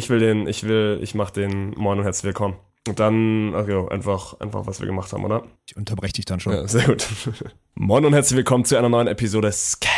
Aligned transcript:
Ich 0.00 0.08
will 0.08 0.18
den, 0.18 0.46
ich 0.46 0.64
will, 0.64 0.98
ich 1.02 1.14
mach 1.14 1.30
den 1.30 1.72
Moin 1.76 1.98
und 1.98 2.04
herzlich 2.04 2.24
willkommen. 2.24 2.56
Und 2.88 2.98
dann, 2.98 3.54
okay, 3.54 3.86
einfach, 3.90 4.40
einfach, 4.40 4.66
was 4.66 4.80
wir 4.80 4.86
gemacht 4.86 5.12
haben, 5.12 5.26
oder? 5.26 5.42
Ich 5.66 5.76
unterbreche 5.76 6.14
dich 6.14 6.24
dann 6.24 6.40
schon. 6.40 6.54
Ja, 6.54 6.66
sehr 6.66 6.86
gut. 6.86 7.06
Moin 7.74 8.06
und 8.06 8.14
herzlich 8.14 8.38
willkommen 8.38 8.64
zu 8.64 8.78
einer 8.78 8.88
neuen 8.88 9.08
Episode 9.08 9.52
Scan. 9.52 9.90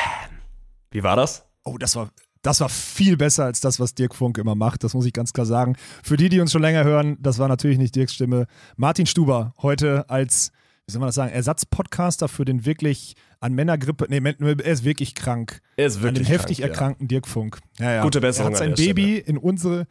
Wie 0.91 1.05
war 1.05 1.15
das? 1.15 1.47
Oh, 1.63 1.79
das 1.79 1.95
war, 1.95 2.11
das 2.43 2.59
war 2.59 2.69
viel 2.69 3.17
besser 3.17 3.45
als 3.45 3.61
das, 3.61 3.79
was 3.79 3.95
Dirk 3.95 4.17
Funk 4.17 4.39
immer 4.39 4.57
macht. 4.57 4.83
Das 4.83 4.93
muss 4.93 5.07
ich 5.07 5.13
ganz 5.13 5.33
klar 5.33 5.47
sagen. 5.47 5.77
Für 6.03 6.17
die, 6.17 6.29
die 6.29 6.41
uns 6.41 6.51
schon 6.51 6.63
länger 6.63 6.83
hören, 6.83 7.17
das 7.21 7.39
war 7.39 7.47
natürlich 7.47 7.79
nicht 7.79 7.95
Dirks 7.95 8.15
Stimme. 8.15 8.49
Martin 8.75 9.07
Stuber 9.07 9.55
heute 9.63 10.11
als, 10.11 10.51
wie 10.87 10.93
soll 10.93 10.99
man 10.99 11.07
das 11.11 11.15
sagen, 11.15 11.33
Ersatzpodcaster 11.33 12.27
für 12.27 12.45
den 12.45 12.67
wirklich 12.67 13.15
an 13.43 13.55
Männergrippe, 13.55 14.07
nee, 14.09 14.21
er 14.21 14.65
ist 14.65 14.85
wirklich 14.85 15.15
krank. 15.15 15.61
Er 15.77 15.87
ist 15.87 16.01
wirklich 16.01 16.29
an 16.29 16.33
heftig 16.33 16.59
krank, 16.59 16.71
erkrankten 16.71 17.09
Dirk 17.09 17.27
Funk. 17.27 17.59
Ja, 17.79 17.93
ja. 17.93 18.03
Gute 18.03 18.21
Besserung 18.21 18.53
Er 18.53 18.55
hat 18.55 18.59
sein 18.59 18.75
Baby 18.75 19.19
in 19.19 19.37
unsere, 19.37 19.87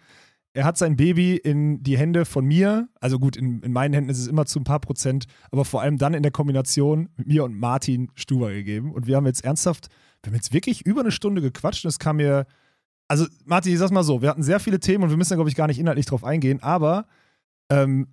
er 0.53 0.63
hat 0.63 0.77
sein 0.77 0.95
Baby 0.95 1.35
in 1.35 1.83
die 1.83 1.97
Hände 1.97 2.23
von 2.23 2.45
mir, 2.45 2.87
also 3.01 3.19
gut, 3.19 3.35
in, 3.35 3.61
in 3.61 3.73
meinen 3.73 3.93
Händen 3.93 4.09
ist 4.09 4.19
es 4.19 4.27
immer 4.27 4.45
zu 4.45 4.59
ein 4.59 4.63
paar 4.63 4.79
Prozent, 4.79 5.25
aber 5.51 5.65
vor 5.65 5.81
allem 5.81 5.97
dann 5.97 6.13
in 6.13 6.23
der 6.23 6.31
Kombination 6.31 7.09
mit 7.17 7.27
mir 7.27 7.43
und 7.43 7.53
Martin 7.59 8.09
Stuber 8.15 8.51
gegeben. 8.51 8.93
Und 8.93 9.05
wir 9.05 9.17
haben 9.17 9.25
jetzt 9.25 9.43
ernsthaft, 9.43 9.89
wir 10.23 10.31
haben 10.31 10.35
jetzt 10.35 10.53
wirklich 10.53 10.85
über 10.85 11.01
eine 11.01 11.11
Stunde 11.11 11.41
gequatscht 11.41 11.83
und 11.83 11.89
es 11.89 11.99
kam 11.99 12.17
mir, 12.17 12.45
also 13.09 13.25
Martin, 13.43 13.73
ich 13.73 13.79
sag's 13.79 13.91
mal 13.91 14.03
so, 14.03 14.21
wir 14.21 14.29
hatten 14.29 14.43
sehr 14.43 14.61
viele 14.61 14.79
Themen 14.79 15.03
und 15.03 15.09
wir 15.09 15.17
müssen 15.17 15.31
da, 15.31 15.35
glaube 15.35 15.49
ich, 15.49 15.55
gar 15.57 15.67
nicht 15.67 15.79
inhaltlich 15.79 16.05
drauf 16.05 16.23
eingehen, 16.23 16.63
aber 16.63 17.05
ähm, 17.69 18.07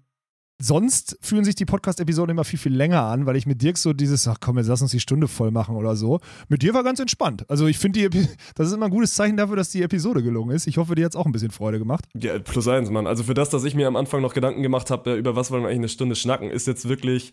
sonst 0.60 1.16
fühlen 1.20 1.44
sich 1.44 1.54
die 1.54 1.64
Podcast-Episoden 1.64 2.30
immer 2.30 2.44
viel, 2.44 2.58
viel 2.58 2.74
länger 2.74 3.02
an, 3.02 3.26
weil 3.26 3.36
ich 3.36 3.46
mit 3.46 3.62
Dirk 3.62 3.78
so 3.78 3.92
dieses, 3.92 4.26
ach 4.26 4.38
komm, 4.40 4.58
jetzt 4.58 4.66
lass 4.66 4.82
uns 4.82 4.90
die 4.90 5.00
Stunde 5.00 5.28
voll 5.28 5.50
machen 5.50 5.76
oder 5.76 5.94
so. 5.94 6.20
Mit 6.48 6.62
dir 6.62 6.74
war 6.74 6.82
ganz 6.82 6.98
entspannt. 6.98 7.48
Also 7.48 7.66
ich 7.66 7.78
finde, 7.78 8.10
das 8.54 8.68
ist 8.68 8.72
immer 8.72 8.86
ein 8.86 8.90
gutes 8.90 9.14
Zeichen 9.14 9.36
dafür, 9.36 9.56
dass 9.56 9.70
die 9.70 9.82
Episode 9.82 10.22
gelungen 10.22 10.54
ist. 10.54 10.66
Ich 10.66 10.76
hoffe, 10.76 10.94
dir 10.94 11.04
hat 11.04 11.12
es 11.12 11.16
auch 11.16 11.26
ein 11.26 11.32
bisschen 11.32 11.50
Freude 11.50 11.78
gemacht. 11.78 12.04
Ja, 12.14 12.38
plus 12.38 12.66
eins, 12.66 12.90
Mann. 12.90 13.06
Also 13.06 13.22
für 13.22 13.34
das, 13.34 13.50
dass 13.50 13.64
ich 13.64 13.74
mir 13.74 13.86
am 13.86 13.96
Anfang 13.96 14.20
noch 14.20 14.34
Gedanken 14.34 14.62
gemacht 14.62 14.90
habe, 14.90 15.14
über 15.14 15.36
was 15.36 15.50
wollen 15.50 15.62
wir 15.62 15.68
eigentlich 15.68 15.78
eine 15.78 15.88
Stunde 15.88 16.16
schnacken, 16.16 16.50
ist 16.50 16.66
jetzt 16.66 16.88
wirklich 16.88 17.32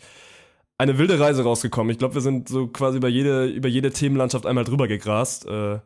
eine 0.78 0.98
wilde 0.98 1.20
Reise 1.20 1.44
rausgekommen. 1.44 1.92
Ich 1.92 1.98
glaube, 1.98 2.16
wir 2.16 2.22
sind 2.22 2.48
so 2.50 2.68
quasi 2.68 2.98
über 2.98 3.08
jede, 3.08 3.48
über 3.48 3.70
jede 3.70 3.92
Themenlandschaft 3.92 4.46
einmal 4.46 4.66
drüber 4.66 4.88
gegrast. 4.88 5.46
Äh, 5.46 5.80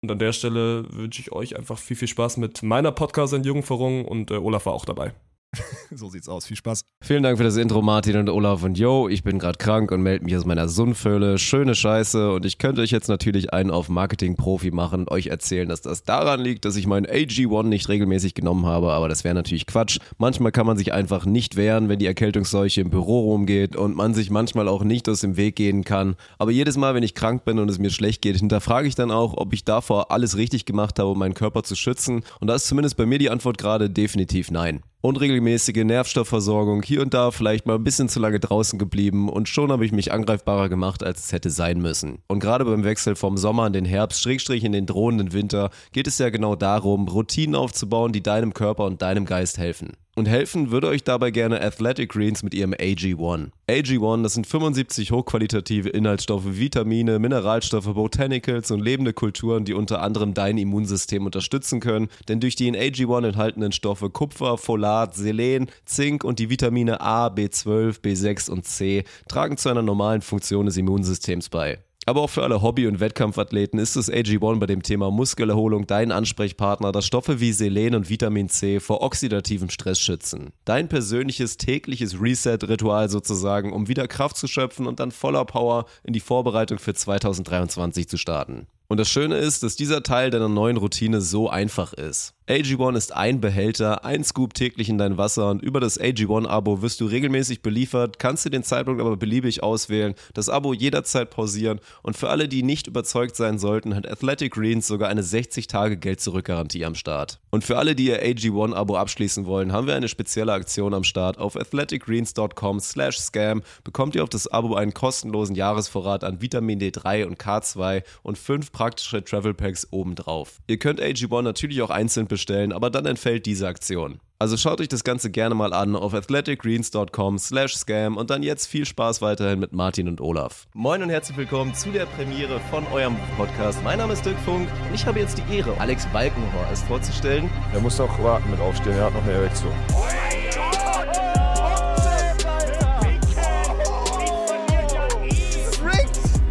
und 0.00 0.12
an 0.12 0.18
der 0.18 0.32
Stelle 0.32 0.86
wünsche 0.90 1.20
ich 1.20 1.32
euch 1.32 1.56
einfach 1.56 1.76
viel, 1.76 1.96
viel 1.96 2.08
Spaß 2.08 2.36
mit 2.36 2.62
meiner 2.62 2.92
Podcast-Entjungferung 2.92 4.04
und 4.04 4.30
äh, 4.30 4.34
Olaf 4.34 4.66
war 4.66 4.72
auch 4.72 4.84
dabei. 4.84 5.12
so 5.90 6.10
sieht's 6.10 6.28
aus. 6.28 6.46
Viel 6.46 6.56
Spaß. 6.56 6.82
Vielen 7.02 7.22
Dank 7.22 7.38
für 7.38 7.44
das 7.44 7.56
Intro, 7.56 7.80
Martin 7.80 8.16
und 8.16 8.28
Olaf 8.28 8.62
und 8.62 8.78
Yo. 8.78 9.08
Ich 9.08 9.22
bin 9.22 9.38
gerade 9.38 9.56
krank 9.56 9.90
und 9.90 10.02
melde 10.02 10.24
mich 10.24 10.36
aus 10.36 10.44
meiner 10.44 10.68
Sunnfülle. 10.68 11.38
Schöne 11.38 11.74
Scheiße. 11.74 12.32
Und 12.32 12.44
ich 12.44 12.58
könnte 12.58 12.82
euch 12.82 12.90
jetzt 12.90 13.08
natürlich 13.08 13.52
einen 13.52 13.70
auf 13.70 13.88
Marketing-Profi 13.88 14.70
machen 14.70 15.00
und 15.00 15.10
euch 15.10 15.28
erzählen, 15.28 15.68
dass 15.68 15.80
das 15.80 16.02
daran 16.02 16.40
liegt, 16.40 16.66
dass 16.66 16.76
ich 16.76 16.86
meinen 16.86 17.06
AG1 17.06 17.64
nicht 17.64 17.88
regelmäßig 17.88 18.34
genommen 18.34 18.66
habe. 18.66 18.92
Aber 18.92 19.08
das 19.08 19.24
wäre 19.24 19.34
natürlich 19.34 19.66
Quatsch. 19.66 19.98
Manchmal 20.18 20.52
kann 20.52 20.66
man 20.66 20.76
sich 20.76 20.92
einfach 20.92 21.24
nicht 21.24 21.56
wehren, 21.56 21.88
wenn 21.88 21.98
die 21.98 22.06
Erkältungsseuche 22.06 22.82
im 22.82 22.90
Büro 22.90 23.20
rumgeht 23.20 23.74
und 23.74 23.96
man 23.96 24.12
sich 24.12 24.28
manchmal 24.30 24.68
auch 24.68 24.84
nicht 24.84 25.08
aus 25.08 25.20
dem 25.20 25.38
Weg 25.38 25.56
gehen 25.56 25.82
kann. 25.82 26.16
Aber 26.38 26.50
jedes 26.50 26.76
Mal, 26.76 26.94
wenn 26.94 27.02
ich 27.02 27.14
krank 27.14 27.46
bin 27.46 27.58
und 27.58 27.70
es 27.70 27.78
mir 27.78 27.90
schlecht 27.90 28.20
geht, 28.20 28.36
hinterfrage 28.36 28.86
ich 28.86 28.96
dann 28.96 29.10
auch, 29.10 29.34
ob 29.36 29.54
ich 29.54 29.64
davor 29.64 30.10
alles 30.10 30.36
richtig 30.36 30.66
gemacht 30.66 30.98
habe, 30.98 31.10
um 31.10 31.18
meinen 31.18 31.34
Körper 31.34 31.62
zu 31.62 31.74
schützen. 31.74 32.22
Und 32.40 32.48
da 32.48 32.54
ist 32.54 32.66
zumindest 32.66 32.98
bei 32.98 33.06
mir 33.06 33.18
die 33.18 33.30
Antwort 33.30 33.56
gerade 33.56 33.88
definitiv 33.88 34.50
nein 34.50 34.82
unregelmäßige 35.00 35.84
Nährstoffversorgung, 35.84 36.82
hier 36.82 37.02
und 37.02 37.14
da 37.14 37.30
vielleicht 37.30 37.66
mal 37.66 37.76
ein 37.76 37.84
bisschen 37.84 38.08
zu 38.08 38.18
lange 38.18 38.40
draußen 38.40 38.78
geblieben 38.78 39.28
und 39.28 39.48
schon 39.48 39.70
habe 39.70 39.84
ich 39.84 39.92
mich 39.92 40.12
angreifbarer 40.12 40.68
gemacht, 40.68 41.04
als 41.04 41.26
es 41.26 41.32
hätte 41.32 41.50
sein 41.50 41.80
müssen. 41.80 42.18
Und 42.26 42.40
gerade 42.40 42.64
beim 42.64 42.84
Wechsel 42.84 43.14
vom 43.14 43.36
Sommer 43.36 43.66
in 43.68 43.72
den 43.72 43.84
Herbst, 43.84 44.22
Schrägstrich 44.22 44.64
in 44.64 44.72
den 44.72 44.86
drohenden 44.86 45.32
Winter, 45.32 45.70
geht 45.92 46.08
es 46.08 46.18
ja 46.18 46.30
genau 46.30 46.56
darum, 46.56 47.06
Routinen 47.06 47.54
aufzubauen, 47.54 48.12
die 48.12 48.22
deinem 48.22 48.54
Körper 48.54 48.84
und 48.84 49.02
deinem 49.02 49.24
Geist 49.24 49.58
helfen. 49.58 49.92
Und 50.18 50.26
helfen 50.26 50.72
würde 50.72 50.88
euch 50.88 51.04
dabei 51.04 51.30
gerne 51.30 51.62
Athletic 51.62 52.10
Greens 52.10 52.42
mit 52.42 52.52
ihrem 52.52 52.72
AG1. 52.72 53.50
AG1, 53.68 54.22
das 54.24 54.34
sind 54.34 54.48
75 54.48 55.12
hochqualitative 55.12 55.90
Inhaltsstoffe, 55.90 56.58
Vitamine, 56.58 57.20
Mineralstoffe, 57.20 57.94
Botanicals 57.94 58.72
und 58.72 58.80
lebende 58.80 59.12
Kulturen, 59.12 59.64
die 59.64 59.74
unter 59.74 60.02
anderem 60.02 60.34
dein 60.34 60.58
Immunsystem 60.58 61.24
unterstützen 61.24 61.78
können. 61.78 62.08
Denn 62.26 62.40
durch 62.40 62.56
die 62.56 62.66
in 62.66 62.74
AG1 62.74 63.28
enthaltenen 63.28 63.70
Stoffe 63.70 64.10
Kupfer, 64.10 64.58
Folat, 64.58 65.14
Selen, 65.14 65.70
Zink 65.84 66.24
und 66.24 66.40
die 66.40 66.50
Vitamine 66.50 67.00
A, 67.00 67.28
B12, 67.28 68.00
B6 68.00 68.50
und 68.50 68.66
C 68.66 69.04
tragen 69.28 69.56
zu 69.56 69.68
einer 69.68 69.82
normalen 69.82 70.22
Funktion 70.22 70.66
des 70.66 70.76
Immunsystems 70.76 71.48
bei. 71.48 71.78
Aber 72.08 72.22
auch 72.22 72.30
für 72.30 72.42
alle 72.42 72.62
Hobby- 72.62 72.86
und 72.86 73.00
Wettkampfathleten 73.00 73.78
ist 73.78 73.94
das 73.94 74.10
AG1 74.10 74.58
bei 74.60 74.64
dem 74.64 74.82
Thema 74.82 75.10
Muskelerholung 75.10 75.86
dein 75.86 76.10
Ansprechpartner, 76.10 76.90
das 76.90 77.04
Stoffe 77.04 77.38
wie 77.38 77.52
Selen 77.52 77.94
und 77.94 78.08
Vitamin 78.08 78.48
C 78.48 78.80
vor 78.80 79.02
oxidativem 79.02 79.68
Stress 79.68 80.00
schützen. 80.00 80.54
Dein 80.64 80.88
persönliches 80.88 81.58
tägliches 81.58 82.18
Reset-Ritual 82.18 83.10
sozusagen, 83.10 83.74
um 83.74 83.88
wieder 83.88 84.08
Kraft 84.08 84.38
zu 84.38 84.46
schöpfen 84.46 84.86
und 84.86 85.00
dann 85.00 85.10
voller 85.10 85.44
Power 85.44 85.84
in 86.02 86.14
die 86.14 86.20
Vorbereitung 86.20 86.78
für 86.78 86.94
2023 86.94 88.08
zu 88.08 88.16
starten. 88.16 88.68
Und 88.88 88.98
das 88.98 89.10
Schöne 89.10 89.36
ist, 89.36 89.62
dass 89.62 89.76
dieser 89.76 90.02
Teil 90.02 90.30
deiner 90.30 90.48
neuen 90.48 90.78
Routine 90.78 91.20
so 91.20 91.50
einfach 91.50 91.92
ist. 91.92 92.37
AG1 92.48 92.96
ist 92.96 93.14
ein 93.14 93.42
Behälter, 93.42 94.06
ein 94.06 94.24
Scoop 94.24 94.54
täglich 94.54 94.88
in 94.88 94.96
dein 94.96 95.18
Wasser 95.18 95.50
und 95.50 95.60
über 95.62 95.80
das 95.80 96.00
AG1-Abo 96.00 96.80
wirst 96.80 96.98
du 97.02 97.04
regelmäßig 97.04 97.60
beliefert, 97.60 98.18
kannst 98.18 98.46
du 98.46 98.48
den 98.48 98.62
Zeitpunkt 98.62 99.02
aber 99.02 99.18
beliebig 99.18 99.62
auswählen, 99.62 100.14
das 100.32 100.48
Abo 100.48 100.72
jederzeit 100.72 101.28
pausieren 101.28 101.78
und 102.02 102.16
für 102.16 102.30
alle, 102.30 102.48
die 102.48 102.62
nicht 102.62 102.86
überzeugt 102.86 103.36
sein 103.36 103.58
sollten, 103.58 103.94
hat 103.94 104.10
Athletic 104.10 104.54
Greens 104.54 104.86
sogar 104.86 105.10
eine 105.10 105.20
60-Tage-Geld-Zurück-Garantie 105.20 106.86
am 106.86 106.94
Start. 106.94 107.38
Und 107.50 107.64
für 107.64 107.76
alle, 107.76 107.94
die 107.94 108.06
ihr 108.06 108.22
AG1-Abo 108.24 108.96
abschließen 108.96 109.44
wollen, 109.44 109.72
haben 109.72 109.86
wir 109.86 109.94
eine 109.94 110.08
spezielle 110.08 110.54
Aktion 110.54 110.94
am 110.94 111.04
Start. 111.04 111.36
Auf 111.36 111.54
athleticgreens.com 111.54 112.80
slash 112.80 113.18
scam 113.18 113.62
bekommt 113.84 114.14
ihr 114.14 114.22
auf 114.22 114.30
das 114.30 114.48
Abo 114.48 114.74
einen 114.74 114.94
kostenlosen 114.94 115.54
Jahresvorrat 115.54 116.24
an 116.24 116.40
Vitamin 116.40 116.80
D3 116.80 117.26
und 117.26 117.38
K2 117.38 118.04
und 118.22 118.38
fünf 118.38 118.72
praktische 118.72 119.22
Travel 119.22 119.52
Packs 119.52 119.86
obendrauf. 119.90 120.60
Ihr 120.66 120.78
könnt 120.78 121.02
AG1 121.02 121.42
natürlich 121.42 121.82
auch 121.82 121.90
einzeln 121.90 122.26
bestellen, 122.26 122.37
aber 122.72 122.90
dann 122.90 123.06
entfällt 123.06 123.46
diese 123.46 123.66
Aktion. 123.66 124.20
Also 124.40 124.56
schaut 124.56 124.80
euch 124.80 124.88
das 124.88 125.02
Ganze 125.02 125.30
gerne 125.30 125.56
mal 125.56 125.72
an 125.72 125.96
auf 125.96 126.14
athleticgreens.com 126.14 127.38
slash 127.38 127.76
scam 127.76 128.16
und 128.16 128.30
dann 128.30 128.44
jetzt 128.44 128.66
viel 128.66 128.86
Spaß 128.86 129.20
weiterhin 129.20 129.58
mit 129.58 129.72
Martin 129.72 130.06
und 130.06 130.20
Olaf. 130.20 130.68
Moin 130.74 131.02
und 131.02 131.10
herzlich 131.10 131.36
willkommen 131.36 131.74
zu 131.74 131.90
der 131.90 132.06
Premiere 132.06 132.60
von 132.70 132.86
eurem 132.92 133.16
Podcast. 133.36 133.82
Mein 133.82 133.98
Name 133.98 134.12
ist 134.12 134.24
Dirk 134.24 134.38
Funk 134.44 134.68
und 134.88 134.94
ich 134.94 135.04
habe 135.04 135.18
jetzt 135.18 135.38
die 135.38 135.56
Ehre, 135.56 135.76
Alex 135.80 136.06
Balkenhorst 136.12 136.84
vorzustellen. 136.86 137.50
Er 137.74 137.80
muss 137.80 137.98
noch 137.98 138.22
warten 138.22 138.48
mit 138.50 138.60
aufstehen, 138.60 138.96
er 138.96 139.06
hat 139.06 139.14
noch 139.14 139.22
eine 139.24 139.32
Erektion. 139.32 139.72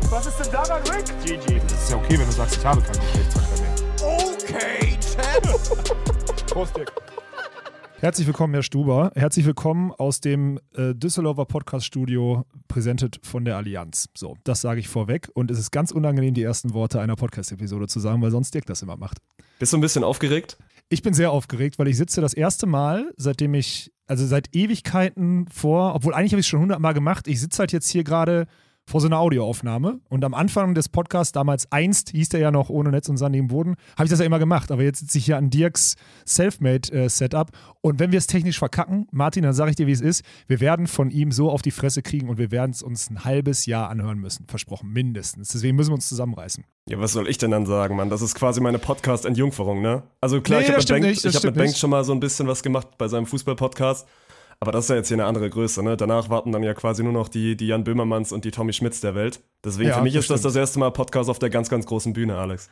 Was 0.09 0.25
ist 0.25 0.39
denn 0.39 0.51
daran, 0.51 0.81
Rick? 0.87 1.05
GG. 1.23 1.59
Das 1.67 1.83
ist 1.83 1.91
ja 1.91 1.97
okay, 1.97 2.17
wenn 2.17 2.25
du 2.25 2.31
sagst, 2.31 2.57
ich 2.57 2.65
habe 2.65 2.81
keinen 2.81 2.99
Geschlechtsverkehr 2.99 3.61
mehr. 3.61 3.75
Okay. 4.01 4.86
Prost, 6.57 6.75
Dick. 6.75 6.91
Herzlich 8.00 8.25
willkommen, 8.25 8.56
Herr 8.56 8.63
Stuber. 8.63 9.12
Herzlich 9.13 9.45
willkommen 9.45 9.91
aus 9.91 10.22
dem 10.22 10.59
äh, 10.73 10.95
Düsseldorfer 10.95 11.45
Podcast-Studio, 11.45 12.47
präsentiert 12.68 13.19
von 13.22 13.45
der 13.45 13.57
Allianz. 13.57 14.09
So, 14.18 14.38
das 14.44 14.62
sage 14.62 14.79
ich 14.79 14.88
vorweg. 14.88 15.29
Und 15.35 15.51
es 15.51 15.59
ist 15.59 15.69
ganz 15.69 15.91
unangenehm, 15.91 16.34
die 16.34 16.41
ersten 16.41 16.73
Worte 16.73 17.00
einer 17.00 17.16
Podcast-Episode 17.16 17.85
zu 17.85 18.00
sagen, 18.00 18.23
weil 18.23 18.31
sonst 18.31 18.56
Dirk 18.56 18.66
das 18.66 18.81
immer 18.81 18.97
macht. 18.97 19.19
Bist 19.59 19.72
du 19.72 19.78
ein 19.78 19.81
bisschen 19.81 20.03
aufgeregt? 20.03 20.57
Ich 20.90 21.03
bin 21.03 21.13
sehr 21.13 21.29
aufgeregt, 21.29 21.78
weil 21.78 21.90
ich 21.90 21.97
sitze 21.97 22.22
das 22.22 22.34
erste 22.34 22.66
Mal, 22.66 23.13
seitdem 23.17 23.53
ich, 23.53 23.91
also 24.07 24.25
seit 24.25 24.56
Ewigkeiten 24.56 25.47
vor, 25.50 25.94
obwohl 25.94 26.16
eigentlich 26.16 26.31
habe 26.31 26.40
ich 26.40 26.47
es 26.47 26.50
schon 26.50 26.62
hundertmal 26.62 26.96
gemacht, 26.96 27.28
ich 27.28 27.40
sitze 27.40 27.59
halt 27.59 27.72
jetzt 27.72 27.88
hier 27.88 28.03
gerade 28.03 28.47
vor 28.87 29.01
so 29.01 29.07
einer 29.07 29.19
Audioaufnahme. 29.19 29.99
Und 30.09 30.23
am 30.23 30.33
Anfang 30.33 30.73
des 30.73 30.87
Podcasts, 30.87 31.33
damals 31.33 31.69
einst, 31.73 32.09
hieß 32.11 32.29
der 32.29 32.39
ja 32.39 32.51
noch 32.51 32.69
ohne 32.69 32.89
Netz 32.89 33.09
und 33.09 33.17
sandigem 33.17 33.49
Boden, 33.49 33.75
habe 33.97 34.05
ich 34.05 34.09
das 34.09 34.19
ja 34.19 34.25
immer 34.25 34.39
gemacht. 34.39 34.71
Aber 34.71 34.81
jetzt 34.81 34.99
sitze 34.99 35.17
ich 35.17 35.25
hier 35.25 35.37
an 35.37 35.49
Dirks 35.49 35.95
Selfmade-Setup. 36.25 37.51
Und 37.81 37.99
wenn 37.99 38.11
wir 38.11 38.17
es 38.17 38.28
technisch 38.28 38.57
verkacken, 38.59 39.07
Martin, 39.11 39.43
dann 39.43 39.53
sage 39.53 39.72
ich 39.72 39.75
dir, 39.75 39.87
wie 39.87 39.91
es 39.91 40.01
ist. 40.01 40.23
Wir 40.47 40.59
werden 40.61 40.87
von 40.87 41.11
ihm 41.11 41.31
so 41.31 41.51
auf 41.51 41.61
die 41.61 41.72
Fresse 41.72 42.01
kriegen 42.01 42.29
und 42.29 42.37
wir 42.37 42.51
werden 42.51 42.72
es 42.72 42.81
uns 42.81 43.09
ein 43.09 43.25
halbes 43.25 43.66
Jahr 43.66 43.89
anhören 43.89 44.19
müssen. 44.19 44.45
Versprochen, 44.47 44.90
mindestens. 44.91 45.49
Deswegen 45.49 45.75
müssen 45.75 45.91
wir 45.91 45.95
uns 45.95 46.07
zusammenreißen. 46.07 46.63
Ja, 46.90 46.99
was 46.99 47.11
soll 47.11 47.28
ich 47.28 47.37
denn 47.37 47.51
dann 47.51 47.66
sagen, 47.66 47.97
Mann? 47.97 48.09
Das 48.09 48.22
ist 48.22 48.35
quasi 48.35 48.61
meine 48.61 48.79
Podcast-Entjungferung, 48.79 49.81
ne? 49.81 50.03
Also 50.22 50.40
klar, 50.41 50.59
Nee, 50.59 50.66
ich 50.66 50.72
habe 50.72 50.79
mit, 50.79 50.87
Bengt, 50.87 51.05
nicht, 51.05 51.25
ich 51.25 51.35
hab 51.35 51.43
mit 51.43 51.55
nicht. 51.57 51.78
schon 51.78 51.90
mal 51.90 52.03
so 52.05 52.13
ein 52.13 52.22
bisschen 52.22 52.47
was 52.47 52.63
gemacht 52.63 52.97
bei 52.97 53.09
seinem 53.09 53.25
Fußball-Podcast. 53.25 54.07
Aber 54.59 54.71
das 54.71 54.85
ist 54.85 54.89
ja 54.89 54.95
jetzt 54.95 55.09
hier 55.09 55.15
eine 55.15 55.25
andere 55.25 55.49
Größe, 55.51 55.83
ne? 55.83 55.95
Danach 55.97 56.29
warten 56.29 56.51
dann 56.51 56.63
ja 56.63 56.73
quasi 56.73 57.03
nur 57.03 57.13
noch 57.13 57.29
die, 57.29 57.55
die 57.55 57.67
Jan 57.67 57.83
Böhmermanns 57.83 58.31
und 58.31 58.43
die 58.43 58.49
Tommy 58.49 58.73
Schmidts 58.73 59.01
der 59.01 59.13
Welt. 59.13 59.39
Deswegen 59.63 59.89
Ja, 59.89 59.97
für 59.97 60.01
mich 60.01 60.13
das 60.13 60.23
ist 60.23 60.29
das 60.31 60.39
stimmt. 60.39 60.55
das 60.55 60.59
erste 60.59 60.79
Mal 60.79 60.91
Podcast 60.91 61.29
auf 61.29 61.37
der 61.37 61.51
ganz, 61.51 61.69
ganz 61.69 61.85
großen 61.85 62.13
Bühne, 62.13 62.37
Alex. 62.37 62.71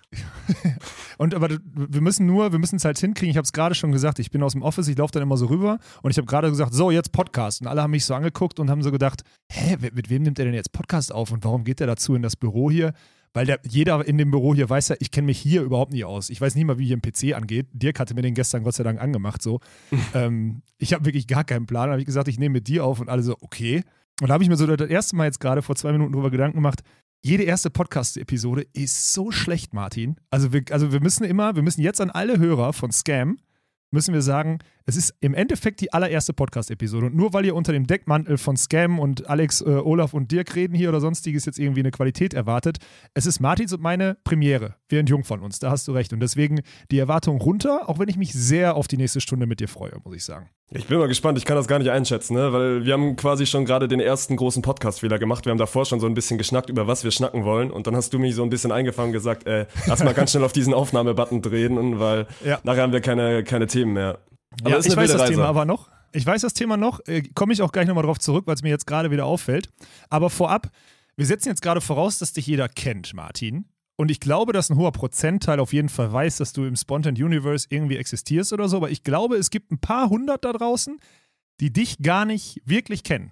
Und 1.19 1.35
aber 1.35 1.49
wir 1.49 2.01
müssen 2.01 2.25
nur, 2.25 2.51
wir 2.51 2.59
müssen 2.59 2.77
es 2.77 2.85
halt 2.85 2.97
hinkriegen. 2.97 3.29
Ich 3.29 3.37
habe 3.37 3.45
es 3.45 3.53
gerade 3.53 3.75
schon 3.75 3.91
gesagt, 3.91 4.17
ich 4.19 4.31
bin 4.31 4.41
aus 4.41 4.53
dem 4.53 4.63
Office, 4.63 4.87
ich 4.87 4.97
laufe 4.97 5.11
dann 5.11 5.23
immer 5.23 5.37
so 5.37 5.45
rüber 5.45 5.77
und 6.01 6.11
ich 6.11 6.17
habe 6.17 6.25
gerade 6.25 6.49
gesagt, 6.49 6.73
so 6.73 6.91
jetzt 6.91 7.11
Podcast. 7.11 7.61
Und 7.61 7.67
alle 7.67 7.81
haben 7.83 7.91
mich 7.91 8.05
so 8.05 8.13
angeguckt 8.15 8.59
und 8.59 8.69
haben 8.69 8.81
so 8.81 8.91
gedacht, 8.91 9.21
hä, 9.51 9.77
mit 9.93 10.09
wem 10.09 10.23
nimmt 10.23 10.39
er 10.39 10.45
denn 10.45 10.53
jetzt 10.53 10.71
Podcast 10.71 11.13
auf 11.13 11.31
und 11.31 11.43
warum 11.43 11.63
geht 11.63 11.81
er 11.81 11.87
dazu 11.87 12.15
in 12.15 12.21
das 12.21 12.35
Büro 12.35 12.69
hier? 12.71 12.93
Weil 13.35 13.45
der, 13.45 13.59
jeder 13.67 14.07
in 14.07 14.17
dem 14.17 14.31
Büro 14.31 14.55
hier 14.55 14.69
weiß 14.69 14.87
ja, 14.87 14.95
ich 14.99 15.11
kenne 15.11 15.25
mich 15.25 15.37
hier 15.37 15.61
überhaupt 15.61 15.91
nie 15.91 16.05
aus. 16.05 16.29
Ich 16.29 16.39
weiß 16.39 16.55
nicht 16.55 16.63
mal, 16.63 16.79
wie 16.79 16.85
hier 16.85 16.95
ein 16.95 17.01
PC 17.01 17.35
angeht. 17.35 17.67
Dirk 17.73 17.99
hatte 17.99 18.13
mir 18.13 18.21
den 18.21 18.33
gestern 18.33 18.63
Gott 18.63 18.75
sei 18.75 18.83
Dank 18.83 19.01
angemacht. 19.01 19.41
So. 19.41 19.59
ähm, 20.13 20.61
ich 20.77 20.93
habe 20.93 21.03
wirklich 21.03 21.27
gar 21.27 21.43
keinen 21.43 21.65
Plan. 21.65 21.87
Da 21.87 21.91
habe 21.91 22.01
ich 22.01 22.05
gesagt, 22.05 22.29
ich 22.29 22.39
nehme 22.39 22.53
mit 22.53 22.69
dir 22.69 22.85
auf 22.85 23.01
und 23.01 23.09
alle 23.09 23.23
so, 23.23 23.35
okay. 23.41 23.83
Und 24.21 24.29
da 24.29 24.35
habe 24.35 24.43
ich 24.43 24.49
mir 24.49 24.55
so 24.55 24.65
das 24.73 24.89
erste 24.89 25.17
Mal 25.17 25.25
jetzt 25.25 25.41
gerade 25.41 25.61
vor 25.61 25.75
zwei 25.75 25.91
Minuten 25.91 26.13
drüber 26.13 26.31
Gedanken 26.31 26.57
gemacht. 26.59 26.81
Jede 27.25 27.43
erste 27.43 27.69
Podcast-Episode 27.69 28.65
ist 28.71 29.11
so 29.11 29.31
schlecht, 29.31 29.73
Martin. 29.73 30.15
Also 30.29 30.53
wir, 30.53 30.63
also 30.71 30.93
wir 30.93 31.01
müssen 31.01 31.25
immer, 31.25 31.57
wir 31.57 31.63
müssen 31.63 31.81
jetzt 31.81 31.99
an 31.99 32.11
alle 32.11 32.39
Hörer 32.39 32.71
von 32.71 32.93
Scam, 32.93 33.37
müssen 33.91 34.13
wir 34.13 34.21
sagen, 34.21 34.59
es 34.85 34.95
ist 34.95 35.15
im 35.21 35.33
Endeffekt 35.33 35.81
die 35.81 35.93
allererste 35.93 36.33
Podcast-Episode. 36.33 37.07
Und 37.07 37.15
nur 37.15 37.33
weil 37.33 37.45
ihr 37.45 37.55
unter 37.55 37.71
dem 37.71 37.87
Deckmantel 37.87 38.37
von 38.37 38.57
Scam 38.57 38.99
und 38.99 39.27
Alex, 39.27 39.61
äh, 39.61 39.65
Olaf 39.65 40.13
und 40.13 40.31
Dirk 40.31 40.55
reden 40.55 40.75
hier 40.75 40.89
oder 40.89 41.01
sonstiges 41.01 41.45
jetzt 41.45 41.59
irgendwie 41.59 41.81
eine 41.81 41.91
Qualität 41.91 42.33
erwartet, 42.33 42.77
es 43.13 43.25
ist 43.25 43.39
Martins 43.39 43.73
und 43.73 43.81
meine 43.81 44.17
Premiere. 44.23 44.75
Wir 44.89 44.99
sind 44.99 45.09
jung 45.09 45.23
von 45.23 45.41
uns, 45.41 45.59
da 45.59 45.71
hast 45.71 45.87
du 45.87 45.91
recht. 45.93 46.13
Und 46.13 46.19
deswegen 46.19 46.61
die 46.91 46.99
Erwartung 46.99 47.39
runter, 47.41 47.89
auch 47.89 47.99
wenn 47.99 48.09
ich 48.09 48.17
mich 48.17 48.33
sehr 48.33 48.75
auf 48.75 48.87
die 48.87 48.97
nächste 48.97 49.21
Stunde 49.21 49.47
mit 49.47 49.59
dir 49.59 49.67
freue, 49.67 49.97
muss 50.03 50.15
ich 50.15 50.23
sagen. 50.23 50.49
Ich 50.71 50.88
bin 50.88 50.97
mal 50.97 51.07
gespannt, 51.07 51.38
ich 51.38 51.45
kann 51.45 51.56
das 51.56 51.67
gar 51.67 51.77
nicht 51.77 51.91
einschätzen, 51.91 52.33
ne? 52.33 52.51
weil 52.51 52.85
wir 52.85 52.94
haben 52.94 53.15
quasi 53.15 53.45
schon 53.45 53.65
gerade 53.65 53.88
den 53.88 54.00
ersten 54.00 54.35
großen 54.35 54.63
Podcast-Fehler 54.63 55.19
gemacht. 55.19 55.45
Wir 55.45 55.51
haben 55.51 55.59
davor 55.59 55.85
schon 55.85 56.00
so 56.00 56.07
ein 56.07 56.15
bisschen 56.15 56.39
geschnackt, 56.39 56.69
über 56.71 56.88
was 56.88 57.03
wir 57.03 57.12
schnacken 57.12 57.45
wollen. 57.45 57.69
Und 57.69 57.85
dann 57.85 57.95
hast 57.95 58.13
du 58.13 58.19
mich 58.19 58.33
so 58.33 58.41
ein 58.44 58.50
bisschen 58.50 58.71
eingefangen 58.71 59.09
und 59.09 59.13
gesagt, 59.13 59.45
äh, 59.45 59.67
lass 59.85 60.03
mal 60.03 60.13
ganz 60.15 60.31
schnell 60.31 60.44
auf 60.44 60.53
diesen 60.53 60.73
Aufnahmebutton 60.73 61.41
drehen, 61.44 62.00
weil 62.00 62.25
Ja. 62.44 62.59
nachher 62.63 62.81
haben 62.81 62.94
wir 62.94 63.01
keine, 63.01 63.44
keine 63.44 63.67
Themen 63.67 63.94
mehr. 63.94 64.17
Aber 64.62 64.71
ja, 64.71 64.77
ist 64.77 64.88
ich 64.88 64.95
weiß 64.97 65.12
das 65.12 65.21
Thema 65.29 65.44
Reise. 65.44 65.45
aber 65.45 65.65
noch. 65.65 65.89
Ich 66.13 66.25
weiß 66.25 66.41
das 66.41 66.53
Thema 66.53 66.77
noch. 66.77 67.00
Äh, 67.06 67.21
Komme 67.35 67.53
ich 67.53 67.61
auch 67.61 67.71
gleich 67.71 67.88
nochmal 67.88 68.03
drauf 68.06 68.19
zurück, 68.19 68.47
weil 68.47 68.56
es 68.56 68.63
mir 68.63 68.69
jetzt 68.69 68.88
gerade 68.88 69.11
wieder 69.11 69.25
auffällt. 69.25 69.69
Aber 70.09 70.29
vorab, 70.31 70.69
wir 71.15 71.25
setzen 71.27 71.50
jetzt 71.50 71.61
gerade 71.61 71.79
voraus, 71.79 72.18
dass 72.18 72.33
dich 72.33 72.47
jeder 72.47 72.68
kennt, 72.69 73.13
Martin. 73.13 73.65
Und 73.97 74.12
ich 74.12 74.19
glaube, 74.19 74.51
dass 74.51 74.69
ein 74.69 74.77
hoher 74.77 74.92
Prozentteil 74.92 75.59
auf 75.59 75.71
jeden 75.71 75.89
Fall 75.89 76.12
weiß, 76.12 76.38
dass 76.38 76.51
du 76.51 76.65
im 76.65 76.75
Spontan 76.75 77.15
Universe 77.15 77.68
irgendwie 77.69 77.97
existierst 77.97 78.51
oder 78.51 78.68
so. 78.68 78.77
Aber 78.77 78.92
ich 78.92 79.03
glaube, 79.03 79.38
es 79.38 79.50
gibt 79.50 79.71
ein 79.71 79.80
paar 79.80 80.09
hundert 80.09 80.44
da 80.44 80.51
draußen, 80.51 81.00
die 81.62 81.71
dich 81.71 82.00
gar 82.00 82.25
nicht 82.25 82.62
wirklich 82.65 83.03
kennen. 83.03 83.31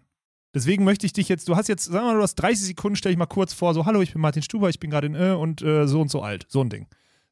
Deswegen 0.56 0.84
möchte 0.84 1.06
ich 1.06 1.14
dich 1.14 1.30
jetzt, 1.30 1.50
du 1.50 1.56
hast 1.56 1.68
jetzt, 1.68 1.86
sagen 1.86 2.06
wir 2.06 2.12
mal, 2.12 2.18
du 2.18 2.24
hast 2.24 2.36
30 2.36 2.68
Sekunden, 2.68 2.96
stell 2.96 3.12
dich 3.12 3.18
mal 3.18 3.26
kurz 3.26 3.54
vor, 3.54 3.74
so, 3.74 3.86
hallo, 3.86 4.02
ich 4.02 4.14
bin 4.14 4.22
Martin 4.22 4.44
Stuber, 4.44 4.70
ich 4.70 4.80
bin 4.80 4.92
gerade 4.92 5.08
in 5.08 5.16
Ö 5.16 5.34
und 5.34 5.62
äh, 5.64 5.88
so 5.88 6.00
und 6.00 6.12
so 6.12 6.22
alt. 6.22 6.46
So 6.48 6.62
ein 6.62 6.70
Ding. 6.70 6.88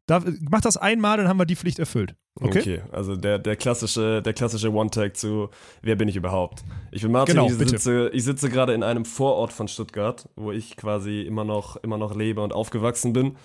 Da, 0.08 0.22
mach 0.50 0.62
das 0.62 0.78
einmal, 0.78 1.18
dann 1.18 1.28
haben 1.28 1.38
wir 1.38 1.46
die 1.46 1.56
Pflicht 1.56 1.80
erfüllt. 1.80 2.16
Okay? 2.40 2.60
Okay, 2.60 2.82
also 2.92 3.16
der, 3.16 3.40
der 3.40 3.56
klassische, 3.56 4.22
der 4.22 4.34
klassische 4.34 4.72
One-Tag 4.72 5.18
zu 5.18 5.50
Wer 5.82 5.96
bin 5.96 6.08
ich 6.08 6.16
überhaupt? 6.16 6.64
Ich 6.92 7.02
bin 7.02 7.12
Martin, 7.12 7.36
Genau, 7.36 7.48
ich, 7.48 7.58
bitte. 7.58 7.72
sitze, 7.72 8.10
ich 8.14 8.24
sitze 8.24 8.50
gerade 8.50 8.74
in 8.74 8.84
einem 8.84 9.06
Vorort 9.06 9.52
von 9.54 9.68
Stuttgart, 9.68 10.28
wo 10.36 10.52
ich 10.52 10.76
quasi 10.78 11.22
immer 11.22 11.44
noch, 11.44 11.76
immer 11.78 11.98
noch 11.98 12.16
lebe 12.16 12.42
und 12.42 12.54
aufgewachsen 12.54 13.14
bin. 13.14 13.36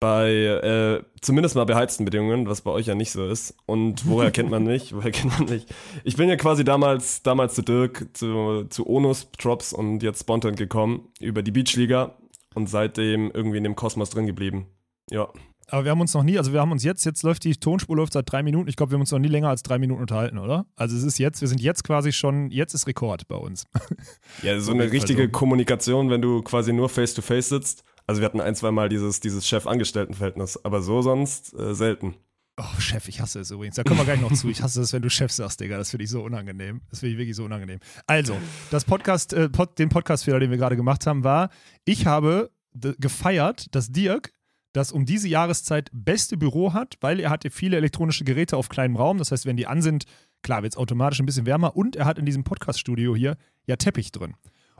Bei, 0.00 0.30
äh, 0.32 1.02
zumindest 1.20 1.56
mal 1.56 1.66
beheizten 1.66 2.06
Bedingungen, 2.06 2.48
was 2.48 2.62
bei 2.62 2.70
euch 2.70 2.86
ja 2.86 2.94
nicht 2.94 3.12
so 3.12 3.26
ist. 3.26 3.54
Und 3.66 4.06
woher 4.08 4.30
kennt 4.30 4.48
man 4.50 4.64
mich? 4.64 4.94
Woher 4.94 5.10
kennt 5.10 5.38
man 5.38 5.50
mich? 5.50 5.66
Ich 6.04 6.16
bin 6.16 6.26
ja 6.30 6.36
quasi 6.36 6.64
damals, 6.64 7.22
damals 7.22 7.54
zu 7.54 7.60
Dirk, 7.60 8.08
zu, 8.14 8.64
zu 8.70 8.88
Onus, 8.88 9.30
Drops 9.32 9.74
und 9.74 10.02
jetzt 10.02 10.20
Spontan 10.22 10.56
gekommen 10.56 11.08
über 11.20 11.42
die 11.42 11.50
Beachliga 11.50 12.16
und 12.54 12.70
seitdem 12.70 13.30
irgendwie 13.30 13.58
in 13.58 13.64
dem 13.64 13.76
Kosmos 13.76 14.08
drin 14.08 14.26
geblieben. 14.26 14.68
Ja. 15.10 15.28
Aber 15.70 15.84
wir 15.84 15.90
haben 15.90 16.00
uns 16.00 16.14
noch 16.14 16.22
nie, 16.22 16.38
also 16.38 16.52
wir 16.52 16.60
haben 16.60 16.72
uns 16.72 16.84
jetzt, 16.84 17.04
jetzt 17.04 17.22
läuft 17.22 17.44
die 17.44 17.54
Tonspur 17.54 17.96
läuft 17.96 18.12
seit 18.12 18.30
drei 18.30 18.42
Minuten. 18.42 18.68
Ich 18.68 18.76
glaube, 18.76 18.92
wir 18.92 18.94
haben 18.94 19.02
uns 19.02 19.12
noch 19.12 19.18
nie 19.18 19.28
länger 19.28 19.48
als 19.48 19.62
drei 19.62 19.78
Minuten 19.78 20.00
unterhalten, 20.00 20.38
oder? 20.38 20.66
Also 20.76 20.96
es 20.96 21.02
ist 21.02 21.18
jetzt, 21.18 21.40
wir 21.40 21.48
sind 21.48 21.60
jetzt 21.60 21.84
quasi 21.84 22.12
schon, 22.12 22.50
jetzt 22.50 22.74
ist 22.74 22.86
Rekord 22.86 23.28
bei 23.28 23.36
uns. 23.36 23.64
Ja, 24.42 24.58
so 24.60 24.72
eine 24.72 24.90
richtige 24.90 25.24
so. 25.24 25.28
Kommunikation, 25.30 26.08
wenn 26.08 26.22
du 26.22 26.42
quasi 26.42 26.72
nur 26.72 26.88
face-to-face 26.88 27.48
sitzt. 27.48 27.84
Also 28.06 28.20
wir 28.20 28.26
hatten 28.26 28.40
ein, 28.40 28.54
zwei 28.54 28.70
Mal 28.70 28.88
dieses, 28.88 29.20
dieses 29.20 29.46
Chef-Angestellten-Verhältnis, 29.46 30.64
aber 30.64 30.82
so 30.82 31.02
sonst 31.02 31.52
äh, 31.54 31.74
selten. 31.74 32.14
Oh, 32.56 32.80
Chef, 32.80 33.08
ich 33.08 33.20
hasse 33.20 33.40
es 33.40 33.50
übrigens. 33.50 33.76
Da 33.76 33.84
kommen 33.84 34.00
wir 34.00 34.04
gleich 34.04 34.20
noch 34.20 34.32
zu. 34.32 34.48
Ich 34.48 34.62
hasse 34.62 34.82
es, 34.82 34.92
wenn 34.92 35.02
du 35.02 35.10
Chef 35.10 35.32
sagst, 35.32 35.60
Digga. 35.60 35.78
Das 35.78 35.90
finde 35.90 36.04
ich 36.04 36.10
so 36.10 36.22
unangenehm. 36.22 36.80
Das 36.90 37.00
finde 37.00 37.12
ich 37.12 37.18
wirklich 37.18 37.36
so 37.36 37.44
unangenehm. 37.44 37.80
Also, 38.06 38.36
das 38.70 38.84
Podcast, 38.84 39.32
äh, 39.32 39.48
Pod, 39.48 39.78
den 39.78 39.88
Podcast-Fehler, 39.88 40.40
den 40.40 40.50
wir 40.50 40.58
gerade 40.58 40.76
gemacht 40.76 41.06
haben, 41.06 41.24
war, 41.24 41.50
ich 41.84 42.06
habe 42.06 42.50
gefeiert, 42.72 43.74
dass 43.74 43.92
Dirk 43.92 44.32
das 44.72 44.92
um 44.92 45.04
diese 45.04 45.28
Jahreszeit 45.28 45.90
beste 45.92 46.36
Büro 46.36 46.72
hat, 46.72 46.96
weil 47.00 47.20
er 47.20 47.30
hatte 47.30 47.50
viele 47.50 47.76
elektronische 47.76 48.24
Geräte 48.24 48.56
auf 48.56 48.68
kleinem 48.68 48.96
Raum. 48.96 49.18
Das 49.18 49.32
heißt, 49.32 49.46
wenn 49.46 49.56
die 49.56 49.66
an 49.66 49.82
sind, 49.82 50.04
klar, 50.42 50.62
wird 50.62 50.74
es 50.74 50.78
automatisch 50.78 51.20
ein 51.20 51.26
bisschen 51.26 51.46
wärmer. 51.46 51.76
Und 51.76 51.96
er 51.96 52.04
hat 52.04 52.18
in 52.18 52.26
diesem 52.26 52.44
Podcast-Studio 52.44 53.16
hier 53.16 53.36
ja 53.66 53.76
Teppich 53.76 54.12
drin. 54.12 54.34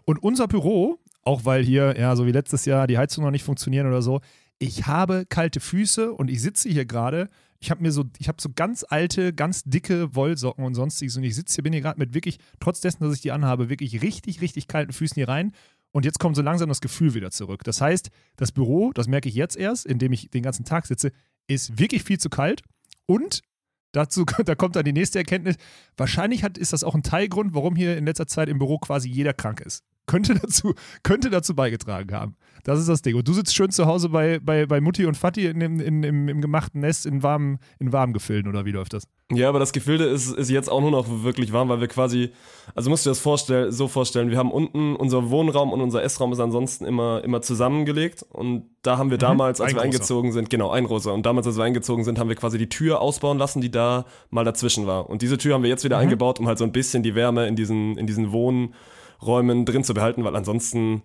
Und 0.04 0.22
unser 0.22 0.48
Büro, 0.48 0.98
auch 1.22 1.44
weil 1.44 1.62
hier, 1.64 1.96
ja, 1.98 2.16
so 2.16 2.26
wie 2.26 2.32
letztes 2.32 2.64
Jahr, 2.64 2.86
die 2.86 2.98
Heizung 2.98 3.24
noch 3.24 3.30
nicht 3.30 3.44
funktionieren 3.44 3.86
oder 3.86 4.02
so, 4.02 4.20
ich 4.58 4.86
habe 4.86 5.24
kalte 5.26 5.58
Füße 5.58 6.12
und 6.12 6.30
ich 6.30 6.42
sitze 6.42 6.68
hier 6.68 6.84
gerade. 6.84 7.28
Ich 7.60 7.70
habe 7.70 7.82
mir 7.82 7.92
so, 7.92 8.04
ich 8.18 8.28
habe 8.28 8.40
so 8.40 8.50
ganz 8.54 8.84
alte, 8.88 9.32
ganz 9.34 9.64
dicke 9.64 10.14
Wollsocken 10.14 10.64
und 10.64 10.74
sonstiges 10.74 11.16
und 11.16 11.24
ich 11.24 11.34
sitze 11.34 11.56
hier, 11.56 11.64
bin 11.64 11.72
hier 11.72 11.82
gerade 11.82 11.98
mit 11.98 12.14
wirklich, 12.14 12.38
trotz 12.58 12.80
dessen, 12.80 13.02
dass 13.02 13.14
ich 13.14 13.20
die 13.20 13.32
anhabe, 13.32 13.68
wirklich 13.68 14.02
richtig, 14.02 14.40
richtig 14.40 14.66
kalten 14.66 14.92
Füßen 14.92 15.14
hier 15.14 15.28
rein. 15.28 15.52
Und 15.92 16.04
jetzt 16.04 16.18
kommt 16.18 16.36
so 16.36 16.42
langsam 16.42 16.68
das 16.68 16.80
Gefühl 16.80 17.14
wieder 17.14 17.30
zurück. 17.30 17.64
Das 17.64 17.80
heißt, 17.80 18.10
das 18.36 18.52
Büro, 18.52 18.92
das 18.92 19.08
merke 19.08 19.28
ich 19.28 19.34
jetzt 19.34 19.56
erst, 19.56 19.86
indem 19.86 20.12
ich 20.12 20.30
den 20.30 20.42
ganzen 20.42 20.64
Tag 20.64 20.86
sitze, 20.86 21.10
ist 21.48 21.78
wirklich 21.78 22.04
viel 22.04 22.18
zu 22.18 22.30
kalt. 22.30 22.62
Und 23.06 23.42
dazu, 23.92 24.24
da 24.44 24.54
kommt 24.54 24.76
dann 24.76 24.84
die 24.84 24.92
nächste 24.92 25.18
Erkenntnis. 25.18 25.56
Wahrscheinlich 25.96 26.44
hat, 26.44 26.58
ist 26.58 26.72
das 26.72 26.84
auch 26.84 26.94
ein 26.94 27.02
Teilgrund, 27.02 27.54
warum 27.54 27.74
hier 27.74 27.96
in 27.96 28.06
letzter 28.06 28.26
Zeit 28.26 28.48
im 28.48 28.58
Büro 28.58 28.78
quasi 28.78 29.08
jeder 29.08 29.32
krank 29.32 29.60
ist. 29.60 29.84
Könnte 30.10 30.34
dazu, 30.34 30.74
könnte 31.04 31.30
dazu 31.30 31.54
beigetragen 31.54 32.12
haben. 32.12 32.34
Das 32.64 32.80
ist 32.80 32.88
das 32.88 33.00
Ding. 33.00 33.14
Und 33.14 33.28
du 33.28 33.32
sitzt 33.32 33.54
schön 33.54 33.70
zu 33.70 33.86
Hause 33.86 34.08
bei, 34.08 34.40
bei, 34.40 34.66
bei 34.66 34.80
Mutti 34.80 35.06
und 35.06 35.16
Vati 35.16 35.46
in 35.46 35.60
dem, 35.60 35.78
in, 35.78 36.02
im, 36.02 36.28
im 36.28 36.40
gemachten 36.40 36.80
Nest 36.80 37.06
in 37.06 37.22
warmen, 37.22 37.58
in 37.78 37.92
warmen 37.92 38.12
Gefilden 38.12 38.50
oder 38.50 38.64
wie 38.64 38.72
läuft 38.72 38.92
das? 38.92 39.04
Ja, 39.32 39.48
aber 39.48 39.60
das 39.60 39.72
Gefilde 39.72 40.06
ist, 40.06 40.32
ist 40.32 40.50
jetzt 40.50 40.68
auch 40.68 40.80
nur 40.80 40.90
noch 40.90 41.06
wirklich 41.22 41.52
warm, 41.52 41.68
weil 41.68 41.80
wir 41.80 41.86
quasi, 41.86 42.30
also 42.74 42.90
musst 42.90 43.06
du 43.06 43.10
dir 43.10 43.12
das 43.12 43.20
vorstell, 43.20 43.70
so 43.70 43.86
vorstellen, 43.86 44.30
wir 44.30 44.36
haben 44.38 44.50
unten, 44.50 44.96
unser 44.96 45.30
Wohnraum 45.30 45.72
und 45.72 45.80
unser 45.80 46.02
Essraum 46.02 46.32
ist 46.32 46.40
ansonsten 46.40 46.84
immer, 46.84 47.22
immer 47.22 47.40
zusammengelegt 47.40 48.24
und 48.28 48.64
da 48.82 48.98
haben 48.98 49.10
wir 49.10 49.18
damals, 49.18 49.60
als 49.60 49.70
Ein 49.70 49.76
wir 49.76 49.82
großer. 49.82 49.84
eingezogen 49.84 50.32
sind, 50.32 50.50
genau, 50.50 50.70
ein 50.70 50.84
großer, 50.84 51.14
und 51.14 51.24
damals, 51.24 51.46
als 51.46 51.56
wir 51.56 51.62
eingezogen 51.62 52.02
sind, 52.02 52.18
haben 52.18 52.28
wir 52.28 52.34
quasi 52.34 52.58
die 52.58 52.68
Tür 52.68 53.00
ausbauen 53.00 53.38
lassen, 53.38 53.60
die 53.60 53.70
da 53.70 54.06
mal 54.30 54.44
dazwischen 54.44 54.88
war. 54.88 55.08
Und 55.08 55.22
diese 55.22 55.38
Tür 55.38 55.54
haben 55.54 55.62
wir 55.62 55.70
jetzt 55.70 55.84
wieder 55.84 55.98
eingebaut, 55.98 56.40
um 56.40 56.48
halt 56.48 56.58
so 56.58 56.64
ein 56.64 56.72
bisschen 56.72 57.04
die 57.04 57.14
Wärme 57.14 57.46
in 57.46 57.54
diesen, 57.54 57.96
in 57.98 58.08
diesen 58.08 58.32
Wohnräumen 59.20 59.64
drin 59.64 59.84
zu 59.84 59.94
behalten, 59.94 60.24
weil 60.24 60.36
ansonsten, 60.36 61.02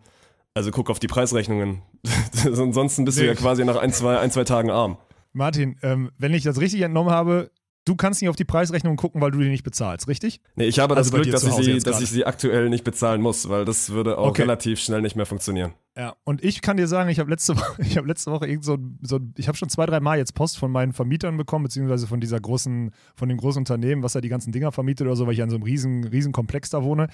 also 0.54 0.72
guck 0.72 0.90
auf 0.90 1.00
die 1.00 1.08
Preisrechnungen. 1.08 1.82
ansonsten 2.46 3.06
bist 3.06 3.18
du 3.18 3.22
Nee. 3.22 3.28
ja 3.30 3.36
quasi 3.36 3.66
nach 3.66 3.78
ein, 3.78 3.92
zwei, 3.92 4.20
ein, 4.20 4.32
zwei 4.32 4.44
Tagen 4.44 4.70
arm. 4.70 4.98
Martin, 5.34 5.78
ähm, 5.82 6.12
wenn 6.18 6.34
ich 6.34 6.44
das 6.44 6.62
richtig 6.62 6.82
entnommen 6.82 7.12
habe, 7.12 7.52
du 7.84 7.96
kannst 7.96 8.22
nicht 8.22 8.30
auf 8.30 8.36
die 8.38 8.46
Preisrechnung 8.46 8.96
gucken, 8.96 9.20
weil 9.22 9.32
du 9.32 9.40
die 9.40 9.50
nicht 9.50 9.64
bezahlst, 9.64 10.08
richtig? 10.08 10.40
Nee, 10.56 10.66
ich 10.66 10.80
habe 10.80 10.96
das 10.96 11.08
Also 11.08 11.18
Glück, 11.22 11.30
dass 11.32 11.44
ich, 11.44 11.54
sie, 11.54 11.78
dass 11.80 12.02
ich 12.02 12.10
sie 12.10 12.26
aktuell 12.26 12.70
nicht 12.70 12.84
bezahlen 12.86 13.22
muss, 13.22 13.50
weil 13.50 13.66
das 13.66 13.92
würde 13.92 14.18
auch 14.18 14.30
Okay. 14.30 14.44
relativ 14.44 14.80
schnell 14.80 15.02
nicht 15.02 15.16
mehr 15.18 15.26
funktionieren. 15.26 15.74
Ja, 15.98 16.16
und 16.24 16.44
ich 16.44 16.62
kann 16.62 16.78
dir 16.78 16.88
sagen, 16.88 17.10
ich 17.10 17.20
habe 17.20 17.30
letzte 17.30 17.56
Woche, 17.58 17.82
ich 17.82 17.98
habe 17.98 18.08
letzte 18.08 18.32
Woche 18.32 18.48
irgend 18.48 18.64
so, 18.64 18.78
so 19.02 19.20
ich 19.38 19.48
habe 19.50 19.58
schon 19.58 19.70
zwei, 19.70 19.86
drei 19.86 20.00
Mal 20.00 20.18
jetzt 20.18 20.34
Post 20.36 20.58
von 20.58 20.72
meinen 20.72 20.94
Vermietern 20.94 21.36
bekommen, 21.36 21.64
beziehungsweise 21.64 22.08
von 22.08 22.22
dieser 22.22 22.40
großen, 22.40 22.92
von 23.16 23.30
dem 23.30 23.38
großen 23.38 23.60
Unternehmen, 23.60 24.04
was 24.04 24.14
ja 24.14 24.22
die 24.22 24.30
ganzen 24.30 24.54
Dinger 24.54 24.72
vermietet 24.72 25.06
oder 25.06 25.18
so, 25.18 25.28
weil 25.28 25.34
ich 25.34 25.44
an 25.44 25.50
so 25.50 25.58
einem 25.58 25.64
riesen, 25.64 26.06
riesen 26.06 26.32
Komplex 26.32 26.70
da 26.70 26.82
wohne. 26.82 27.08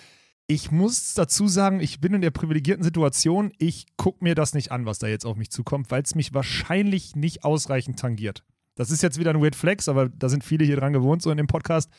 Ich 0.48 0.72
muss 0.72 1.14
dazu 1.14 1.48
sagen, 1.48 1.80
ich 1.80 2.02
bin 2.02 2.14
in 2.14 2.22
der 2.22 2.32
privilegierten 2.32 2.84
Situation, 2.84 3.54
ich 3.58 3.86
gucke 3.96 4.24
mir 4.24 4.36
das 4.36 4.54
nicht 4.54 4.72
an, 4.72 4.86
was 4.86 5.00
da 5.00 5.08
jetzt 5.08 5.26
auf 5.26 5.38
mich 5.38 5.50
zukommt, 5.50 5.92
weil 5.92 6.04
es 6.04 6.16
mich 6.16 6.34
wahrscheinlich 6.34 7.16
nicht 7.16 7.46
ausreichend 7.46 8.00
tangiert. 8.00 8.44
Das 8.76 8.92
ist 8.92 9.02
jetzt 9.02 9.18
wieder 9.18 9.32
ein 9.32 9.42
Weird 9.42 9.56
Flex, 9.56 9.88
aber 9.88 10.10
da 10.10 10.28
sind 10.28 10.44
viele 10.44 10.66
hier 10.66 10.76
dran 10.76 10.94
gewohnt, 10.94 11.22
so 11.22 11.32
in 11.32 11.38
dem 11.38 11.48
Podcast. 11.48 11.90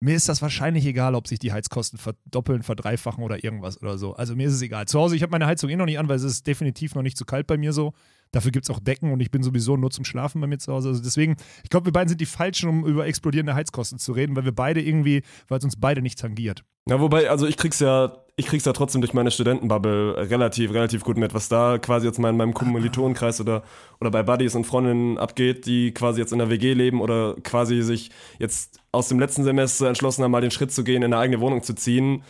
Mir 0.00 0.16
ist 0.16 0.28
das 0.28 0.42
wahrscheinlich 0.42 0.84
egal, 0.86 1.14
ob 1.14 1.28
sich 1.28 1.38
die 1.38 1.52
Heizkosten 1.52 1.98
verdoppeln, 1.98 2.62
verdreifachen 2.62 3.22
oder 3.24 3.42
irgendwas 3.42 3.80
oder 3.80 3.96
so. 3.96 4.14
Also 4.14 4.36
mir 4.36 4.48
ist 4.48 4.54
es 4.54 4.62
egal. 4.62 4.86
Zu 4.86 4.98
Hause, 4.98 5.16
ich 5.16 5.22
habe 5.22 5.30
meine 5.30 5.46
Heizung 5.46 5.70
eh 5.70 5.76
noch 5.76 5.86
nicht 5.86 5.98
an, 5.98 6.08
weil 6.08 6.16
es 6.16 6.24
ist 6.24 6.46
definitiv 6.46 6.94
noch 6.94 7.02
nicht 7.02 7.16
zu 7.16 7.24
kalt 7.24 7.46
bei 7.46 7.56
mir 7.56 7.72
so. 7.72 7.94
Dafür 8.34 8.50
gibt 8.50 8.64
es 8.68 8.70
auch 8.70 8.80
Decken 8.80 9.12
und 9.12 9.20
ich 9.20 9.30
bin 9.30 9.44
sowieso 9.44 9.76
nur 9.76 9.92
zum 9.92 10.04
Schlafen 10.04 10.40
bei 10.40 10.48
mir 10.48 10.58
zu 10.58 10.72
Hause. 10.72 10.88
Also 10.88 11.00
deswegen, 11.00 11.36
ich 11.62 11.70
glaube, 11.70 11.86
wir 11.86 11.92
beiden 11.92 12.08
sind 12.08 12.20
die 12.20 12.26
Falschen, 12.26 12.68
um 12.68 12.84
über 12.84 13.06
explodierende 13.06 13.54
Heizkosten 13.54 14.00
zu 14.00 14.10
reden, 14.10 14.34
weil 14.34 14.44
wir 14.44 14.52
beide 14.52 14.82
irgendwie, 14.82 15.22
weil 15.46 15.58
es 15.58 15.64
uns 15.64 15.76
beide 15.78 16.02
nicht 16.02 16.18
tangiert. 16.18 16.64
Ja, 16.90 17.00
wobei, 17.00 17.30
also 17.30 17.46
ich 17.46 17.56
krieg's 17.56 17.78
ja, 17.78 18.12
ich 18.34 18.46
krieg's 18.46 18.64
ja 18.64 18.72
trotzdem 18.72 19.00
durch 19.02 19.14
meine 19.14 19.30
Studentenbubble 19.30 20.28
relativ, 20.30 20.72
relativ 20.72 21.04
gut 21.04 21.16
mit, 21.16 21.32
was 21.32 21.48
da 21.48 21.78
quasi 21.78 22.06
jetzt 22.08 22.18
mal 22.18 22.30
in 22.30 22.36
meinem 22.36 22.54
Kommilitonenkreis 22.54 23.40
oder, 23.40 23.62
oder 24.00 24.10
bei 24.10 24.24
Buddies 24.24 24.56
und 24.56 24.64
Freundinnen 24.64 25.16
abgeht, 25.16 25.64
die 25.66 25.94
quasi 25.94 26.20
jetzt 26.20 26.32
in 26.32 26.40
der 26.40 26.50
WG 26.50 26.72
leben 26.72 27.00
oder 27.00 27.36
quasi 27.44 27.82
sich 27.82 28.10
jetzt 28.40 28.80
aus 28.90 29.08
dem 29.08 29.20
letzten 29.20 29.44
Semester 29.44 29.86
entschlossen 29.86 30.24
haben, 30.24 30.32
mal 30.32 30.40
den 30.40 30.50
Schritt 30.50 30.72
zu 30.72 30.82
gehen, 30.82 31.02
in 31.02 31.14
eine 31.14 31.18
eigene 31.18 31.40
Wohnung 31.40 31.62
zu 31.62 31.74
ziehen. 31.74 32.24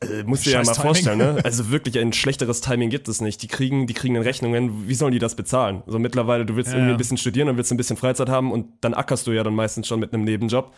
Äh, 0.00 0.22
musst 0.24 0.46
du 0.46 0.50
dir 0.50 0.56
ja 0.56 0.62
mal 0.62 0.72
Timing. 0.72 0.82
vorstellen, 0.86 1.18
ne? 1.18 1.40
Also 1.44 1.70
wirklich 1.70 1.98
ein 1.98 2.12
schlechteres 2.12 2.60
Timing 2.60 2.90
gibt 2.90 3.08
es 3.08 3.20
nicht. 3.20 3.42
Die 3.42 3.48
kriegen, 3.48 3.86
die 3.86 3.94
kriegen 3.94 4.14
dann 4.14 4.22
Rechnungen, 4.22 4.88
wie 4.88 4.94
sollen 4.94 5.12
die 5.12 5.18
das 5.18 5.34
bezahlen? 5.34 5.82
So 5.86 5.98
mittlerweile, 5.98 6.46
du 6.46 6.54
willst 6.56 6.70
Ja, 6.70 6.76
irgendwie 6.78 6.92
ein 6.92 6.98
bisschen 6.98 7.16
studieren 7.18 7.48
und 7.48 7.56
willst 7.56 7.72
ein 7.72 7.76
bisschen 7.76 7.96
Freizeit 7.96 8.28
haben 8.28 8.52
und 8.52 8.66
dann 8.80 8.94
ackerst 8.94 9.26
du 9.26 9.32
ja 9.32 9.42
dann 9.42 9.54
meistens 9.54 9.86
schon 9.88 10.00
mit 10.00 10.12
einem 10.14 10.24
Nebenjob. 10.24 10.72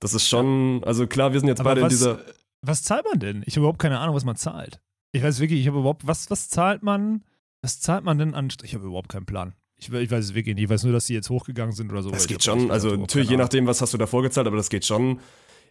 Das 0.00 0.14
ist 0.14 0.28
schon, 0.28 0.82
also 0.84 1.06
klar, 1.06 1.32
wir 1.32 1.40
sind 1.40 1.48
jetzt 1.48 1.60
Aber 1.60 1.70
beide 1.70 1.80
in 1.80 1.86
was, 1.86 1.92
dieser. 1.92 2.20
was 2.62 2.82
zahlt 2.82 3.04
man 3.10 3.18
denn? 3.18 3.42
Ich 3.46 3.54
habe 3.54 3.60
überhaupt 3.60 3.78
keine 3.80 3.98
Ahnung, 3.98 4.14
was 4.14 4.24
man 4.24 4.36
zahlt. 4.36 4.80
Ich 5.12 5.22
weiß 5.22 5.40
wirklich, 5.40 5.60
ich 5.60 5.66
habe 5.66 5.78
überhaupt, 5.78 6.06
was, 6.06 6.30
was 6.30 6.48
zahlt 6.48 6.82
man? 6.82 7.24
Was 7.62 7.80
zahlt 7.80 8.04
man 8.04 8.18
denn 8.18 8.34
an? 8.34 8.48
Ich 8.62 8.74
habe 8.74 8.86
überhaupt 8.86 9.08
keinen 9.08 9.26
Plan. 9.26 9.54
Ich, 9.76 9.90
ich 9.92 10.10
weiß 10.10 10.24
es 10.26 10.34
wirklich 10.34 10.54
nicht. 10.56 10.64
Ich 10.64 10.70
weiß 10.70 10.84
nur, 10.84 10.92
dass 10.92 11.06
die 11.06 11.14
jetzt 11.14 11.30
hochgegangen 11.30 11.72
sind 11.72 11.90
oder 11.90 12.02
so. 12.02 12.10
Das 12.10 12.26
geht 12.26 12.44
schon, 12.44 12.70
also 12.70 12.94
natürlich 12.96 13.30
je 13.30 13.36
nachdem, 13.36 13.66
was 13.66 13.80
hast 13.80 13.94
du 13.94 13.98
da 13.98 14.06
vorgezahlt, 14.06 14.46
aber 14.46 14.56
das 14.56 14.68
geht 14.70 14.84
schon 14.84 15.20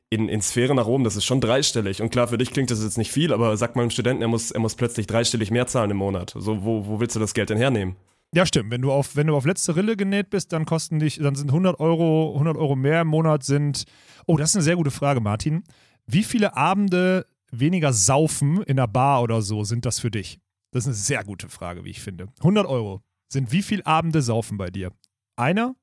in, 0.09 0.29
in 0.29 0.41
Sphäre 0.41 0.73
nach 0.73 0.87
oben, 0.87 1.03
das 1.03 1.15
ist 1.15 1.25
schon 1.25 1.41
dreistellig. 1.41 2.01
Und 2.01 2.09
klar, 2.09 2.27
für 2.27 2.37
dich 2.37 2.51
klingt 2.51 2.71
das 2.71 2.81
jetzt 2.81 2.97
nicht 2.97 3.11
viel, 3.11 3.33
aber 3.33 3.57
sag 3.57 3.75
mal 3.75 3.81
einem 3.81 3.91
Studenten, 3.91 4.21
er 4.21 4.27
muss, 4.27 4.51
er 4.51 4.59
muss 4.59 4.75
plötzlich 4.75 5.07
dreistellig 5.07 5.51
mehr 5.51 5.67
zahlen 5.67 5.91
im 5.91 5.97
Monat. 5.97 6.33
So, 6.37 6.63
wo, 6.63 6.85
wo 6.85 6.99
willst 6.99 7.15
du 7.15 7.19
das 7.19 7.33
Geld 7.33 7.49
denn 7.49 7.57
hernehmen? 7.57 7.95
Ja, 8.33 8.45
stimmt. 8.45 8.71
Wenn 8.71 8.81
du 8.81 8.91
auf, 8.91 9.15
wenn 9.15 9.27
du 9.27 9.35
auf 9.35 9.45
letzte 9.45 9.75
Rille 9.75 9.95
genäht 9.95 10.29
bist, 10.29 10.53
dann 10.53 10.65
kosten 10.65 10.99
dich, 10.99 11.17
dann 11.17 11.35
sind 11.35 11.49
100 11.49 11.79
Euro, 11.79 12.33
100 12.33 12.57
Euro 12.57 12.75
mehr 12.75 13.01
im 13.01 13.07
Monat 13.07 13.43
sind. 13.43 13.85
Oh, 14.25 14.37
das 14.37 14.51
ist 14.51 14.55
eine 14.55 14.63
sehr 14.63 14.75
gute 14.75 14.91
Frage, 14.91 15.21
Martin. 15.21 15.63
Wie 16.05 16.23
viele 16.23 16.55
Abende 16.55 17.25
weniger 17.51 17.93
saufen 17.93 18.61
in 18.63 18.79
einer 18.79 18.87
Bar 18.87 19.23
oder 19.23 19.41
so 19.41 19.63
sind 19.63 19.85
das 19.85 19.99
für 19.99 20.11
dich? 20.11 20.39
Das 20.71 20.83
ist 20.83 20.87
eine 20.87 20.95
sehr 20.95 21.23
gute 21.23 21.49
Frage, 21.49 21.85
wie 21.85 21.89
ich 21.89 22.01
finde. 22.01 22.27
100 22.39 22.65
Euro 22.65 23.01
sind 23.29 23.51
wie 23.51 23.61
viele 23.61 23.85
Abende 23.85 24.21
saufen 24.21 24.57
bei 24.57 24.69
dir? 24.69 24.91
Einer? 25.37 25.75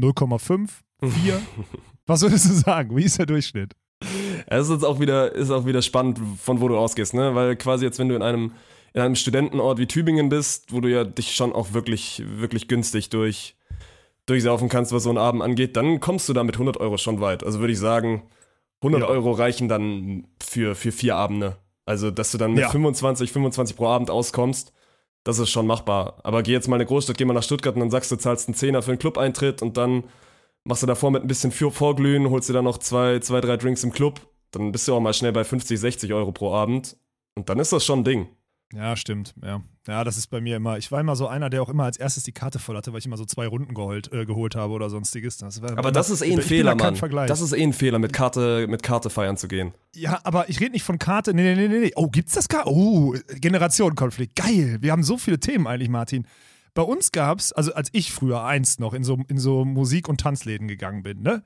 0,5? 0.00 0.68
Vier? 1.02 1.42
Was 2.06 2.22
würdest 2.22 2.48
du 2.48 2.52
sagen? 2.54 2.96
Wie 2.96 3.04
ist 3.04 3.18
der 3.18 3.26
Durchschnitt? 3.26 3.72
Es 4.46 4.66
ist 4.68 4.70
jetzt 4.74 4.84
auch 4.84 5.00
wieder, 5.00 5.32
ist 5.34 5.50
auch 5.50 5.66
wieder 5.66 5.82
spannend, 5.82 6.20
von 6.40 6.60
wo 6.60 6.68
du 6.68 6.76
ausgehst, 6.76 7.14
ne? 7.14 7.34
Weil 7.34 7.56
quasi 7.56 7.84
jetzt, 7.84 7.98
wenn 7.98 8.08
du 8.08 8.14
in 8.14 8.22
einem, 8.22 8.52
in 8.92 9.00
einem 9.00 9.16
Studentenort 9.16 9.78
wie 9.78 9.86
Tübingen 9.86 10.28
bist, 10.28 10.72
wo 10.72 10.80
du 10.80 10.88
ja 10.88 11.04
dich 11.04 11.34
schon 11.34 11.52
auch 11.52 11.72
wirklich, 11.72 12.22
wirklich 12.26 12.68
günstig 12.68 13.10
durch, 13.10 13.56
durchsaufen 14.26 14.68
kannst, 14.68 14.92
was 14.92 15.02
so 15.04 15.08
einen 15.08 15.18
Abend 15.18 15.42
angeht, 15.42 15.76
dann 15.76 16.00
kommst 16.00 16.28
du 16.28 16.32
da 16.32 16.44
mit 16.44 16.54
100 16.56 16.76
Euro 16.78 16.98
schon 16.98 17.20
weit. 17.20 17.42
Also 17.44 17.58
würde 17.60 17.72
ich 17.72 17.78
sagen, 17.78 18.22
100 18.82 19.02
Ja. 19.02 19.08
Euro 19.08 19.32
reichen 19.32 19.68
dann 19.68 20.26
für, 20.42 20.74
für 20.74 20.92
vier 20.92 21.16
Abende. 21.16 21.56
Also, 21.86 22.10
dass 22.10 22.32
du 22.32 22.38
dann 22.38 22.52
mit 22.52 22.60
Ja. 22.62 22.68
25, 22.70 23.32
25 23.32 23.76
pro 23.76 23.86
Abend 23.86 24.10
auskommst, 24.10 24.72
das 25.24 25.38
ist 25.38 25.50
schon 25.50 25.66
machbar. 25.66 26.20
Aber 26.24 26.42
geh 26.42 26.52
jetzt 26.52 26.68
mal 26.68 26.76
in 26.76 26.82
eine 26.82 26.86
Großstadt, 26.88 27.16
geh 27.18 27.24
mal 27.24 27.32
nach 27.34 27.42
Stuttgart 27.42 27.74
und 27.74 27.80
dann 27.80 27.90
sagst 27.90 28.12
du, 28.12 28.16
zahlst 28.16 28.48
einen 28.48 28.54
Zehner 28.54 28.82
für 28.82 28.90
einen 28.92 28.98
Club-Eintritt 28.98 29.62
und 29.62 29.76
dann 29.76 30.04
machst 30.66 30.82
du 30.82 30.86
davor 30.86 31.10
mit 31.10 31.22
ein 31.22 31.28
bisschen 31.28 31.52
Vorglühen, 31.52 32.28
holst 32.28 32.48
dir 32.48 32.52
dann 32.52 32.64
noch 32.64 32.78
zwei, 32.78 33.20
zwei, 33.20 33.40
drei 33.40 33.56
Drinks 33.56 33.84
im 33.84 33.92
Club, 33.92 34.20
dann 34.50 34.72
bist 34.72 34.86
du 34.88 34.94
auch 34.94 35.00
mal 35.00 35.14
schnell 35.14 35.32
bei 35.32 35.44
50, 35.44 35.78
60 35.78 36.12
Euro 36.12 36.32
pro 36.32 36.52
Abend. 36.52 36.96
Und 37.34 37.48
dann 37.48 37.58
ist 37.58 37.72
das 37.72 37.84
schon 37.84 38.00
ein 38.00 38.04
Ding. 38.04 38.28
Ja, 38.74 38.96
stimmt. 38.96 39.32
Ja. 39.44 39.62
ja, 39.86 40.02
das 40.02 40.16
ist 40.16 40.26
bei 40.26 40.40
mir 40.40 40.56
immer. 40.56 40.76
Ich 40.76 40.90
war 40.90 41.00
immer 41.00 41.14
so 41.14 41.28
einer, 41.28 41.50
der 41.50 41.62
auch 41.62 41.68
immer 41.68 41.84
als 41.84 41.98
erstes 41.98 42.24
die 42.24 42.32
Karte 42.32 42.58
voll 42.58 42.76
hatte, 42.76 42.92
weil 42.92 42.98
ich 42.98 43.06
immer 43.06 43.16
so 43.16 43.24
zwei 43.24 43.46
Runden 43.46 43.74
geholt, 43.74 44.12
äh, 44.12 44.26
geholt 44.26 44.56
habe 44.56 44.72
oder 44.72 44.90
sonstiges. 44.90 45.36
Das 45.36 45.62
war 45.62 45.78
Aber 45.78 45.92
das 45.92 46.10
ist 46.10 46.22
eh 46.22 46.32
ein 46.32 46.42
Fehler, 46.42 46.74
Mann. 46.74 46.96
Das 47.28 47.40
ist 47.40 47.52
eh 47.52 47.62
ein 47.62 47.72
Fehler, 47.72 48.00
mit 48.00 48.12
Karte, 48.12 48.66
mit 48.68 48.82
Karte 48.82 49.08
feiern 49.08 49.36
zu 49.36 49.46
gehen. 49.46 49.72
Ja, 49.94 50.18
aber 50.24 50.48
ich 50.48 50.60
rede 50.60 50.72
nicht 50.72 50.82
von 50.82 50.98
Karte. 50.98 51.32
Nee, 51.32 51.42
nee, 51.42 51.54
nee, 51.54 51.68
nee, 51.68 51.78
nee. 51.78 51.92
Oh, 51.94 52.08
gibt's 52.08 52.32
das 52.32 52.48
gar? 52.48 52.66
Oh, 52.66 53.14
Generationenkonflikt. 53.36 54.34
Geil. 54.34 54.78
Wir 54.80 54.90
haben 54.90 55.04
so 55.04 55.16
viele 55.16 55.38
Themen 55.38 55.68
eigentlich, 55.68 55.88
Martin. 55.88 56.26
Bei 56.76 56.82
uns 56.82 57.10
gab's, 57.10 57.52
also 57.52 57.72
als 57.72 57.88
ich 57.92 58.12
früher 58.12 58.44
einst 58.44 58.80
noch 58.80 58.92
in 58.92 59.02
so, 59.02 59.18
in 59.28 59.38
so 59.38 59.64
Musik- 59.64 60.10
und 60.10 60.20
Tanzläden 60.20 60.68
gegangen 60.68 61.02
bin, 61.02 61.22
ne? 61.22 61.42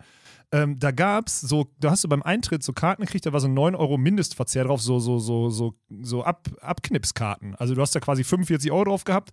Ähm, 0.50 0.80
da 0.80 0.90
gab's 0.90 1.40
so, 1.40 1.72
da 1.78 1.92
hast 1.92 2.02
du 2.02 2.08
beim 2.08 2.24
Eintritt 2.24 2.64
so 2.64 2.72
Karten 2.72 3.02
gekriegt, 3.02 3.26
da 3.26 3.32
war 3.32 3.38
so 3.38 3.46
9 3.46 3.76
Euro 3.76 3.96
Mindestverzehr 3.96 4.64
drauf, 4.64 4.82
so, 4.82 4.98
so, 4.98 5.20
so, 5.20 5.48
so, 5.48 5.76
so 6.02 6.24
Ab, 6.24 6.48
Abknipskarten. 6.60 7.54
Also 7.54 7.76
du 7.76 7.80
hast 7.80 7.94
da 7.94 8.00
quasi 8.00 8.24
45 8.24 8.72
Euro 8.72 8.86
drauf 8.86 9.04
gehabt. 9.04 9.30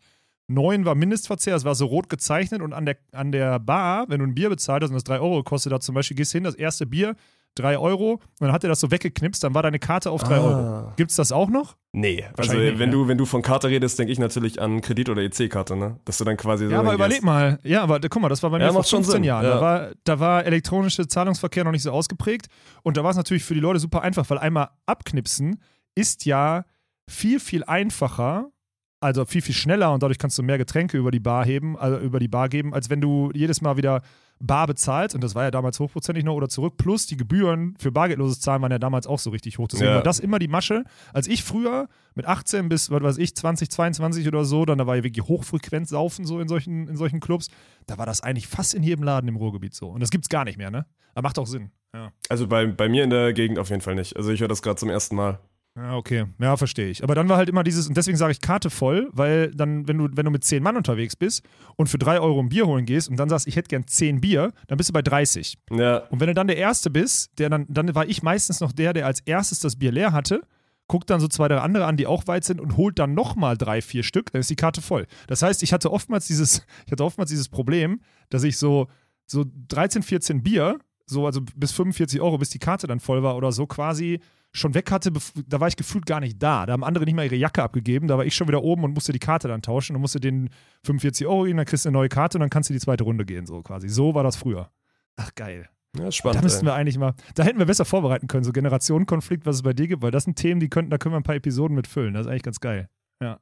9 0.50 0.86
war 0.86 0.94
Mindestverzehr, 0.94 1.56
es 1.56 1.66
war 1.66 1.74
so 1.74 1.88
rot 1.88 2.10
gezeichnet 2.10 2.62
und 2.62 2.74
an 2.74 2.86
der, 2.86 2.98
an 3.12 3.32
der 3.32 3.58
Bar, 3.58 4.08
wenn 4.08 4.20
du 4.20 4.28
ein 4.28 4.36
Bier 4.36 4.50
bezahlt 4.50 4.84
hast 4.84 4.92
und 4.92 4.96
das 4.96 5.04
3 5.06 5.20
Euro 5.20 5.42
kostet, 5.42 5.72
da 5.74 5.80
zum 5.80 5.96
Beispiel 5.96 6.16
gehst 6.16 6.32
du 6.36 6.38
hin, 6.38 6.44
das 6.44 6.54
erste 6.54 6.86
Bier, 6.86 7.16
3 7.58 7.78
Euro, 7.78 8.14
und 8.14 8.22
dann 8.40 8.52
hat 8.52 8.64
er 8.64 8.70
das 8.70 8.80
so 8.80 8.92
weggeknipst, 8.92 9.44
dann 9.44 9.54
war 9.54 9.64
deine 9.64 9.80
Karte 9.80 10.12
auf 10.12 10.24
3 10.24 10.36
Ah. 10.36 10.40
Euro. 10.42 10.94
Gibt's 10.96 11.16
das 11.16 11.32
auch 11.32 11.50
noch? 11.50 11.76
Nee, 11.92 12.26
also 12.38 12.54
nicht, 12.58 12.78
wenn, 12.80 12.90
ne? 12.90 12.96
du, 12.96 13.08
wenn 13.08 13.18
du 13.18 13.26
von 13.26 13.42
Karte 13.42 13.70
redest, 13.70 13.98
denke 13.98 14.12
ich 14.12 14.20
natürlich 14.20 14.62
an 14.62 14.82
Kredit- 14.82 15.10
oder 15.10 15.22
EC-Karte, 15.24 15.76
ne? 15.76 16.00
Dass 16.06 16.18
du 16.20 16.24
dann 16.26 16.38
quasi 16.38 16.66
so 16.66 16.72
Ja, 16.72 16.80
aber 16.80 16.94
überleg 16.94 17.24
mal. 17.24 17.60
Ja, 17.64 17.82
aber 17.82 18.00
guck 18.00 18.22
mal, 18.22 18.30
das 18.30 18.44
war 18.44 18.50
bei 18.52 18.58
mir 18.60 18.66
Ja, 18.66 18.72
vor 18.72 18.82
macht 18.82 18.90
schon 18.90 19.00
15 19.00 19.14
Sinn, 19.16 19.24
Jahren. 19.24 19.44
ja. 19.46 19.56
Da, 19.56 19.62
war, 19.62 19.90
da 20.04 20.20
war 20.20 20.46
elektronischer 20.46 21.08
Zahlungsverkehr 21.08 21.64
noch 21.64 21.72
nicht 21.72 21.82
so 21.84 21.92
ausgeprägt. 21.92 22.48
Und 22.84 22.98
da 22.98 23.04
war 23.04 23.12
es 23.12 23.18
natürlich 23.18 23.44
für 23.44 23.54
die 23.56 23.60
Leute 23.60 23.80
super 23.80 24.02
einfach, 24.04 24.30
weil 24.30 24.38
einmal 24.38 24.70
abknipsen 24.86 25.60
ist 25.96 26.26
ja 26.26 26.66
viel, 27.10 27.40
viel 27.40 27.64
einfacher, 27.64 28.52
also 29.00 29.26
viel, 29.26 29.42
viel 29.42 29.56
schneller 29.56 29.94
und 29.94 30.02
dadurch 30.04 30.18
kannst 30.18 30.38
du 30.38 30.44
mehr 30.44 30.58
Getränke 30.58 30.98
über 30.98 31.12
die 31.12 31.20
Bar 31.20 31.46
heben, 31.46 31.78
also 31.78 31.98
über 32.00 32.20
die 32.20 32.28
Bar 32.28 32.50
geben, 32.50 32.74
als 32.74 32.90
wenn 32.90 33.02
du 33.02 33.32
jedes 33.34 33.62
Mal 33.62 33.78
wieder 33.78 34.02
bar 34.40 34.68
bezahlst. 34.68 35.16
Und 35.16 35.24
das 35.24 35.34
war 35.36 35.44
ja 35.46 35.52
damals 35.52 35.80
hochprozentig 35.80 36.24
noch 36.24 36.36
oder 36.36 36.48
zurück. 36.50 36.76
Plus 36.78 37.08
die 37.08 37.18
Gebühren 37.18 37.76
für 37.80 37.92
bargeldloses 37.92 38.40
Zahlen 38.40 38.62
waren 38.62 38.72
ja 38.72 38.78
damals 38.80 39.08
auch 39.08 39.18
so 39.20 39.32
richtig 39.32 39.58
hoch. 39.58 39.68
Deswegen 39.68 39.90
Ja. 39.90 39.96
war 39.96 40.04
das 40.04 40.20
immer 40.20 40.38
die 40.38 40.48
Masche. 40.48 40.84
Als 41.12 41.28
ich 41.28 41.44
früher 41.44 41.88
mit 42.14 42.26
18 42.26 42.70
bis, 42.70 42.92
was 42.92 43.02
weiß 43.02 43.18
ich, 43.18 43.36
20, 43.36 43.70
22 43.72 44.28
oder 44.28 44.46
so, 44.46 44.66
dann 44.66 44.78
da 44.78 44.86
war 44.86 44.96
ja 44.96 45.04
wirklich 45.04 45.26
hochfrequent 45.28 45.88
saufen 45.88 46.26
so 46.26 46.40
in 46.40 46.48
solchen, 46.48 46.88
in 46.88 46.96
solchen 46.98 47.20
Clubs. 47.20 47.48
Da 47.88 47.98
war 47.98 48.06
das 48.06 48.22
eigentlich 48.22 48.48
fast 48.48 48.76
in 48.76 48.84
jedem 48.84 49.04
Laden 49.04 49.28
im 49.28 49.36
Ruhrgebiet 49.38 49.74
so. 49.74 49.88
Und 49.90 50.02
das 50.02 50.12
gibt's 50.12 50.30
gar 50.30 50.46
nicht 50.46 50.58
mehr, 50.58 50.70
ne? 50.70 50.86
Aber 51.16 51.28
macht 51.28 51.40
auch 51.40 51.48
Sinn. 51.48 51.72
Ja. 51.96 52.12
Also 52.30 52.46
bei, 52.48 52.68
bei 52.68 52.90
mir 52.90 53.04
in 53.04 53.10
der 53.10 53.34
Gegend 53.34 53.58
auf 53.58 53.70
jeden 53.70 53.82
Fall 53.82 53.96
nicht. 53.96 54.16
Also 54.16 54.32
ich 54.32 54.40
höre 54.40 54.48
das 54.48 54.62
gerade 54.62 54.76
zum 54.78 54.90
ersten 54.90 55.16
Mal. 55.16 55.40
Ja, 55.78 55.96
okay. 55.96 56.26
Ja, 56.40 56.58
verstehe 56.58 56.90
ich. 56.90 57.04
Aber 57.04 57.14
dann 57.14 57.30
war 57.30 57.38
halt 57.38 57.50
immer 57.50 57.64
dieses, 57.64 57.88
und 57.88 57.96
deswegen 57.96 58.18
sage 58.18 58.32
ich 58.32 58.42
Karte 58.42 58.72
voll, 58.72 59.10
weil 59.12 59.52
dann, 59.52 59.88
wenn 59.88 60.00
du, 60.00 60.10
wenn 60.12 60.26
du 60.26 60.32
mit 60.32 60.44
10 60.44 60.64
Mann 60.64 60.76
unterwegs 60.76 61.16
bist 61.16 61.46
und 61.76 61.88
für 61.88 62.00
3 62.00 62.20
Euro 62.20 62.40
ein 62.40 62.50
Bier 62.50 62.66
holen 62.66 62.86
gehst 62.86 63.10
und 63.10 63.18
dann 63.18 63.30
sagst, 63.30 63.46
ich 63.46 63.56
hätte 63.56 63.68
gern 63.68 63.86
10 63.86 64.20
Bier, 64.20 64.52
dann 64.68 64.78
bist 64.78 64.90
du 64.90 64.94
bei 64.94 65.04
30. 65.04 65.56
Ja, 65.72 65.98
Und 66.10 66.20
wenn 66.20 66.28
du 66.28 66.34
dann 66.34 66.48
der 66.48 66.58
Erste 66.58 66.90
bist, 66.90 67.38
der 67.38 67.50
dann, 67.50 67.68
dann 67.70 67.94
war 67.94 68.08
ich 68.08 68.24
meistens 68.24 68.60
noch 68.60 68.72
der, 68.72 68.94
der 68.94 69.06
als 69.06 69.20
erstes 69.20 69.60
das 69.60 69.76
Bier 69.76 69.92
leer 69.92 70.14
hatte, 70.14 70.42
guckt 70.88 71.10
dann 71.12 71.20
so 71.20 71.28
zwei, 71.28 71.48
drei 71.48 71.60
andere 71.60 71.86
an, 71.86 71.96
die 71.98 72.08
auch 72.08 72.26
weit 72.28 72.44
sind 72.44 72.60
und 72.60 72.76
holt 72.76 72.98
dann 72.98 73.14
nochmal 73.14 73.56
drei, 73.56 73.82
vier 73.82 74.04
Stück, 74.04 74.32
dann 74.32 74.40
ist 74.40 74.50
die 74.50 74.56
Karte 74.56 74.82
voll. 74.82 75.06
Das 75.28 75.44
heißt, 75.44 75.62
ich 75.62 75.74
hatte 75.74 75.92
oftmals 75.92 76.26
dieses, 76.26 76.66
ich 76.88 76.92
hatte 76.92 77.04
oftmals 77.04 77.30
dieses 77.30 77.50
Problem, 77.50 78.02
dass 78.30 78.44
ich 78.44 78.58
so, 78.58 78.88
so 79.28 79.46
13, 79.68 80.02
14 80.02 80.42
Bier, 80.42 80.80
so 81.06 81.26
also 81.26 81.42
bis 81.56 81.72
45 81.72 82.20
Euro, 82.20 82.38
bis 82.40 82.50
die 82.50 82.60
Karte 82.60 82.88
dann 82.88 83.00
voll 83.00 83.22
war 83.22 83.36
oder 83.38 83.52
so, 83.52 83.68
quasi 83.68 84.20
schon 84.54 84.74
weg 84.74 84.90
hatte, 84.92 85.12
da 85.48 85.60
war 85.60 85.68
ich 85.68 85.76
gefühlt 85.76 86.06
gar 86.06 86.20
nicht 86.20 86.42
da. 86.42 86.66
Da 86.66 86.74
haben 86.74 86.84
andere 86.84 87.06
nicht 87.06 87.14
mal 87.16 87.26
ihre 87.26 87.36
Jacke 87.36 87.62
abgegeben, 87.62 88.08
da 88.08 88.18
war 88.18 88.26
ich 88.26 88.34
schon 88.36 88.48
wieder 88.48 88.64
oben 88.64 88.84
und 88.84 88.94
musste 88.94 89.12
die 89.12 89.20
Karte 89.20 89.48
dann 89.48 89.62
tauschen 89.62 89.96
und 89.96 90.02
musste 90.02 90.20
den 90.20 90.50
45 90.84 91.28
Euro 91.28 91.44
geben, 91.44 91.58
dann 91.58 91.66
kriegst 91.66 91.86
du 91.86 91.90
eine 91.90 91.98
neue 91.98 92.10
Karte 92.10 92.38
und 92.38 92.42
dann 92.42 92.50
kannst 92.50 92.70
du 92.70 92.74
die 92.74 92.80
zweite 92.80 93.04
Runde 93.04 93.26
gehen, 93.26 93.46
so 93.46 93.62
quasi. 93.62 93.88
So 93.90 94.16
war 94.16 94.24
das 94.24 94.36
früher. 94.36 94.72
Ach, 95.16 95.34
geil. 95.36 95.70
ja 95.98 96.06
Da 96.06 96.12
spannend. 96.12 96.44
müssten 96.44 96.66
ey. 96.66 96.72
wir 96.72 96.76
eigentlich 96.76 96.98
mal, 96.98 97.14
da 97.36 97.44
hätten 97.44 97.60
wir 97.60 97.66
besser 97.66 97.86
vorbereiten 97.86 98.28
können, 98.28 98.44
so 98.44 98.52
Generationenkonflikt, 98.52 99.46
was 99.46 99.58
es 99.58 99.62
bei 99.64 99.74
dir 99.74 99.88
gibt, 99.88 100.02
weil 100.02 100.12
das 100.12 100.24
sind 100.24 100.36
Themen, 100.38 100.60
die 100.60 100.70
könnten, 100.70 100.90
da 100.92 100.98
können 100.98 101.14
wir 101.14 101.20
ein 101.20 101.24
paar 101.24 101.36
Episoden 101.36 101.76
mit 101.76 101.86
füllen. 101.88 102.14
Das 102.14 102.26
ist 102.26 102.32
eigentlich 102.32 102.44
ganz 102.44 102.60
geil. 102.60 102.90
Ja. 103.22 103.40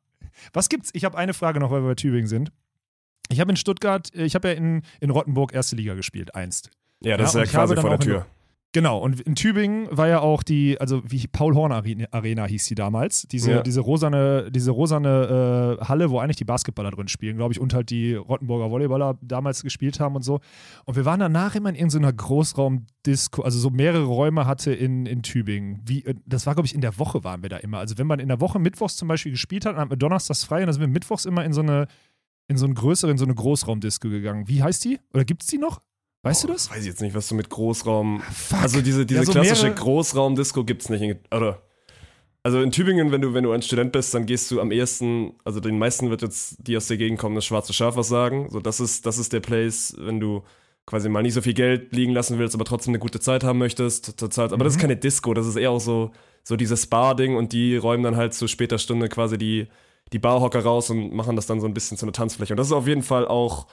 Was 0.54 0.70
gibt's? 0.70 0.90
Ich 0.94 1.06
habe 1.06 1.18
eine 1.18 1.34
Frage 1.34 1.60
noch, 1.60 1.72
weil 1.72 1.82
wir 1.82 1.90
bei 1.90 1.96
Tübingen 1.96 2.28
sind. 2.28 2.52
Ich 3.30 3.40
habe 3.40 3.52
in 3.52 3.58
Stuttgart, 3.58 4.14
äh, 4.14 4.26
ich 4.26 4.36
habe 4.36 4.50
ja 4.50 4.54
in, 4.56 4.82
in 5.00 5.10
Rottenburg 5.10 5.54
erste 5.54 5.76
Liga 5.76 5.94
gespielt, 5.96 6.36
einst. 6.36 6.70
Ja, 7.02 7.18
das 7.18 7.34
Ja, 7.34 7.42
ist 7.44 7.52
ja 7.54 7.60
quasi 7.60 7.76
vor 7.76 7.90
der 7.90 8.00
Tür. 8.00 8.26
Genau, 8.76 8.98
und 8.98 9.22
in 9.22 9.36
Tübingen 9.36 9.88
war 9.90 10.10
ja 10.10 10.20
auch 10.20 10.44
die, 10.44 10.78
also 10.82 11.02
wie 11.10 11.28
Paul 11.28 11.56
Horn 11.56 11.72
Arena, 11.72 12.44
hieß 12.46 12.66
die 12.66 12.76
damals, 12.76 13.22
diese, 13.22 13.52
Ja. 13.52 13.62
diese 13.62 13.80
rosane, 13.80 14.52
diese 14.52 14.72
rosane 14.72 15.78
äh, 15.80 15.86
Halle, 15.86 16.10
wo 16.10 16.20
eigentlich 16.20 16.36
die 16.36 16.44
Basketballer 16.44 16.92
drin 16.92 17.08
spielen, 17.08 17.38
glaube 17.38 17.54
ich, 17.54 17.62
und 17.62 17.74
halt 17.74 17.90
die 17.90 18.16
Rottenburger 18.16 18.70
Volleyballer 18.70 19.18
damals 19.22 19.64
gespielt 19.64 20.02
haben 20.02 20.18
und 20.18 20.24
so. 20.24 20.42
Und 20.84 20.98
wir 20.98 21.06
waren 21.06 21.22
danach 21.22 21.56
immer 21.56 21.70
in 21.70 21.76
irgendeiner 21.76 22.12
Großraumdisco, 22.12 23.44
also 23.44 23.60
so 23.60 23.70
mehrere 23.70 24.04
Räume 24.04 24.46
hatte 24.46 24.74
in, 24.74 25.06
in 25.06 25.24
Tübingen. 25.24 25.80
Wie, 25.86 26.04
äh, 26.04 26.14
das 26.26 26.46
war, 26.46 26.54
glaube 26.54 26.68
ich, 26.68 26.76
in 26.76 26.82
der 26.82 27.00
Woche 27.00 27.24
waren 27.24 27.44
wir 27.44 27.50
da 27.50 27.56
immer. 27.56 27.78
Also 27.78 27.98
wenn 27.98 28.08
man 28.08 28.20
in 28.20 28.28
der 28.28 28.42
Woche 28.42 28.60
mittwochs 28.60 28.98
zum 28.98 29.08
Beispiel 29.08 29.32
gespielt 29.32 29.66
hat, 29.66 29.76
dann 29.76 29.80
hatten 29.80 29.92
wir 29.92 29.96
donnerstags 29.96 30.44
frei 30.44 30.60
und 30.60 30.66
dann 30.66 30.74
sind 30.74 30.82
wir 30.82 30.90
mittwochs 30.90 31.24
immer 31.24 31.46
in 31.46 31.54
so 31.54 31.62
eine, 31.62 31.88
in 32.50 32.58
so 32.58 32.66
eine 32.66 32.74
größere, 32.74 33.10
in 33.10 33.18
so 33.18 33.24
eine 33.24 33.36
Großraumdisco 33.36 34.10
gegangen. 34.10 34.50
Wie 34.50 34.62
heißt 34.62 34.84
die? 34.84 35.00
Oder 35.14 35.24
gibt 35.24 35.44
es 35.44 35.48
die 35.48 35.60
noch? 35.60 35.80
Weißt 36.26 36.44
du 36.44 36.48
das? 36.48 36.72
Weiß 36.72 36.80
ich 36.80 36.88
jetzt 36.88 37.02
nicht, 37.02 37.14
was 37.16 37.28
du 37.28 37.36
mit 37.36 37.50
Großraum. 37.50 38.22
Fuck. 38.34 38.62
Also 38.62 38.82
diese, 38.82 39.06
diese 39.06 39.20
Ja, 39.20 39.26
so 39.26 39.32
klassische 39.32 39.72
Großraumdisco 39.74 40.64
gibt's 40.64 40.90
nicht. 40.90 41.02
in- 41.02 41.20
Oder? 41.32 41.62
Also 42.42 42.62
in 42.62 42.72
Tübingen, 42.72 43.12
wenn 43.12 43.22
du, 43.22 43.34
wenn 43.36 43.44
du 43.44 43.52
ein 43.52 43.62
Student 43.62 43.92
bist, 43.92 44.14
dann 44.14 44.26
gehst 44.26 44.50
du 44.50 44.60
am 44.60 44.72
ehesten, 44.72 45.34
also 45.44 45.60
den 45.60 45.78
meisten 45.78 46.10
wird 46.10 46.24
jetzt 46.24 46.56
die 46.60 46.78
aus 46.78 46.88
der 46.88 46.98
Gegend 46.98 47.20
kommen, 47.20 47.36
das 47.36 47.46
schwarze 47.46 47.74
Schaf 47.74 47.96
was 47.96 48.08
sagen. 48.08 48.48
So, 48.50 48.60
das 48.60 48.80
ist, 48.80 49.06
das 49.06 49.18
ist 49.20 49.34
der 49.34 49.40
Place, 49.40 49.96
wenn 50.00 50.20
du 50.20 50.44
quasi 50.88 51.10
mal 51.10 51.22
nicht 51.24 51.34
so 51.34 51.42
viel 51.42 51.54
Geld 51.54 51.94
liegen 51.96 52.14
lassen 52.14 52.38
willst, 52.40 52.54
aber 52.56 52.66
trotzdem 52.66 52.92
eine 52.92 53.00
gute 53.00 53.20
Zeit 53.20 53.44
haben 53.44 53.58
möchtest. 53.60 54.20
Zeit. 54.32 54.52
Aber 54.52 54.64
das 54.64 54.76
ist 54.76 54.80
keine 54.80 54.98
Disco, 54.98 55.34
das 55.36 55.46
ist 55.48 55.56
eher 55.56 55.72
auch 55.72 55.80
so, 55.80 56.12
so 56.44 56.56
dieses 56.56 56.88
Bar-Ding 56.88 57.36
und 57.36 57.54
die 57.54 57.78
räumen 57.78 58.04
dann 58.04 58.16
halt 58.16 58.34
zu 58.34 58.48
später 58.48 58.78
Stunde 58.80 59.10
quasi 59.10 59.38
die, 59.38 59.68
die 60.14 60.20
Barhocker 60.20 60.60
raus 60.64 60.90
und 60.92 61.14
machen 61.14 61.36
das 61.36 61.46
dann 61.48 61.60
so 61.60 61.68
ein 61.68 61.74
bisschen 61.74 61.98
zu 61.98 62.06
einer 62.06 62.14
Tanzfläche. 62.14 62.54
Und 62.54 62.58
das 62.58 62.68
ist 62.68 62.74
auf 62.74 62.88
jeden 62.88 63.02
Fall 63.04 63.28
auch, 63.28 63.66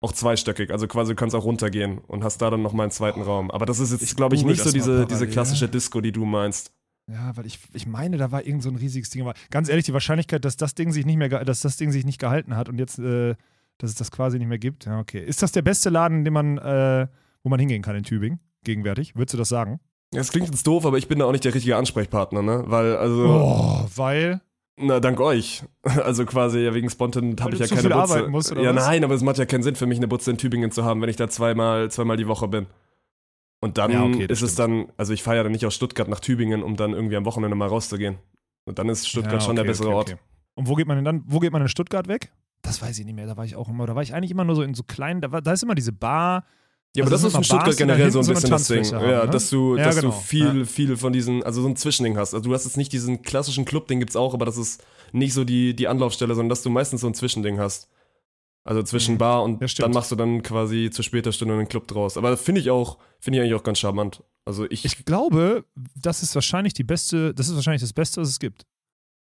auch 0.00 0.12
zweistöckig. 0.12 0.70
Also 0.70 0.86
quasi 0.86 1.12
du 1.12 1.16
kannst 1.16 1.34
auch 1.34 1.44
runtergehen 1.44 1.98
und 1.98 2.22
hast 2.24 2.38
da 2.40 2.50
dann 2.50 2.62
nochmal 2.62 2.84
einen 2.84 2.92
zweiten 2.92 3.22
Raum. 3.22 3.50
Aber 3.50 3.66
das 3.66 3.80
ist 3.80 3.92
jetzt, 3.92 4.02
Ich 4.02 4.14
glaube 4.16 4.36
ich, 4.36 4.44
nicht 4.44 4.62
so 4.62 4.70
diese, 4.70 5.06
diese 5.06 5.26
klassische 5.26 5.68
Disco, 5.68 6.00
die 6.00 6.12
du 6.12 6.24
meinst. 6.24 6.72
Ja, 7.10 7.36
weil 7.36 7.46
ich, 7.46 7.58
ich 7.72 7.86
meine, 7.86 8.18
da 8.18 8.30
war 8.30 8.44
irgend 8.46 8.62
so 8.62 8.68
ein 8.68 8.76
riesiges 8.76 9.10
Ding. 9.10 9.22
Aber 9.22 9.34
ganz 9.50 9.68
ehrlich, 9.68 9.86
die 9.86 9.94
Wahrscheinlichkeit, 9.94 10.44
dass 10.44 10.56
das 10.56 10.74
Ding 10.74 10.92
sich 10.92 11.06
nicht 11.06 11.16
mehr, 11.16 11.28
dass 11.44 11.60
das 11.60 11.76
Ding 11.76 11.90
sich 11.90 12.04
nicht 12.04 12.20
gehalten 12.20 12.54
hat 12.54 12.68
und 12.68 12.78
jetzt, 12.78 12.98
äh, 12.98 13.34
dass 13.78 13.90
es 13.90 13.96
das 13.96 14.10
quasi 14.10 14.38
nicht 14.38 14.48
mehr 14.48 14.58
gibt. 14.58 14.84
Ja, 14.84 14.98
okay. 15.00 15.24
Ist 15.24 15.42
das 15.42 15.52
der 15.52 15.62
beste 15.62 15.88
Laden, 15.88 16.24
den 16.24 16.34
man, 16.34 16.58
äh, 16.58 17.08
wo 17.42 17.48
man 17.48 17.58
hingehen 17.58 17.82
kann 17.82 17.96
in 17.96 18.04
Tübingen? 18.04 18.40
Gegenwärtig? 18.64 19.16
Würdest 19.16 19.34
du 19.34 19.38
das 19.38 19.48
sagen? 19.48 19.80
Das 20.10 20.30
klingt 20.30 20.48
jetzt 20.48 20.66
doof, 20.66 20.84
aber 20.86 20.98
ich 20.98 21.08
bin 21.08 21.18
da 21.18 21.24
auch 21.26 21.32
nicht 21.32 21.44
der 21.44 21.54
richtige 21.54 21.76
Ansprechpartner, 21.76 22.42
ne? 22.42 22.64
Weil, 22.66 22.96
also, 22.96 23.24
Oh, 23.26 23.86
weil. 23.96 24.40
Na, 24.80 25.00
dank 25.00 25.20
euch. 25.20 25.62
Also 26.04 26.26
quasi 26.26 26.60
ja, 26.60 26.74
wegen 26.74 26.90
Spontan 26.90 27.36
habe 27.40 27.54
ich 27.54 27.60
ja 27.60 27.66
keine 27.66 27.88
Butze. 27.88 28.28
musst, 28.28 28.50
ja, 28.50 28.74
was? 28.74 28.86
nein, 28.86 29.04
aber 29.04 29.14
es 29.14 29.22
macht 29.22 29.38
ja 29.38 29.46
keinen 29.46 29.62
Sinn 29.62 29.74
für 29.74 29.86
mich, 29.86 29.98
eine 29.98 30.06
Butze 30.08 30.30
in 30.30 30.36
Tübingen 30.38 30.70
zu 30.70 30.84
haben, 30.84 31.00
wenn 31.00 31.08
ich 31.08 31.16
da 31.16 31.28
zweimal, 31.28 31.90
zweimal 31.90 32.16
die 32.18 32.28
Woche 32.28 32.46
bin. 32.48 32.66
Und 33.60 33.78
dann 33.78 33.90
Ja, 33.90 34.04
okay, 34.04 34.26
ist 34.28 34.42
es 34.42 34.54
dann, 34.54 34.92
also 34.96 35.12
ich 35.12 35.22
fahre 35.22 35.38
ja 35.38 35.42
dann 35.42 35.52
nicht 35.52 35.64
aus 35.66 35.74
Stuttgart 35.74 36.08
nach 36.08 36.20
Tübingen, 36.20 36.62
um 36.62 36.76
dann 36.76 36.92
irgendwie 36.92 37.16
am 37.16 37.24
Wochenende 37.24 37.56
mal 37.56 37.68
rauszugehen. 37.68 38.18
Und 38.66 38.78
dann 38.78 38.88
ist 38.88 39.08
Stuttgart 39.08 39.34
Ja, 39.34 39.40
schon 39.40 39.56
der 39.56 39.62
okay, 39.64 39.70
bessere 39.70 39.88
okay, 39.88 39.96
Ort. 39.96 40.10
okay. 40.12 40.20
Und 40.54 40.68
wo 40.68 40.74
geht 40.74 40.86
man 40.86 40.96
denn 40.98 41.04
dann? 41.04 41.22
Wo 41.26 41.38
geht 41.38 41.52
man 41.52 41.62
in 41.62 41.68
Stuttgart 41.68 42.06
weg? 42.06 42.30
Das 42.62 42.82
weiß 42.82 42.98
ich 42.98 43.06
nicht 43.06 43.14
mehr. 43.14 43.26
Da 43.26 43.36
war 43.36 43.44
ich 43.44 43.56
auch 43.56 43.68
immer. 43.68 43.86
Da 43.86 43.94
war 43.94 44.02
ich 44.02 44.12
eigentlich 44.14 44.30
immer 44.30 44.44
nur 44.44 44.56
so 44.56 44.62
in 44.62 44.74
so 44.74 44.82
kleinen. 44.82 45.20
Da, 45.20 45.32
war, 45.32 45.40
da 45.40 45.52
ist 45.52 45.62
immer 45.62 45.74
diese 45.74 45.92
Bar. 45.92 46.44
Ja, 46.96 47.04
aber 47.04 47.12
Also 47.12 47.26
das 47.26 47.32
ist 47.34 47.38
in 47.38 47.44
Stuttgart 47.44 47.76
generell 47.76 48.10
so 48.10 48.18
ein 48.20 48.24
so 48.24 48.32
bisschen 48.32 48.50
das 48.50 48.66
Ding. 48.66 48.84
Haben, 48.92 49.08
ja, 49.10 49.24
ne? 49.24 49.30
dass 49.30 49.50
du, 49.50 49.76
Ja, 49.76 49.84
dass 49.84 49.96
genau. 49.96 50.08
du 50.08 50.20
viel, 50.20 50.64
viel 50.66 50.96
von 50.96 51.12
diesen, 51.12 51.42
also 51.42 51.62
so 51.62 51.68
ein 51.68 51.76
Zwischending 51.76 52.16
hast. 52.16 52.34
Also 52.34 52.48
du 52.48 52.54
hast 52.54 52.64
jetzt 52.64 52.76
nicht 52.76 52.92
diesen 52.92 53.22
klassischen 53.22 53.64
Club, 53.64 53.86
den 53.88 54.00
gibt's 54.00 54.16
auch, 54.16 54.34
aber 54.34 54.46
das 54.46 54.56
ist 54.56 54.82
nicht 55.12 55.34
so 55.34 55.44
die, 55.44 55.74
die 55.74 55.86
Anlaufstelle, 55.86 56.34
sondern 56.34 56.48
dass 56.48 56.62
du 56.62 56.70
meistens 56.70 57.02
so 57.02 57.06
ein 57.06 57.14
Zwischending 57.14 57.58
hast. 57.58 57.88
Also 58.64 58.82
zwischen 58.82 59.14
Mhm. 59.14 59.18
Bar 59.18 59.42
und 59.44 59.60
Ja, 59.62 59.68
dann 59.78 59.92
machst 59.92 60.10
du 60.10 60.16
dann 60.16 60.42
quasi 60.42 60.90
zu 60.90 61.02
später 61.02 61.32
Stunde 61.32 61.54
einen 61.54 61.68
Club 61.68 61.86
draus. 61.88 62.16
Aber 62.16 62.30
das 62.30 62.42
finde 62.42 62.60
ich 62.60 62.70
auch, 62.70 62.98
finde 63.20 63.38
ich 63.38 63.42
eigentlich 63.44 63.54
auch 63.54 63.62
ganz 63.64 63.78
charmant. 63.78 64.22
Also 64.44 64.66
ich, 64.70 64.84
Ich 64.84 65.04
glaube, 65.04 65.64
das 65.94 66.22
ist 66.22 66.34
wahrscheinlich 66.34 66.74
die 66.74 66.84
beste. 66.84 67.32
Das 67.34 67.48
ist 67.48 67.54
wahrscheinlich 67.54 67.82
das 67.82 67.92
Beste, 67.92 68.20
was 68.20 68.28
es 68.30 68.38
gibt. 68.38 68.66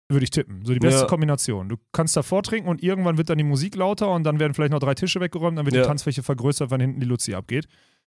Würde 0.08 0.24
ich 0.24 0.30
tippen. 0.30 0.64
So 0.64 0.72
die 0.72 0.78
beste 0.78 1.00
Ja. 1.02 1.06
Kombination. 1.06 1.68
Du 1.68 1.76
kannst 1.92 2.16
davor 2.16 2.42
trinken 2.42 2.68
und 2.68 2.82
irgendwann 2.82 3.18
wird 3.18 3.28
dann 3.28 3.38
die 3.38 3.44
Musik 3.44 3.74
lauter 3.74 4.10
und 4.12 4.22
dann 4.24 4.38
werden 4.38 4.54
vielleicht 4.54 4.70
noch 4.72 4.78
drei 4.78 4.94
Tische 4.94 5.20
weggeräumt, 5.20 5.58
dann 5.58 5.66
wird 5.66 5.74
Ja. 5.74 5.82
die 5.82 5.88
Tanzfläche 5.88 6.22
vergrößert, 6.22 6.70
wenn 6.70 6.80
hinten 6.80 7.00
die 7.00 7.06
Luzi 7.06 7.34
abgeht. 7.34 7.66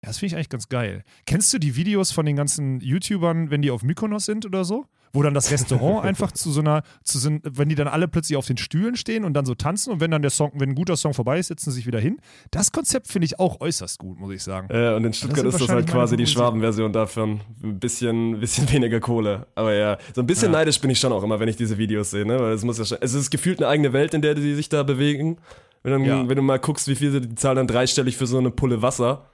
Ja, 0.03 0.07
das 0.09 0.19
finde 0.19 0.27
ich 0.27 0.35
eigentlich 0.35 0.49
ganz 0.49 0.69
geil. 0.69 1.03
Kennst 1.25 1.51
du 1.53 1.57
die 1.57 1.75
Videos 1.75 2.11
von 2.11 2.25
den 2.25 2.35
ganzen 2.35 2.79
YouTubern, 2.79 3.49
wenn 3.49 3.61
die 3.61 3.71
auf 3.71 3.81
Mykonos 3.83 4.25
sind 4.25 4.45
oder 4.45 4.63
so? 4.65 4.85
Wo 5.13 5.23
dann 5.23 5.33
das 5.33 5.49
Restaurant 5.51 6.05
einfach 6.05 6.31
zu 6.31 6.51
so 6.51 6.59
einer, 6.59 6.83
zu 7.03 7.17
so, 7.17 7.31
wenn 7.43 7.67
die 7.69 7.75
dann 7.75 7.87
alle 7.87 8.07
plötzlich 8.07 8.37
auf 8.37 8.45
den 8.45 8.57
Stühlen 8.57 8.95
stehen 8.95 9.23
und 9.25 9.33
dann 9.33 9.45
so 9.45 9.55
tanzen 9.55 9.91
und 9.91 9.99
wenn 10.01 10.11
dann 10.11 10.21
der 10.21 10.29
Song, 10.31 10.51
wenn 10.55 10.69
ein 10.69 10.75
guter 10.75 10.95
Song 10.97 11.13
vorbei 11.15 11.39
ist, 11.39 11.47
setzen 11.47 11.71
sie 11.71 11.77
sich 11.77 11.87
wieder 11.87 11.99
hin. 11.99 12.19
Das 12.51 12.71
Konzept 12.71 13.07
finde 13.07 13.25
ich 13.25 13.39
auch 13.39 13.59
äußerst 13.59 13.97
gut, 13.99 14.19
muss 14.19 14.31
ich 14.33 14.43
sagen. 14.43 14.67
äh, 14.69 14.93
und 14.93 15.05
in 15.05 15.13
Stuttgart 15.13 15.39
sind 15.39 15.47
ist 15.49 15.61
das 15.61 15.69
halt 15.69 15.87
quasi 15.87 16.15
die. 16.15 16.27
Schwabenversion 16.27 16.93
davon. 16.93 17.41
Ein 17.63 17.79
bisschen, 17.79 18.39
bisschen 18.39 18.71
weniger 18.71 18.99
Kohle. 18.99 19.47
Aber 19.55 19.73
ja, 19.73 19.97
so 20.13 20.21
ein 20.21 20.27
bisschen 20.27 20.51
Ja. 20.51 20.59
neidisch 20.59 20.79
bin 20.79 20.91
ich 20.91 20.99
schon 20.99 21.11
auch 21.11 21.23
immer, 21.23 21.39
wenn 21.39 21.49
ich 21.49 21.55
diese 21.55 21.77
Videos 21.77 22.11
sehe, 22.11 22.25
ne? 22.25 22.39
Weil 22.39 22.51
es 22.53 22.63
muss 22.63 22.77
ja 22.77 22.85
schon, 22.85 22.99
es 23.01 23.13
ist 23.15 23.31
gefühlt 23.31 23.59
eine 23.59 23.67
eigene 23.67 23.93
Welt, 23.93 24.13
in 24.13 24.21
der 24.21 24.35
die 24.35 24.53
sich 24.53 24.69
da 24.69 24.83
bewegen. 24.83 25.37
Wenn, 25.81 25.91
dann, 25.93 26.03
Ja. 26.05 26.27
wenn 26.29 26.35
du 26.35 26.41
mal 26.43 26.59
guckst, 26.59 26.87
wie 26.87 26.95
viel 26.95 27.11
sie 27.11 27.21
die 27.21 27.35
zahlen 27.35 27.55
dann 27.55 27.67
dreistellig 27.67 28.15
für 28.17 28.27
so 28.27 28.37
eine 28.37 28.51
Pulle 28.51 28.81
Wasser. 28.81 29.25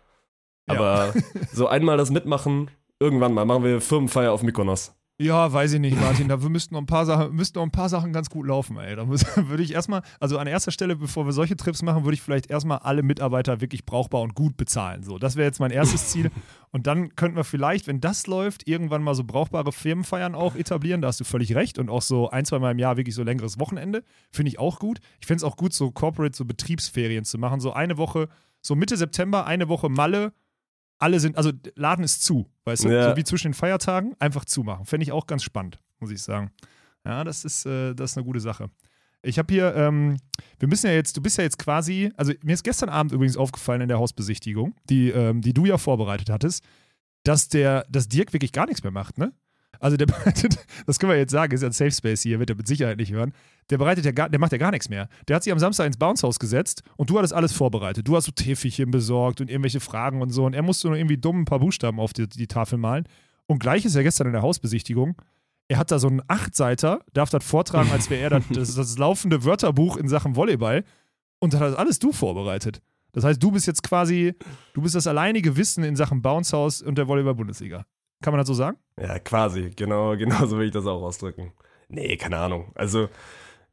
Aber 0.67 1.13
so 1.53 1.67
einmal 1.67 1.97
das 1.97 2.11
mitmachen, 2.11 2.71
irgendwann 2.99 3.33
mal, 3.33 3.45
machen 3.45 3.63
wir 3.63 3.81
Firmenfeier 3.81 4.31
auf 4.31 4.41
Mykonos. 4.43 4.93
Ja, 5.17 5.53
weiß 5.53 5.71
ich 5.71 5.79
nicht, 5.79 5.97
Martin. 5.97 6.27
Da 6.27 6.35
müssten 6.35 6.73
noch 6.73 6.81
ein 6.81 6.87
paar 6.87 7.05
Sachen, 7.05 7.33
müssten 7.33 7.57
noch 7.57 7.63
ein 7.63 7.71
paar 7.71 7.87
Sachen 7.87 8.11
ganz 8.11 8.29
gut 8.29 8.47
laufen, 8.47 8.77
ey. 8.77 8.97
Da 8.97 9.07
würde 9.47 9.63
ich 9.63 9.73
erstmal, 9.73 10.01
also 10.19 10.37
an 10.37 10.45
erster 10.45 10.71
Stelle, 10.71 10.97
bevor 10.97 11.25
wir 11.25 11.31
solche 11.31 11.55
Trips 11.55 11.83
machen, 11.83 12.03
würde 12.03 12.15
ich 12.15 12.21
vielleicht 12.21 12.49
erstmal 12.49 12.79
alle 12.79 13.01
Mitarbeiter 13.01 13.61
wirklich 13.61 13.85
brauchbar 13.85 14.21
und 14.21 14.35
gut 14.35 14.57
bezahlen. 14.57 15.03
So, 15.03 15.17
das 15.17 15.37
wäre 15.37 15.45
jetzt 15.45 15.61
mein 15.61 15.71
erstes 15.71 16.09
Ziel. 16.09 16.31
Und 16.71 16.85
dann 16.85 17.15
könnten 17.15 17.37
wir 17.37 17.45
vielleicht, 17.45 17.87
wenn 17.87 18.01
das 18.01 18.27
läuft, 18.27 18.67
irgendwann 18.67 19.03
mal 19.03 19.15
so 19.15 19.23
brauchbare 19.23 19.71
Firmenfeiern 19.71 20.35
auch 20.35 20.55
etablieren. 20.55 21.01
Da 21.01 21.07
hast 21.07 21.21
du 21.21 21.23
völlig 21.23 21.55
recht. 21.55 21.79
Und 21.79 21.89
auch 21.89 22.01
so 22.01 22.29
ein, 22.29 22.43
zwei 22.43 22.59
Mal 22.59 22.71
im 22.71 22.79
Jahr 22.79 22.97
wirklich 22.97 23.15
so 23.15 23.23
längeres 23.23 23.57
Wochenende. 23.57 24.03
Finde 24.31 24.49
ich 24.49 24.59
auch 24.59 24.79
gut. 24.79 24.99
Ich 25.21 25.27
finde 25.27 25.37
es 25.37 25.43
auch 25.45 25.55
gut, 25.55 25.73
so 25.73 25.91
Corporate, 25.91 26.35
so 26.35 26.43
Betriebsferien 26.43 27.23
zu 27.23 27.37
machen. 27.37 27.61
So 27.61 27.71
eine 27.71 27.97
Woche, 27.97 28.27
so 28.61 28.75
Mitte 28.75 28.97
September, 28.97 29.45
eine 29.45 29.69
Woche 29.69 29.87
Malle. 29.87 30.33
Alle 30.97 31.19
sind, 31.19 31.37
also 31.37 31.51
Laden 31.75 32.03
ist 32.03 32.23
zu, 32.23 32.49
weißt 32.63 32.85
du? 32.85 32.89
Ja. 32.89 33.09
So 33.09 33.17
wie 33.17 33.23
zwischen 33.23 33.49
den 33.49 33.53
Feiertagen, 33.53 34.15
einfach 34.19 34.45
zumachen. 34.45 34.85
Fände 34.85 35.03
ich 35.03 35.11
auch 35.11 35.27
ganz 35.27 35.43
spannend, 35.43 35.79
muss 35.99 36.11
ich 36.11 36.21
sagen. 36.21 36.51
Ja, 37.05 37.23
das 37.23 37.45
ist, 37.45 37.65
äh, 37.65 37.93
das 37.93 38.11
ist 38.11 38.17
eine 38.17 38.25
gute 38.25 38.39
Sache. 38.39 38.69
Ich 39.21 39.39
habe 39.39 39.53
hier, 39.53 39.75
ähm, 39.75 40.17
wir 40.59 40.67
müssen 40.67 40.87
ja 40.87 40.93
jetzt, 40.93 41.17
du 41.17 41.21
bist 41.21 41.37
ja 41.37 41.43
jetzt 41.43 41.57
quasi, 41.57 42.11
also 42.15 42.33
mir 42.43 42.53
ist 42.53 42.63
gestern 42.63 42.89
Abend 42.89 43.11
übrigens 43.11 43.37
aufgefallen 43.37 43.81
in 43.81 43.87
der 43.87 43.97
Hausbesichtigung, 43.97 44.75
die, 44.89 45.09
ähm, 45.09 45.41
die 45.41 45.53
du 45.53 45.65
ja 45.65 45.77
vorbereitet 45.77 46.29
hattest, 46.29 46.63
dass 47.23 47.49
der, 47.49 47.85
dass 47.89 48.07
Dirk 48.07 48.33
wirklich 48.33 48.51
gar 48.51 48.67
nichts 48.67 48.83
mehr 48.83 48.91
macht, 48.91 49.17
ne? 49.17 49.33
Also 49.79 49.97
der 49.97 50.05
bereitet, 50.07 50.57
das 50.85 50.99
können 50.99 51.11
wir 51.11 51.17
jetzt 51.17 51.31
sagen, 51.31 51.53
ist 51.53 51.61
ja 51.61 51.69
ein 51.69 51.73
Safe 51.73 51.91
Space 51.91 52.21
hier, 52.21 52.39
wird 52.39 52.49
er 52.49 52.55
mit 52.55 52.67
Sicherheit 52.67 52.97
nicht 52.97 53.11
hören. 53.11 53.33
Der 53.69 53.77
bereitet 53.77 54.05
ja 54.05 54.11
gar, 54.11 54.29
der 54.29 54.39
macht 54.39 54.51
ja 54.51 54.57
gar 54.57 54.71
nichts 54.71 54.89
mehr. 54.89 55.09
Der 55.27 55.35
hat 55.35 55.43
sich 55.43 55.51
am 55.51 55.59
Samstag 55.59 55.87
ins 55.87 55.97
Bounce-Haus 55.97 56.39
gesetzt 56.39 56.83
und 56.97 57.09
du 57.09 57.17
hattest 57.17 57.33
alles 57.33 57.53
vorbereitet. 57.53 58.07
Du 58.07 58.15
hast 58.15 58.25
so 58.25 58.31
Täfelchen 58.31 58.91
besorgt 58.91 59.41
und 59.41 59.49
irgendwelche 59.49 59.79
Fragen 59.79 60.21
und 60.21 60.29
so 60.29 60.45
und 60.45 60.53
er 60.53 60.61
musste 60.61 60.87
nur 60.87 60.97
irgendwie 60.97 61.17
dumm 61.17 61.41
ein 61.41 61.45
paar 61.45 61.59
Buchstaben 61.59 61.99
auf 61.99 62.13
die, 62.13 62.27
die 62.27 62.47
Tafel 62.47 62.77
malen. 62.77 63.07
Und 63.47 63.59
gleich 63.59 63.85
ist 63.85 63.95
er 63.95 64.03
gestern 64.03 64.27
in 64.27 64.33
der 64.33 64.41
Hausbesichtigung. 64.41 65.15
Er 65.67 65.77
hat 65.77 65.91
da 65.91 65.99
so 65.99 66.07
einen 66.07 66.21
Achtseiter, 66.27 66.99
darf 67.13 67.29
das 67.29 67.43
vortragen, 67.43 67.91
als 67.91 68.09
wäre 68.09 68.21
er 68.21 68.29
das, 68.29 68.43
das, 68.53 68.75
das 68.75 68.97
laufende 68.97 69.43
Wörterbuch 69.43 69.97
in 69.97 70.07
Sachen 70.07 70.35
Volleyball. 70.35 70.83
Und 71.39 71.53
das 71.53 71.61
hast 71.61 71.75
alles 71.75 71.99
du 71.99 72.11
vorbereitet. 72.11 72.81
Das 73.15 73.23
heißt, 73.23 73.41
du 73.41 73.51
bist 73.51 73.65
jetzt 73.65 73.81
quasi, 73.81 74.33
du 74.73 74.81
bist 74.81 74.93
das 74.93 75.07
alleinige 75.07 75.55
Wissen 75.55 75.83
in 75.83 75.95
Sachen 75.95 76.21
Bounce-Haus 76.21 76.81
und 76.81 76.97
der 76.97 77.07
Volleyball-Bundesliga. 77.07 77.85
Kann 78.21 78.31
man 78.31 78.39
das 78.39 78.47
so 78.47 78.53
sagen? 78.53 78.77
Ja, 78.99 79.19
quasi. 79.19 79.71
Genau, 79.75 80.15
genau 80.17 80.45
so 80.45 80.57
will 80.57 80.67
ich 80.67 80.73
das 80.73 80.85
auch 80.85 81.01
ausdrücken. 81.01 81.53
Nee, 81.89 82.17
keine 82.17 82.37
Ahnung. 82.37 82.71
Also, 82.75 83.09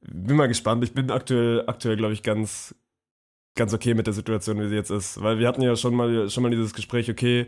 bin 0.00 0.36
mal 0.36 0.48
gespannt. 0.48 0.84
Ich 0.84 0.94
bin 0.94 1.10
aktuell, 1.10 1.64
aktuell 1.66 1.96
glaube 1.96 2.12
ich, 2.12 2.22
ganz, 2.22 2.74
ganz 3.54 3.72
okay 3.72 3.94
mit 3.94 4.06
der 4.06 4.14
Situation, 4.14 4.60
wie 4.60 4.68
sie 4.68 4.74
jetzt 4.74 4.90
ist. 4.90 5.22
Weil 5.22 5.38
wir 5.38 5.48
hatten 5.48 5.62
ja 5.62 5.76
schon 5.76 5.94
mal, 5.94 6.28
schon 6.28 6.42
mal 6.42 6.50
dieses 6.50 6.74
Gespräch, 6.74 7.10
okay, 7.10 7.46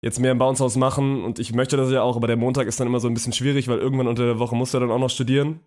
jetzt 0.00 0.18
mehr 0.18 0.32
im 0.32 0.38
Bounce-Haus 0.38 0.76
machen 0.76 1.24
und 1.24 1.38
ich 1.38 1.52
möchte 1.52 1.76
das 1.76 1.90
ja 1.90 2.02
auch, 2.02 2.16
aber 2.16 2.26
der 2.26 2.36
Montag 2.36 2.66
ist 2.66 2.80
dann 2.80 2.86
immer 2.86 3.00
so 3.00 3.08
ein 3.08 3.14
bisschen 3.14 3.32
schwierig, 3.32 3.68
weil 3.68 3.78
irgendwann 3.78 4.06
unter 4.06 4.24
der 4.24 4.38
Woche 4.38 4.56
muss 4.56 4.72
er 4.72 4.80
dann 4.80 4.90
auch 4.90 4.98
noch 4.98 5.10
studieren. 5.10 5.60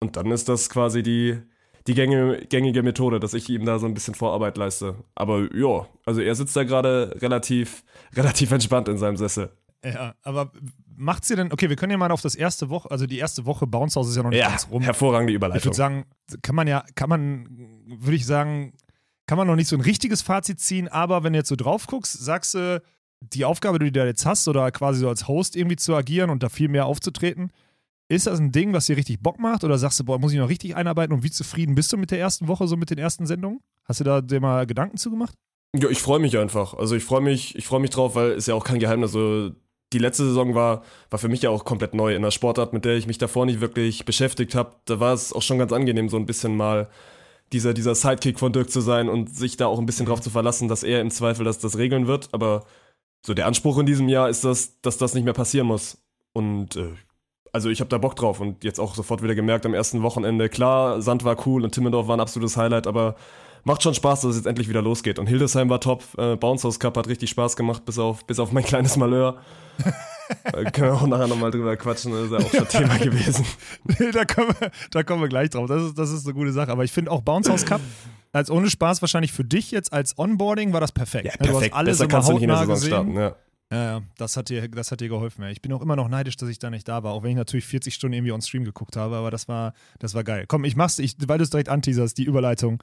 Und 0.00 0.16
dann 0.16 0.30
ist 0.30 0.48
das 0.48 0.70
quasi 0.70 1.02
die, 1.02 1.38
die 1.86 1.94
gängige, 1.94 2.46
gängige 2.48 2.82
Methode, 2.82 3.20
dass 3.20 3.34
ich 3.34 3.48
ihm 3.48 3.64
da 3.64 3.78
so 3.78 3.86
ein 3.86 3.94
bisschen 3.94 4.14
Vorarbeit 4.14 4.56
leiste. 4.56 4.96
Aber 5.14 5.48
ja, 5.54 5.88
also 6.04 6.20
er 6.20 6.34
sitzt 6.34 6.56
da 6.56 6.64
gerade 6.64 7.16
relativ, 7.20 7.84
relativ 8.16 8.50
entspannt 8.52 8.88
in 8.88 8.98
seinem 8.98 9.16
Sessel. 9.16 9.50
Ja, 9.84 10.14
aber 10.22 10.50
macht 10.96 11.24
sie 11.24 11.36
denn, 11.36 11.52
okay, 11.52 11.68
wir 11.68 11.76
können 11.76 11.92
ja 11.92 11.98
mal 11.98 12.10
auf 12.10 12.20
das 12.20 12.34
erste 12.34 12.68
Woche, 12.68 12.90
also 12.90 13.06
die 13.06 13.18
erste 13.18 13.46
Woche 13.46 13.66
Bounce 13.66 13.94
House 13.98 14.08
ist 14.08 14.16
ja 14.16 14.22
noch 14.24 14.30
nicht 14.30 14.40
Ja, 14.40 14.48
ganz 14.50 14.68
rum. 14.70 14.82
hervorragende 14.82 15.32
Ich 15.32 15.36
Überleitung. 15.36 15.64
würde 15.66 15.76
sagen, 15.76 16.04
kann 16.42 16.56
man 16.56 16.66
ja, 16.66 16.84
kann 16.96 17.08
man, 17.08 17.84
würde 17.86 18.16
ich 18.16 18.26
sagen, 18.26 18.72
kann 19.26 19.38
man 19.38 19.46
noch 19.46 19.54
nicht 19.56 19.68
so 19.68 19.76
ein 19.76 19.80
richtiges 19.82 20.22
Fazit 20.22 20.58
ziehen, 20.58 20.88
aber 20.88 21.22
wenn 21.22 21.32
du 21.32 21.38
jetzt 21.38 21.48
so 21.48 21.54
drauf 21.56 21.86
guckst, 21.86 22.12
sagst 22.14 22.54
du, 22.54 22.82
die 23.20 23.44
Aufgabe, 23.44 23.78
die 23.78 23.86
du 23.86 23.92
da 24.00 24.06
jetzt 24.06 24.26
hast, 24.26 24.48
oder 24.48 24.70
quasi 24.72 25.00
so 25.00 25.08
als 25.08 25.28
Host 25.28 25.54
irgendwie 25.54 25.76
zu 25.76 25.94
agieren 25.94 26.30
und 26.30 26.42
da 26.42 26.48
viel 26.48 26.68
mehr 26.68 26.86
aufzutreten, 26.86 27.52
ist 28.08 28.26
das 28.26 28.40
ein 28.40 28.52
Ding, 28.52 28.72
was 28.72 28.86
dir 28.86 28.96
richtig 28.96 29.20
Bock 29.20 29.38
macht? 29.38 29.64
Oder 29.64 29.76
sagst 29.76 30.00
du, 30.00 30.04
boah, 30.04 30.18
muss 30.18 30.32
ich 30.32 30.38
noch 30.38 30.48
richtig 30.48 30.74
einarbeiten 30.76 31.12
und 31.14 31.22
wie 31.22 31.30
zufrieden 31.30 31.74
bist 31.74 31.92
du 31.92 31.98
mit 31.98 32.10
der 32.10 32.18
ersten 32.18 32.48
Woche, 32.48 32.66
so 32.66 32.76
mit 32.76 32.90
den 32.90 32.98
ersten 32.98 33.26
Sendungen? 33.26 33.60
Hast 33.84 34.00
du 34.00 34.04
da 34.04 34.20
dir 34.22 34.40
mal 34.40 34.66
Gedanken 34.66 34.96
zugemacht? 34.96 35.34
Ja, 35.76 35.88
ich 35.90 36.00
freue 36.00 36.18
mich 36.18 36.38
einfach. 36.38 36.72
Also 36.74 36.96
ich 36.96 37.04
freue 37.04 37.20
mich, 37.20 37.54
ich 37.54 37.66
freue 37.66 37.80
mich 37.80 37.90
drauf, 37.90 38.14
weil 38.14 38.30
ist 38.30 38.48
ja 38.48 38.54
auch 38.54 38.64
kein 38.64 38.78
Geheimnis. 38.78 39.12
So 39.12 39.50
die 39.92 39.98
letzte 39.98 40.24
Saison 40.24 40.54
war, 40.54 40.82
war 41.10 41.18
für 41.18 41.28
mich 41.28 41.42
ja 41.42 41.50
auch 41.50 41.64
komplett 41.64 41.94
neu 41.94 42.14
in 42.14 42.22
der 42.22 42.30
Sportart, 42.30 42.72
mit 42.72 42.84
der 42.84 42.96
ich 42.96 43.06
mich 43.06 43.18
davor 43.18 43.46
nicht 43.46 43.60
wirklich 43.60 44.04
beschäftigt 44.04 44.54
habe. 44.54 44.72
Da 44.84 45.00
war 45.00 45.14
es 45.14 45.32
auch 45.32 45.42
schon 45.42 45.58
ganz 45.58 45.72
angenehm, 45.72 46.08
so 46.08 46.16
ein 46.16 46.26
bisschen 46.26 46.56
mal 46.56 46.88
dieser, 47.52 47.72
dieser 47.72 47.94
Sidekick 47.94 48.38
von 48.38 48.52
Dirk 48.52 48.70
zu 48.70 48.80
sein 48.80 49.08
und 49.08 49.34
sich 49.34 49.56
da 49.56 49.66
auch 49.66 49.78
ein 49.78 49.86
bisschen 49.86 50.06
drauf 50.06 50.20
zu 50.20 50.30
verlassen, 50.30 50.68
dass 50.68 50.82
er 50.82 51.00
im 51.00 51.10
Zweifel 51.10 51.44
das, 51.44 51.58
das 51.58 51.78
regeln 51.78 52.06
wird. 52.06 52.28
Aber 52.32 52.64
so 53.24 53.34
der 53.34 53.46
Anspruch 53.46 53.78
in 53.78 53.86
diesem 53.86 54.08
Jahr 54.08 54.28
ist 54.28 54.44
das, 54.44 54.80
dass 54.82 54.98
das 54.98 55.14
nicht 55.14 55.24
mehr 55.24 55.32
passieren 55.32 55.66
muss. 55.66 55.98
Und 56.34 56.76
äh, 56.76 56.90
also 57.52 57.70
ich 57.70 57.80
habe 57.80 57.88
da 57.88 57.98
Bock 57.98 58.16
drauf 58.16 58.40
und 58.40 58.64
jetzt 58.64 58.78
auch 58.78 58.94
sofort 58.94 59.22
wieder 59.22 59.34
gemerkt 59.34 59.64
am 59.64 59.74
ersten 59.74 60.02
Wochenende, 60.02 60.48
klar, 60.48 61.00
Sand 61.00 61.24
war 61.24 61.46
cool 61.46 61.64
und 61.64 61.72
Timmendorf 61.72 62.06
war 62.06 62.16
ein 62.16 62.20
absolutes 62.20 62.56
Highlight, 62.56 62.86
aber 62.86 63.16
macht 63.64 63.82
schon 63.82 63.94
Spaß, 63.94 64.22
dass 64.22 64.30
es 64.30 64.36
jetzt 64.36 64.46
endlich 64.46 64.68
wieder 64.68 64.82
losgeht. 64.82 65.18
Und 65.18 65.26
Hildesheim 65.26 65.68
war 65.68 65.80
top, 65.80 66.04
äh, 66.16 66.36
Bounce 66.36 66.64
House 66.66 66.78
Cup 66.78 66.96
hat 66.96 67.08
richtig 67.08 67.30
Spaß 67.30 67.56
gemacht, 67.56 67.84
bis 67.84 67.98
auf, 67.98 68.24
bis 68.26 68.38
auf 68.38 68.52
mein 68.52 68.64
kleines 68.64 68.96
Malheur. 68.96 69.40
äh, 70.44 70.70
können 70.70 70.92
wir 70.92 70.94
auch 70.94 71.06
nachher 71.06 71.26
nochmal 71.28 71.50
drüber 71.50 71.76
quatschen, 71.76 72.12
das 72.12 72.24
ist 72.24 72.32
ja 72.32 72.38
auch 72.38 72.50
schon 72.52 72.68
Thema 72.68 72.98
gewesen. 72.98 73.44
da, 74.12 74.24
kommen 74.24 74.54
wir, 74.58 74.70
da 74.90 75.02
kommen 75.02 75.22
wir 75.22 75.28
gleich 75.28 75.50
drauf. 75.50 75.68
Das 75.68 75.82
ist, 75.82 75.98
das 75.98 76.10
ist 76.10 76.26
eine 76.26 76.34
gute 76.34 76.52
Sache. 76.52 76.70
Aber 76.70 76.84
ich 76.84 76.92
finde 76.92 77.10
auch 77.10 77.22
Bounce 77.22 77.50
House 77.50 77.64
Cup 77.64 77.80
als 78.32 78.50
ohne 78.50 78.68
Spaß 78.68 79.00
wahrscheinlich 79.00 79.32
für 79.32 79.44
dich 79.44 79.70
jetzt 79.70 79.92
als 79.92 80.18
Onboarding 80.18 80.72
war 80.72 80.80
das 80.80 80.92
perfekt. 80.92 81.24
Ja, 81.26 81.32
Du 81.38 81.44
hast 81.44 81.50
perfekt. 81.52 81.74
alles 81.74 81.98
Besser 81.98 82.04
immer 82.04 82.10
kannst 82.12 82.28
du 82.28 82.32
nicht 82.34 82.42
in 82.42 82.48
der 82.48 82.58
Saison 82.58 82.74
gesehen. 82.74 82.88
starten. 82.88 83.14
Ja. 83.14 83.36
Ja, 83.70 83.84
ja, 83.84 84.02
das 84.16 84.36
hat 84.38 84.48
dir, 84.48 84.66
das 84.68 84.90
hat 84.92 85.00
dir 85.00 85.08
geholfen. 85.10 85.42
Ja. 85.42 85.50
Ich 85.50 85.60
bin 85.60 85.72
auch 85.74 85.82
immer 85.82 85.94
noch 85.94 86.08
neidisch, 86.08 86.36
dass 86.36 86.48
ich 86.48 86.58
da 86.58 86.70
nicht 86.70 86.88
da 86.88 87.02
war, 87.02 87.12
auch 87.12 87.22
wenn 87.22 87.30
ich 87.32 87.36
natürlich 87.36 87.66
40 87.66 87.94
Stunden 87.94 88.14
irgendwie 88.14 88.32
on 88.32 88.40
Stream 88.40 88.64
geguckt 88.64 88.96
habe, 88.96 89.16
aber 89.16 89.30
das 89.30 89.46
war, 89.46 89.74
das 89.98 90.14
war 90.14 90.24
geil. 90.24 90.46
Komm, 90.48 90.64
ich 90.64 90.74
mach's, 90.74 90.98
ich, 90.98 91.16
weil 91.26 91.36
du 91.36 91.44
es 91.44 91.50
direkt 91.50 91.68
anteaserst, 91.68 92.16
die 92.16 92.24
Überleitung. 92.24 92.82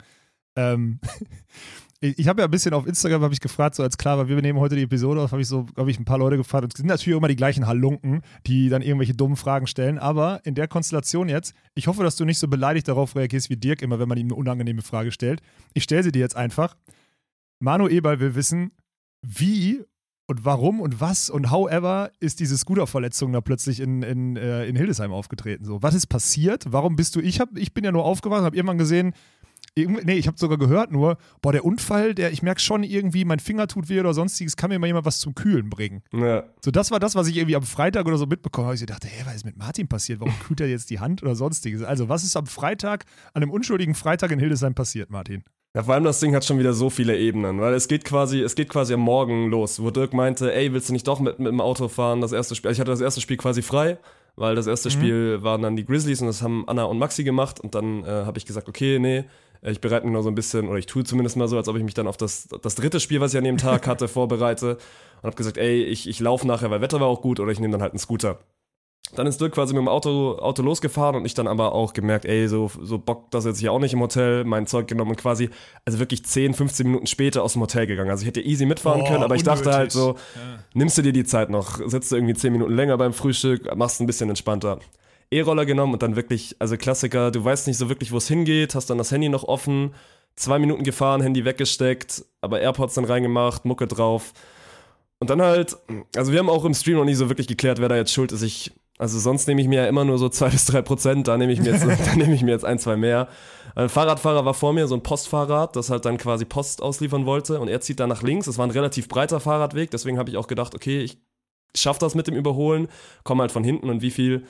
Ähm, 0.56 0.98
ich 2.00 2.28
habe 2.28 2.40
ja 2.40 2.46
ein 2.46 2.50
bisschen 2.50 2.74
auf 2.74 2.86
Instagram 2.86 3.30
ich 3.32 3.40
gefragt, 3.40 3.74
so 3.74 3.82
als 3.82 3.96
klar 3.96 4.18
war, 4.18 4.28
wir 4.28 4.40
nehmen 4.42 4.58
heute 4.58 4.76
die 4.76 4.82
Episode 4.82 5.20
auf, 5.20 5.32
habe 5.32 5.42
ich 5.42 5.48
so, 5.48 5.66
habe 5.76 5.90
ich 5.90 5.98
ein 5.98 6.04
paar 6.04 6.18
Leute 6.18 6.36
gefragt 6.36 6.64
und 6.64 6.74
es 6.74 6.78
sind 6.78 6.86
natürlich 6.86 7.16
immer 7.16 7.28
die 7.28 7.36
gleichen 7.36 7.66
Halunken, 7.66 8.22
die 8.46 8.68
dann 8.68 8.82
irgendwelche 8.82 9.14
dummen 9.14 9.36
Fragen 9.36 9.66
stellen, 9.66 9.98
aber 9.98 10.40
in 10.44 10.54
der 10.54 10.68
Konstellation 10.68 11.28
jetzt, 11.28 11.54
ich 11.74 11.86
hoffe, 11.86 12.02
dass 12.02 12.16
du 12.16 12.24
nicht 12.24 12.38
so 12.38 12.48
beleidigt 12.48 12.88
darauf 12.88 13.16
reagierst 13.16 13.50
wie 13.50 13.56
Dirk 13.56 13.82
immer, 13.82 13.98
wenn 13.98 14.08
man 14.08 14.18
ihm 14.18 14.26
eine 14.26 14.34
unangenehme 14.34 14.82
Frage 14.82 15.12
stellt. 15.12 15.40
Ich 15.74 15.84
stelle 15.84 16.02
sie 16.02 16.12
dir 16.12 16.20
jetzt 16.20 16.36
einfach. 16.36 16.76
Manu 17.58 17.88
Eberl 17.88 18.20
will 18.20 18.34
wissen, 18.34 18.72
wie 19.22 19.84
Und 20.28 20.44
warum 20.44 20.80
und 20.80 21.00
was 21.00 21.30
und 21.30 21.52
however 21.52 22.10
ist 22.18 22.40
diese 22.40 22.58
Scooter-Verletzung 22.58 23.32
da 23.32 23.40
plötzlich 23.40 23.78
in, 23.78 24.02
in, 24.02 24.36
äh, 24.36 24.66
in 24.66 24.74
Hildesheim 24.74 25.12
aufgetreten? 25.12 25.64
So, 25.64 25.84
was 25.84 25.94
ist 25.94 26.08
passiert? 26.08 26.64
Warum 26.68 26.96
bist 26.96 27.14
du? 27.14 27.20
Ich, 27.20 27.38
hab, 27.38 27.56
ich 27.56 27.72
bin 27.72 27.84
ja 27.84 27.92
nur 27.92 28.04
aufgewacht 28.04 28.40
und 28.40 28.44
habe 28.46 28.56
irgendwann 28.56 28.76
gesehen, 28.76 29.14
nee, 29.76 30.14
ich 30.14 30.26
habe 30.26 30.38
sogar 30.38 30.58
gehört 30.58 30.90
nur, 30.90 31.18
boah, 31.42 31.52
der 31.52 31.64
Unfall, 31.64 32.14
der, 32.14 32.32
ich 32.32 32.42
merke 32.42 32.60
schon 32.60 32.82
irgendwie, 32.82 33.24
mein 33.24 33.40
Finger 33.40 33.66
tut 33.66 33.88
weh 33.88 34.00
oder 34.00 34.14
sonstiges, 34.14 34.56
kann 34.56 34.70
mir 34.70 34.78
mal 34.78 34.86
jemand 34.86 35.04
was 35.04 35.18
zum 35.18 35.34
Kühlen 35.34 35.68
bringen. 35.68 36.02
Ja. 36.12 36.44
So, 36.64 36.70
das 36.70 36.90
war 36.90 36.98
das, 36.98 37.14
was 37.14 37.28
ich 37.28 37.36
irgendwie 37.36 37.56
am 37.56 37.62
Freitag 37.62 38.06
oder 38.06 38.16
so 38.16 38.26
mitbekommen 38.26 38.66
habe. 38.66 38.76
Ich 38.76 38.86
dachte, 38.86 39.08
hä, 39.08 39.22
was 39.26 39.36
ist 39.36 39.44
mit 39.44 39.56
Martin 39.56 39.88
passiert? 39.88 40.20
Warum 40.20 40.34
kühlt 40.46 40.60
er 40.60 40.68
jetzt 40.68 40.90
die 40.90 41.00
Hand 41.00 41.22
oder 41.22 41.34
sonstiges? 41.34 41.82
Also, 41.82 42.08
was 42.08 42.24
ist 42.24 42.36
am 42.36 42.46
Freitag, 42.46 43.04
an 43.34 43.42
einem 43.42 43.52
unschuldigen 43.52 43.94
Freitag 43.94 44.30
in 44.30 44.38
Hildesheim 44.38 44.74
passiert, 44.74 45.10
Martin? 45.10 45.44
Ja, 45.74 45.82
vor 45.82 45.92
allem 45.92 46.04
das 46.04 46.20
Ding 46.20 46.34
hat 46.34 46.42
schon 46.42 46.58
wieder 46.58 46.72
so 46.72 46.88
viele 46.88 47.18
Ebenen, 47.18 47.60
weil 47.60 47.74
es 47.74 47.86
geht 47.86 48.06
quasi, 48.06 48.40
es 48.40 48.54
geht 48.54 48.70
quasi 48.70 48.94
am 48.94 49.00
Morgen 49.00 49.50
los, 49.50 49.82
wo 49.82 49.90
Dirk 49.90 50.14
meinte, 50.14 50.54
ey, 50.54 50.72
willst 50.72 50.88
du 50.88 50.94
nicht 50.94 51.06
doch 51.06 51.20
mit, 51.20 51.38
mit 51.38 51.48
dem 51.48 51.60
Auto 51.60 51.88
fahren? 51.88 52.22
Das 52.22 52.32
erste 52.32 52.54
Spiel, 52.54 52.70
ich 52.70 52.80
hatte 52.80 52.92
das 52.92 53.02
erste 53.02 53.20
Spiel 53.20 53.36
quasi 53.36 53.60
frei, 53.60 53.98
weil 54.36 54.54
das 54.54 54.66
erste 54.66 54.90
Spiel 54.90 55.42
waren 55.42 55.60
dann 55.60 55.76
die 55.76 55.84
Grizzlies 55.84 56.22
und 56.22 56.28
das 56.28 56.40
haben 56.40 56.66
Anna 56.66 56.84
und 56.84 56.98
Maxi 56.98 57.24
gemacht 57.24 57.60
und 57.60 57.74
dann 57.74 58.04
äh, 58.04 58.06
habe 58.06 58.38
ich 58.38 58.46
gesagt, 58.46 58.70
okay, 58.70 58.98
nee, 58.98 59.24
ich 59.62 59.80
bereite 59.80 60.06
mich 60.06 60.14
noch 60.14 60.22
so 60.22 60.28
ein 60.28 60.34
bisschen, 60.34 60.68
oder 60.68 60.78
ich 60.78 60.86
tue 60.86 61.04
zumindest 61.04 61.36
mal 61.36 61.48
so, 61.48 61.56
als 61.56 61.68
ob 61.68 61.76
ich 61.76 61.82
mich 61.82 61.94
dann 61.94 62.06
auf 62.06 62.16
das, 62.16 62.48
das 62.62 62.74
dritte 62.74 63.00
Spiel, 63.00 63.20
was 63.20 63.32
ich 63.32 63.38
an 63.38 63.44
dem 63.44 63.58
Tag 63.58 63.86
hatte, 63.86 64.08
vorbereite 64.08 64.78
und 65.16 65.24
habe 65.24 65.36
gesagt, 65.36 65.58
ey, 65.58 65.82
ich, 65.82 66.08
ich 66.08 66.20
laufe 66.20 66.46
nachher, 66.46 66.70
weil 66.70 66.80
Wetter 66.80 67.00
war 67.00 67.06
auch 67.08 67.22
gut 67.22 67.40
oder 67.40 67.52
ich 67.52 67.60
nehme 67.60 67.72
dann 67.72 67.82
halt 67.82 67.92
einen 67.92 67.98
Scooter. 67.98 68.38
Dann 69.14 69.28
ist 69.28 69.40
Dirk 69.40 69.54
quasi 69.54 69.72
mit 69.72 69.80
dem 69.80 69.88
Auto, 69.88 70.36
Auto 70.38 70.62
losgefahren 70.62 71.14
und 71.14 71.24
ich 71.24 71.34
dann 71.34 71.46
aber 71.46 71.72
auch 71.72 71.92
gemerkt, 71.92 72.24
ey, 72.24 72.48
so, 72.48 72.70
so 72.82 72.98
Bock 72.98 73.30
das 73.30 73.44
jetzt 73.44 73.60
hier 73.60 73.70
auch 73.70 73.78
nicht 73.78 73.92
im 73.92 74.00
Hotel, 74.00 74.42
mein 74.44 74.66
Zeug 74.66 74.88
genommen 74.88 75.12
und 75.12 75.16
quasi, 75.16 75.48
also 75.84 76.00
wirklich 76.00 76.24
10, 76.24 76.54
15 76.54 76.86
Minuten 76.86 77.06
später 77.06 77.44
aus 77.44 77.52
dem 77.52 77.62
Hotel 77.62 77.86
gegangen. 77.86 78.10
Also 78.10 78.22
ich 78.22 78.26
hätte 78.26 78.40
easy 78.40 78.66
mitfahren 78.66 79.02
Boah, 79.02 79.08
können, 79.08 79.22
aber 79.22 79.36
ich 79.36 79.44
dachte 79.44 79.60
unnötig. 79.60 79.78
halt 79.78 79.92
so, 79.92 80.16
nimmst 80.74 80.98
du 80.98 81.02
dir 81.02 81.12
die 81.12 81.24
Zeit 81.24 81.50
noch, 81.50 81.80
sitzt 81.86 82.10
du 82.10 82.16
irgendwie 82.16 82.34
10 82.34 82.52
Minuten 82.52 82.74
länger 82.74 82.98
beim 82.98 83.12
Frühstück, 83.12 83.74
machst 83.76 84.00
ein 84.00 84.06
bisschen 84.06 84.28
entspannter. 84.28 84.80
E-Roller 85.30 85.66
genommen 85.66 85.94
und 85.94 86.02
dann 86.02 86.16
wirklich, 86.16 86.56
also 86.58 86.76
Klassiker, 86.76 87.30
du 87.30 87.44
weißt 87.44 87.66
nicht 87.66 87.78
so 87.78 87.88
wirklich, 87.88 88.12
wo 88.12 88.18
es 88.18 88.28
hingeht, 88.28 88.74
hast 88.74 88.90
dann 88.90 88.98
das 88.98 89.10
Handy 89.10 89.28
noch 89.28 89.44
offen, 89.44 89.94
zwei 90.36 90.58
Minuten 90.58 90.84
gefahren, 90.84 91.20
Handy 91.20 91.44
weggesteckt, 91.44 92.24
aber 92.40 92.60
AirPods 92.60 92.94
dann 92.94 93.04
reingemacht, 93.04 93.64
Mucke 93.64 93.86
drauf. 93.86 94.32
Und 95.18 95.30
dann 95.30 95.40
halt, 95.40 95.76
also 96.14 96.32
wir 96.32 96.38
haben 96.38 96.50
auch 96.50 96.64
im 96.64 96.74
Stream 96.74 96.96
noch 96.96 97.04
nie 97.04 97.14
so 97.14 97.28
wirklich 97.28 97.46
geklärt, 97.46 97.80
wer 97.80 97.88
da 97.88 97.96
jetzt 97.96 98.12
schuld 98.12 98.32
ist. 98.32 98.42
Ich, 98.42 98.72
also 98.98 99.18
sonst 99.18 99.48
nehme 99.48 99.60
ich 99.62 99.68
mir 99.68 99.82
ja 99.82 99.88
immer 99.88 100.04
nur 100.04 100.18
so 100.18 100.28
zwei 100.28 100.48
bis 100.50 100.66
drei 100.66 100.82
Prozent, 100.82 101.26
da 101.26 101.36
nehme 101.36 101.52
ich 101.52 101.60
mir 101.60 101.72
jetzt, 101.72 101.84
da 102.06 102.14
nehme 102.14 102.34
ich 102.34 102.42
mir 102.42 102.52
jetzt 102.52 102.64
ein, 102.64 102.78
zwei 102.78 102.96
mehr. 102.96 103.28
Ein 103.74 103.88
Fahrradfahrer 103.88 104.44
war 104.44 104.54
vor 104.54 104.72
mir, 104.72 104.86
so 104.86 104.94
ein 104.94 105.02
Postfahrrad, 105.02 105.74
das 105.74 105.90
halt 105.90 106.04
dann 106.04 106.18
quasi 106.18 106.44
Post 106.44 106.82
ausliefern 106.82 107.26
wollte 107.26 107.58
und 107.60 107.68
er 107.68 107.80
zieht 107.80 107.98
da 107.98 108.06
nach 108.06 108.22
links. 108.22 108.46
Es 108.46 108.58
war 108.58 108.66
ein 108.66 108.70
relativ 108.70 109.08
breiter 109.08 109.40
Fahrradweg, 109.40 109.90
deswegen 109.90 110.18
habe 110.18 110.30
ich 110.30 110.36
auch 110.36 110.46
gedacht, 110.46 110.74
okay, 110.74 111.00
ich 111.00 111.18
schaff 111.74 111.98
das 111.98 112.14
mit 112.14 112.26
dem 112.26 112.34
Überholen, 112.34 112.88
komme 113.24 113.42
halt 113.42 113.52
von 113.52 113.64
hinten 113.64 113.90
und 113.90 114.02
wie 114.02 114.10
viel. 114.10 114.46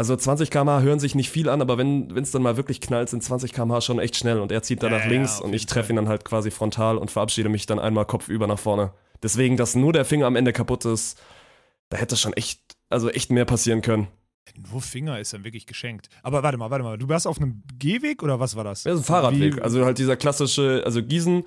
Also 0.00 0.14
20 0.14 0.50
km/h 0.50 0.80
hören 0.82 1.00
sich 1.00 1.16
nicht 1.16 1.28
viel 1.28 1.48
an, 1.48 1.60
aber 1.60 1.76
wenn 1.76 2.08
es 2.16 2.30
dann 2.30 2.42
mal 2.42 2.56
wirklich 2.56 2.80
knallt, 2.80 3.08
sind 3.08 3.22
20 3.22 3.52
km/h 3.52 3.80
schon 3.80 3.98
echt 3.98 4.14
schnell 4.16 4.38
und 4.38 4.52
er 4.52 4.62
zieht 4.62 4.82
da 4.82 4.86
Ja, 4.86 4.96
nach 4.98 5.04
ja, 5.04 5.10
links 5.10 5.38
auf 5.40 5.44
und 5.46 5.52
ich 5.54 5.66
treffe 5.66 5.92
ihn 5.92 5.96
dann 5.96 6.08
halt 6.08 6.24
quasi 6.24 6.52
frontal 6.52 6.96
und 6.98 7.10
verabschiede 7.10 7.48
mich 7.48 7.66
dann 7.66 7.80
einmal 7.80 8.04
kopfüber 8.06 8.46
nach 8.46 8.60
vorne. 8.60 8.92
Deswegen, 9.24 9.56
dass 9.56 9.74
nur 9.74 9.92
der 9.92 10.04
Finger 10.04 10.26
am 10.26 10.36
Ende 10.36 10.52
kaputt 10.52 10.84
ist, 10.84 11.20
da 11.88 11.96
hätte 11.96 12.16
schon 12.16 12.32
echt, 12.34 12.60
also 12.88 13.10
echt 13.10 13.30
mehr 13.32 13.44
passieren 13.44 13.82
können. 13.82 14.06
Nur 14.70 14.80
Finger 14.80 15.18
ist 15.18 15.32
dann 15.32 15.42
wirklich 15.44 15.66
geschenkt. 15.66 16.08
Aber 16.22 16.42
warte 16.44 16.56
mal, 16.58 16.70
warte 16.70 16.84
mal. 16.84 16.96
Du 16.96 17.08
warst 17.08 17.26
auf 17.26 17.38
einem 17.38 17.62
Gehweg 17.78 18.22
oder 18.22 18.38
was 18.40 18.54
war 18.56 18.62
das? 18.64 18.84
Ja, 18.84 18.94
so 18.94 19.00
ein 19.00 19.04
Fahrradweg. 19.04 19.56
Wie- 19.56 19.60
Also 19.62 19.84
halt 19.84 19.98
dieser 19.98 20.16
klassische, 20.16 20.82
also 20.86 21.02
Gießen 21.02 21.44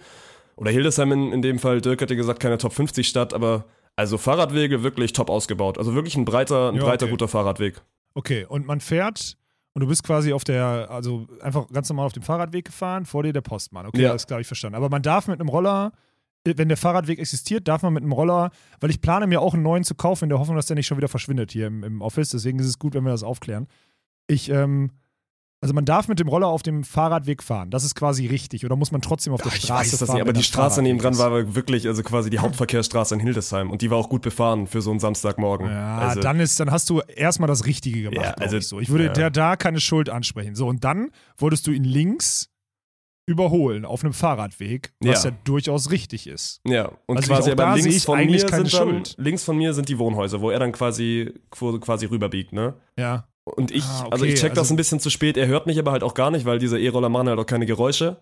oder 0.58 0.72
Hildesheim 0.72 1.12
in, 1.14 1.32
in 1.32 1.42
dem 1.42 1.58
Fall, 1.58 1.80
Dirk 1.82 2.02
hatte 2.02 2.16
gesagt, 2.18 2.42
keine 2.42 2.58
Top 2.58 2.74
50 2.74 3.08
Stadt, 3.08 3.34
aber 3.34 3.64
also 3.96 4.18
Fahrradwege 4.18 4.84
wirklich 4.84 5.14
top 5.14 5.30
ausgebaut. 5.30 5.78
Also 5.78 5.96
wirklich 5.96 6.16
ein 6.18 6.26
breiter, 6.26 6.70
ein 6.70 6.76
Ja, 6.76 6.84
breiter, 6.84 7.06
okay. 7.06 7.12
guter 7.12 7.28
Fahrradweg. 7.30 7.82
Okay, 8.14 8.46
und 8.46 8.66
man 8.66 8.80
fährt 8.82 9.38
und 9.74 9.82
du 9.82 9.88
bist 9.88 10.04
quasi 10.04 10.34
auf 10.34 10.44
der, 10.44 10.88
also 10.90 11.28
einfach 11.42 11.68
ganz 11.70 11.88
normal 11.90 12.06
auf 12.08 12.14
dem 12.14 12.24
Fahrradweg 12.24 12.66
gefahren, 12.66 13.06
vor 13.06 13.24
dir 13.24 13.34
der 13.34 13.42
Postmann. 13.42 13.86
Okay, 13.86 14.02
Ja. 14.02 14.14
das 14.14 14.28
glaube 14.28 14.42
ich 14.42 14.48
verstanden. 14.48 14.76
Aber 14.76 14.90
man 14.90 15.02
darf 15.02 15.28
mit 15.28 15.40
einem 15.40 15.48
Roller, 15.50 15.94
wenn 16.44 16.68
der 16.68 16.78
Fahrradweg 16.78 17.20
existiert, 17.20 17.68
darf 17.68 17.82
man 17.84 17.94
mit 17.94 18.04
einem 18.04 18.12
Roller, 18.12 18.50
weil 18.80 18.90
ich 18.90 19.00
plane 19.00 19.28
mir 19.28 19.40
auch 19.42 19.54
einen 19.54 19.64
neuen 19.64 19.84
zu 19.84 19.96
kaufen, 19.96 20.26
in 20.26 20.30
der 20.30 20.40
Hoffnung, 20.40 20.56
dass 20.58 20.66
der 20.66 20.76
nicht 20.76 20.88
schon 20.88 20.98
wieder 20.98 21.08
verschwindet 21.08 21.52
hier 21.52 21.68
im, 21.68 21.84
im 21.84 22.02
Office. 22.02 22.30
Deswegen 22.32 22.60
ist 22.60 22.66
es 22.66 22.80
gut, 22.80 22.94
wenn 22.96 23.04
wir 23.04 23.12
das 23.12 23.24
aufklären. 23.24 23.68
Ich, 24.28 24.50
ähm, 24.50 24.92
also 25.62 25.76
man 25.76 25.86
darf 25.86 26.08
mit 26.08 26.20
dem 26.20 26.28
Roller 26.28 26.48
auf 26.48 26.64
dem 26.64 26.84
Fahrradweg 26.84 27.44
fahren. 27.44 27.70
Das 27.70 27.84
ist 27.84 27.94
quasi 27.94 28.26
richtig. 28.26 28.66
Oder 28.66 28.76
muss 28.76 28.92
man 28.92 29.02
trotzdem 29.02 29.32
auf 29.32 29.42
der 29.44 29.52
ich 29.54 29.62
Straße 29.62 29.92
weiß 29.94 30.00
das 30.00 30.08
fahren? 30.08 30.16
nicht, 30.16 30.22
aber 30.24 30.34
die 30.34 30.44
Straße 30.44 30.82
neben 30.82 30.98
dran 30.98 31.14
Fahrradweg 31.14 31.48
war 31.50 31.56
wirklich, 31.56 31.88
also 31.88 32.02
quasi 32.02 32.32
die 32.32 32.40
Hauptverkehrsstraße 32.40 33.14
in 33.14 33.20
Hildesheim 33.22 33.70
und 33.70 33.84
die 33.84 33.92
war 33.92 33.98
auch 34.00 34.10
gut 34.10 34.24
befahren 34.24 34.66
für 34.66 34.82
so 34.82 34.90
einen 34.90 35.00
Samstagmorgen. 35.00 35.68
Ja, 35.70 36.00
also, 36.00 36.20
dann 36.22 36.40
ist, 36.40 36.60
dann 36.60 36.72
hast 36.72 36.90
du 36.90 37.02
erstmal 37.02 37.48
das 37.48 37.66
Richtige 37.66 38.02
gemacht. 38.10 38.26
Ja, 38.26 38.44
also- 38.44 38.58
ich, 38.58 38.68
so. 38.68 38.80
ich 38.80 38.90
würde 38.90 39.06
ja. 39.06 39.14
der 39.14 39.30
da 39.30 39.56
keine 39.56 39.80
Schuld 39.80 40.10
ansprechen. 40.10 40.56
So, 40.56 40.68
und 40.68 40.84
dann 40.84 41.12
wolltest 41.38 41.68
du 41.68 41.72
ihn 41.72 41.84
links 41.84 42.50
überholen 43.28 43.86
auf 43.86 44.04
einem 44.04 44.14
Fahrradweg, 44.14 44.94
was 45.00 45.24
ja, 45.24 45.30
Ja. 45.30 45.38
durchaus 45.44 45.92
richtig 45.92 46.26
ist. 46.26 46.60
Ja, 46.68 46.92
und 47.06 47.18
Also 47.18 47.34
quasi 47.34 47.52
aber 47.52 47.76
links 47.76 47.96
ich 47.98 48.04
von 48.04 48.26
mir 48.26 48.40
sind 48.40 48.72
Schuld. 48.72 49.16
links 49.18 49.44
von 49.44 49.58
mir 49.58 49.74
sind 49.76 49.88
die 49.90 50.00
Wohnhäuser, 50.00 50.42
wo 50.42 50.50
er 50.50 50.58
dann 50.60 50.72
quasi, 50.72 51.32
quasi 51.52 52.08
rüberbiegt, 52.08 52.52
ne? 52.52 52.74
Ja. 52.98 53.28
Und 53.44 53.72
ich, 53.72 53.84
Ah, 53.84 54.02
okay, 54.02 54.10
also 54.12 54.26
ich 54.26 54.36
check 54.36 54.52
das 54.52 54.60
also- 54.60 54.74
ein 54.74 54.78
bisschen 54.78 55.00
zu 55.00 55.10
spät, 55.10 55.36
er 55.38 55.48
hört 55.48 55.66
mich 55.66 55.80
aber 55.80 55.92
halt 55.92 56.04
auch 56.04 56.14
gar 56.14 56.32
nicht, 56.32 56.46
weil 56.46 56.60
diese 56.60 56.80
E-Roller 56.80 57.10
machen 57.10 57.28
halt 57.30 57.40
auch 57.40 57.46
keine 57.46 57.66
Geräusche. 57.66 58.18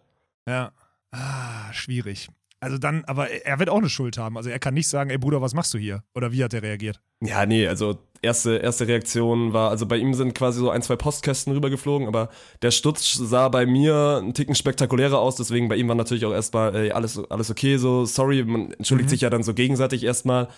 Ja. 0.47 0.71
Ah, 1.11 1.71
schwierig. 1.73 2.29
Also 2.61 2.77
dann, 2.77 3.05
aber 3.05 3.29
er 3.29 3.57
wird 3.59 3.69
auch 3.69 3.77
eine 3.77 3.89
Schuld 3.89 4.17
haben. 4.17 4.35
Also 4.37 4.49
er 4.49 4.59
kann 4.59 4.73
nicht 4.73 4.87
sagen, 4.89 5.09
ey 5.09 5.17
Bruder, 5.17 5.41
was 5.41 5.53
machst 5.53 5.73
du 5.73 5.77
hier? 5.77 6.03
Oder 6.13 6.31
wie 6.33 6.43
hat 6.43 6.53
er 6.53 6.61
reagiert? 6.61 6.99
Ja, 7.21 7.45
nee, 7.45 7.65
also 7.67 7.97
erste, 8.21 8.57
erste 8.57 8.85
Reaktion 8.87 9.53
war, 9.53 9.69
also 9.69 9.85
bei 9.85 9.95
ihm 9.97 10.13
sind 10.13 10.35
quasi 10.35 10.59
so 10.59 10.69
ein, 10.69 10.81
zwei 10.81 10.97
Postkästen 10.97 11.53
rübergeflogen, 11.53 12.07
aber 12.07 12.29
der 12.61 12.71
Sturz 12.71 13.13
sah 13.13 13.47
bei 13.47 13.65
mir 13.65 14.17
einen 14.21 14.33
Ticken 14.33 14.55
spektakulärer 14.55 15.19
aus, 15.19 15.37
deswegen 15.37 15.69
bei 15.69 15.77
ihm 15.77 15.87
war 15.87 15.95
natürlich 15.95 16.25
auch 16.25 16.33
erstmal, 16.33 16.75
ey, 16.75 16.91
alles, 16.91 17.17
alles 17.29 17.49
okay, 17.49 17.77
so, 17.77 18.03
sorry, 18.05 18.43
man 18.43 18.71
entschuldigt 18.73 19.07
Mhm. 19.07 19.11
sich 19.11 19.21
ja 19.21 19.29
dann 19.29 19.43
so 19.43 19.53
gegenseitig 19.53 20.03
erstmal. 20.03 20.49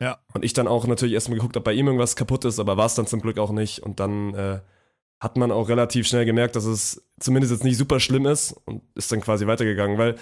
Ja. 0.00 0.18
Und 0.32 0.44
ich 0.44 0.52
dann 0.52 0.68
auch 0.68 0.86
natürlich 0.86 1.14
erstmal 1.14 1.38
geguckt, 1.38 1.56
ob 1.56 1.64
bei 1.64 1.72
ihm 1.72 1.86
irgendwas 1.86 2.14
kaputt 2.16 2.44
ist, 2.44 2.58
aber 2.60 2.76
war 2.76 2.86
es 2.86 2.94
dann 2.94 3.06
zum 3.06 3.20
Glück 3.20 3.38
auch 3.38 3.50
nicht. 3.50 3.80
Und 3.80 3.98
dann 4.00 4.34
äh, 4.34 4.60
hat 5.20 5.36
man 5.36 5.50
auch 5.50 5.68
relativ 5.68 6.06
schnell 6.06 6.24
gemerkt, 6.24 6.54
dass 6.56 6.64
es 6.64 7.02
zumindest 7.18 7.52
jetzt 7.52 7.64
nicht 7.64 7.76
super 7.78 7.98
schlimm 7.98 8.26
ist 8.26 8.52
und 8.64 8.82
ist 8.94 9.10
dann 9.10 9.20
quasi 9.20 9.46
weitergegangen, 9.46 9.98
weil 9.98 10.14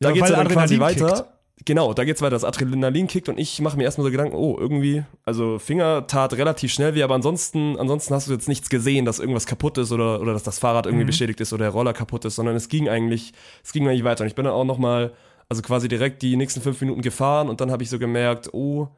da 0.00 0.08
Ja, 0.08 0.14
geht's 0.14 0.24
weil 0.24 0.32
ja 0.32 0.36
dann 0.44 0.48
quasi 0.52 0.74
Adrenalin 0.74 1.00
weiter. 1.00 1.30
Genau, 1.64 1.94
da 1.94 2.04
geht's 2.04 2.20
weiter. 2.20 2.30
Das 2.32 2.44
Adrenalin 2.44 3.06
kickt 3.06 3.28
und 3.30 3.38
ich 3.38 3.60
mache 3.62 3.76
mir 3.78 3.84
erstmal 3.84 4.04
so 4.04 4.10
Gedanken, 4.10 4.34
oh, 4.36 4.58
irgendwie, 4.58 5.04
also 5.24 5.58
Finger 5.58 6.06
tat 6.06 6.34
relativ 6.34 6.72
schnell 6.72 6.94
weh, 6.94 7.02
aber 7.02 7.14
ansonsten, 7.14 7.78
ansonsten 7.78 8.12
hast 8.12 8.28
du 8.28 8.32
jetzt 8.32 8.48
nichts 8.48 8.68
gesehen, 8.68 9.06
dass 9.06 9.20
irgendwas 9.20 9.46
kaputt 9.46 9.78
ist 9.78 9.92
oder, 9.92 10.20
oder 10.20 10.34
dass 10.34 10.42
das 10.42 10.58
Fahrrad 10.58 10.84
irgendwie 10.84 11.04
Mhm. 11.04 11.08
beschädigt 11.08 11.40
ist 11.40 11.52
oder 11.54 11.64
der 11.66 11.72
Roller 11.72 11.94
kaputt 11.94 12.24
ist, 12.26 12.34
sondern 12.34 12.56
es 12.56 12.68
ging 12.68 12.88
eigentlich, 12.90 13.32
es 13.62 13.72
ging 13.72 13.88
eigentlich 13.88 14.04
weiter. 14.04 14.24
Und 14.24 14.28
ich 14.28 14.34
bin 14.34 14.44
dann 14.44 14.52
auch 14.52 14.64
nochmal, 14.64 15.14
also 15.48 15.62
quasi 15.62 15.88
direkt 15.88 16.20
die 16.22 16.36
nächsten 16.36 16.60
fünf 16.60 16.78
Minuten 16.82 17.00
gefahren 17.02 17.48
und 17.48 17.60
dann 17.62 17.70
habe 17.70 17.82
ich 17.84 17.88
so 17.88 17.98
gemerkt, 18.00 18.52
oh, 18.52 18.88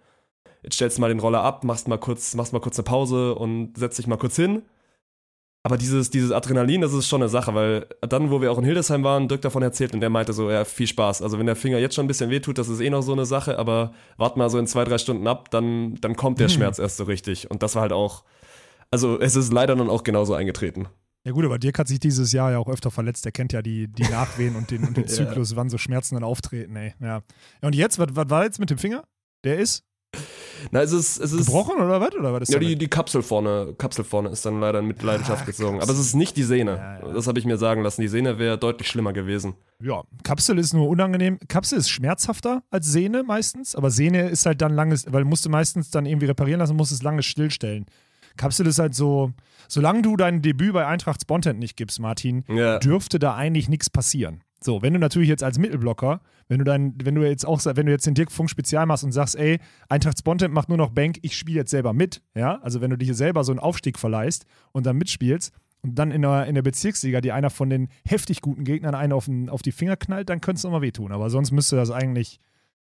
jetzt 0.62 0.74
stellst 0.76 0.98
du 0.98 1.00
mal 1.00 1.08
den 1.08 1.20
Roller 1.20 1.42
ab, 1.42 1.64
machst 1.64 1.88
mal 1.88 1.98
kurz, 1.98 2.34
machst 2.34 2.52
mal 2.52 2.60
kurz 2.60 2.78
eine 2.78 2.84
Pause 2.84 3.34
und 3.34 3.76
setzt 3.78 3.98
dich 3.98 4.06
mal 4.06 4.16
kurz 4.16 4.36
hin. 4.36 4.62
Aber 5.62 5.76
dieses, 5.76 6.10
dieses 6.10 6.30
Adrenalin, 6.30 6.80
das 6.80 6.92
ist 6.92 7.08
schon 7.08 7.22
eine 7.22 7.28
Sache, 7.28 7.52
weil 7.52 7.86
dann, 8.00 8.30
wo 8.30 8.40
wir 8.40 8.52
auch 8.52 8.58
in 8.58 8.64
Hildesheim 8.64 9.02
waren, 9.02 9.26
Dirk 9.26 9.42
davon 9.42 9.64
erzählt 9.64 9.94
und 9.94 10.00
der 10.00 10.10
meinte 10.10 10.32
so, 10.32 10.48
ja, 10.48 10.64
viel 10.64 10.86
Spaß. 10.86 11.22
Also 11.22 11.40
wenn 11.40 11.46
der 11.46 11.56
Finger 11.56 11.78
jetzt 11.78 11.96
schon 11.96 12.04
ein 12.04 12.08
bisschen 12.08 12.30
wehtut, 12.30 12.58
das 12.58 12.68
ist 12.68 12.78
eh 12.80 12.88
noch 12.88 13.02
so 13.02 13.12
eine 13.12 13.26
Sache, 13.26 13.58
aber 13.58 13.92
wart 14.16 14.36
mal 14.36 14.48
so 14.48 14.58
in 14.60 14.68
zwei, 14.68 14.84
drei 14.84 14.98
Stunden 14.98 15.26
ab, 15.26 15.50
dann, 15.50 15.96
dann 15.96 16.14
kommt 16.14 16.38
der 16.38 16.46
Hm. 16.46 16.54
Schmerz 16.54 16.78
erst 16.78 16.98
so 16.98 17.04
richtig. 17.04 17.50
Und 17.50 17.64
das 17.64 17.74
war 17.74 17.82
halt 17.82 17.92
auch, 17.92 18.22
also 18.92 19.18
es 19.18 19.34
ist 19.34 19.52
leider 19.52 19.74
dann 19.74 19.90
auch 19.90 20.04
genauso 20.04 20.34
eingetreten. 20.34 20.86
Ja 21.24 21.32
gut, 21.32 21.44
aber 21.44 21.58
Dirk 21.58 21.80
hat 21.80 21.88
sich 21.88 21.98
dieses 21.98 22.30
Jahr 22.30 22.52
ja 22.52 22.58
auch 22.58 22.68
öfter 22.68 22.92
verletzt. 22.92 23.26
Er 23.26 23.32
kennt 23.32 23.52
ja 23.52 23.60
die, 23.60 23.88
die 23.88 24.02
Nachwehen 24.10 24.54
und 24.54 24.70
den, 24.70 24.84
und 24.84 24.96
den 24.96 25.06
Ja. 25.06 25.10
Zyklus, 25.10 25.56
wann 25.56 25.68
so 25.68 25.78
Schmerzen 25.78 26.14
dann 26.14 26.22
auftreten, 26.22 26.76
ey. 26.76 26.94
Ja. 27.00 27.06
ja 27.08 27.22
und 27.62 27.74
jetzt, 27.74 27.98
was 27.98 28.08
war 28.30 28.44
jetzt 28.44 28.60
mit 28.60 28.70
dem 28.70 28.78
Finger? 28.78 29.02
Der 29.42 29.58
ist 29.58 29.82
Na, 30.70 30.80
es 30.80 30.92
ist, 30.92 31.18
es 31.18 31.32
ist. 31.32 31.46
gebrochen 31.46 31.76
oder 31.80 32.00
was? 32.00 32.14
Oder 32.14 32.32
was 32.32 32.42
ist 32.42 32.52
Ja, 32.54 32.58
die, 32.58 32.76
die 32.76 32.88
Kapsel 32.88 33.22
vorne, 33.22 33.74
Kapsel 33.78 34.04
vorne 34.04 34.30
ist 34.30 34.44
dann 34.46 34.58
leider 34.60 34.78
in 34.80 34.86
Mitleidenschaft 34.86 35.44
gezogen. 35.46 35.80
Aber 35.80 35.92
es 35.92 35.98
ist 35.98 36.14
nicht 36.14 36.36
die 36.36 36.42
Sehne. 36.42 36.76
Ja, 37.02 37.06
ja. 37.08 37.12
Das 37.14 37.26
habe 37.26 37.38
ich 37.38 37.44
mir 37.44 37.58
sagen 37.58 37.82
lassen. 37.82 38.00
Die 38.00 38.08
Sehne 38.08 38.38
wäre 38.38 38.58
deutlich 38.58 38.88
schlimmer 38.88 39.12
gewesen. 39.12 39.54
Ja, 39.80 40.02
Kapsel 40.24 40.58
ist 40.58 40.72
nur 40.72 40.88
unangenehm. 40.88 41.38
Kapsel 41.48 41.78
ist 41.78 41.90
schmerzhafter 41.90 42.62
als 42.70 42.86
Sehne 42.90 43.22
meistens, 43.22 43.76
aber 43.76 43.90
Sehne 43.90 44.28
ist 44.30 44.46
halt 44.46 44.60
dann 44.62 44.72
langes, 44.74 45.04
weil 45.12 45.24
musst 45.24 45.44
du 45.44 45.50
meistens 45.50 45.90
dann 45.90 46.06
irgendwie 46.06 46.26
reparieren 46.26 46.60
lassen, 46.60 46.76
musst 46.76 46.90
es 46.92 47.02
lange 47.02 47.22
stillstellen. 47.22 47.86
Kapsel 48.36 48.66
ist 48.66 48.78
halt 48.78 48.94
so, 48.94 49.32
solange 49.68 50.02
du 50.02 50.16
dein 50.16 50.42
Debüt 50.42 50.72
bei 50.72 50.86
Eintracht 50.86 51.22
Spontent 51.22 51.58
nicht 51.58 51.76
gibst, 51.76 52.00
Martin, 52.00 52.44
Ja. 52.48 52.78
dürfte 52.78 53.18
da 53.18 53.34
eigentlich 53.34 53.68
nichts 53.68 53.88
passieren. 53.90 54.42
So, 54.62 54.82
wenn 54.82 54.94
du 54.94 54.98
natürlich 54.98 55.28
jetzt 55.28 55.42
als 55.42 55.58
Mittelblocker, 55.58 56.20
wenn 56.48 56.58
du 56.58 56.64
dann, 56.64 56.94
wenn 57.02 57.14
du 57.14 57.28
jetzt 57.28 57.46
auch, 57.46 57.60
wenn 57.64 57.86
du 57.86 57.92
jetzt 57.92 58.06
den 58.06 58.14
Dirk 58.14 58.32
Funk 58.32 58.48
Spezial 58.48 58.86
machst 58.86 59.04
und 59.04 59.12
sagst, 59.12 59.36
ey, 59.36 59.58
Eintracht 59.88 60.18
Spontent 60.18 60.54
macht 60.54 60.68
nur 60.68 60.78
noch 60.78 60.90
Bank, 60.90 61.18
ich 61.22 61.36
spiele 61.36 61.58
jetzt 61.58 61.70
selber 61.70 61.92
mit, 61.92 62.22
ja, 62.34 62.60
also 62.62 62.80
wenn 62.80 62.90
du 62.90 62.96
dir 62.96 63.14
selber 63.14 63.44
so 63.44 63.52
einen 63.52 63.58
Aufstieg 63.58 63.98
verleihst 63.98 64.46
und 64.72 64.86
dann 64.86 64.96
mitspielst 64.96 65.52
und 65.82 65.94
dann 65.98 66.10
in 66.10 66.22
der, 66.22 66.46
in 66.46 66.54
der 66.54 66.62
Bezirksliga 66.62 67.20
dir 67.20 67.34
einer 67.34 67.50
von 67.50 67.68
den 67.68 67.88
heftig 68.06 68.40
guten 68.40 68.64
Gegnern 68.64 68.94
einen 68.94 69.12
auf, 69.12 69.26
den, 69.26 69.50
auf 69.50 69.62
die 69.62 69.72
Finger 69.72 69.96
knallt, 69.96 70.30
dann 70.30 70.40
könnte 70.40 70.58
es 70.58 70.64
nochmal 70.64 70.82
wehtun. 70.82 71.12
Aber 71.12 71.28
sonst 71.28 71.52
müsste 71.52 71.76
das 71.76 71.90
eigentlich, 71.90 72.40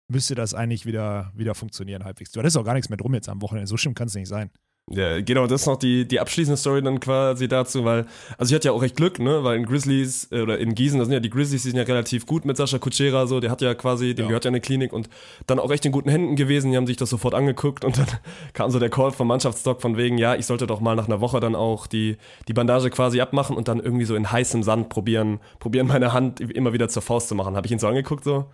müsste 0.08 0.34
das 0.34 0.54
eigentlich 0.54 0.84
wieder, 0.84 1.32
wieder 1.34 1.54
funktionieren 1.54 2.04
halbwegs. 2.04 2.32
Du 2.32 2.40
hattest 2.40 2.56
auch 2.56 2.64
gar 2.64 2.74
nichts 2.74 2.90
mehr 2.90 2.98
drum 2.98 3.14
jetzt 3.14 3.28
am 3.28 3.40
Wochenende. 3.40 3.66
So 3.66 3.76
schlimm 3.76 3.94
kann 3.94 4.08
es 4.08 4.14
nicht 4.14 4.28
sein. 4.28 4.50
Ja, 4.90 5.20
genau, 5.20 5.46
das 5.46 5.62
ist 5.62 5.66
noch 5.68 5.76
die, 5.76 6.06
die 6.06 6.18
abschließende 6.18 6.56
Story 6.56 6.82
dann 6.82 6.98
quasi 6.98 7.46
dazu, 7.46 7.84
weil, 7.84 8.04
also 8.36 8.50
ich 8.50 8.54
hatte 8.56 8.68
ja 8.68 8.72
auch 8.72 8.82
recht 8.82 8.96
Glück, 8.96 9.20
ne, 9.20 9.44
weil 9.44 9.56
in 9.56 9.64
Grizzlies, 9.64 10.28
äh, 10.32 10.40
oder 10.42 10.58
in 10.58 10.74
Gießen, 10.74 10.98
da 10.98 11.04
sind 11.04 11.14
ja 11.14 11.20
die 11.20 11.30
Grizzlies, 11.30 11.62
die 11.62 11.70
sind 11.70 11.78
ja 11.78 11.84
relativ 11.84 12.26
gut 12.26 12.44
mit 12.44 12.56
Sascha 12.56 12.78
Kutschera, 12.78 13.26
so, 13.28 13.38
der 13.38 13.50
hat 13.52 13.62
ja 13.62 13.74
quasi, 13.74 14.14
dem 14.14 14.24
Ja. 14.24 14.28
gehört 14.30 14.44
ja 14.44 14.48
eine 14.50 14.60
Klinik 14.60 14.92
und 14.92 15.08
dann 15.46 15.60
auch 15.60 15.70
echt 15.70 15.86
in 15.86 15.92
guten 15.92 16.10
Händen 16.10 16.34
gewesen, 16.34 16.72
die 16.72 16.76
haben 16.76 16.88
sich 16.88 16.96
das 16.96 17.10
sofort 17.10 17.32
angeguckt 17.32 17.84
und 17.84 17.96
dann 17.96 18.06
kam 18.54 18.70
so 18.72 18.80
der 18.80 18.90
Call 18.90 19.12
vom 19.12 19.28
Mannschaftsdoc 19.28 19.80
von 19.80 19.96
wegen, 19.96 20.18
ja, 20.18 20.34
ich 20.34 20.46
sollte 20.46 20.66
doch 20.66 20.80
mal 20.80 20.96
nach 20.96 21.06
einer 21.06 21.20
Woche 21.20 21.38
dann 21.38 21.54
auch 21.54 21.86
die, 21.86 22.16
die 22.48 22.52
Bandage 22.52 22.90
quasi 22.90 23.20
abmachen 23.20 23.56
und 23.56 23.68
dann 23.68 23.78
irgendwie 23.78 24.04
so 24.04 24.16
in 24.16 24.30
heißem 24.32 24.64
Sand 24.64 24.88
probieren, 24.88 25.38
probieren 25.60 25.86
meine 25.86 26.12
Hand 26.12 26.40
immer 26.40 26.72
wieder 26.72 26.88
zur 26.88 27.02
Faust 27.02 27.28
zu 27.28 27.36
machen. 27.36 27.54
Habe 27.56 27.66
ich 27.66 27.72
ihn 27.72 27.78
so 27.78 27.86
angeguckt, 27.86 28.24
so, 28.24 28.46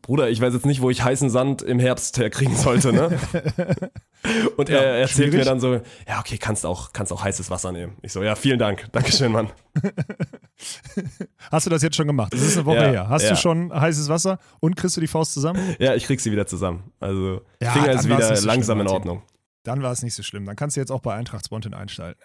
Bruder, 0.00 0.30
ich 0.30 0.40
weiß 0.40 0.54
jetzt 0.54 0.64
nicht, 0.66 0.80
wo 0.80 0.90
ich 0.90 1.04
heißen 1.04 1.28
Sand 1.28 1.60
im 1.60 1.78
Herbst 1.78 2.18
herkriegen 2.18 2.56
sollte, 2.56 2.92
ne? 2.92 3.18
Und 4.56 4.68
Ja, 4.68 4.76
er 4.78 4.84
erzählt 4.98 5.10
schwierig. 5.28 5.34
mir 5.34 5.44
dann 5.44 5.60
so, 5.60 5.74
ja, 5.74 6.18
okay, 6.20 6.38
kannst 6.38 6.66
auch, 6.66 6.92
kannst 6.92 7.12
auch 7.12 7.22
heißes 7.22 7.50
Wasser 7.50 7.72
nehmen. 7.72 7.96
Ich 8.02 8.12
so, 8.12 8.22
ja, 8.22 8.34
vielen 8.34 8.58
Dank. 8.58 8.86
Dankeschön, 8.92 9.30
Mann. 9.32 9.50
Hast 11.50 11.66
du 11.66 11.70
das 11.70 11.82
jetzt 11.82 11.96
schon 11.96 12.06
gemacht? 12.06 12.32
Das 12.32 12.40
ist 12.42 12.56
eine 12.56 12.66
Woche 12.66 12.76
Ja, 12.76 12.90
her. 12.90 13.08
Hast 13.08 13.22
ja. 13.24 13.30
du 13.30 13.36
schon 13.36 13.72
heißes 13.72 14.08
Wasser 14.08 14.38
und 14.60 14.76
kriegst 14.76 14.96
du 14.96 15.00
die 15.00 15.06
Faust 15.06 15.32
zusammen? 15.34 15.76
Ja, 15.78 15.94
ich 15.94 16.04
krieg 16.04 16.20
sie 16.20 16.32
wieder 16.32 16.46
zusammen. 16.46 16.90
Also, 17.00 17.42
Ja, 17.62 17.72
Finger 17.72 17.92
ist 17.92 18.04
wieder 18.06 18.36
so 18.36 18.46
langsam 18.46 18.78
schlimm, 18.78 18.86
in. 18.88 18.92
Ordnung. 18.92 19.22
Dann 19.64 19.82
war 19.82 19.92
es 19.92 20.02
nicht 20.02 20.14
so 20.14 20.22
schlimm. 20.22 20.46
Dann 20.46 20.56
kannst 20.56 20.76
du 20.76 20.80
jetzt 20.80 20.90
auch 20.90 21.00
bei 21.00 21.14
Eintracht 21.14 21.44
Spontan 21.44 21.74
einsteigen. 21.74 22.16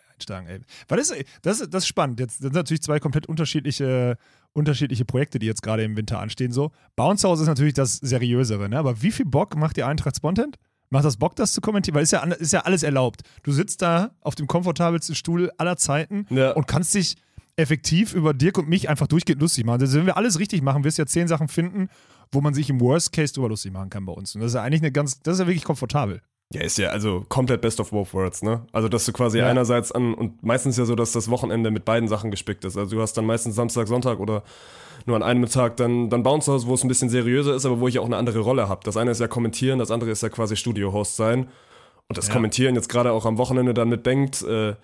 ey. 0.47 0.59
Ist, 0.99 1.13
das, 1.41 1.59
ist- 1.61 1.73
das 1.73 1.83
ist 1.83 1.87
spannend. 1.87 2.19
Jetzt 2.19 2.35
das 2.35 2.43
sind 2.43 2.53
natürlich 2.55 2.81
zwei 2.81 2.99
komplett 2.99 3.27
unterschiedliche, 3.27 4.17
unterschiedliche 4.53 5.03
Projekte, 5.05 5.39
die 5.39 5.45
jetzt 5.45 5.61
gerade 5.61 5.83
im 5.83 5.97
Winter 5.97 6.19
anstehen. 6.19 6.51
So. 6.51 6.71
Bounce 6.95 7.27
House 7.27 7.41
ist 7.41 7.47
natürlich 7.47 7.73
das 7.73 7.97
seriösere, 7.97 8.69
ne? 8.69 8.77
aber 8.77 9.01
wie 9.01 9.11
viel 9.11 9.25
Bock 9.25 9.55
macht 9.57 9.77
die 9.77 9.83
Eintracht 9.83 10.15
Spontan? 10.15 10.51
Macht 10.93 11.05
das 11.05 11.17
Bock, 11.17 11.35
das 11.35 11.51
zu 11.53 11.59
kommentieren? 11.59 11.95
Weil 11.95 12.03
ist 12.03 12.11
ja, 12.11 12.21
ist 12.23 12.53
ja 12.53 12.61
alles 12.61 12.83
erlaubt. 12.83 13.21
Du 13.41 13.51
sitzt 13.51 13.81
da 13.81 14.11
auf 14.21 14.35
dem 14.35 14.47
komfortabelsten 14.47 15.15
Stuhl 15.15 15.51
aller 15.57 15.75
Zeiten 15.75 16.27
Ja. 16.29 16.51
und 16.51 16.67
kannst 16.67 16.93
dich 16.93 17.15
effektiv 17.55 18.13
über 18.13 18.33
Dirk 18.33 18.57
und 18.57 18.69
mich 18.69 18.89
einfach 18.89 19.07
durchgehend 19.07 19.41
lustig 19.41 19.65
machen. 19.65 19.81
Also 19.81 19.97
wenn 19.97 20.05
wir 20.05 20.17
alles 20.17 20.39
richtig 20.39 20.61
machen, 20.61 20.83
wirst 20.83 20.97
du 20.97 21.01
ja 21.01 21.05
zehn 21.07 21.27
Sachen 21.27 21.47
finden, 21.47 21.89
wo 22.31 22.41
man 22.41 22.53
sich 22.53 22.69
im 22.69 22.79
Worst 22.79 23.11
Case 23.11 23.33
drüber 23.33 23.49
lustig 23.49 23.73
machen 23.73 23.89
kann 23.89 24.05
bei 24.05 24.13
uns. 24.13 24.33
Und 24.35 24.41
das 24.41 24.51
ist 24.51 24.55
ja 24.55 24.63
eigentlich 24.63 24.81
eine 24.81 24.91
ganz, 24.91 25.19
das 25.21 25.35
ist 25.35 25.39
ja 25.41 25.47
wirklich 25.47 25.63
komfortabel. 25.63 26.21
Ja, 26.51 26.61
ist 26.61 26.77
ja 26.77 26.89
also 26.89 27.25
komplett 27.29 27.61
best 27.61 27.79
of 27.79 27.89
both 27.89 28.13
worlds, 28.13 28.43
ne? 28.43 28.65
Also, 28.71 28.87
dass 28.87 29.05
du 29.05 29.11
quasi 29.13 29.39
Ja. 29.39 29.47
einerseits 29.49 29.91
an, 29.91 30.13
und 30.13 30.43
meistens 30.43 30.77
ja 30.77 30.85
so, 30.85 30.93
dass 30.95 31.11
das 31.11 31.27
Wochenende 31.29 31.71
mit 31.71 31.83
beiden 31.85 32.07
Sachen 32.07 32.29
gespickt 32.29 32.63
ist. 32.65 32.77
Also, 32.77 32.95
du 32.95 33.01
hast 33.01 33.13
dann 33.13 33.25
meistens 33.25 33.55
Samstag, 33.55 33.87
Sonntag 33.87 34.19
oder 34.19 34.43
nur 35.05 35.15
an 35.15 35.23
einem 35.23 35.47
Tag 35.49 35.77
dann, 35.77 36.09
dann 36.09 36.23
Bounce 36.23 36.51
House, 36.51 36.65
wo 36.67 36.73
es 36.73 36.83
ein 36.83 36.87
bisschen 36.87 37.09
seriöser 37.09 37.55
ist, 37.55 37.65
aber 37.65 37.79
wo 37.79 37.87
ich 37.87 37.99
auch 37.99 38.05
eine 38.05 38.17
andere 38.17 38.39
Rolle 38.39 38.69
habe. 38.69 38.81
Das 38.83 38.97
eine 38.97 39.11
ist 39.11 39.19
ja 39.19 39.27
kommentieren, 39.27 39.79
das 39.79 39.91
andere 39.91 40.11
ist 40.11 40.23
ja 40.23 40.29
quasi 40.29 40.55
Studio-Host 40.55 41.15
sein. 41.15 41.47
Und 42.09 42.17
das 42.17 42.27
Ja. 42.27 42.33
Kommentieren 42.33 42.75
jetzt 42.75 42.89
gerade 42.89 43.11
auch 43.11 43.25
am 43.25 43.37
Wochenende 43.37 43.73
dann 43.73 43.89
mit 43.89 44.03
Bengt, 44.03 44.41
äh, 44.43 44.75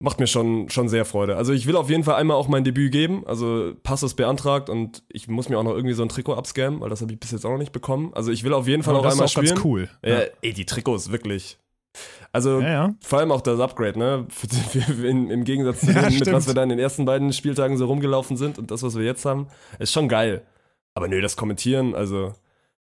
macht 0.00 0.18
mir 0.18 0.26
schon, 0.26 0.68
schon 0.68 0.88
sehr 0.88 1.04
Freude. 1.04 1.36
Also 1.36 1.52
ich 1.52 1.66
will 1.66 1.76
auf 1.76 1.88
jeden 1.90 2.02
Fall 2.02 2.16
einmal 2.16 2.36
auch 2.36 2.48
mein 2.48 2.64
Debüt 2.64 2.90
geben. 2.92 3.24
Also 3.26 3.72
Pass 3.84 4.02
ist 4.02 4.14
beantragt 4.14 4.68
und 4.68 5.02
ich 5.08 5.28
muss 5.28 5.48
mir 5.48 5.58
auch 5.58 5.62
noch 5.62 5.74
irgendwie 5.74 5.94
so 5.94 6.02
ein 6.02 6.08
Trikot 6.08 6.34
abscannen, 6.34 6.80
weil 6.80 6.90
das 6.90 7.00
habe 7.02 7.12
ich 7.12 7.20
bis 7.20 7.30
jetzt 7.30 7.46
auch 7.46 7.50
noch 7.50 7.58
nicht 7.58 7.70
bekommen. 7.72 8.10
Also 8.14 8.32
ich 8.32 8.42
will 8.42 8.52
auf 8.52 8.66
jeden 8.66 8.82
Fall 8.82 8.94
Aber 8.94 9.00
auch 9.00 9.04
das 9.04 9.12
einmal 9.14 9.26
ist 9.26 9.36
auch 9.36 9.42
spielen. 9.42 9.54
ganz 9.54 9.64
cool. 9.64 9.88
Ja, 10.04 10.20
ey, 10.40 10.52
die 10.52 10.66
Trikots, 10.66 11.12
wirklich. 11.12 11.58
Also 12.32 12.60
Ja, 12.60 12.68
ja. 12.68 12.94
vor 13.02 13.18
allem 13.18 13.30
auch 13.32 13.42
das 13.42 13.60
Upgrade, 13.60 13.98
ne? 13.98 14.26
In, 15.04 15.30
Im 15.30 15.44
Gegensatz 15.44 15.80
zu 15.80 15.92
Ja, 15.92 16.08
dem, 16.08 16.18
mit 16.18 16.32
was 16.32 16.46
wir 16.46 16.54
da 16.54 16.62
in 16.62 16.70
den 16.70 16.78
ersten 16.78 17.04
beiden 17.04 17.32
Spieltagen 17.32 17.76
so 17.76 17.86
rumgelaufen 17.86 18.36
sind 18.36 18.58
und 18.58 18.70
das, 18.70 18.82
was 18.82 18.96
wir 18.96 19.04
jetzt 19.04 19.24
haben, 19.24 19.48
ist 19.78 19.92
schon 19.92 20.08
geil. 20.08 20.42
Aber 20.94 21.08
nö, 21.08 21.20
das 21.20 21.36
Kommentieren, 21.36 21.94
also 21.94 22.32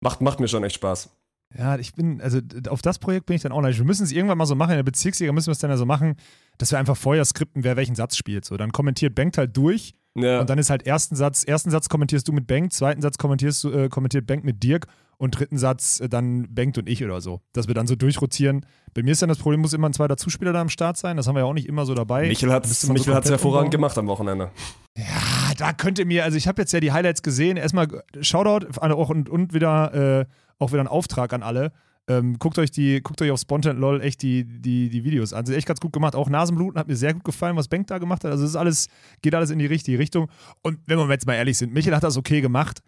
macht, 0.00 0.20
macht 0.22 0.40
mir 0.40 0.48
schon 0.48 0.64
echt 0.64 0.76
Spaß. 0.76 1.10
Ja, 1.56 1.78
ich 1.78 1.94
bin, 1.94 2.20
also 2.20 2.40
auf 2.68 2.82
das 2.82 2.98
Projekt 2.98 3.26
bin 3.26 3.36
ich 3.36 3.42
dann 3.42 3.52
auch 3.52 3.60
nicht. 3.60 3.78
Wir 3.78 3.84
müssen 3.84 4.02
es 4.02 4.12
irgendwann 4.12 4.38
mal 4.38 4.46
so 4.46 4.54
machen, 4.54 4.72
in 4.72 4.76
der 4.78 4.82
Bezirksliga 4.82 5.32
müssen 5.32 5.46
wir 5.46 5.52
es 5.52 5.58
dann 5.58 5.70
ja 5.70 5.76
so 5.76 5.86
machen, 5.86 6.16
dass 6.58 6.70
wir 6.72 6.78
einfach 6.78 6.96
vorher 6.96 7.24
skripten, 7.24 7.62
wer 7.62 7.76
welchen 7.76 7.94
Satz 7.94 8.16
spielt. 8.16 8.44
So, 8.44 8.56
dann 8.56 8.72
kommentiert 8.72 9.14
Bengt 9.14 9.38
halt 9.38 9.56
durch 9.56 9.94
Ja, 10.14 10.40
und 10.40 10.50
dann 10.50 10.58
ist 10.58 10.70
halt 10.70 10.86
ersten 10.86 11.14
Satz, 11.14 11.44
ersten 11.44 11.70
Satz 11.70 11.88
kommentierst 11.88 12.26
du 12.26 12.32
mit 12.32 12.46
Bengt, 12.46 12.72
zweiten 12.72 13.00
Satz 13.00 13.16
kommentierst 13.16 13.62
du, 13.64 13.70
äh, 13.70 13.88
kommentiert 13.88 14.26
Bengt 14.26 14.44
mit 14.44 14.62
Dirk 14.62 14.86
und 15.18 15.38
dritten 15.38 15.58
Satz 15.58 16.00
äh, 16.00 16.08
dann 16.08 16.54
Bengt 16.54 16.78
und 16.78 16.88
ich 16.88 17.04
oder 17.04 17.20
so. 17.20 17.40
Dass 17.52 17.68
wir 17.68 17.74
dann 17.74 17.86
so 17.86 17.96
durchrotieren. 17.96 18.66
Bei 18.94 19.02
mir 19.02 19.12
ist 19.12 19.22
dann 19.22 19.28
das 19.28 19.38
Problem, 19.38 19.60
muss 19.60 19.72
immer 19.72 19.88
ein 19.88 19.92
zweiter 19.92 20.16
Zuspieler 20.16 20.52
da 20.52 20.60
am 20.60 20.68
Start 20.68 20.96
sein. 20.96 21.16
Das 21.16 21.26
haben 21.26 21.34
wir 21.34 21.40
ja 21.40 21.46
auch 21.46 21.54
nicht 21.54 21.68
immer 21.68 21.86
so 21.86 21.94
dabei. 21.94 22.28
Michel 22.28 22.52
hat 22.52 22.66
es 22.66 22.82
so 22.82 22.94
hervorragend 22.94 23.70
gemacht 23.70 23.96
am 23.98 24.06
Wochenende. 24.06 24.50
Ja, 24.96 25.52
da 25.58 25.72
könnte 25.72 26.04
mir, 26.04 26.24
also 26.24 26.36
ich 26.38 26.48
habe 26.48 26.62
jetzt 26.62 26.72
ja 26.72 26.80
die 26.80 26.92
Highlights 26.92 27.22
gesehen. 27.22 27.56
Erstmal 27.56 27.88
Shoutout 28.20 28.66
auch 28.80 29.10
und, 29.10 29.28
und 29.28 29.52
wieder, 29.52 30.20
äh, 30.20 30.26
auch 30.58 30.72
wieder 30.72 30.80
ein 30.80 30.88
Auftrag 30.88 31.32
an 31.32 31.42
alle. 31.42 31.72
Ähm, 32.08 32.38
guckt 32.38 32.58
euch 32.58 32.70
die, 32.70 33.00
guckt 33.02 33.20
euch 33.20 33.30
auf 33.32 33.40
Spontan 33.40 33.78
LOL 33.78 34.00
echt 34.00 34.22
die, 34.22 34.44
die, 34.44 34.88
die 34.88 35.04
Videos 35.04 35.32
an. 35.32 35.44
Sind 35.44 35.56
echt 35.56 35.66
ganz 35.66 35.80
gut 35.80 35.92
gemacht. 35.92 36.14
Auch 36.14 36.28
Nasenbluten 36.28 36.78
hat 36.78 36.86
mir 36.86 36.94
sehr 36.94 37.14
gut 37.14 37.24
gefallen, 37.24 37.56
was 37.56 37.66
Benk 37.66 37.88
da 37.88 37.98
gemacht 37.98 38.22
hat. 38.22 38.30
Also 38.30 38.44
es 38.44 38.50
ist 38.50 38.56
alles, 38.56 38.86
geht 39.22 39.34
alles 39.34 39.50
in 39.50 39.58
die 39.58 39.66
richtige 39.66 39.98
Richtung. 39.98 40.30
Und 40.62 40.78
wenn 40.86 40.98
wir 40.98 41.08
jetzt 41.10 41.26
mal 41.26 41.34
ehrlich 41.34 41.58
sind, 41.58 41.74
Michael 41.74 41.96
hat 41.96 42.04
das 42.04 42.16
okay 42.16 42.40
gemacht, 42.40 42.80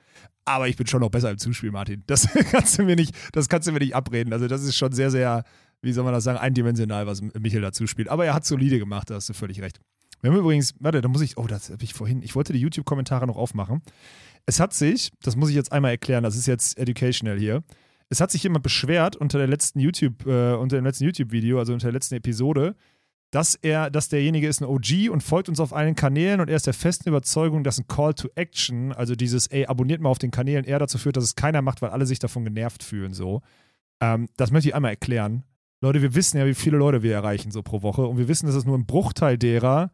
aber 0.45 0.69
ich 0.69 0.77
bin 0.77 0.87
schon 0.87 1.01
noch 1.01 1.11
besser 1.11 1.31
im 1.31 1.39
Zuspiel, 1.39 1.73
Martin. 1.73 2.05
Das 2.07 2.29
kannst 2.51 2.79
du 2.79 2.85
mir 2.85 2.95
nicht, 2.95 3.15
das 3.33 3.49
kannst 3.49 3.67
du 3.67 3.73
mir 3.73 3.81
nicht 3.81 3.97
abreden. 3.97 4.33
Also 4.33 4.47
das 4.47 4.63
ist 4.63 4.77
schon 4.77 4.93
sehr, 4.93 5.11
sehr, 5.11 5.43
wie 5.83 5.93
soll 5.93 6.05
man 6.05 6.13
das 6.13 6.23
sagen, 6.23 6.39
eindimensional, 6.39 7.09
was 7.09 7.21
Michael 7.21 7.63
dazu 7.63 7.89
spielt. 7.89 8.09
Aber 8.09 8.25
er 8.25 8.35
hat 8.35 8.47
solide 8.47 8.79
gemacht, 8.79 9.11
da 9.11 9.17
hast 9.17 9.29
du 9.29 9.35
völlig 9.35 9.61
recht. 9.61 9.81
Wir 10.21 10.31
haben 10.31 10.39
übrigens, 10.39 10.75
warte, 10.81 11.01
da 11.01 11.09
muss 11.09 11.23
ich, 11.23 11.39
oh, 11.39 11.47
das 11.47 11.71
habe 11.71 11.83
ich 11.83 11.95
vorhin, 11.95 12.23
ich 12.23 12.35
wollte 12.35 12.53
die 12.53 12.61
YouTube-Kommentare 12.61 13.27
noch 13.27 13.37
aufmachen. 13.37 13.83
Es 14.47 14.61
hat 14.61 14.75
sich, 14.75 15.11
das 15.23 15.37
muss 15.37 15.49
ich 15.49 15.55
jetzt 15.55 15.73
einmal 15.73 15.93
erklären, 15.93 16.25
das 16.25 16.37
ist 16.37 16.47
jetzt 16.47 16.79
educational 16.79 17.39
hier. 17.39 17.63
Es 18.11 18.21
hat 18.21 18.31
sich 18.31 18.43
jemand 18.43 18.63
beschwert 18.63 19.17
unter 19.17 19.39
der 19.39 19.47
letzten 19.47 19.81
YouTube, 19.81 20.27
äh, 20.27 20.55
unter 20.55 20.77
dem 20.77 20.85
letzten 20.85 21.05
YouTube-Video, 21.05 21.59
also 21.59 21.73
unter 21.73 21.89
der 21.89 21.93
letzten 21.93 22.15
Episode, 22.15 22.75
dass 23.31 23.55
er, 23.55 23.91
dass 23.91 24.09
derjenige 24.09 24.49
ist 24.49 24.63
ein 24.63 24.65
OG 24.65 25.11
und 25.11 25.23
folgt 25.23 25.51
uns 25.51 25.61
auf 25.61 25.75
allen 25.75 25.95
Kanälen 25.95 26.41
und 26.41 26.49
er 26.49 26.57
ist 26.57 26.67
der 26.67 26.73
festen 26.73 27.11
Überzeugung, 27.11 27.63
dass 27.63 27.79
ein 27.79 27.87
Call 27.87 28.15
to 28.15 28.29
Action, 28.35 28.93
also 28.93 29.15
dieses, 29.15 29.47
ey, 29.49 29.67
abonniert 29.67 30.01
mal 30.01 30.09
auf 30.09 30.19
den 30.19 30.31
Kanälen, 30.31 30.65
eher 30.65 30.79
dazu 30.79 30.97
führt, 30.97 31.17
dass 31.17 31.25
es 31.25 31.35
keiner 31.35 31.61
macht, 31.61 31.83
weil 31.83 31.91
alle 31.91 32.07
sich 32.07 32.19
davon 32.19 32.45
genervt 32.45 32.83
fühlen, 32.83 33.13
so. 33.13 33.43
Ähm, 34.01 34.29
das 34.37 34.51
möchte 34.51 34.71
ich 34.71 34.75
einmal 34.75 34.93
erklären. 34.93 35.45
Leute, 35.81 36.01
wir 36.01 36.15
wissen 36.15 36.39
ja, 36.39 36.47
wie 36.47 36.55
viele 36.55 36.79
Leute 36.79 37.03
wir 37.03 37.15
erreichen 37.15 37.51
so 37.51 37.63
pro 37.63 37.83
Woche 37.83 38.07
und 38.07 38.17
wir 38.17 38.29
wissen, 38.29 38.47
dass 38.47 38.55
es 38.55 38.65
nur 38.65 38.77
ein 38.77 38.87
Bruchteil 38.87 39.37
derer, 39.37 39.93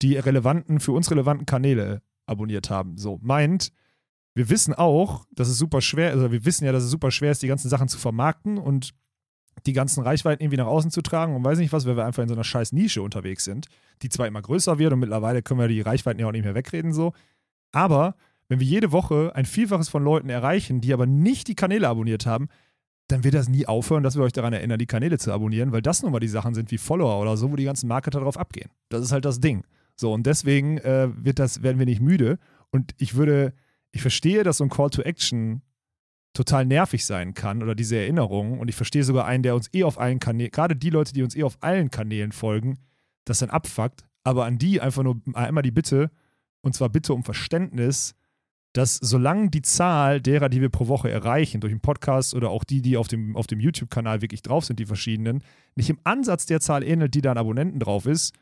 die 0.00 0.16
relevanten, 0.16 0.78
für 0.78 0.92
uns 0.92 1.10
relevanten 1.10 1.46
Kanäle 1.46 2.02
abonniert 2.26 2.70
haben. 2.70 2.96
So, 2.96 3.18
meint, 3.20 3.72
wir 4.38 4.48
wissen 4.48 4.72
auch, 4.72 5.26
dass 5.32 5.48
es 5.48 5.58
super 5.58 5.80
schwer 5.80 6.12
also 6.12 6.32
wir 6.32 6.44
wissen 6.44 6.64
ja, 6.64 6.72
dass 6.72 6.84
es 6.84 6.90
super 6.90 7.10
schwer 7.10 7.32
ist, 7.32 7.42
die 7.42 7.48
ganzen 7.48 7.68
Sachen 7.68 7.88
zu 7.88 7.98
vermarkten 7.98 8.56
und 8.56 8.94
die 9.66 9.72
ganzen 9.72 10.02
Reichweiten 10.02 10.42
irgendwie 10.42 10.58
nach 10.58 10.66
außen 10.66 10.90
zu 10.90 11.02
tragen 11.02 11.34
und 11.34 11.44
weiß 11.44 11.58
nicht 11.58 11.72
was, 11.72 11.86
weil 11.86 11.96
wir 11.96 12.06
einfach 12.06 12.22
in 12.22 12.28
so 12.28 12.34
einer 12.34 12.44
scheiß 12.44 12.72
Nische 12.72 13.02
unterwegs 13.02 13.44
sind, 13.44 13.66
die 14.02 14.08
zwar 14.08 14.28
immer 14.28 14.40
größer 14.40 14.78
wird 14.78 14.92
und 14.92 15.00
mittlerweile 15.00 15.42
können 15.42 15.60
wir 15.60 15.68
die 15.68 15.80
Reichweiten 15.80 16.20
ja 16.20 16.28
auch 16.28 16.32
nicht 16.32 16.44
mehr 16.44 16.54
wegreden 16.54 16.92
so, 16.92 17.12
aber 17.72 18.14
wenn 18.48 18.60
wir 18.60 18.66
jede 18.66 18.92
Woche 18.92 19.32
ein 19.34 19.44
Vielfaches 19.44 19.88
von 19.88 20.02
Leuten 20.02 20.30
erreichen, 20.30 20.80
die 20.80 20.92
aber 20.94 21.06
nicht 21.06 21.48
die 21.48 21.54
Kanäle 21.54 21.88
abonniert 21.88 22.24
haben, 22.24 22.48
dann 23.08 23.24
wird 23.24 23.34
das 23.34 23.48
nie 23.48 23.66
aufhören, 23.66 24.02
dass 24.02 24.16
wir 24.16 24.22
euch 24.22 24.32
daran 24.32 24.52
erinnern, 24.52 24.78
die 24.78 24.86
Kanäle 24.86 25.18
zu 25.18 25.32
abonnieren, 25.32 25.72
weil 25.72 25.82
das 25.82 26.02
nun 26.02 26.12
mal 26.12 26.20
die 26.20 26.28
Sachen 26.28 26.54
sind 26.54 26.70
wie 26.70 26.78
Follower 26.78 27.20
oder 27.20 27.36
so, 27.36 27.50
wo 27.50 27.56
die 27.56 27.64
ganzen 27.64 27.88
Marketer 27.88 28.20
drauf 28.20 28.38
abgehen. 28.38 28.70
Das 28.88 29.02
ist 29.02 29.12
halt 29.12 29.24
das 29.24 29.40
Ding. 29.40 29.64
So, 29.96 30.12
und 30.12 30.26
deswegen 30.26 30.78
äh, 30.78 31.08
wird 31.12 31.38
das, 31.38 31.62
werden 31.62 31.78
wir 31.78 31.86
nicht 31.86 32.00
müde. 32.00 32.38
Und 32.70 32.94
ich 32.98 33.16
würde, 33.16 33.52
ich 33.92 34.02
verstehe, 34.02 34.44
dass 34.44 34.58
so 34.58 34.64
ein 34.64 34.70
Call 34.70 34.90
to 34.90 35.02
Action 35.02 35.62
total 36.34 36.66
nervig 36.66 37.04
sein 37.04 37.34
kann 37.34 37.62
oder 37.62 37.74
diese 37.74 37.96
Erinnerung. 37.96 38.60
Und 38.60 38.68
ich 38.68 38.76
verstehe 38.76 39.02
sogar 39.02 39.26
einen, 39.26 39.42
der 39.42 39.54
uns 39.54 39.68
eh 39.72 39.84
auf 39.84 39.98
allen 39.98 40.20
Kanälen, 40.20 40.50
gerade 40.50 40.76
die 40.76 40.90
Leute, 40.90 41.12
die 41.12 41.22
uns 41.22 41.34
eh 41.34 41.42
auf 41.42 41.58
allen 41.60 41.90
Kanälen 41.90 42.32
folgen, 42.32 42.78
das 43.24 43.40
dann 43.40 43.50
abfuckt. 43.50 44.04
Aber 44.24 44.44
an 44.44 44.58
die 44.58 44.80
einfach 44.80 45.02
nur 45.02 45.20
einmal 45.34 45.62
die 45.62 45.70
Bitte, 45.70 46.10
und 46.60 46.74
zwar 46.74 46.90
Bitte 46.90 47.14
um 47.14 47.24
Verständnis, 47.24 48.14
dass 48.72 48.96
solange 48.96 49.50
die 49.50 49.62
Zahl 49.62 50.20
derer, 50.20 50.48
die 50.48 50.60
wir 50.60 50.68
pro 50.68 50.88
Woche 50.88 51.10
erreichen, 51.10 51.60
durch 51.60 51.72
den 51.72 51.80
Podcast 51.80 52.34
oder 52.34 52.50
auch 52.50 52.64
die, 52.64 52.82
die 52.82 52.96
auf 52.96 53.08
dem, 53.08 53.34
auf 53.34 53.46
dem 53.46 53.60
YouTube-Kanal 53.60 54.20
wirklich 54.20 54.42
drauf 54.42 54.64
sind, 54.64 54.78
die 54.78 54.86
verschiedenen, 54.86 55.42
nicht 55.74 55.90
im 55.90 55.98
Ansatz 56.04 56.46
der 56.46 56.60
Zahl 56.60 56.84
ähnelt, 56.84 57.14
die 57.14 57.22
da 57.22 57.32
an 57.32 57.38
Abonnenten 57.38 57.80
drauf 57.80 58.06
ist, 58.06 58.34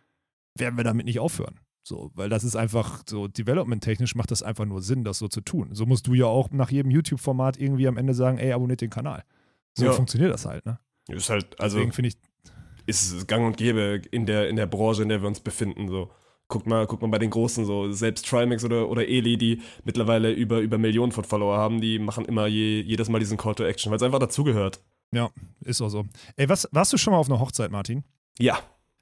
werden 0.58 0.76
wir 0.76 0.84
damit 0.84 1.06
nicht 1.06 1.20
aufhören. 1.20 1.60
So, 1.86 2.10
weil 2.14 2.28
das 2.28 2.42
ist 2.42 2.56
einfach 2.56 3.04
so, 3.08 3.28
development-technisch 3.28 4.16
macht 4.16 4.32
das 4.32 4.42
einfach 4.42 4.64
nur 4.64 4.82
Sinn, 4.82 5.04
das 5.04 5.18
so 5.18 5.28
zu 5.28 5.40
tun. 5.40 5.68
So 5.70 5.86
musst 5.86 6.08
du 6.08 6.14
ja 6.14 6.26
auch 6.26 6.50
nach 6.50 6.72
jedem 6.72 6.90
YouTube-Format 6.90 7.58
irgendwie 7.60 7.86
am 7.86 7.96
Ende 7.96 8.12
sagen, 8.12 8.38
ey, 8.38 8.50
abonniert 8.52 8.80
den 8.80 8.90
Kanal. 8.90 9.22
So 9.74 9.84
Ja. 9.84 9.92
funktioniert 9.92 10.34
das 10.34 10.46
halt, 10.46 10.66
ne? 10.66 10.80
Ist 11.06 11.30
halt, 11.30 11.60
also 11.60 11.76
Deswegen 11.76 11.92
finde 11.92 12.08
ich, 12.08 12.16
ist 12.86 13.12
es 13.12 13.26
gang 13.28 13.46
und 13.46 13.56
gäbe 13.56 14.02
in 14.10 14.26
der, 14.26 14.48
in 14.48 14.56
der 14.56 14.66
Branche, 14.66 15.04
in 15.04 15.10
der 15.10 15.22
wir 15.22 15.28
uns 15.28 15.38
befinden. 15.38 15.86
So. 15.86 16.10
Guckt 16.48 16.66
mal, 16.66 16.88
guckt 16.88 17.02
mal 17.02 17.08
bei 17.08 17.20
den 17.20 17.30
Großen 17.30 17.64
so, 17.64 17.92
selbst 17.92 18.26
Trimax 18.28 18.64
oder, 18.64 18.88
oder 18.88 19.06
Eli, 19.06 19.38
die 19.38 19.62
mittlerweile 19.84 20.32
über, 20.32 20.58
über 20.58 20.78
Millionen 20.78 21.12
von 21.12 21.22
Follower 21.22 21.56
haben, 21.56 21.80
die 21.80 22.00
machen 22.00 22.24
immer 22.24 22.48
je, 22.48 22.80
jedes 22.80 23.08
Mal 23.08 23.20
diesen 23.20 23.36
Call 23.36 23.54
to 23.54 23.62
Action, 23.64 23.90
weil 23.92 23.98
es 23.98 24.02
einfach 24.02 24.18
dazugehört. 24.18 24.80
ja, 25.12 25.30
ist 25.60 25.80
auch 25.80 25.88
so. 25.88 26.04
Ey, 26.34 26.48
was, 26.48 26.68
warst 26.72 26.92
du 26.92 26.96
schon 26.98 27.12
mal 27.12 27.18
auf 27.20 27.28
einer 27.28 27.38
Hochzeit, 27.38 27.70
Martin? 27.70 28.02
Ja. 28.40 28.58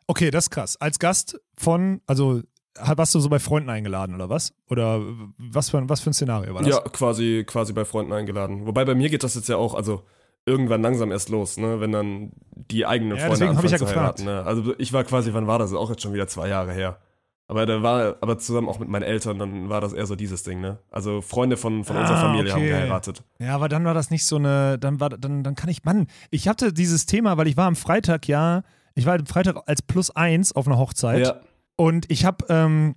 Okay, 0.07 0.31
das 0.31 0.45
ist 0.45 0.51
krass. 0.51 0.77
Als 0.77 0.99
Gast 0.99 1.41
von, 1.57 2.03
also 2.07 2.43
warst 2.79 3.15
du 3.15 3.21
so 3.21 3.29
bei 3.29 3.39
Freunden 3.39 3.71
eingeladen 3.71 4.15
oder 4.15 4.29
was? 4.29 4.53
Oder 4.69 5.01
was 5.39 5.71
für, 5.71 5.89
was 5.89 6.01
für 6.01 6.11
ein 6.11 6.15
Szenario 6.15 6.55
war 6.55 6.63
das? 6.63 6.71
Ja, 6.71 6.81
quasi, 6.81 7.45
quasi 7.47 7.73
bei 7.73 7.85
Freunden 7.85 8.13
eingeladen. 8.13 8.67
Wobei 8.67 8.85
bei 8.85 8.95
mir 8.95 9.09
geht 9.11 9.23
das 9.25 9.35
jetzt 9.35 9.49
ja 9.49 9.57
auch, 9.57 9.75
also 9.75 10.03
irgendwann 10.47 10.83
langsam 10.83 11.11
erst 11.13 11.29
los, 11.31 11.57
ne? 11.57 11.81
wenn 11.81 11.93
dann 11.93 12.33
die 12.55 12.85
eigenen 12.85 13.17
Ja, 13.17 13.27
Freunde 13.27 13.47
deswegen 13.47 13.57
hab 13.57 13.65
ich 13.65 13.73
anfangen 13.75 13.89
ja 13.89 13.95
zu 13.95 14.01
heiraten. 14.01 14.25
Ne? 14.25 14.43
Also 14.45 14.75
ich 14.79 14.93
war 14.93 15.05
quasi, 15.05 15.33
wann 15.33 15.47
war 15.47 15.59
das? 15.59 15.73
Auch 15.73 15.89
jetzt 15.91 16.03
schon 16.03 16.13
wieder 16.13 16.27
zwei 16.29 16.49
Jahre 16.49 16.73
her. 16.73 16.99
Aber 17.47 17.67
da 17.67 17.83
war, 17.83 18.17
aber 18.23 18.39
zusammen 18.39 18.69
auch 18.71 18.79
mit 18.79 18.89
meinen 18.89 19.03
Eltern, 19.03 19.39
dann 19.39 19.69
war 19.69 19.83
das 19.83 19.93
eher 19.93 20.07
so 20.07 20.17
dieses 20.17 20.45
Ding, 20.45 20.63
ne? 20.63 20.79
Also 20.91 21.21
Freunde 21.21 21.59
von, 21.59 21.85
von 21.85 21.95
unserer 21.97 22.17
Ah, 22.17 22.21
Familie 22.23 22.53
okay. 22.53 22.61
haben 22.63 22.67
geheiratet. 22.69 23.23
Ja, 23.39 23.55
aber 23.55 23.69
dann 23.69 23.85
war 23.85 23.93
das 23.93 24.11
nicht 24.11 24.25
so 24.25 24.37
eine, 24.37 24.79
dann 24.79 24.99
war, 24.99 25.11
dann, 25.11 25.43
dann 25.45 25.55
kann 25.55 25.69
ich, 25.69 25.85
Mann, 25.85 26.07
ich 26.31 26.49
hatte 26.49 26.73
dieses 26.73 27.05
Thema, 27.05 27.37
weil 27.37 27.47
ich 27.47 27.59
war 27.59 27.67
am 27.67 27.77
Freitag, 27.77 28.29
ja, 28.29 28.63
ich 28.95 29.05
war 29.05 29.19
am 29.19 29.27
Freitag 29.27 29.57
als 29.67 29.83
plus 29.83 30.11
eins 30.11 30.53
auf 30.57 30.67
einer 30.67 30.79
Hochzeit 30.79 31.27
Ja. 31.27 31.41
Und 31.77 32.11
ich 32.11 32.25
habe, 32.25 32.45
ähm, 32.49 32.95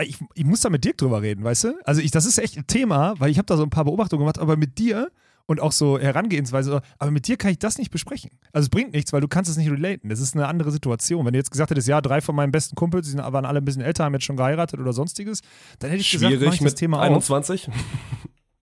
ich, 0.00 0.18
ich 0.34 0.44
muss 0.44 0.60
da 0.60 0.70
mit 0.70 0.84
Dirk 0.84 0.98
drüber 0.98 1.22
reden, 1.22 1.44
weißt 1.44 1.64
du? 1.64 1.74
Also 1.84 2.00
ich, 2.00 2.10
das 2.10 2.26
ist 2.26 2.38
echt 2.38 2.56
ein 2.56 2.66
Thema, 2.66 3.14
weil 3.18 3.30
ich 3.30 3.38
habe 3.38 3.46
da 3.46 3.56
so 3.56 3.62
ein 3.62 3.70
paar 3.70 3.84
Beobachtungen 3.84 4.20
gemacht, 4.20 4.38
aber 4.38 4.56
mit 4.56 4.78
dir 4.78 5.10
und 5.46 5.60
auch 5.60 5.72
so 5.72 5.98
Herangehensweise, 5.98 6.80
aber 6.98 7.10
mit 7.10 7.28
dir 7.28 7.36
kann 7.36 7.50
ich 7.50 7.58
das 7.58 7.76
nicht 7.76 7.90
besprechen. 7.90 8.30
Also 8.52 8.66
es 8.66 8.70
bringt 8.70 8.92
nichts, 8.92 9.12
weil 9.12 9.20
du 9.20 9.28
kannst 9.28 9.50
es 9.50 9.56
nicht 9.56 9.70
relaten. 9.70 10.08
Das 10.08 10.20
ist 10.20 10.34
eine 10.34 10.48
andere 10.48 10.70
Situation. 10.70 11.26
Wenn 11.26 11.34
du 11.34 11.38
jetzt 11.38 11.50
gesagt 11.50 11.70
hättest, 11.70 11.86
ja, 11.86 12.00
drei 12.00 12.20
von 12.20 12.34
meinen 12.34 12.50
besten 12.50 12.76
Kumpels, 12.76 13.06
die 13.06 13.10
sind, 13.10 13.20
waren 13.20 13.44
alle 13.44 13.58
ein 13.58 13.64
bisschen 13.64 13.82
älter, 13.82 14.04
haben 14.04 14.14
jetzt 14.14 14.24
schon 14.24 14.36
geheiratet 14.36 14.80
oder 14.80 14.92
sonstiges, 14.92 15.42
dann 15.80 15.90
hätte 15.90 16.00
ich 16.00 16.10
gesagt, 16.10 16.32
mach 16.32 16.38
Schwierig 16.38 16.54
ich 16.54 16.60
das 16.60 16.72
mit 16.72 16.76
Thema 16.76 16.98
auf. 16.98 17.04
21. 17.04 17.68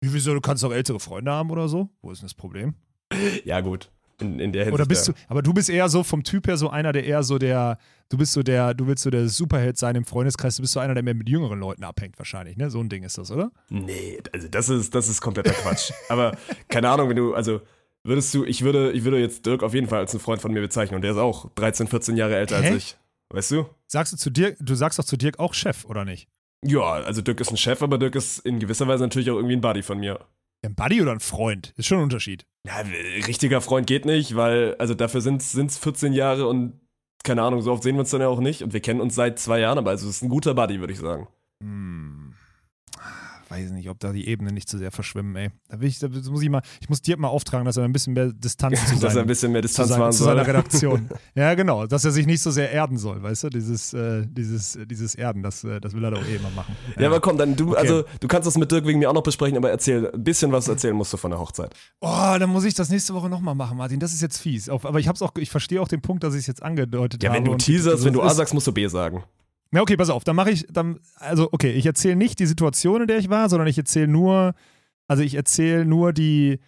Wie, 0.01 0.13
Wieso, 0.13 0.33
du 0.33 0.41
kannst 0.41 0.63
doch 0.63 0.73
ältere 0.73 1.01
Freunde 1.01 1.33
haben 1.33 1.51
oder 1.51 1.69
so? 1.69 1.91
Wo 2.03 2.11
ist 2.11 2.23
denn 2.23 2.27
das 2.27 2.35
Problem? 2.35 2.75
Ja, 3.45 3.61
gut. 3.61 3.91
In, 4.21 4.41
in 4.41 4.53
der 4.53 4.65
Hinsicht. 4.65 4.75
Oder 4.75 4.87
bist 4.87 5.09
ja. 5.09 5.15
du, 5.15 5.19
aber 5.29 5.43
du 5.43 5.53
bist 5.53 5.71
eher 5.71 5.89
so 5.89 6.03
vom 6.03 6.23
Typ 6.25 6.47
her 6.47 6.57
so 6.57 6.71
einer, 6.71 6.93
der 6.93 7.05
eher 7.05 7.23
so 7.23 7.39
der, 7.39 7.79
du 8.09 8.19
bist 8.19 8.33
so 8.33 8.43
der, 8.43 8.75
du 8.75 8.87
willst 8.87 9.03
so 9.03 9.11
der 9.11 9.29
Superheld 9.29 9.79
sein 9.79 9.97
im 9.97 10.05
Freundeskreis, 10.05 10.57
du 10.57 10.63
bist 10.63 10.75
so 10.75 10.81
einer, 10.81 10.95
der 10.95 11.03
mehr 11.03 11.15
mit 11.15 11.29
jüngeren 11.29 11.59
Leuten 11.59 11.85
abhängt 11.85 12.19
wahrscheinlich, 12.19 12.57
ne? 12.57 12.71
So 12.71 12.81
ein 12.81 12.89
Ding 12.89 13.03
ist 13.03 13.19
das, 13.19 13.31
oder? 13.31 13.51
Nee, 13.69 14.19
also 14.33 14.49
das 14.49 14.69
ist, 14.69 14.95
das 14.95 15.09
ist 15.09 15.21
kompletter 15.21 15.53
Quatsch. 15.53 15.93
Aber 16.09 16.37
keine 16.69 16.89
Ahnung, 16.89 17.09
wenn 17.09 17.17
du, 17.17 17.35
also 17.35 17.61
würdest 18.05 18.35
du, 18.35 18.45
ich 18.45 18.63
würde, 18.63 18.93
ich 18.93 19.05
würde 19.05 19.19
jetzt 19.19 19.47
Dirk 19.47 19.63
auf 19.63 19.75
jeden 19.75 19.89
Fall 19.89 20.01
als 20.01 20.13
einen 20.13 20.21
Freund 20.21 20.41
von 20.41 20.53
mir 20.53 20.61
bezeichnen 20.61 20.97
und 20.97 21.03
der 21.03 21.13
ist 21.13 21.19
auch 21.19 21.51
13, 21.55 21.89
14 21.89 22.17
Jahre 22.17 22.37
älter 22.37 22.61
Hä? 22.61 22.69
als 22.69 22.77
ich. 22.77 22.97
Weißt 23.31 23.53
du? 23.53 23.67
Sagst 23.87 24.13
du 24.13 24.17
zu 24.17 24.31
Dirk, 24.31 24.57
du 24.61 24.75
sagst 24.75 24.99
doch 24.99 25.05
zu 25.05 25.17
Dirk 25.17 25.39
auch 25.39 25.55
Chef, 25.55 25.85
oder 25.85 26.05
nicht? 26.05 26.29
Ja, 26.63 26.83
also 26.83 27.23
Dirk 27.23 27.41
ist 27.41 27.51
ein 27.51 27.57
Chef, 27.57 27.83
aber 27.83 27.97
Dirk 27.97 28.17
ist 28.17 28.41
in 28.41 28.59
gewisser 28.59 28.87
Weise 28.87 29.03
natürlich 29.03 29.31
auch 29.31 29.37
irgendwie 29.37 29.57
ein 29.57 29.61
Buddy 29.61 29.83
von 29.83 29.99
mir. 29.99 30.21
Ein 30.63 30.75
Buddy 30.75 31.01
oder 31.01 31.13
ein 31.13 31.21
Freund? 31.21 31.73
Ist 31.77 31.87
schon 31.87 31.99
ein 31.99 32.05
Unterschied. 32.05 32.47
Ja, 32.67 32.83
richtiger 33.27 33.61
Freund 33.61 33.87
geht 33.87 34.05
nicht, 34.05 34.37
weil, 34.37 34.75
also 34.79 34.95
dafür 34.95 35.21
sind 35.23 35.41
es 35.41 35.79
14 35.79 36.13
Jahre 36.13 36.47
und 36.47 36.79
keine 37.23 37.43
Ahnung, 37.43 37.63
so 37.63 37.73
oft 37.73 37.83
sehen 37.83 37.97
wir 37.97 38.01
uns 38.01 38.11
dann 38.11 38.21
ja 38.21 38.29
auch 38.29 38.41
nicht 38.41 38.63
und 38.63 38.73
wir 38.73 38.81
kennen 38.81 39.01
uns 39.01 39.15
seit 39.15 39.39
zwei 39.39 39.61
Jahren, 39.61 39.79
aber 39.79 39.91
also 39.91 40.09
es 40.09 40.17
ist 40.17 40.23
ein 40.23 40.29
guter 40.29 40.55
Buddy, 40.55 40.81
würde 40.81 40.93
ich 40.93 40.99
sagen. 40.99 41.29
Hm. 41.63 42.20
Weiß 43.51 43.73
nicht, 43.73 43.91
ob 43.91 43.99
da 43.99 44.13
die 44.13 44.29
Ebenen 44.29 44.55
nicht 44.55 44.69
zu 44.69 44.79
sehr 44.79 44.93
verschwimmen, 44.93 45.35
ey. 45.35 45.51
Da 45.69 45.81
will 45.81 45.89
ich, 45.89 45.99
da 45.99 46.07
muss 46.09 46.41
ich 46.41 46.49
mal, 46.49 46.63
ich 46.81 46.89
muss 46.89 47.03
Dirk 47.03 47.19
mal 47.19 47.27
auftragen, 47.29 47.65
dass 47.65 47.77
er 47.77 47.83
ein 47.85 47.93
bisschen 47.93 48.13
mehr 48.13 48.33
Distanz 48.33 48.79
zu 48.87 49.01
Dass 49.01 49.17
er 49.17 49.23
ein 49.23 49.27
bisschen 49.27 49.51
mehr 49.51 49.61
zu, 49.63 49.67
Distanz 49.69 49.89
seiner, 49.89 50.01
wahren 50.03 50.13
zu 50.13 50.23
seiner 50.23 50.45
soll. 50.45 50.55
Redaktion. 50.55 51.09
ja, 51.35 51.55
genau, 51.55 51.87
dass 51.87 52.05
er 52.05 52.13
sich 52.13 52.27
nicht 52.27 52.41
so 52.43 52.53
sehr 52.53 52.71
erden 52.71 52.97
soll, 52.97 53.21
weißt 53.23 53.43
du? 53.45 53.49
Dieses, 53.51 53.93
äh, 53.93 54.25
dieses, 54.29 54.79
dieses 54.87 55.17
Erden, 55.17 55.43
das, 55.43 55.65
äh, 55.65 55.81
das 55.81 55.95
will 55.95 56.05
er 56.05 56.13
doch 56.13 56.25
eh 56.25 56.37
immer 56.37 56.51
machen. 56.51 56.77
Ja, 56.97 57.09
aber 57.09 57.21
komm, 57.21 57.39
dann 57.39 57.57
du, 57.57 57.71
Okay. 57.71 57.79
also 57.81 58.05
du 58.21 58.29
kannst 58.29 58.47
das 58.47 58.57
mit 58.57 58.71
Dirk 58.71 58.87
wegen 58.87 59.01
mir 59.01 59.11
auch 59.11 59.15
noch 59.15 59.23
besprechen, 59.25 59.57
aber 59.57 59.71
erzähl, 59.71 60.11
ein 60.15 60.23
bisschen 60.23 60.53
was 60.53 60.69
erzählen 60.69 60.95
musst 60.95 61.13
du 61.13 61.17
von 61.17 61.33
der 61.33 61.41
Hochzeit. 61.41 61.75
Oh, 62.01 62.37
dann 62.39 62.51
muss 62.51 62.65
ich 62.65 62.75
das 62.75 62.89
nächste 62.89 63.15
Woche 63.15 63.29
nochmal 63.29 63.57
machen, 63.57 63.77
Martin. 63.79 63.99
Das 63.99 64.13
ist 64.13 64.23
jetzt 64.23 64.39
fies. 64.39 64.69
Aber 64.69 65.01
ich 65.01 65.09
hab's 65.09 65.23
auch, 65.23 65.33
ich 65.39 65.51
verstehe 65.51 65.83
auch 65.83 65.89
den 65.89 66.03
Punkt, 66.03 66.23
dass 66.23 66.35
ich 66.35 66.41
es 66.43 66.47
jetzt 66.47 66.63
angedeutet 66.63 67.23
Ja, 67.25 67.31
habe. 67.31 67.39
wenn 67.39 67.45
du 67.47 67.57
teaserst, 67.57 68.05
wenn 68.05 68.13
du 68.13 68.23
A 68.23 68.31
sagst, 68.31 68.55
musst 68.55 68.69
du 68.69 68.73
B 68.73 68.87
sagen. 68.87 69.25
Na, 69.73 69.83
okay, 69.83 69.97
pass 69.97 70.11
auf, 70.11 70.25
dann 70.25 70.35
mache 70.37 70.51
ich, 70.51 70.67
dann, 70.69 70.99
also, 71.17 71.49
okay, 71.53 71.71
ich 71.71 71.87
erzähle 71.87 72.17
nicht 72.17 72.41
die 72.41 72.47
Situation, 72.47 73.03
in 73.03 73.07
der 73.07 73.19
ich 73.19 73.31
war, 73.31 73.49
sondern 73.49 73.69
ich 73.69 73.79
erzähle 73.79 74.09
nur, 74.09 74.55
also 75.07 75.23
ich 75.23 75.35
erzähle 75.35 75.85
nur 75.85 76.13
die, 76.13 76.59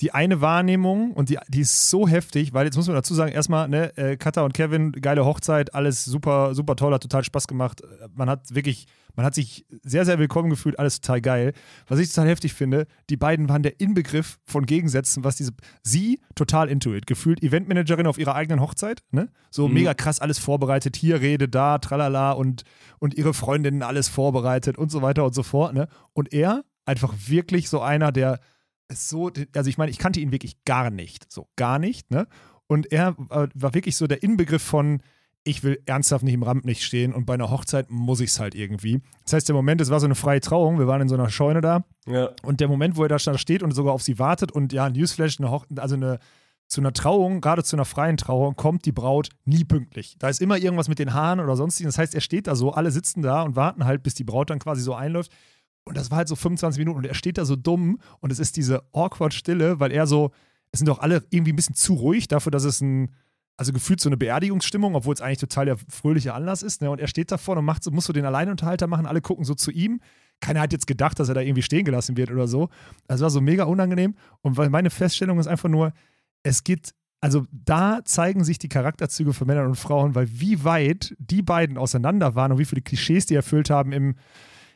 die 0.00 0.12
eine 0.14 0.40
Wahrnehmung 0.40 1.12
und 1.12 1.28
die, 1.28 1.38
die 1.48 1.60
ist 1.60 1.90
so 1.90 2.06
heftig, 2.06 2.52
weil 2.52 2.66
jetzt 2.66 2.76
muss 2.76 2.86
man 2.86 2.94
dazu 2.94 3.14
sagen, 3.14 3.32
erstmal, 3.32 3.68
ne, 3.68 3.96
äh, 3.96 4.16
Katha 4.16 4.42
und 4.42 4.54
Kevin, 4.54 4.92
geile 4.92 5.24
Hochzeit, 5.24 5.74
alles 5.74 6.04
super, 6.04 6.54
super 6.54 6.76
toll, 6.76 6.94
hat 6.94 7.02
total 7.02 7.24
Spaß 7.24 7.48
gemacht. 7.48 7.82
Man 8.14 8.30
hat 8.30 8.54
wirklich, 8.54 8.86
man 9.16 9.26
hat 9.26 9.34
sich 9.34 9.66
sehr, 9.82 10.04
sehr 10.04 10.20
willkommen 10.20 10.50
gefühlt, 10.50 10.78
alles 10.78 11.00
total 11.00 11.20
geil. 11.20 11.52
Was 11.88 11.98
ich 11.98 12.12
total 12.12 12.28
heftig 12.28 12.54
finde, 12.54 12.86
die 13.10 13.16
beiden 13.16 13.48
waren 13.48 13.64
der 13.64 13.80
Inbegriff 13.80 14.38
von 14.46 14.66
Gegensätzen, 14.66 15.24
was 15.24 15.34
diese, 15.34 15.50
sie 15.82 16.20
total 16.36 16.68
into 16.68 16.94
it, 16.94 17.08
gefühlt 17.08 17.42
Eventmanagerin 17.42 18.06
auf 18.06 18.18
ihrer 18.18 18.36
eigenen 18.36 18.60
Hochzeit, 18.60 19.02
ne? 19.10 19.30
So 19.50 19.66
Mhm. 19.66 19.74
mega 19.74 19.94
krass 19.94 20.20
alles 20.20 20.38
vorbereitet, 20.38 20.94
hier 20.94 21.20
Rede, 21.20 21.48
da, 21.48 21.78
tralala 21.78 22.30
und, 22.32 22.62
und 23.00 23.14
ihre 23.14 23.34
Freundinnen 23.34 23.82
alles 23.82 24.08
vorbereitet 24.08 24.78
und 24.78 24.92
so 24.92 25.02
weiter 25.02 25.24
und 25.24 25.34
so 25.34 25.42
fort, 25.42 25.74
ne? 25.74 25.88
Und 26.12 26.32
er 26.32 26.62
einfach 26.84 27.12
wirklich 27.26 27.68
so 27.68 27.80
einer, 27.80 28.12
der 28.12 28.38
ist 28.88 29.08
so, 29.08 29.30
also 29.54 29.68
ich 29.70 29.78
meine, 29.78 29.90
ich 29.90 29.98
kannte 29.98 30.20
ihn 30.20 30.32
wirklich 30.32 30.64
gar 30.64 30.90
nicht, 30.90 31.30
so 31.32 31.48
gar 31.56 31.78
nicht, 31.78 32.10
ne? 32.10 32.26
Und 32.66 32.92
er 32.92 33.16
äh, 33.30 33.48
war 33.54 33.74
wirklich 33.74 33.96
so 33.96 34.06
der 34.06 34.22
Inbegriff 34.22 34.62
von, 34.62 35.00
ich 35.44 35.62
will 35.62 35.80
ernsthaft 35.86 36.24
nicht 36.24 36.34
im 36.34 36.42
Rampenlicht 36.42 36.82
stehen 36.82 37.14
und 37.14 37.24
bei 37.24 37.34
einer 37.34 37.50
Hochzeit 37.50 37.90
muss 37.90 38.20
ich 38.20 38.30
es 38.30 38.40
halt 38.40 38.54
irgendwie. 38.54 39.00
Das 39.24 39.32
heißt, 39.32 39.48
der 39.48 39.54
Moment, 39.54 39.80
es 39.80 39.88
war 39.90 40.00
so 40.00 40.06
eine 40.06 40.14
freie 40.14 40.40
Trauung, 40.40 40.78
wir 40.78 40.86
waren 40.86 41.00
in 41.00 41.08
so 41.08 41.14
einer 41.14 41.30
Scheune 41.30 41.60
da 41.62 41.84
Ja. 42.06 42.30
und 42.42 42.60
der 42.60 42.68
Moment, 42.68 42.96
wo 42.96 43.02
er 43.04 43.08
da 43.08 43.18
steht 43.18 43.62
und 43.62 43.70
sogar 43.70 43.94
auf 43.94 44.02
sie 44.02 44.18
wartet 44.18 44.52
und 44.52 44.72
ja, 44.72 44.90
Newsflash, 44.90 45.38
eine 45.40 45.50
Hoch 45.50 45.64
also 45.76 45.94
eine 45.94 46.18
zu 46.66 46.82
einer 46.82 46.92
Trauung, 46.92 47.40
gerade 47.40 47.64
zu 47.64 47.76
einer 47.76 47.86
freien 47.86 48.18
Trauung, 48.18 48.54
kommt 48.54 48.84
die 48.84 48.92
Braut 48.92 49.30
nie 49.46 49.64
pünktlich. 49.64 50.16
Da 50.18 50.28
ist 50.28 50.42
immer 50.42 50.58
irgendwas 50.58 50.88
mit 50.88 50.98
den 50.98 51.14
Haaren 51.14 51.40
oder 51.40 51.56
sonstiges. 51.56 51.94
Das 51.94 51.98
heißt, 51.98 52.14
er 52.14 52.20
steht 52.20 52.46
da 52.46 52.54
so, 52.54 52.72
alle 52.72 52.90
sitzen 52.90 53.22
da 53.22 53.40
und 53.40 53.56
warten 53.56 53.86
halt, 53.86 54.02
bis 54.02 54.14
die 54.14 54.24
Braut 54.24 54.50
dann 54.50 54.58
quasi 54.58 54.82
so 54.82 54.92
einläuft. 54.94 55.32
Und 55.88 55.96
das 55.96 56.10
war 56.10 56.18
halt 56.18 56.28
so 56.28 56.36
25 56.36 56.78
Minuten 56.78 56.98
und 56.98 57.06
er 57.06 57.14
steht 57.14 57.38
da 57.38 57.46
so 57.46 57.56
dumm 57.56 57.98
und 58.20 58.30
es 58.30 58.38
ist 58.38 58.56
diese 58.56 58.82
awkward 58.92 59.32
Stille, 59.32 59.80
weil 59.80 59.90
er 59.90 60.06
so, 60.06 60.32
es 60.70 60.80
sind 60.80 60.86
doch 60.86 60.98
alle 60.98 61.24
irgendwie 61.30 61.52
ein 61.52 61.56
bisschen 61.56 61.74
zu 61.74 61.94
ruhig 61.94 62.28
dafür, 62.28 62.52
dass 62.52 62.64
es 62.64 62.82
ein, 62.82 63.10
also 63.56 63.72
gefühlt 63.72 63.98
so 63.98 64.10
eine 64.10 64.18
Beerdigungsstimmung, 64.18 64.94
obwohl 64.94 65.14
es 65.14 65.22
eigentlich 65.22 65.38
total 65.38 65.64
der 65.64 65.78
fröhliche 65.88 66.34
Anlass 66.34 66.62
ist. 66.62 66.82
Ne? 66.82 66.90
Und 66.90 67.00
er 67.00 67.08
steht 67.08 67.32
da 67.32 67.38
vorne 67.38 67.60
und 67.60 67.64
macht 67.64 67.82
so, 67.82 67.90
muss 67.90 68.04
so 68.04 68.12
den 68.12 68.26
Alleinunterhalter 68.26 68.86
machen, 68.86 69.06
alle 69.06 69.22
gucken 69.22 69.44
so 69.44 69.54
zu 69.54 69.70
ihm. 69.70 70.00
Keiner 70.40 70.60
hat 70.60 70.72
jetzt 70.72 70.86
gedacht, 70.86 71.18
dass 71.18 71.28
er 71.28 71.34
da 71.34 71.40
irgendwie 71.40 71.62
stehen 71.62 71.84
gelassen 71.84 72.18
wird 72.18 72.30
oder 72.30 72.46
so. 72.46 72.68
Das 73.06 73.20
war 73.22 73.30
so 73.30 73.40
mega 73.40 73.64
unangenehm. 73.64 74.14
Und 74.42 74.58
weil 74.58 74.68
meine 74.68 74.90
Feststellung 74.90 75.38
ist 75.38 75.48
einfach 75.48 75.70
nur, 75.70 75.92
es 76.42 76.64
geht, 76.64 76.94
also 77.20 77.46
da 77.50 78.00
zeigen 78.04 78.44
sich 78.44 78.58
die 78.58 78.68
Charakterzüge 78.68 79.32
von 79.32 79.46
Männern 79.46 79.66
und 79.66 79.76
Frauen, 79.76 80.14
weil 80.14 80.28
wie 80.30 80.62
weit 80.64 81.16
die 81.18 81.42
beiden 81.42 81.78
auseinander 81.78 82.34
waren 82.34 82.52
und 82.52 82.58
wie 82.58 82.66
viele 82.66 82.82
Klischees 82.82 83.24
die 83.24 83.34
erfüllt 83.34 83.70
haben 83.70 83.90
im, 83.92 84.16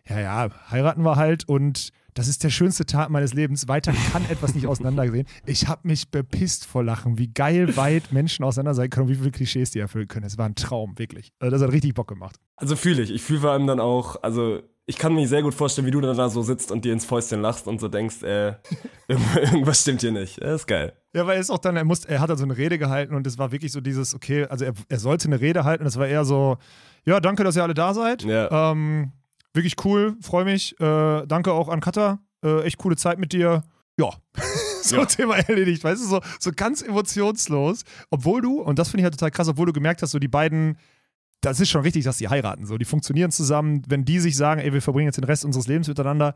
ja, 0.09 0.21
ja, 0.21 0.49
heiraten 0.71 1.03
wir 1.05 1.17
halt 1.17 1.49
und 1.49 1.91
das 2.15 2.29
ist 2.29 2.45
der 2.45 2.51
schönste 2.51 2.85
Tag 2.85 3.09
meines 3.09 3.33
Lebens. 3.33 3.69
Weiter 3.69 3.93
kann 4.13 4.23
etwas 4.29 4.55
nicht 4.55 4.67
auseinandergehen. 4.67 5.27
Ich 5.47 5.69
habe 5.69 5.89
mich 5.89 6.11
bepisst 6.11 6.67
vor 6.67 6.85
Lachen, 6.85 7.17
wie 7.19 7.29
geil 7.29 7.75
weit 7.79 8.13
Menschen 8.13 8.45
auseinander 8.45 8.75
sein 8.75 8.91
können 8.91 9.07
und 9.07 9.13
wie 9.13 9.17
viele 9.19 9.31
Klischees 9.31 9.71
die 9.71 9.79
erfüllen 9.79 10.09
können. 10.09 10.27
Es 10.27 10.37
war 10.37 10.45
ein 10.47 10.55
Traum, 10.55 10.99
wirklich. 10.99 11.33
Also 11.39 11.51
das 11.53 11.63
hat 11.63 11.73
richtig 11.73 11.95
Bock 11.95 12.09
gemacht. 12.09 12.37
Also 12.57 12.77
fühle 12.77 13.01
ich. 13.03 13.11
Ich 13.11 13.23
fühle 13.23 13.41
vor 13.41 13.51
allem 13.53 13.67
dann 13.67 13.81
auch, 13.81 14.23
also 14.23 14.61
ich 14.85 14.99
kann 14.99 15.15
mir 15.15 15.27
sehr 15.27 15.41
gut 15.43 15.55
vorstellen, 15.55 15.87
wie 15.87 15.91
du 15.91 16.03
dann 16.03 16.17
da 16.17 16.29
so 16.29 16.43
sitzt 16.43 16.71
und 16.71 16.85
dir 16.85 16.93
ins 16.93 17.07
Fäustchen 17.07 17.41
lachst 17.41 17.67
und 17.67 17.81
so 17.81 17.89
denkst, 17.89 18.23
äh, 18.25 18.57
irgend- 19.09 19.37
irgendwas 19.37 19.81
stimmt 19.81 20.03
hier 20.03 20.13
nicht. 20.13 20.43
Das 20.43 20.63
ist 20.63 20.67
geil. 20.67 20.93
Ja, 21.15 21.27
weil 21.27 21.37
er 21.37 21.41
ist 21.41 21.49
auch 21.51 21.59
dann, 21.59 21.77
er 21.77 21.85
musste, 21.85 22.09
er 22.11 22.21
hat 22.21 22.29
dann 22.29 22.37
so 22.37 22.45
eine 22.45 22.59
Rede 22.59 22.77
gehalten 22.79 23.15
und 23.15 23.27
es 23.27 23.39
war 23.39 23.53
wirklich 23.53 23.73
so 23.73 23.81
dieses, 23.81 24.15
okay, 24.15 24.45
also 24.47 24.67
er, 24.67 24.75
er 24.91 24.99
sollte 24.99 25.29
eine 25.29 25.41
Rede 25.41 25.65
halten 25.65 25.85
und 25.85 25.89
es 25.89 25.97
war 25.99 26.09
eher 26.09 26.27
so, 26.27 26.59
ja, 27.07 27.21
danke, 27.21 27.43
dass 27.43 27.57
ihr 27.57 27.63
alle 27.63 27.75
da 27.75 27.95
seid. 27.95 28.23
Ja. 28.25 28.73
Ähm, 28.73 29.13
wirklich 29.55 29.77
cool, 29.85 30.17
freue 30.21 30.45
mich. 30.45 30.79
Äh, 30.81 31.27
danke 31.27 31.53
auch 31.53 31.69
an 31.69 31.81
Katha. 31.81 32.19
Äh, 32.45 32.63
echt 32.63 32.79
coole 32.79 32.97
Zeit 32.97 33.19
mit 33.19 33.33
dir. 33.33 33.63
Ja. 33.99 34.11
so 34.83 34.97
Ja. 34.97 35.05
Thema 35.05 35.37
erledigt, 35.37 35.85
weißt 35.85 36.03
du, 36.03 36.07
so, 36.07 36.21
so 36.41 36.51
ganz 36.55 36.83
emotionslos. 36.83 37.85
Obwohl 38.11 38.43
du, 38.43 38.61
und 38.61 38.79
das 38.79 38.89
finde 38.89 39.03
ich 39.03 39.05
halt 39.05 39.15
total 39.15 39.31
krass, 39.31 39.49
obwohl 39.49 39.67
du 39.67 39.73
gemerkt 39.73 40.03
hast, 40.03 40.11
so 40.11 40.19
die 40.19 40.29
beiden, 40.29 40.77
das 41.41 41.61
ist 41.61 41.71
schon 41.71 41.83
richtig, 41.83 42.05
dass 42.05 42.19
die 42.19 42.29
heiraten. 42.29 42.67
So, 42.67 42.79
die 42.79 42.85
funktionieren 42.85 43.31
zusammen. 43.31 43.83
Wenn 43.89 44.05
die 44.05 44.19
sich 44.21 44.37
sagen, 44.37 44.61
ey, 44.61 44.73
wir 44.73 44.83
verbringen 44.83 45.09
jetzt 45.09 45.19
den 45.19 45.25
Rest 45.25 45.45
unseres 45.45 45.67
Lebens 45.67 45.89
miteinander, 45.89 46.35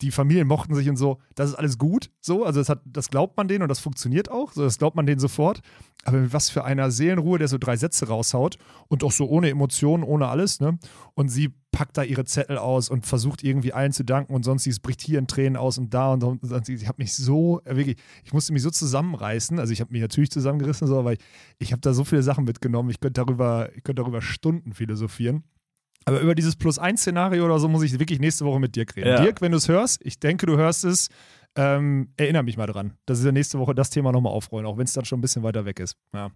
die 0.00 0.10
Familien 0.10 0.48
mochten 0.48 0.74
sich 0.74 0.88
und 0.88 0.96
so, 0.96 1.18
das 1.34 1.50
ist 1.50 1.54
alles 1.54 1.78
gut. 1.78 2.10
So, 2.20 2.44
also 2.44 2.60
das, 2.60 2.68
hat, 2.68 2.80
das 2.84 3.10
glaubt 3.10 3.36
man 3.36 3.48
denen 3.48 3.62
und 3.62 3.68
das 3.68 3.78
funktioniert 3.78 4.30
auch. 4.30 4.52
So, 4.52 4.62
das 4.62 4.78
glaubt 4.78 4.96
man 4.96 5.06
denen 5.06 5.20
sofort. 5.20 5.60
Aber 6.04 6.18
mit 6.18 6.32
was 6.32 6.50
für 6.50 6.64
einer 6.64 6.90
Seelenruhe, 6.90 7.38
der 7.38 7.46
so 7.46 7.58
drei 7.58 7.76
Sätze 7.76 8.08
raushaut 8.08 8.58
und 8.88 9.04
auch 9.04 9.12
so 9.12 9.28
ohne 9.28 9.50
Emotionen, 9.50 10.02
ohne 10.02 10.26
alles, 10.26 10.58
ne? 10.58 10.78
Und 11.14 11.28
sie 11.28 11.54
packt 11.70 11.96
da 11.96 12.02
ihre 12.02 12.24
Zettel 12.24 12.58
aus 12.58 12.88
und 12.88 13.06
versucht 13.06 13.44
irgendwie 13.44 13.72
allen 13.72 13.92
zu 13.92 14.04
danken 14.04 14.34
und 14.34 14.44
sonst 14.44 14.82
bricht 14.82 15.00
hier 15.00 15.20
in 15.20 15.28
Tränen 15.28 15.56
aus 15.56 15.78
und 15.78 15.94
da 15.94 16.12
und, 16.12 16.24
und 16.24 16.68
ich 16.68 16.88
habe 16.88 17.00
mich 17.00 17.14
so, 17.14 17.60
äh, 17.64 17.76
wirklich, 17.76 17.96
ich 18.24 18.32
musste 18.32 18.52
mich 18.52 18.62
so 18.62 18.70
zusammenreißen. 18.70 19.60
Also 19.60 19.72
ich 19.72 19.80
habe 19.80 19.92
mich 19.92 20.02
natürlich 20.02 20.30
zusammengerissen, 20.30 20.88
so, 20.88 20.98
aber 20.98 21.12
ich, 21.12 21.20
ich 21.58 21.72
habe 21.72 21.80
da 21.80 21.94
so 21.94 22.04
viele 22.04 22.22
Sachen 22.24 22.44
mitgenommen. 22.44 22.90
Ich 22.90 22.98
könnte 22.98 23.24
darüber, 23.24 23.70
ich 23.76 23.84
könnte 23.84 24.02
darüber 24.02 24.20
Stunden 24.20 24.72
philosophieren. 24.72 25.44
Aber 26.04 26.20
über 26.20 26.34
dieses 26.34 26.56
Plus-1-Szenario 26.56 27.44
oder 27.44 27.58
so 27.58 27.68
muss 27.68 27.82
ich 27.82 27.98
wirklich 27.98 28.20
nächste 28.20 28.44
Woche 28.44 28.60
mit 28.60 28.74
Dirk 28.76 28.96
reden. 28.96 29.08
Ja. 29.08 29.20
Dirk, 29.22 29.40
wenn 29.40 29.52
du 29.52 29.58
es 29.58 29.68
hörst, 29.68 30.00
ich 30.04 30.18
denke, 30.18 30.46
du 30.46 30.56
hörst 30.56 30.84
es. 30.84 31.08
Ähm, 31.54 32.14
erinnere 32.16 32.44
mich 32.44 32.56
mal 32.56 32.66
dran, 32.66 32.94
dass 33.04 33.22
wir 33.22 33.30
nächste 33.30 33.58
Woche 33.58 33.74
das 33.74 33.90
Thema 33.90 34.10
nochmal 34.10 34.32
aufrollen, 34.32 34.66
auch 34.66 34.78
wenn 34.78 34.84
es 34.84 34.94
dann 34.94 35.04
schon 35.04 35.18
ein 35.18 35.20
bisschen 35.20 35.42
weiter 35.42 35.66
weg 35.66 35.80
ist. 35.80 35.98
Ja. 36.14 36.30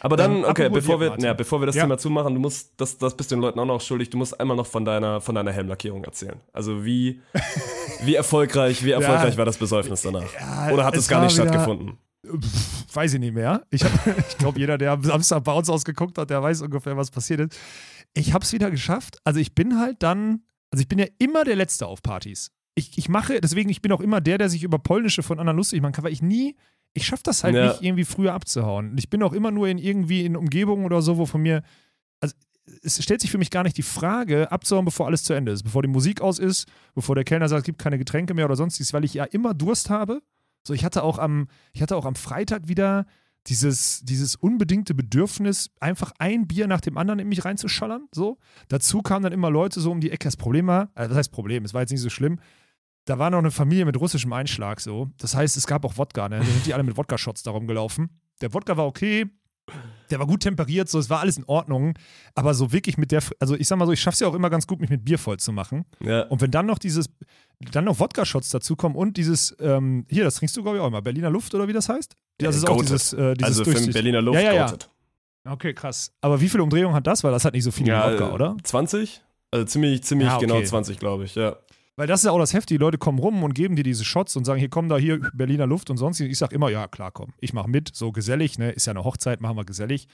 Aber 0.00 0.16
dann, 0.16 0.36
Ähm, 0.36 0.44
okay, 0.44 0.70
bevor 0.70 0.98
wir, 1.00 1.18
ja, 1.18 1.34
bevor 1.34 1.60
wir 1.60 1.66
das. 1.66 1.74
Thema 1.74 1.98
zumachen, 1.98 2.32
du 2.32 2.40
musst, 2.40 2.72
das, 2.78 2.96
das 2.96 3.14
bist 3.14 3.30
du 3.30 3.34
den 3.34 3.42
Leuten 3.42 3.58
auch 3.58 3.66
noch 3.66 3.82
schuldig, 3.82 4.08
du 4.08 4.16
musst 4.16 4.40
einmal 4.40 4.56
noch 4.56 4.66
von 4.66 4.86
deiner, 4.86 5.20
von 5.20 5.34
deiner 5.34 5.52
Helmlackierung 5.52 6.02
erzählen. 6.04 6.40
Also 6.54 6.82
wie, 6.82 7.20
wie 8.04 8.14
erfolgreich, 8.14 8.82
wie 8.82 8.92
erfolgreich 8.92 9.36
war 9.36 9.44
das 9.44 9.58
Besäufnis 9.58 10.00
danach? 10.00 10.24
Oder 10.72 10.86
hat 10.86 10.94
es 10.96 11.02
es 11.02 11.08
gar 11.08 11.22
nicht 11.22 11.34
stattgefunden? 11.34 11.98
Pff, 12.26 12.96
weiß 12.96 13.12
ich 13.12 13.20
nicht 13.20 13.34
mehr. 13.34 13.62
Ich, 13.68 13.84
ich 14.28 14.38
glaube, 14.38 14.58
jeder, 14.58 14.78
der 14.78 14.92
am 14.92 15.02
Samstag 15.02 15.44
bei 15.44 15.52
uns 15.52 15.68
ausgeguckt 15.68 16.16
hat, 16.16 16.30
der 16.30 16.42
weiß 16.42 16.62
ungefähr, 16.62 16.96
was 16.96 17.10
passiert 17.10 17.40
ist. 17.40 17.58
Ich 18.14 18.32
habe 18.32 18.44
es 18.44 18.52
wieder 18.52 18.70
geschafft. 18.70 19.18
Also 19.24 19.40
ich 19.40 19.54
bin 19.54 19.78
halt 19.78 20.02
dann, 20.02 20.42
also 20.70 20.80
ich 20.80 20.88
bin 20.88 20.98
ja 20.98 21.06
immer 21.18 21.44
der 21.44 21.56
Letzte 21.56 21.86
auf 21.86 22.02
Partys. 22.02 22.50
Ich, 22.76 22.96
ich 22.98 23.08
mache, 23.08 23.40
deswegen, 23.40 23.70
ich 23.70 23.82
bin 23.82 23.92
auch 23.92 24.00
immer 24.00 24.20
der, 24.20 24.38
der 24.38 24.48
sich 24.48 24.62
über 24.64 24.78
Polnische 24.78 25.22
von 25.22 25.38
anderen 25.38 25.56
lustig 25.56 25.80
machen 25.80 25.92
kann, 25.92 26.04
weil 26.04 26.12
ich 26.12 26.22
nie, 26.22 26.56
ich 26.92 27.06
schaffe 27.06 27.22
das 27.24 27.44
halt 27.44 27.54
Ja. 27.54 27.68
nicht 27.68 27.82
irgendwie 27.82 28.04
früher 28.04 28.32
abzuhauen. 28.32 28.90
Und 28.92 28.98
ich 28.98 29.10
bin 29.10 29.22
auch 29.22 29.32
immer 29.32 29.50
nur 29.50 29.68
in 29.68 29.78
irgendwie 29.78 30.24
in 30.24 30.36
Umgebungen 30.36 30.84
oder 30.84 31.02
so, 31.02 31.16
wo 31.18 31.26
von 31.26 31.42
mir, 31.42 31.62
also 32.20 32.34
es 32.82 33.02
stellt 33.02 33.20
sich 33.20 33.30
für 33.30 33.38
mich 33.38 33.50
gar 33.50 33.62
nicht 33.62 33.76
die 33.76 33.82
Frage, 33.82 34.50
abzuhauen, 34.50 34.84
bevor 34.84 35.06
alles 35.06 35.22
zu 35.24 35.34
Ende 35.34 35.52
ist, 35.52 35.64
bevor 35.64 35.82
die 35.82 35.88
Musik 35.88 36.20
aus 36.20 36.38
ist, 36.38 36.66
bevor 36.94 37.14
der 37.14 37.24
Kellner 37.24 37.48
sagt, 37.48 37.60
es 37.60 37.66
gibt 37.66 37.78
keine 37.78 37.98
Getränke 37.98 38.32
mehr 38.34 38.46
oder 38.46 38.56
sonstiges, 38.56 38.92
weil 38.92 39.04
ich 39.04 39.14
ja 39.14 39.24
immer 39.24 39.54
Durst 39.54 39.90
habe. 39.90 40.22
So, 40.66 40.72
ich 40.72 40.84
hatte 40.84 41.02
auch 41.02 41.18
am, 41.18 41.48
ich 41.72 41.82
hatte 41.82 41.94
auch 41.96 42.06
am 42.06 42.14
Freitag 42.14 42.68
wieder 42.68 43.06
dieses, 43.46 44.00
dieses 44.04 44.36
unbedingte 44.36 44.94
Bedürfnis, 44.94 45.70
einfach 45.80 46.12
ein 46.18 46.46
Bier 46.46 46.66
nach 46.66 46.80
dem 46.80 46.96
anderen 46.96 47.20
in 47.20 47.28
mich 47.28 47.44
reinzuschallern. 47.44 48.08
So. 48.12 48.38
Dazu 48.68 49.02
kamen 49.02 49.22
dann 49.22 49.32
immer 49.32 49.50
Leute 49.50 49.80
so 49.80 49.90
um 49.90 50.00
die 50.00 50.10
Ecke. 50.10 50.24
Das 50.24 50.36
Problem 50.36 50.66
war, 50.66 50.90
also 50.94 51.10
das 51.10 51.18
heißt 51.18 51.32
Problem, 51.32 51.64
es 51.64 51.74
war 51.74 51.82
jetzt 51.82 51.90
nicht 51.90 52.00
so 52.00 52.10
schlimm. 52.10 52.38
Da 53.04 53.18
war 53.18 53.30
noch 53.30 53.38
eine 53.38 53.50
Familie 53.50 53.84
mit 53.84 54.00
russischem 54.00 54.32
Einschlag 54.32 54.80
so. 54.80 55.10
Das 55.18 55.34
heißt, 55.34 55.56
es 55.58 55.66
gab 55.66 55.84
auch 55.84 55.98
Wodka, 55.98 56.28
ne? 56.28 56.38
Da 56.38 56.44
sind 56.44 56.64
die 56.64 56.72
alle 56.72 56.82
mit 56.82 56.96
Wodka-Shots 56.96 57.42
darum 57.42 57.66
gelaufen. 57.66 58.08
Der 58.40 58.54
Wodka 58.54 58.78
war 58.78 58.86
okay, 58.86 59.26
der 60.10 60.18
war 60.18 60.26
gut 60.26 60.42
temperiert, 60.42 60.88
so, 60.88 60.98
es 60.98 61.10
war 61.10 61.20
alles 61.20 61.36
in 61.36 61.44
Ordnung. 61.44 61.94
Aber 62.34 62.54
so 62.54 62.72
wirklich 62.72 62.98
mit 62.98 63.10
der, 63.10 63.22
also 63.40 63.56
ich 63.56 63.66
sag 63.66 63.78
mal 63.78 63.86
so, 63.86 63.92
ich 63.92 64.00
schaff's 64.00 64.20
ja 64.20 64.28
auch 64.28 64.34
immer 64.34 64.50
ganz 64.50 64.66
gut, 64.66 64.80
mich 64.80 64.90
mit 64.90 65.04
Bier 65.04 65.18
voll 65.18 65.38
zu 65.38 65.52
machen. 65.52 65.84
Ja. 66.00 66.22
Und 66.24 66.40
wenn 66.40 66.50
dann 66.50 66.66
noch 66.66 66.78
dieses, 66.78 67.10
dann 67.72 67.84
noch 67.84 67.98
Wodka-Shots 67.98 68.50
dazukommen 68.50 68.96
und 68.96 69.16
dieses, 69.16 69.56
ähm, 69.60 70.06
hier, 70.10 70.24
das 70.24 70.36
trinkst 70.36 70.56
du, 70.56 70.62
glaube 70.62 70.78
ich, 70.78 70.82
auch 70.82 70.88
immer, 70.88 71.02
Berliner 71.02 71.30
Luft 71.30 71.54
oder 71.54 71.68
wie 71.68 71.72
das 71.72 71.88
heißt? 71.88 72.14
Das 72.38 72.56
ist 72.56 72.64
auch 72.68 72.76
Goated. 72.76 72.90
dieses, 72.90 73.12
äh, 73.12 73.34
dieses 73.34 73.60
also 73.60 73.64
für 73.64 73.92
Berliner 73.92 74.22
Luft 74.22 74.40
Ja, 74.40 74.52
ja, 74.52 74.66
ja. 74.66 74.76
Okay, 75.46 75.74
krass. 75.74 76.12
Aber 76.20 76.40
wie 76.40 76.48
viele 76.48 76.62
Umdrehungen 76.62 76.94
hat 76.94 77.06
das? 77.06 77.22
Weil 77.22 77.32
das 77.32 77.44
hat 77.44 77.52
nicht 77.54 77.64
so 77.64 77.70
viel 77.70 77.86
wie 77.86 77.90
Wodka, 77.90 78.30
äh, 78.30 78.32
oder? 78.32 78.56
20? 78.62 79.22
Also 79.50 79.66
ziemlich, 79.66 80.02
ziemlich 80.02 80.26
Ja, 80.26 80.36
okay. 80.36 80.46
genau 80.46 80.60
20, 80.62 80.98
glaube 80.98 81.24
ich, 81.24 81.34
ja. 81.34 81.56
Weil 81.96 82.06
das 82.08 82.20
ist 82.20 82.24
ja 82.24 82.32
auch 82.32 82.38
das 82.38 82.52
Heftige. 82.52 82.78
Die 82.78 82.84
Leute 82.84 82.98
kommen 82.98 83.18
rum 83.18 83.42
und 83.42 83.54
geben 83.54 83.76
dir 83.76 83.84
diese 83.84 84.04
Shots 84.04 84.34
und 84.36 84.44
sagen, 84.44 84.58
hier 84.58 84.68
komm 84.68 84.88
da 84.88 84.96
hier 84.96 85.20
Berliner 85.32 85.66
Luft 85.66 85.90
und 85.90 85.96
sonst. 85.96 86.20
Ich 86.20 86.38
sag 86.38 86.52
immer, 86.52 86.68
ja, 86.68 86.88
klar, 86.88 87.12
komm. 87.12 87.32
Ich 87.40 87.52
mach 87.52 87.66
mit, 87.66 87.90
so 87.94 88.10
gesellig, 88.10 88.58
ne? 88.58 88.70
Ist 88.72 88.86
ja 88.86 88.92
eine 88.92 89.04
Hochzeit, 89.04 89.40
machen 89.40 89.56
wir 89.56 89.64
gesellig. 89.64 90.08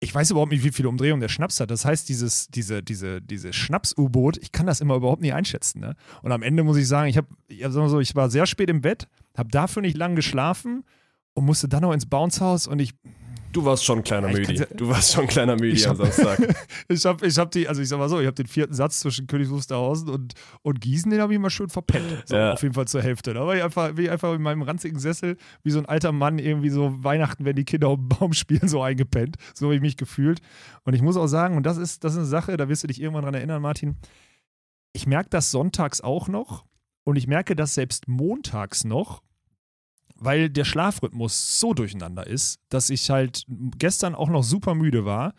Ich 0.00 0.14
weiß 0.14 0.30
überhaupt 0.30 0.50
nicht, 0.50 0.64
wie 0.64 0.72
viele 0.72 0.88
Umdrehungen 0.88 1.20
der 1.20 1.28
Schnaps 1.28 1.60
hat. 1.60 1.70
Das 1.70 1.84
heißt, 1.84 2.08
dieses, 2.08 2.48
diese, 2.48 2.82
diese, 2.82 3.20
diese 3.20 3.52
Schnaps-U-Boot, 3.52 4.38
ich 4.38 4.50
kann 4.50 4.66
das 4.66 4.80
immer 4.80 4.96
überhaupt 4.96 5.20
nicht 5.20 5.34
einschätzen. 5.34 5.80
Ne? 5.80 5.94
Und 6.22 6.32
am 6.32 6.42
Ende 6.42 6.64
muss 6.64 6.78
ich 6.78 6.88
sagen, 6.88 7.08
ich, 7.08 7.18
hab, 7.18 7.26
so, 7.70 8.00
ich 8.00 8.16
war 8.16 8.30
sehr 8.30 8.46
spät 8.46 8.70
im 8.70 8.80
Bett, 8.80 9.08
habe 9.36 9.50
dafür 9.50 9.82
nicht 9.82 9.96
lang 9.96 10.16
geschlafen 10.16 10.84
und 11.34 11.44
musste 11.44 11.68
dann 11.68 11.82
noch 11.82 11.92
ins 11.92 12.06
Bounce-Haus 12.06 12.66
und 12.66 12.80
ich, 12.80 12.94
Du 13.52 13.64
warst 13.64 13.84
schon 13.84 13.98
ein 13.98 14.04
kleiner 14.04 14.28
Ich 14.28 14.36
Müdi. 14.48 14.54
ja- 14.60 14.66
Du 14.76 14.88
warst 14.88 15.12
schon 15.12 15.22
ein 15.22 15.28
kleiner 15.28 15.56
Müdi 15.56 15.84
am 15.86 15.96
Samstag. 15.96 16.38
ich 16.88 17.04
habe 17.04 17.26
ich 17.26 17.36
hab 17.38 17.50
die, 17.50 17.66
also 17.66 17.82
ich 17.82 17.88
sag 17.88 17.98
mal 17.98 18.08
so, 18.08 18.20
ich 18.20 18.26
habe 18.26 18.34
den 18.34 18.46
vierten 18.46 18.74
Satz 18.74 19.00
zwischen 19.00 19.26
Königs 19.26 19.50
Wusterhausen 19.50 20.08
und, 20.08 20.34
und 20.62 20.80
Gießen, 20.80 21.10
den 21.10 21.20
habe 21.20 21.32
ich 21.34 21.38
mal 21.40 21.50
schön 21.50 21.68
verpennt. 21.68 22.22
So, 22.26 22.36
Ja. 22.36 22.52
Auf 22.52 22.62
jeden 22.62 22.74
Fall 22.74 22.86
zur 22.86 23.02
Hälfte. 23.02 23.34
Da 23.34 23.44
war 23.46 23.56
ich 23.56 23.62
einfach, 23.62 23.92
bin 23.92 24.04
ich 24.04 24.10
einfach 24.10 24.32
in 24.34 24.42
meinem 24.42 24.62
ranzigen 24.62 24.98
Sessel, 25.00 25.36
wie 25.64 25.70
so 25.70 25.78
ein 25.80 25.86
alter 25.86 26.12
Mann, 26.12 26.38
irgendwie 26.38 26.70
so 26.70 27.02
Weihnachten, 27.02 27.44
wenn 27.44 27.56
die 27.56 27.64
Kinder 27.64 27.88
auf 27.88 27.96
dem 27.98 28.08
Baum 28.08 28.32
spielen, 28.34 28.68
so 28.68 28.82
eingepennt. 28.82 29.36
So 29.54 29.66
habe 29.66 29.74
ich 29.74 29.80
mich 29.80 29.96
gefühlt. 29.96 30.40
Und 30.84 30.94
ich 30.94 31.02
muss 31.02 31.16
auch 31.16 31.26
sagen, 31.26 31.56
und 31.56 31.64
das 31.64 31.76
ist, 31.76 32.04
das 32.04 32.12
ist 32.12 32.18
eine 32.18 32.26
Sache, 32.28 32.56
da 32.56 32.68
wirst 32.68 32.84
du 32.84 32.86
dich 32.86 33.00
irgendwann 33.00 33.24
dran 33.24 33.34
erinnern, 33.34 33.60
Martin. 33.62 33.96
Ich 34.92 35.06
merke 35.06 35.28
das 35.30 35.50
sonntags 35.50 36.00
auch 36.00 36.28
noch 36.28 36.64
und 37.04 37.16
ich 37.16 37.26
merke 37.26 37.56
das 37.56 37.74
selbst 37.74 38.06
montags 38.08 38.84
noch, 38.84 39.22
weil 40.20 40.50
der 40.50 40.64
Schlafrhythmus 40.64 41.58
so 41.58 41.74
durcheinander 41.74 42.26
ist, 42.26 42.60
dass 42.68 42.90
ich 42.90 43.10
halt 43.10 43.44
gestern 43.78 44.14
auch 44.14 44.28
noch 44.28 44.44
super 44.44 44.74
müde 44.74 45.04
war. 45.04 45.32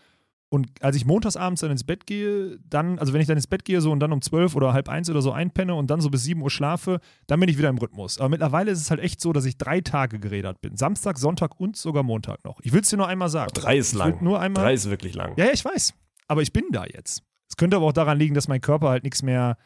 Und 0.49 0.67
als 0.81 0.97
ich 0.97 1.05
montags 1.05 1.37
abends 1.37 1.61
dann 1.61 1.71
ins 1.71 1.85
Bett 1.85 2.05
gehe, 2.05 2.59
dann, 2.67 2.99
also 2.99 3.13
wenn 3.13 3.21
ich 3.21 3.27
dann 3.27 3.37
ins 3.37 3.47
Bett 3.47 3.63
gehe 3.63 3.79
so 3.79 3.89
und 3.89 4.01
dann 4.01 4.11
um 4.11 4.21
zwölf 4.21 4.53
oder 4.53 4.73
halb 4.73 4.89
eins 4.89 5.09
oder 5.09 5.21
so 5.21 5.31
einpenne 5.31 5.75
und 5.75 5.89
dann 5.89 6.01
so 6.01 6.09
bis 6.09 6.23
sieben 6.23 6.41
Uhr 6.41 6.49
schlafe, 6.49 6.99
dann 7.27 7.39
bin 7.39 7.47
ich 7.47 7.57
wieder 7.57 7.69
im 7.69 7.77
Rhythmus. 7.77 8.19
Aber 8.19 8.27
mittlerweile 8.27 8.69
ist 8.71 8.81
es 8.81 8.89
halt 8.89 8.99
echt 8.99 9.21
so, 9.21 9.31
dass 9.31 9.45
ich 9.45 9.57
drei 9.57 9.79
Tage 9.79 10.19
gerädert 10.19 10.59
bin. 10.59 10.75
Samstag, 10.75 11.17
Sonntag 11.19 11.57
und 11.57 11.77
sogar 11.77 12.03
Montag 12.03 12.43
noch. 12.43 12.59
Ich 12.63 12.73
will 12.73 12.81
es 12.81 12.89
dir 12.89 12.97
nur 12.97 13.07
einmal 13.07 13.29
sagen. 13.29 13.51
Drei 13.53 13.77
ist 13.77 13.93
Ich 13.93 13.97
lang. 13.97 14.21
Nur 14.21 14.41
einmal. 14.41 14.65
Drei 14.65 14.73
ist 14.73 14.89
wirklich 14.89 15.13
lang. 15.15 15.33
Ja, 15.37 15.45
ja, 15.45 15.51
ich 15.53 15.63
weiß. 15.63 15.93
Aber 16.27 16.41
ich 16.41 16.51
bin 16.51 16.65
da 16.71 16.83
jetzt. 16.85 17.23
Es 17.47 17.55
könnte 17.55 17.77
aber 17.77 17.85
auch 17.85 17.93
daran 17.93 18.17
liegen, 18.17 18.35
dass 18.35 18.49
mein 18.49 18.61
Körper 18.61 18.89
halt 18.89 19.03
nichts 19.03 19.23
mehr. 19.23 19.57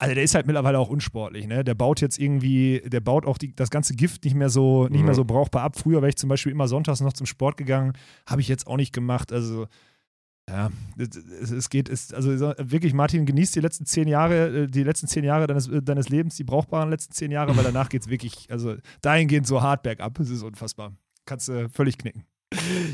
Also 0.00 0.14
der 0.14 0.22
ist 0.22 0.34
halt 0.36 0.46
mittlerweile 0.46 0.78
auch 0.78 0.90
unsportlich, 0.90 1.46
ne? 1.48 1.64
Der 1.64 1.74
baut 1.74 2.00
jetzt 2.00 2.18
irgendwie, 2.20 2.80
der 2.86 3.00
baut 3.00 3.26
auch 3.26 3.36
die, 3.36 3.54
das 3.56 3.70
ganze 3.70 3.94
Gift 3.94 4.24
nicht 4.24 4.34
mehr 4.34 4.48
so, 4.48 4.86
nicht 4.88 5.00
Mhm. 5.00 5.06
mehr 5.06 5.14
so 5.14 5.24
brauchbar 5.24 5.62
ab. 5.62 5.76
Früher 5.76 6.00
wäre 6.02 6.08
ich 6.10 6.16
zum 6.16 6.28
Beispiel 6.28 6.52
immer 6.52 6.68
sonntags 6.68 7.00
noch 7.00 7.12
zum 7.12 7.26
Sport 7.26 7.56
gegangen, 7.56 7.94
habe 8.26 8.40
ich 8.40 8.46
jetzt 8.48 8.66
auch 8.68 8.76
nicht 8.76 8.92
gemacht. 8.92 9.32
Also 9.32 9.66
ja, 10.48 10.70
es, 10.96 11.50
es- 11.50 11.68
geht, 11.68 11.88
es, 11.90 12.14
also 12.14 12.34
so, 12.36 12.54
wirklich, 12.58 12.94
Martin, 12.94 13.26
genießt 13.26 13.54
die 13.56 13.60
letzten 13.60 13.84
zehn 13.86 14.08
Jahre, 14.08 14.62
äh, 14.62 14.66
die 14.66 14.82
letzten 14.82 15.06
zehn 15.08 15.24
Jahre 15.24 15.46
deines, 15.46 15.68
äh, 15.68 15.82
deines 15.82 16.08
Lebens, 16.08 16.36
die 16.36 16.44
brauchbaren 16.44 16.88
letzten 16.90 17.12
zehn 17.12 17.30
Jahre, 17.30 17.54
weil 17.56 17.64
danach 17.64 17.88
geht 17.90 18.02
es 18.02 18.08
wirklich, 18.08 18.46
also 18.50 18.76
dahingehend 19.02 19.46
so 19.46 19.60
hart 19.62 19.82
bergab. 19.82 20.18
Es 20.20 20.30
ist 20.30 20.42
unfassbar. 20.42 20.92
Kannst 21.26 21.48
du 21.48 21.68
völlig 21.68 21.98
knicken. 21.98 22.24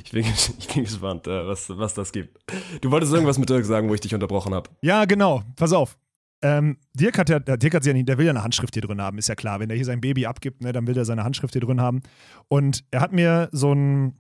Ich 0.03 0.11
bin, 0.11 0.25
ich 0.59 0.67
bin 0.69 0.83
gespannt, 0.83 1.29
äh, 1.29 1.47
was, 1.47 1.69
was 1.69 1.95
das 1.95 2.11
gibt. 2.11 2.39
Du 2.81 2.91
wolltest 2.91 3.13
irgendwas 3.13 3.39
mit 3.39 3.49
Dirk 3.49 3.65
sagen, 3.65 3.89
wo 3.89 3.95
ich 3.95 4.01
dich 4.01 4.15
unterbrochen 4.15 4.53
habe. 4.53 4.71
Ja, 4.83 5.05
genau. 5.05 5.45
Pass 5.55 5.73
auf. 5.73 5.97
Ähm, 6.45 6.77
Dirk 6.93 7.17
hat 7.17 7.31
ja, 7.31 7.39
Dirk 7.39 7.75
hat 7.75 7.87
ja 7.87 7.95
nicht, 7.95 8.07
der 8.07 8.19
will 8.19 8.27
ja 8.27 8.31
eine 8.31 8.45
Handschrift 8.45 8.75
hier 8.75 8.83
drin 8.83 9.01
haben, 9.01 9.17
ist 9.17 9.29
ja 9.29 9.35
klar. 9.35 9.61
Wenn 9.61 9.71
er 9.71 9.77
hier 9.77 9.87
sein 9.87 10.03
Baby 10.03 10.27
abgibt, 10.27 10.63
ne, 10.63 10.73
dann 10.73 10.87
will 10.87 10.97
er 10.97 11.07
seine 11.07 11.25
Handschrift 11.25 11.55
hier 11.55 11.63
drin 11.63 11.81
haben. 11.81 12.03
Und 12.49 12.85
er 12.91 13.01
hat 13.01 13.13
mir 13.13 13.49
so 13.51 13.73
ein, 13.73 14.13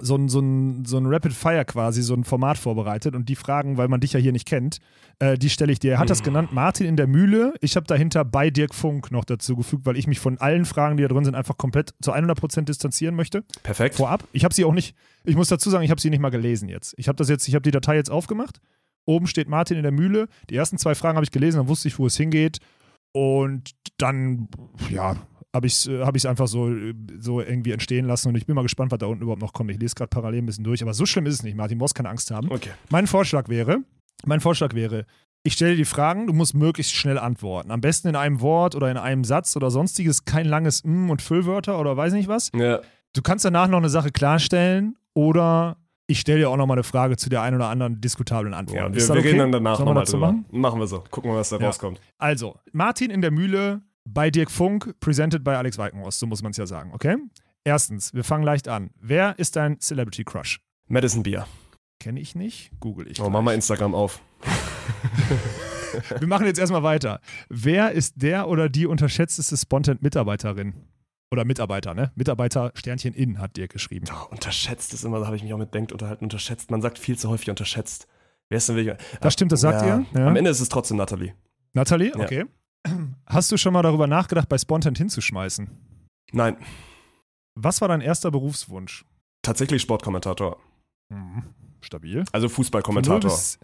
so 0.00 0.16
ein, 0.16 0.28
so 0.28 0.40
ein, 0.40 0.84
so 0.84 0.98
ein 0.98 1.06
Rapid 1.06 1.32
Fire 1.32 1.64
quasi, 1.64 2.02
so 2.02 2.14
ein 2.14 2.24
Format 2.24 2.58
vorbereitet. 2.58 3.14
Und 3.14 3.28
die 3.28 3.36
Fragen, 3.36 3.76
weil 3.76 3.86
man 3.86 4.00
dich 4.00 4.12
ja 4.12 4.18
hier 4.18 4.32
nicht 4.32 4.44
kennt, 4.44 4.78
äh, 5.20 5.38
die 5.38 5.50
stelle 5.50 5.70
ich 5.70 5.78
dir. 5.78 5.92
Er 5.92 5.98
hat 6.00 6.10
das 6.10 6.24
genannt 6.24 6.52
Martin 6.52 6.86
in 6.86 6.96
der 6.96 7.06
Mühle. 7.06 7.54
Ich 7.60 7.76
habe 7.76 7.86
dahinter 7.86 8.24
bei 8.24 8.50
Dirk 8.50 8.74
Funk 8.74 9.12
noch 9.12 9.24
dazu 9.24 9.54
gefügt, 9.54 9.86
weil 9.86 9.96
ich 9.96 10.08
mich 10.08 10.18
von 10.18 10.38
allen 10.38 10.64
Fragen, 10.64 10.96
die 10.96 11.04
da 11.04 11.08
drin 11.10 11.24
sind, 11.24 11.36
einfach 11.36 11.58
komplett 11.58 11.94
zu 12.02 12.12
100% 12.12 12.62
distanzieren 12.62 13.14
möchte 13.14 13.44
Perfekt. 13.62 13.94
vorab. 13.94 14.24
Ich 14.32 14.42
habe 14.42 14.52
sie 14.52 14.64
auch 14.64 14.74
nicht, 14.74 14.96
ich 15.22 15.36
muss 15.36 15.46
dazu 15.46 15.70
sagen, 15.70 15.84
ich 15.84 15.92
habe 15.92 16.00
sie 16.00 16.10
nicht 16.10 16.20
mal 16.20 16.30
gelesen 16.30 16.68
jetzt. 16.68 16.94
Ich 16.96 17.06
habe 17.06 17.14
das 17.14 17.28
jetzt, 17.28 17.46
ich 17.46 17.54
habe 17.54 17.62
die 17.62 17.70
Datei 17.70 17.94
jetzt 17.94 18.10
aufgemacht. 18.10 18.60
Oben 19.04 19.26
steht 19.26 19.48
Martin 19.48 19.76
in 19.76 19.82
der 19.82 19.92
Mühle. 19.92 20.28
Die 20.50 20.56
ersten 20.56 20.78
zwei 20.78 20.94
Fragen 20.94 21.16
habe 21.16 21.24
ich 21.24 21.30
gelesen, 21.30 21.58
dann 21.58 21.68
wusste 21.68 21.88
ich, 21.88 21.98
wo 21.98 22.06
es 22.06 22.16
hingeht. 22.16 22.58
Und 23.12 23.70
dann, 23.98 24.48
ja, 24.90 25.16
habe 25.54 25.66
ich 25.66 25.74
es 25.74 25.88
hab 25.88 26.16
ich's 26.16 26.26
einfach 26.26 26.48
so, 26.48 26.70
äh, 26.70 26.94
so 27.18 27.40
irgendwie 27.40 27.72
entstehen 27.72 28.06
lassen 28.06 28.28
und 28.28 28.36
ich 28.36 28.46
bin 28.46 28.54
mal 28.54 28.62
gespannt, 28.62 28.90
was 28.90 28.98
da 28.98 29.06
unten 29.06 29.22
überhaupt 29.22 29.42
noch 29.42 29.52
kommt. 29.52 29.70
Ich 29.70 29.78
lese 29.78 29.94
gerade 29.94 30.08
parallel 30.08 30.42
ein 30.42 30.46
bisschen 30.46 30.64
durch, 30.64 30.82
aber 30.82 30.94
so 30.94 31.04
schlimm 31.04 31.26
ist 31.26 31.34
es 31.34 31.42
nicht, 31.42 31.56
Martin. 31.56 31.78
Du 31.78 31.82
brauchst 31.82 31.94
keine 31.94 32.08
Angst 32.08 32.30
haben. 32.30 32.50
Okay. 32.50 32.70
Mein 32.90 33.06
Vorschlag 33.06 33.48
wäre, 33.48 33.78
mein 34.24 34.40
Vorschlag 34.40 34.74
wäre, 34.74 35.04
ich 35.44 35.54
stelle 35.54 35.72
dir 35.72 35.78
die 35.78 35.84
Fragen, 35.84 36.26
du 36.26 36.32
musst 36.32 36.54
möglichst 36.54 36.94
schnell 36.94 37.18
antworten. 37.18 37.70
Am 37.70 37.80
besten 37.80 38.08
in 38.08 38.16
einem 38.16 38.40
Wort 38.40 38.74
oder 38.76 38.90
in 38.90 38.96
einem 38.96 39.24
Satz 39.24 39.56
oder 39.56 39.70
sonstiges, 39.70 40.24
kein 40.24 40.46
langes 40.46 40.82
M 40.84 41.10
und 41.10 41.20
Füllwörter 41.20 41.78
oder 41.78 41.96
weiß 41.96 42.12
nicht 42.12 42.28
was. 42.28 42.50
Ja. 42.54 42.80
Du 43.12 43.22
kannst 43.22 43.44
danach 43.44 43.68
noch 43.68 43.78
eine 43.78 43.90
Sache 43.90 44.10
klarstellen 44.10 44.96
oder 45.14 45.76
ich 46.06 46.20
stelle 46.20 46.40
dir 46.40 46.50
auch 46.50 46.56
noch 46.56 46.66
mal 46.66 46.74
eine 46.74 46.82
Frage 46.82 47.16
zu 47.16 47.28
der 47.30 47.42
einen 47.42 47.56
oder 47.56 47.68
anderen 47.68 48.00
diskutablen 48.00 48.54
Antwort. 48.54 48.76
ja 48.78 48.92
wir, 48.92 49.00
wir 49.00 49.10
okay? 49.10 49.20
reden 49.28 49.38
dann 49.38 49.52
danach 49.52 49.78
nochmal 49.78 50.04
drüber. 50.04 50.32
machen? 50.32 50.44
Machen? 50.50 50.80
wir 50.80 50.86
so. 50.86 51.04
Gucken 51.10 51.30
wir, 51.30 51.36
was 51.38 51.48
da 51.50 51.58
Ja. 51.58 51.66
rauskommt. 51.66 52.00
Also, 52.18 52.58
Martin 52.72 53.10
in 53.10 53.20
der 53.22 53.30
Mühle 53.30 53.82
bei 54.04 54.30
Dirk 54.30 54.50
Funk, 54.50 54.94
presented 55.00 55.44
by 55.44 55.50
Alex 55.52 55.78
Weikenhorst, 55.78 56.18
so 56.18 56.26
muss 56.26 56.42
man 56.42 56.50
es 56.50 56.56
ja 56.56 56.66
sagen, 56.66 56.90
okay? 56.92 57.16
Erstens, 57.64 58.12
wir 58.12 58.24
fangen 58.24 58.42
leicht 58.44 58.66
an. 58.68 58.90
Wer 59.00 59.38
ist 59.38 59.54
dein 59.56 59.78
Celebrity 59.80 60.24
Crush? 60.24 60.60
Madison 60.88 61.22
Beer. 61.22 61.46
Kenne 62.00 62.18
ich 62.18 62.34
nicht, 62.34 62.72
google 62.80 63.06
ich. 63.08 63.20
Oh, 63.20 63.30
mach 63.30 63.42
mal 63.42 63.54
Instagram 63.54 63.94
auf. 63.94 64.20
Wir 66.18 66.26
machen 66.26 66.46
jetzt 66.46 66.58
erstmal 66.58 66.82
weiter. 66.82 67.20
Wer 67.48 67.92
ist 67.92 68.14
der 68.22 68.48
oder 68.48 68.68
die 68.68 68.86
unterschätzteste 68.86 69.56
Spontan-Mitarbeiterin? 69.56 70.74
Oder 71.32 71.44
Mitarbeiter, 71.46 71.94
ne? 71.94 72.12
Mitarbeiter 72.14 72.72
Sternchen 72.74 73.14
in, 73.14 73.38
hat 73.38 73.56
Dirk 73.56 73.72
geschrieben. 73.72 74.06
Oh, 74.12 74.26
unterschätzt 74.30 74.92
ist 74.92 75.02
immer, 75.04 75.18
da 75.18 75.26
habe 75.26 75.36
ich 75.36 75.42
mich 75.42 75.52
auch 75.54 75.58
mit 75.58 75.70
Bengt 75.70 75.90
unterhalten, 75.90 76.24
unterschätzt. 76.26 76.70
Man 76.70 76.82
sagt 76.82 76.98
viel 76.98 77.18
zu 77.18 77.30
häufig 77.30 77.48
unterschätzt. 77.48 78.06
Wer 78.50 78.58
ist 78.58 78.68
denn 78.68 78.76
wirklich? 78.76 78.96
Das 79.20 79.32
stimmt, 79.32 79.50
das 79.50 79.62
sagt 79.62 79.80
ja. 79.80 80.00
ihr? 80.00 80.06
Ja. 80.14 80.26
Am 80.28 80.36
Ende 80.36 80.50
ist 80.50 80.60
es 80.60 80.68
trotzdem 80.68 80.98
Nathalie. 80.98 81.34
Nathalie, 81.72 82.10
Ja. 82.14 82.20
okay. 82.24 82.44
Hast 83.26 83.50
du 83.50 83.56
schon 83.56 83.72
mal 83.72 83.80
darüber 83.82 84.06
nachgedacht, 84.06 84.48
bei 84.48 84.58
Spontan 84.58 84.94
hinzuschmeißen? 84.94 85.70
Nein, 86.32 86.56
Was 87.54 87.80
war 87.80 87.88
dein 87.88 88.00
erster 88.02 88.30
Berufswunsch? 88.30 89.04
tatsächlich 89.42 89.80
Sportkommentator. 89.82 90.60
Mhm. 91.08 91.44
Stabil. 91.80 92.24
Also 92.32 92.48
Fußballkommentator. 92.48 93.20
bis- 93.30 93.58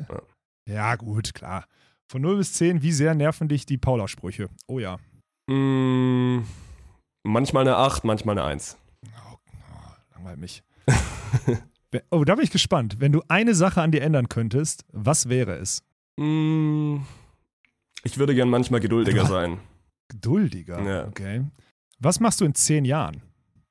Ja, 0.69 0.97
gut, 0.97 1.35
klar. 1.35 1.67
Von 2.11 2.23
0 2.23 2.37
bis 2.39 2.55
10, 2.55 2.83
wie 2.83 2.93
sehr 2.93 3.15
nerven 3.15 3.47
dich 3.49 3.67
die 3.67 3.77
Paula-Sprüche? 3.79 4.49
Oh 4.67 4.79
ja. 4.79 4.99
Mm, 5.51 6.45
Manchmal 7.29 7.69
eine 7.69 7.77
8, 7.77 8.05
manchmal 8.05 8.39
eine 8.39 8.49
1. 8.49 8.79
Oh, 9.05 9.09
oh, 9.35 10.15
langweilt 10.15 10.39
mich. 10.39 10.63
oh, 12.11 12.25
da 12.25 12.35
bin 12.35 12.45
ich 12.45 12.51
gespannt. 12.51 12.97
Wenn 13.01 13.13
du 13.13 13.23
eine 13.29 13.55
Sache 13.55 13.83
an 13.83 13.93
dir 13.93 14.01
ändern 14.01 14.31
könntest, 14.31 14.87
was 14.93 15.29
wäre 15.29 15.57
es? 15.57 15.83
Mm, 16.17 17.01
ich 18.03 18.17
würde 18.17 18.35
gern 18.35 18.49
manchmal 18.49 18.81
geduldiger 18.81 19.27
sein. 19.27 19.61
Geduldiger. 20.09 20.83
Ja. 20.83 21.07
Okay. 21.07 21.45
Was 21.99 22.19
machst 22.19 22.41
du 22.41 22.47
in 22.47 22.55
zehn 22.55 22.87
Jahren? 22.87 23.23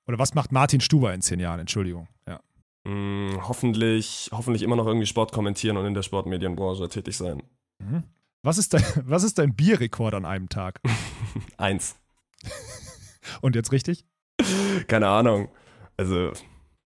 Oder 0.05 0.19
was 0.19 0.35
macht 0.35 0.51
Martin 0.51 0.79
Stuber 0.79 1.11
in 1.15 1.23
zehn 1.23 1.39
Jahren? 1.39 1.59
Entschuldigung. 1.59 2.07
Ja. 2.27 2.39
Mm, 2.87 3.39
hoffentlich, 3.41 4.29
hoffentlich 4.31 4.61
immer 4.61 4.75
noch 4.75 4.85
irgendwie 4.85 5.07
Sport 5.07 5.31
kommentieren 5.31 5.77
und 5.77 5.87
in 5.87 5.95
der 5.95 6.03
Sportmedienbranche 6.03 6.87
tätig 6.89 7.17
sein. 7.17 7.41
Mhm. 7.79 8.03
Was, 8.43 8.59
ist 8.59 8.75
dein, 8.75 8.83
was 9.05 9.23
ist 9.23 9.39
dein 9.39 9.55
Bierrekord 9.55 10.13
an 10.13 10.25
einem 10.25 10.47
Tag? 10.47 10.79
Eins. 11.57 11.95
Und 13.41 13.55
jetzt 13.55 13.71
richtig? 13.71 14.05
Keine 14.87 15.07
Ahnung. 15.07 15.49
Also, 15.97 16.31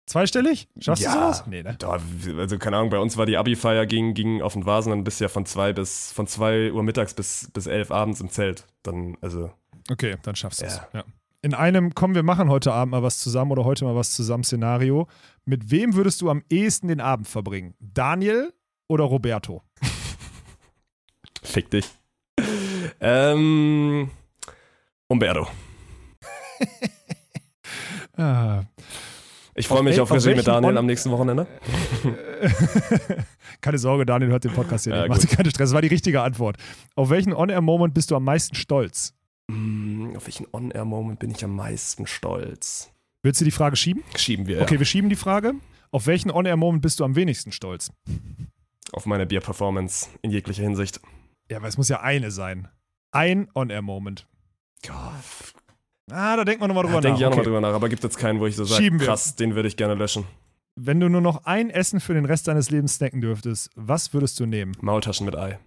Zweistellig? 0.07 0.69
Schaffst 0.81 1.05
Ja. 1.05 1.13
du 1.15 1.19
sowas? 1.21 1.45
Nee, 1.47 1.63
ne? 1.63 1.77
da, 1.79 1.99
also 2.39 2.59
keine 2.59 2.77
Ahnung, 2.79 2.91
bei 2.91 2.99
uns 2.99 3.17
war 3.17 3.27
die 3.27 3.37
Abi-Feier 3.37 3.87
ging, 3.87 4.13
ging 4.15 4.43
auf 4.43 4.55
den 4.55 4.67
Vasen, 4.67 4.91
dann 4.91 5.05
bist 5.05 5.21
du 5.21 5.25
ja 5.25 5.29
von 5.29 5.47
zwei 5.47 5.73
bis 5.73 6.11
von 6.13 6.27
zwei 6.27 6.73
Uhr 6.73 6.83
mittags 6.83 7.15
bis, 7.15 7.49
bis 7.53 7.67
elf 7.69 7.91
abends 7.93 8.21
im 8.21 8.29
Zelt. 8.29 8.67
Dann, 8.83 9.17
also, 9.21 9.53
Okay, 9.89 10.17
dann 10.23 10.35
schaffst 10.37 10.63
du 10.63 10.67
es. 10.67 10.77
Ja. 10.77 10.89
Ja. 10.95 11.05
In 11.43 11.55
einem, 11.55 11.95
komm, 11.95 12.15
wir 12.15 12.23
machen 12.23 12.49
heute 12.51 12.73
Abend 12.73 12.91
mal 12.91 13.03
was 13.03 13.19
zusammen 13.19 13.51
oder 13.53 13.65
heute 13.65 13.85
mal 13.85 13.95
was 13.95 14.13
zusammen 14.15 14.45
Szenario. 14.45 15.09
Mit 15.45 15.71
wem 15.71 15.95
würdest 15.95 16.21
du 16.21 16.29
am 16.29 16.43
ehesten 16.51 16.89
den 16.89 17.01
Abend 17.01 17.27
verbringen? 17.29 17.75
Daniel 17.79 18.53
oder 18.89 19.05
Roberto? 19.05 19.63
fick 21.43 21.71
dich. 21.71 21.89
ähm, 23.01 24.11
Umberto. 25.09 25.49
Ah. 28.17 28.65
Ich 29.55 29.67
freue 29.69 29.83
mich 29.83 30.01
auf 30.01 30.11
auf 30.11 30.17
Regie 30.17 30.35
mit 30.35 30.47
Daniel 30.47 30.77
am 30.77 30.87
nächsten 30.87 31.11
Wochenende. 31.11 31.47
Keine 33.61 33.79
Sorge, 33.79 34.07
Daniel 34.07 34.31
hört 34.31 34.45
den 34.45 34.53
Podcast 34.53 34.85
hier 34.85 34.95
Ja, 34.95 35.03
nicht. 35.03 35.11
Mach 35.11 35.19
dir 35.19 35.37
keine 35.37 35.51
Stress. 35.51 35.71
Das 35.71 35.75
war 35.75 35.83
die 35.83 35.89
richtige 35.89 36.23
Antwort. 36.23 36.57
Auf 36.95 37.11
welchen 37.11 37.35
On-Air-Moment 37.35 37.93
bist 37.95 38.11
du 38.11 38.17
am 38.17 38.25
meisten 38.25 38.55
stolz? 38.55 39.15
Mm, 39.49 40.17
auf 40.17 40.27
welchen 40.27 40.47
On-Air-Moment 40.53 41.19
bin 41.19 41.31
ich 41.31 41.45
am 41.45 41.55
meisten 41.57 42.07
stolz? 42.07 42.91
Willst 43.23 43.41
du 43.41 43.45
die 43.45 43.51
Frage 43.51 43.77
schieben? 43.77 44.03
Schieben 44.17 44.47
wir. 44.47 44.63
Okay, 44.63 44.79
wir 44.79 44.87
schieben 44.87 45.11
die 45.11 45.17
Frage. 45.17 45.55
Auf 45.91 46.07
welchen 46.07 46.31
On-Air-Moment 46.31 46.83
bist 46.83 47.01
du 47.01 47.05
am 47.05 47.17
wenigsten 47.17 47.53
stolz? 47.53 47.91
Auf 48.93 49.05
meine 49.07 49.27
Bier-Performance 49.27 50.09
in 50.23 50.31
jeglicher 50.31 50.63
Hinsicht. 50.63 51.01
Ja, 51.51 51.59
aber 51.59 51.69
es 51.69 51.77
muss 51.77 51.89
ja 51.89 52.01
eine 52.01 52.31
sein. 52.31 52.69
Ein 53.13 53.49
On-Air-Moment. 53.55 54.27
Ah, 56.13 56.37
da 56.37 56.45
denkt 56.45 56.61
man 56.61 56.69
nochmal 56.69 56.85
drüber 56.85 56.97
Da 57.01 57.09
denke 57.09 57.19
ich 57.21 57.25
auch 57.27 57.31
nach. 57.31 57.37
nochmal 57.37 57.41
Okay. 57.47 57.49
drüber 57.57 57.61
nach, 57.61 57.75
aber 57.75 57.89
gibt 57.89 58.03
jetzt 58.05 58.19
keinen, 58.19 58.41
wo 58.41 58.47
ich 58.47 58.57
so 58.57 58.65
sage, 58.65 58.83
wir. 58.85 58.99
krass, 58.99 59.37
den 59.37 59.55
würde 59.55 59.69
ich 59.69 59.77
gerne 59.77 59.95
löschen. 59.95 60.25
Wenn 60.77 61.01
du 61.01 61.09
nur 61.09 61.21
noch 61.21 61.45
ein 61.45 61.69
Essen 61.71 62.01
für 62.01 62.15
den 62.15 62.25
Rest 62.25 62.49
deines 62.49 62.71
Lebens 62.71 62.95
snacken 62.95 63.21
dürftest, 63.21 63.71
was 63.77 64.13
würdest 64.15 64.39
du 64.41 64.47
nehmen? 64.47 64.73
Maultaschen 64.81 65.27
mit 65.27 65.37
Ei. 65.37 65.59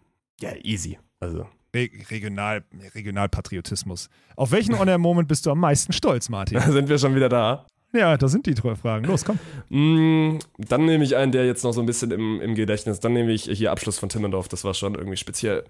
Ja, 0.42 0.52
easy. 0.64 0.98
Also, 1.20 1.46
Re 1.76 1.90
Regional, 2.10 2.64
Regionalpatriotismus. 2.96 4.10
Auf 4.36 4.52
welchen 4.52 4.74
On-Air-Moment 4.76 5.28
bist 5.28 5.46
du 5.46 5.52
am 5.52 5.60
meisten 5.60 5.94
stolz, 5.94 6.30
Martin? 6.30 6.58
da 6.60 6.62
sind 6.72 6.90
wir 6.90 6.98
schon 6.98 7.16
wieder 7.16 7.30
da. 7.30 7.66
ja, 7.94 8.18
da 8.18 8.28
sind 8.28 8.46
die 8.46 8.54
drei 8.56 8.76
Fragen. 8.76 9.06
Los, 9.06 9.24
komm. 9.26 9.38
Mm, 9.70 10.40
dann 10.58 10.86
nehme 10.86 11.04
ich 11.04 11.16
einen, 11.16 11.32
der 11.32 11.46
jetzt 11.46 11.64
noch 11.64 11.72
so 11.74 11.82
ein 11.82 11.86
bisschen 11.86 12.12
im, 12.12 12.42
im 12.42 12.56
Gedächtnis. 12.56 13.00
Dann 13.00 13.14
nehme 13.14 13.32
ich 13.32 13.44
hier 13.44 13.72
Abschluss 13.72 14.00
von 14.00 14.10
Timmendorf. 14.10 14.48
Das 14.48 14.64
war 14.64 14.74
schon 14.74 14.96
irgendwie 14.96 15.18
speziell. 15.18 15.64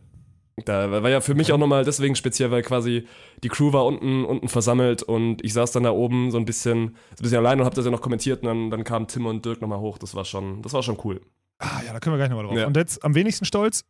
Da 0.65 1.03
war 1.03 1.09
ja 1.09 1.19
für 1.19 1.33
mich 1.33 1.51
auch 1.51 1.57
nochmal 1.57 1.83
deswegen 1.83 2.15
speziell, 2.15 2.51
weil 2.51 2.61
quasi 2.61 3.07
die 3.43 3.49
Crew 3.49 3.73
war 3.73 3.85
unten, 3.85 4.23
unten 4.23 4.47
versammelt 4.47 5.01
und 5.01 5.43
ich 5.43 5.53
saß 5.53 5.71
dann 5.71 5.83
da 5.83 5.91
oben 5.91 6.29
so 6.29 6.37
ein 6.37 6.45
bisschen, 6.45 6.95
so 7.15 7.21
ein 7.21 7.23
bisschen 7.23 7.39
allein 7.39 7.59
und 7.59 7.65
hab 7.65 7.73
das 7.73 7.85
ja 7.85 7.91
noch 7.91 8.01
kommentiert 8.01 8.43
und 8.43 8.47
dann, 8.47 8.69
dann 8.69 8.83
kamen 8.83 9.07
Tim 9.07 9.25
und 9.25 9.43
Dirk 9.45 9.61
nochmal 9.61 9.79
hoch. 9.79 9.97
Das 9.97 10.13
war 10.13 10.25
schon, 10.25 10.61
das 10.61 10.73
war 10.73 10.83
schon 10.83 10.99
cool. 11.03 11.21
Ah, 11.57 11.81
ja, 11.85 11.93
da 11.93 11.99
können 11.99 12.13
wir 12.13 12.17
gleich 12.17 12.29
nochmal 12.29 12.45
drauf. 12.45 12.57
Ja. 12.57 12.67
Und 12.67 12.77
jetzt 12.77 13.03
am 13.03 13.15
wenigsten 13.15 13.45
stolz? 13.45 13.83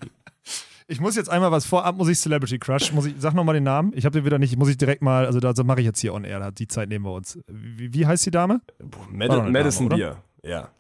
Ich 0.90 1.00
muss 1.00 1.14
jetzt 1.14 1.30
einmal 1.30 1.52
was 1.52 1.66
vorab, 1.66 1.96
muss 1.96 2.08
ich 2.08 2.18
Celebrity 2.18 2.58
Crush, 2.58 2.92
muss 2.92 3.06
ich, 3.06 3.14
sag 3.16 3.32
nochmal 3.32 3.54
den 3.54 3.62
Namen. 3.62 3.92
Ich 3.94 4.04
habe 4.04 4.18
den 4.18 4.24
wieder 4.24 4.40
nicht, 4.40 4.56
muss 4.56 4.68
ich 4.68 4.76
direkt 4.76 5.02
mal, 5.02 5.24
also 5.24 5.38
da 5.38 5.52
mache 5.62 5.78
ich 5.80 5.86
jetzt 5.86 6.00
hier 6.00 6.12
on 6.12 6.24
air, 6.24 6.50
die 6.50 6.66
Zeit 6.66 6.88
nehmen 6.88 7.04
wir 7.04 7.12
uns. 7.12 7.38
Wie, 7.46 7.94
wie 7.94 8.06
heißt 8.06 8.26
die 8.26 8.32
Dame? 8.32 8.60
Mad 9.08 9.48
Madison 9.50 9.88
Dame, 9.88 9.96
Bier. 10.02 10.22
Ja. 10.42 10.70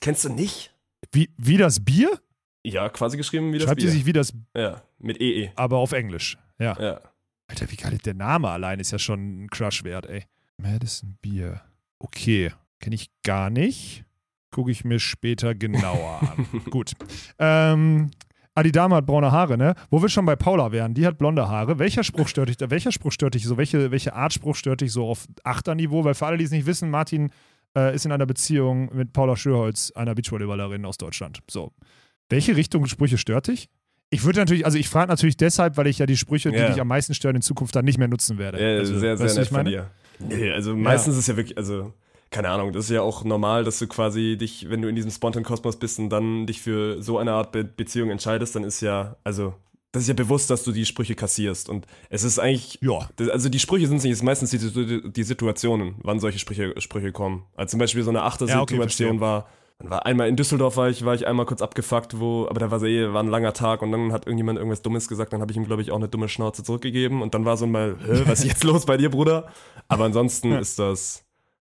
Kennst 0.00 0.24
du 0.24 0.28
nicht? 0.30 0.74
Wie, 1.12 1.30
wie 1.36 1.56
das 1.56 1.84
Bier? 1.84 2.18
Ja, 2.64 2.88
quasi 2.88 3.16
geschrieben 3.16 3.52
wie 3.52 3.58
das 3.58 3.66
Schreibt 3.68 3.78
Bier. 3.80 3.90
die 3.90 3.96
sich 3.96 4.06
wie 4.06 4.12
das, 4.12 4.32
ja, 4.56 4.82
mit 4.98 5.20
EE. 5.20 5.52
aber 5.54 5.78
auf 5.78 5.92
Englisch. 5.92 6.36
Ja. 6.58 6.76
Ja. 6.80 7.00
Alter, 7.46 7.70
wie 7.70 7.76
geil 7.76 7.98
der 8.04 8.14
Name 8.14 8.48
allein 8.48 8.80
ist 8.80 8.90
ja 8.90 8.98
schon 8.98 9.44
ein 9.44 9.50
Crush 9.50 9.84
wert, 9.84 10.06
ey. 10.06 10.24
Madison 10.56 11.16
Bier. 11.22 11.60
Okay, 12.00 12.52
kenne 12.80 12.96
ich 12.96 13.08
gar 13.22 13.50
nicht. 13.50 14.04
Gucke 14.50 14.72
ich 14.72 14.84
mir 14.84 14.98
später 14.98 15.54
genauer 15.54 16.22
an. 16.22 16.46
Gut. 16.70 16.94
Ähm, 17.38 18.10
ah, 18.60 18.62
die 18.62 18.72
Dame 18.72 18.96
hat 18.96 19.06
braune 19.06 19.32
Haare, 19.32 19.56
ne? 19.56 19.74
Wo 19.90 20.02
wir 20.02 20.08
schon 20.08 20.26
bei 20.26 20.36
Paula 20.36 20.72
wären, 20.72 20.94
die 20.94 21.06
hat 21.06 21.18
blonde 21.18 21.48
Haare. 21.48 21.78
Welcher 21.78 22.04
Spruch 22.04 22.28
stört 22.28 22.48
dich 22.48 22.56
da? 22.56 22.70
Welcher 22.70 22.92
Spruch 22.92 23.12
stört 23.12 23.34
dich 23.34 23.44
so? 23.44 23.56
Welche, 23.56 23.90
welche 23.90 24.14
Art 24.14 24.32
Spruch 24.32 24.54
stört 24.54 24.80
dich 24.80 24.92
so 24.92 25.06
auf 25.06 25.26
Achterniveau? 25.44 26.04
Weil 26.04 26.14
für 26.14 26.26
alle, 26.26 26.36
die 26.36 26.44
es 26.44 26.50
nicht 26.50 26.66
wissen, 26.66 26.90
Martin 26.90 27.30
äh, 27.76 27.94
ist 27.94 28.04
in 28.06 28.12
einer 28.12 28.26
Beziehung 28.26 28.90
mit 28.94 29.12
Paula 29.12 29.36
Schürholz, 29.36 29.92
einer 29.94 30.14
Beachvolleyballerin 30.14 30.84
aus 30.84 30.98
Deutschland. 30.98 31.40
So. 31.50 31.72
Welche 32.28 32.56
Richtung 32.56 32.86
Sprüche 32.86 33.18
stört 33.18 33.48
dich? 33.48 33.68
Ich 34.10 34.24
würde 34.24 34.40
natürlich, 34.40 34.64
also 34.64 34.76
ich 34.76 34.88
frage 34.88 35.08
natürlich 35.08 35.36
deshalb, 35.36 35.76
weil 35.76 35.86
ich 35.86 35.98
ja 35.98 36.06
die 36.06 36.16
Sprüche, 36.16 36.50
die 36.50 36.56
Ja. 36.56 36.68
dich 36.68 36.80
am 36.80 36.88
meisten 36.88 37.14
stören, 37.14 37.36
in 37.36 37.42
Zukunft 37.42 37.76
dann 37.76 37.84
nicht 37.84 37.98
mehr 37.98 38.08
nutzen 38.08 38.38
werde. 38.38 38.60
Ja, 38.60 38.78
also, 38.78 38.98
sehr, 38.98 39.16
sehr 39.16 39.26
nett 39.26 39.38
ich 39.46 39.50
meine? 39.52 39.70
von 40.18 40.28
dir. 40.28 40.36
Nee, 40.36 40.50
also 40.50 40.76
meistens 40.76 41.16
ist 41.16 41.28
ja 41.28 41.36
wirklich, 41.36 41.56
also, 41.56 41.92
keine 42.30 42.48
Ahnung, 42.48 42.72
das 42.72 42.84
ist 42.84 42.90
ja 42.90 43.02
auch 43.02 43.24
normal, 43.24 43.64
dass 43.64 43.78
du 43.78 43.86
quasi 43.88 44.36
dich, 44.38 44.70
wenn 44.70 44.82
du 44.82 44.88
in 44.88 44.94
diesem 44.94 45.10
Spontan-Kosmos 45.10 45.76
bist 45.78 45.98
und 45.98 46.10
dann 46.10 46.46
dich 46.46 46.60
für 46.60 47.02
so 47.02 47.18
eine 47.18 47.32
Art 47.32 47.52
Be 47.52 47.64
Beziehung 47.64 48.10
entscheidest, 48.10 48.54
dann 48.54 48.64
ist 48.64 48.80
ja, 48.80 49.16
also, 49.24 49.54
das 49.92 50.02
ist 50.02 50.08
ja 50.08 50.14
bewusst, 50.14 50.48
dass 50.50 50.62
du 50.62 50.70
die 50.70 50.86
Sprüche 50.86 51.16
kassierst. 51.16 51.68
Und 51.68 51.86
es 52.08 52.22
ist 52.22 52.38
eigentlich, 52.38 52.78
Ja. 52.82 53.08
also 53.32 53.48
die 53.48 53.58
Sprüche 53.58 53.88
sind 53.88 53.96
nicht, 54.02 54.12
es 54.12 54.18
ist 54.18 54.22
meistens 54.22 54.50
die, 54.50 55.10
die 55.10 55.22
Situationen, 55.24 55.96
wann 56.04 56.20
solche 56.20 56.38
Sprüche, 56.38 56.72
Sprüche 56.80 57.10
kommen. 57.10 57.42
Also 57.56 57.72
zum 57.72 57.80
Beispiel 57.80 58.04
so 58.04 58.10
eine 58.10 58.20
Ja, 58.20 58.24
okay, 58.26 58.28
Achter-Situation 58.34 58.78
verstehe. 59.18 59.20
war, 59.20 59.48
dann 59.80 59.90
war 59.90 60.06
einmal 60.06 60.28
in 60.28 60.36
Düsseldorf 60.36 60.76
war 60.76 60.88
ich, 60.90 61.04
war 61.04 61.14
ich 61.16 61.26
einmal 61.26 61.46
kurz 61.46 61.62
abgefuckt, 61.62 62.20
wo, 62.20 62.46
aber 62.48 62.60
da 62.60 62.70
war 62.70 62.80
eh, 62.84 63.12
war 63.12 63.22
ein 63.24 63.28
langer 63.30 63.52
Tag 63.54 63.82
und 63.82 63.90
dann 63.90 64.12
hat 64.12 64.26
irgendjemand 64.26 64.58
irgendwas 64.58 64.82
Dummes 64.82 65.08
gesagt, 65.08 65.32
dann 65.32 65.40
habe 65.40 65.50
ich 65.50 65.56
ihm, 65.56 65.64
glaube 65.64 65.82
ich, 65.82 65.90
auch 65.90 65.96
eine 65.96 66.06
dumme 66.08 66.28
Schnauze 66.28 66.62
zurückgegeben 66.62 67.22
und 67.22 67.34
dann 67.34 67.44
war 67.44 67.56
so 67.56 67.66
mal, 67.66 67.96
was 68.28 68.40
ist 68.40 68.44
jetzt 68.46 68.62
los 68.64 68.86
bei 68.86 68.96
dir, 68.96 69.10
Bruder? 69.10 69.48
Aber 69.88 70.04
ansonsten 70.04 70.52
ist 70.52 70.78
das, 70.78 71.24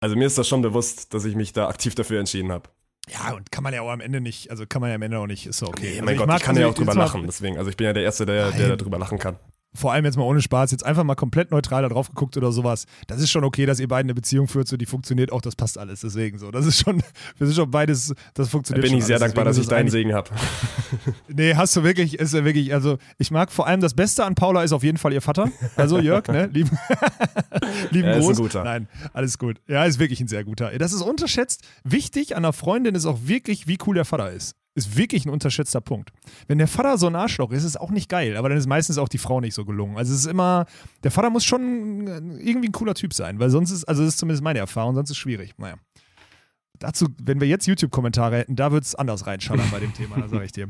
also 0.04 0.16
mir 0.16 0.26
ist 0.26 0.36
das 0.36 0.46
schon 0.46 0.60
bewusst, 0.60 1.14
dass 1.14 1.24
ich 1.24 1.34
mich 1.34 1.54
da 1.54 1.66
aktiv 1.66 1.94
dafür 1.94 2.20
entschieden 2.20 2.52
habe. 2.52 2.68
Ja, 3.08 3.34
und 3.34 3.50
kann 3.50 3.64
man 3.64 3.72
ja 3.72 3.80
auch 3.80 3.88
am 3.88 4.02
Ende 4.02 4.20
nicht, 4.20 4.50
also 4.50 4.66
kann 4.66 4.82
man 4.82 4.90
ja 4.90 4.96
am 4.96 5.02
Ende 5.02 5.18
auch 5.18 5.26
nicht, 5.26 5.46
ist 5.46 5.58
so 5.58 5.68
okay. 5.68 5.82
Nee, 5.82 5.92
Also 5.92 6.04
mein 6.04 6.16
Gott, 6.18 6.26
mag 6.26 6.40
ich 6.40 6.42
kann 6.42 6.56
ja 6.58 6.66
auch 6.66 6.74
drüber 6.74 6.94
lachen, 6.94 7.22
deswegen, 7.24 7.56
also 7.56 7.70
ich 7.70 7.76
bin 7.78 7.86
ja 7.86 7.94
der 7.94 8.02
Erste, 8.02 8.26
der, 8.26 8.50
der 8.50 8.76
darüber 8.76 8.98
lachen 8.98 9.18
kann. 9.18 9.38
Vor 9.76 9.92
allem 9.92 10.04
jetzt 10.04 10.16
mal 10.16 10.22
ohne 10.24 10.40
Spaß, 10.40 10.70
jetzt 10.70 10.84
einfach 10.84 11.04
mal 11.04 11.14
komplett 11.14 11.50
neutral 11.50 11.82
da 11.82 11.88
drauf 11.88 12.08
geguckt 12.08 12.36
oder 12.36 12.52
sowas. 12.52 12.86
Das 13.06 13.20
ist 13.20 13.30
schon 13.30 13.44
okay, 13.44 13.66
dass 13.66 13.80
ihr 13.80 13.88
beiden 13.88 14.06
eine 14.06 14.14
Beziehung 14.14 14.46
führt, 14.48 14.68
so 14.68 14.76
die 14.76 14.86
funktioniert 14.86 15.32
auch, 15.32 15.40
das 15.42 15.56
passt 15.56 15.78
alles. 15.78 16.00
Deswegen 16.00 16.38
so. 16.38 16.50
Das 16.50 16.64
ist 16.66 16.80
schon, 16.80 17.02
wir 17.38 17.46
sind 17.46 17.56
schon 17.56 17.70
beides, 17.70 18.14
das 18.34 18.46
Da 18.46 18.50
funktioniert 18.50 18.82
bin 18.82 18.90
schon 18.92 18.98
ich 18.98 19.04
sehr 19.04 19.16
alles. 19.16 19.26
dankbar, 19.26 19.44
dass 19.44 19.56
Deswegen 19.56 19.70
ich 19.70 19.76
deinen 19.76 19.90
Segen 19.90 20.14
habe. 20.14 20.30
Nee, 21.28 21.54
hast 21.54 21.74
du 21.74 21.82
wirklich, 21.82 22.18
ist 22.18 22.34
ja 22.34 22.44
wirklich, 22.44 22.72
also 22.72 22.98
ich 23.18 23.30
mag 23.30 23.50
vor 23.50 23.66
allem 23.66 23.80
das 23.80 23.94
Beste 23.94 24.24
an 24.24 24.34
Paula 24.36 24.62
ist 24.62 24.72
auf 24.72 24.84
jeden 24.84 24.98
Fall 24.98 25.12
ihr 25.12 25.20
Vater. 25.20 25.50
Also 25.76 25.98
Jörg, 25.98 26.28
ne? 26.28 26.46
Lieben, 26.52 26.78
lieben 27.90 28.08
Er 28.08 28.18
ist 28.18 28.28
ein 28.28 28.36
guter. 28.36 28.62
Nein, 28.64 28.88
alles 29.12 29.38
gut. 29.38 29.60
Ja, 29.66 29.84
ist 29.84 29.98
wirklich 29.98 30.20
ein 30.20 30.28
sehr 30.28 30.44
guter. 30.44 30.70
Das 30.78 30.92
ist 30.92 31.02
unterschätzt. 31.02 31.62
Wichtig 31.82 32.36
an 32.36 32.44
einer 32.44 32.52
Freundin 32.52 32.94
ist 32.94 33.06
auch 33.06 33.18
wirklich, 33.24 33.66
wie 33.66 33.78
cool 33.86 33.94
der 33.96 34.04
Vater 34.04 34.30
ist. 34.30 34.54
Ist 34.76 34.96
wirklich 34.96 35.24
ein 35.24 35.30
unterschätzter 35.30 35.80
Punkt. 35.80 36.10
Wenn 36.48 36.58
der 36.58 36.66
Vater 36.66 36.98
so 36.98 37.06
ein 37.06 37.14
Arschloch 37.14 37.52
ist, 37.52 37.58
ist 37.58 37.64
es 37.64 37.76
auch 37.76 37.90
nicht 37.90 38.08
geil, 38.08 38.36
aber 38.36 38.48
dann 38.48 38.58
ist 38.58 38.66
meistens 38.66 38.98
auch 38.98 39.08
die 39.08 39.18
Frau 39.18 39.40
nicht 39.40 39.54
so 39.54 39.64
gelungen. 39.64 39.96
Also 39.96 40.12
es 40.12 40.20
ist 40.20 40.26
immer, 40.26 40.66
der 41.04 41.12
Vater 41.12 41.30
muss 41.30 41.44
schon 41.44 42.06
irgendwie 42.40 42.68
ein 42.68 42.72
cooler 42.72 42.94
Typ 42.94 43.14
sein, 43.14 43.38
weil 43.38 43.50
sonst 43.50 43.70
ist, 43.70 43.84
also 43.84 44.02
das 44.02 44.14
ist 44.14 44.18
zumindest 44.18 44.42
meine 44.42 44.58
Erfahrung, 44.58 44.96
sonst 44.96 45.10
ist 45.10 45.16
es 45.16 45.20
schwierig. 45.20 45.54
Naja. 45.58 45.76
Dazu, 46.80 47.06
wenn 47.22 47.40
wir 47.40 47.46
jetzt 47.46 47.66
YouTube-Kommentare 47.66 48.38
hätten, 48.38 48.56
da 48.56 48.72
wird 48.72 48.84
es 48.84 48.96
anders 48.96 49.26
reinschallern 49.26 49.70
bei 49.70 49.78
dem 49.78 49.94
Thema, 49.94 50.18
da 50.18 50.28
sage 50.28 50.44
ich 50.44 50.52
dir. 50.52 50.68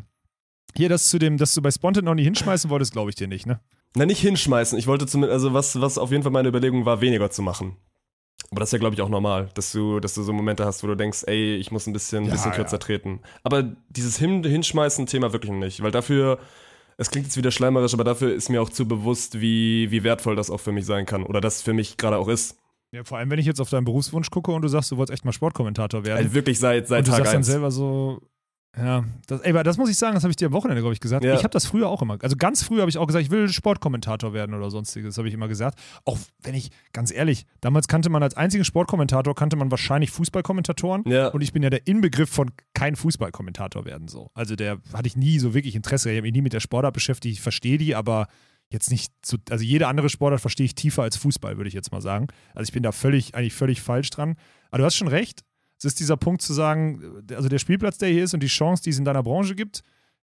Hier, 0.76 0.88
das 0.90 1.08
zu 1.08 1.18
dem, 1.18 1.38
dass 1.38 1.54
du 1.54 1.62
bei 1.62 1.70
Spontan 1.70 2.04
noch 2.04 2.14
nie 2.14 2.24
hinschmeißen 2.24 2.68
wolltest, 2.68 2.92
glaube 2.92 3.08
ich 3.08 3.16
dir 3.16 3.28
nicht, 3.28 3.46
ne? 3.46 3.60
Na, 3.96 4.06
nicht 4.06 4.20
hinschmeißen. 4.20 4.76
Ich 4.78 4.86
wollte 4.86 5.06
zumindest, 5.06 5.32
also 5.32 5.54
was, 5.54 5.80
was 5.80 5.98
auf 5.98 6.10
jeden 6.10 6.24
Fall 6.24 6.32
meine 6.32 6.48
Überlegung 6.48 6.84
war, 6.84 7.00
weniger 7.00 7.30
zu 7.30 7.42
machen. 7.42 7.76
Aber 8.54 8.60
das 8.60 8.68
ist 8.68 8.74
ja, 8.74 8.78
glaube 8.78 8.94
ich, 8.94 9.02
auch 9.02 9.08
normal, 9.08 9.48
dass 9.54 9.72
du, 9.72 9.98
dass 9.98 10.14
du 10.14 10.22
so 10.22 10.32
Momente 10.32 10.64
hast, 10.64 10.84
wo 10.84 10.86
du 10.86 10.94
denkst, 10.94 11.24
ey, 11.26 11.56
ich 11.56 11.72
muss 11.72 11.88
ein 11.88 11.92
bisschen, 11.92 12.24
Ja, 12.26 12.30
bisschen 12.30 12.52
ja. 12.52 12.56
kürzer 12.56 12.78
treten. 12.78 13.18
Aber 13.42 13.64
dieses 13.88 14.16
Hin 14.16 14.44
Hinschmeißen-Thema 14.44 15.32
wirklich 15.32 15.50
nicht, 15.50 15.82
weil 15.82 15.90
dafür, 15.90 16.38
es 16.96 17.10
klingt 17.10 17.26
jetzt 17.26 17.36
wieder 17.36 17.50
schleimerisch, 17.50 17.94
aber 17.94 18.04
dafür 18.04 18.32
ist 18.32 18.50
mir 18.50 18.62
auch 18.62 18.70
zu 18.70 18.86
bewusst, 18.86 19.40
wie, 19.40 19.90
wie 19.90 20.04
wertvoll 20.04 20.36
das 20.36 20.50
auch 20.50 20.60
für 20.60 20.70
mich 20.70 20.86
sein 20.86 21.04
kann. 21.04 21.24
Oder 21.24 21.40
das 21.40 21.62
für 21.62 21.72
mich 21.72 21.96
gerade 21.96 22.16
auch 22.16 22.28
ist. 22.28 22.56
Ja, 22.92 23.02
vor 23.02 23.18
allem, 23.18 23.28
wenn 23.32 23.40
ich 23.40 23.46
jetzt 23.46 23.60
auf 23.60 23.70
deinen 23.70 23.84
Berufswunsch 23.84 24.30
gucke 24.30 24.52
und 24.52 24.62
du 24.62 24.68
sagst, 24.68 24.92
du 24.92 24.96
wolltest 24.98 25.14
echt 25.14 25.24
mal 25.24 25.32
Sportkommentator 25.32 26.04
werden. 26.04 26.18
Also 26.18 26.32
wirklich 26.32 26.60
seit, 26.60 26.86
seit 26.86 27.00
und 27.00 27.08
du 27.08 27.10
Tag 27.10 27.18
sagst 27.18 27.32
dann 27.32 27.38
1. 27.40 27.46
selber 27.48 27.72
so, 27.72 28.20
ja, 28.76 29.04
das, 29.26 29.40
ey, 29.42 29.52
das 29.62 29.78
muss 29.78 29.88
ich 29.88 29.96
sagen, 29.96 30.14
das 30.14 30.24
habe 30.24 30.30
ich 30.30 30.36
dir 30.36 30.46
am 30.46 30.52
Wochenende, 30.52 30.80
glaube 30.82 30.94
ich, 30.94 31.00
gesagt. 31.00 31.24
Ja. 31.24 31.34
Ich 31.34 31.40
habe 31.44 31.50
das 31.50 31.66
früher 31.66 31.88
auch 31.88 32.02
immer, 32.02 32.18
also 32.22 32.36
ganz 32.36 32.62
früh 32.62 32.80
habe 32.80 32.90
ich 32.90 32.98
auch 32.98 33.06
gesagt, 33.06 33.24
ich 33.24 33.30
will 33.30 33.48
Sportkommentator 33.48 34.32
werden 34.32 34.54
oder 34.54 34.70
sonstiges, 34.70 35.16
habe 35.18 35.28
ich 35.28 35.34
immer 35.34 35.48
gesagt. 35.48 35.78
Auch 36.04 36.18
wenn 36.42 36.54
ich, 36.54 36.70
ganz 36.92 37.12
ehrlich, 37.12 37.46
damals 37.60 37.86
kannte 37.88 38.10
man 38.10 38.22
als 38.22 38.36
einzigen 38.36 38.64
Sportkommentator, 38.64 39.34
kannte 39.34 39.56
man 39.56 39.70
wahrscheinlich 39.70 40.10
Fußballkommentatoren 40.10 41.04
Ja. 41.06 41.28
und 41.28 41.40
ich 41.40 41.52
bin 41.52 41.62
ja 41.62 41.70
der 41.70 41.86
Inbegriff 41.86 42.30
von 42.30 42.50
kein 42.74 42.96
Fußballkommentator 42.96 43.84
werden 43.84 44.08
so. 44.08 44.30
Also 44.34 44.56
der 44.56 44.78
hatte 44.92 45.06
ich 45.06 45.16
nie 45.16 45.38
so 45.38 45.54
wirklich 45.54 45.74
Interesse, 45.76 46.10
ich 46.10 46.16
habe 46.16 46.22
mich 46.22 46.34
nie 46.34 46.42
mit 46.42 46.52
der 46.52 46.60
Sportart 46.60 46.94
beschäftigt, 46.94 47.34
ich 47.34 47.40
verstehe 47.42 47.78
die, 47.78 47.94
aber 47.94 48.26
jetzt 48.70 48.90
nicht 48.90 49.12
so, 49.24 49.36
also 49.50 49.64
jede 49.64 49.86
andere 49.86 50.08
Sportart 50.08 50.40
verstehe 50.40 50.66
ich 50.66 50.74
tiefer 50.74 51.02
als 51.02 51.16
Fußball, 51.16 51.56
würde 51.58 51.68
ich 51.68 51.74
jetzt 51.74 51.92
mal 51.92 52.00
sagen. 52.00 52.26
Also 52.54 52.68
ich 52.68 52.72
bin 52.72 52.82
da 52.82 52.92
völlig, 52.92 53.34
eigentlich 53.34 53.54
völlig 53.54 53.80
falsch 53.82 54.10
dran. 54.10 54.36
Aber 54.70 54.78
du 54.78 54.84
hast 54.84 54.96
schon 54.96 55.06
recht. 55.08 55.42
Es 55.84 55.92
ist 55.92 56.00
dieser 56.00 56.16
Punkt 56.16 56.42
zu 56.42 56.52
sagen, 56.52 57.22
also 57.34 57.48
der 57.48 57.58
Spielplatz, 57.58 57.98
der 57.98 58.08
hier 58.08 58.24
ist 58.24 58.34
und 58.34 58.42
die 58.42 58.48
Chance, 58.48 58.82
die 58.82 58.90
es 58.90 58.98
in 58.98 59.04
deiner 59.04 59.22
Branche 59.22 59.54
gibt, 59.54 59.82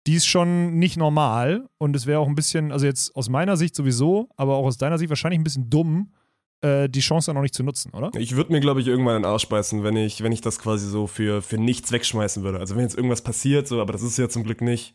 die 0.07 0.15
ist 0.15 0.27
schon 0.27 0.79
nicht 0.79 0.97
normal. 0.97 1.69
Und 1.79 1.97
es 1.97 2.07
wäre 2.07 2.21
auch 2.21 2.29
ein 2.29 2.35
bisschen, 2.35 2.73
also 2.73 2.87
jetzt 2.87 3.15
aus 3.17 3.29
meiner 3.29 3.57
Sicht 3.57 3.75
sowieso, 3.75 4.29
aber 4.37 4.57
auch 4.57 4.67
aus 4.67 4.77
deiner 4.77 4.99
Sicht 4.99 5.09
wahrscheinlich 5.09 5.41
ein 5.41 5.45
bisschen 5.45 5.71
dumm, 5.71 6.13
äh, 6.61 6.89
die 6.89 7.01
Chance 7.01 7.31
dann 7.31 7.37
auch 7.37 7.43
nicht 7.43 7.55
zu 7.55 7.65
nutzen, 7.65 7.93
oder? 7.93 8.11
Ich 8.19 8.37
würde 8.37 8.53
mir, 8.53 8.61
glaube 8.61 8.81
ich, 8.81 8.87
irgendwann 8.87 9.17
in 9.17 9.23
den 9.23 9.31
Arsch 9.31 9.49
beißen, 9.49 9.83
wenn 9.83 9.97
ich, 9.97 10.23
wenn 10.23 10.33
ich 10.33 10.41
das 10.41 10.59
quasi 10.59 10.89
so 10.89 11.07
für, 11.07 11.43
für 11.43 11.59
nichts 11.59 11.91
wegschmeißen 11.93 12.43
würde. 12.43 12.59
Also 12.61 12.77
wenn 12.77 12.83
jetzt 12.83 12.97
irgendwas 12.97 13.23
passiert, 13.23 13.67
so, 13.67 13.81
aber 13.81 13.93
das 13.93 14.03
ist 14.03 14.17
ja 14.17 14.29
zum 14.29 14.45
Glück 14.45 14.61
nicht, 14.61 14.95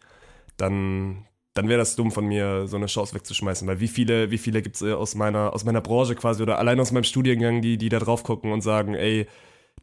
dann, 0.57 1.25
dann 1.53 1.67
wäre 1.67 1.79
das 1.79 1.95
dumm 1.95 2.11
von 2.11 2.25
mir, 2.25 2.67
so 2.67 2.77
eine 2.77 2.85
Chance 2.85 3.13
wegzuschmeißen. 3.15 3.67
Weil 3.67 3.79
wie 3.79 3.87
viele, 3.87 4.31
wie 4.31 4.37
viele 4.37 4.61
gibt 4.61 4.77
es 4.77 4.81
äh, 4.81 4.93
aus 4.93 5.15
meiner, 5.15 5.53
aus 5.53 5.65
meiner 5.65 5.81
Branche 5.81 6.15
quasi 6.15 6.41
oder 6.41 6.57
allein 6.57 6.79
aus 6.79 6.91
meinem 6.91 7.03
Studiengang, 7.03 7.61
die, 7.61 7.77
die 7.77 7.89
da 7.89 7.99
drauf 7.99 8.23
gucken 8.23 8.51
und 8.51 8.61
sagen, 8.61 8.93
ey, 8.95 9.27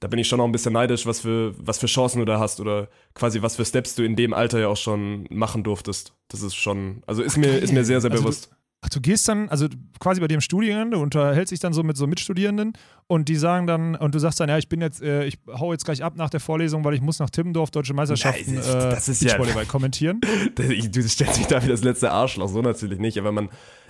da 0.00 0.08
bin 0.08 0.18
ich 0.18 0.28
schon 0.28 0.40
auch 0.40 0.44
ein 0.44 0.52
bisschen 0.52 0.72
neidisch, 0.72 1.06
was 1.06 1.20
für, 1.20 1.54
was 1.58 1.78
für 1.78 1.86
Chancen 1.86 2.20
du 2.20 2.24
da 2.24 2.38
hast 2.38 2.60
oder 2.60 2.88
quasi 3.14 3.42
was 3.42 3.56
für 3.56 3.64
Steps 3.64 3.94
du 3.96 4.04
in 4.04 4.14
dem 4.16 4.32
Alter 4.32 4.60
ja 4.60 4.68
auch 4.68 4.76
schon 4.76 5.26
machen 5.30 5.64
durftest. 5.64 6.12
Das 6.28 6.42
ist 6.42 6.54
schon, 6.54 7.02
also 7.06 7.22
ist, 7.22 7.36
mir, 7.36 7.58
ist 7.58 7.72
mir 7.72 7.84
sehr, 7.84 8.00
sehr 8.00 8.10
Also 8.10 8.22
du- 8.22 8.28
bewusst. 8.28 8.50
Ach, 8.80 8.90
du 8.90 9.00
gehst 9.00 9.26
dann, 9.28 9.48
also 9.48 9.66
quasi 9.98 10.20
bei 10.20 10.28
dir 10.28 10.36
im 10.36 10.40
Studiengang, 10.40 10.92
du 10.92 10.98
unterhältst 11.00 11.50
dich 11.50 11.58
dann 11.58 11.72
so 11.72 11.82
mit 11.82 11.96
so 11.96 12.06
Mitstudierenden 12.06 12.74
und 13.08 13.28
die 13.28 13.34
sagen 13.34 13.66
dann, 13.66 13.96
und 13.96 14.14
du 14.14 14.20
sagst 14.20 14.38
dann, 14.38 14.48
ja, 14.48 14.56
ich 14.56 14.68
bin 14.68 14.80
jetzt, 14.80 15.02
äh, 15.02 15.24
ich 15.24 15.36
hau 15.48 15.72
jetzt 15.72 15.84
gleich 15.84 16.04
ab 16.04 16.14
nach 16.16 16.30
der 16.30 16.38
Vorlesung, 16.38 16.84
weil 16.84 16.94
ich 16.94 17.00
muss 17.00 17.18
nach 17.18 17.28
Timmendorf 17.28 17.72
Deutsche 17.72 17.92
Meisterschaften 17.92 18.54
Nein, 18.54 18.62
äh, 18.62 18.66
das- 18.66 18.94
das 18.94 19.08
ist 19.08 19.22
ja- 19.22 19.30
Beachvolleyball 19.30 19.66
kommentieren. 19.66 20.20
Du 20.54 21.02
stellst 21.08 21.38
mich 21.38 21.48
da 21.48 21.60
wie 21.64 21.66
das 21.68 21.82
letzte 21.82 22.12
Arschloch, 22.12 22.48
so 22.48 22.62
natürlich 22.62 23.00
nicht. 23.00 23.18
Aber 23.18 23.32
man, 23.32 23.48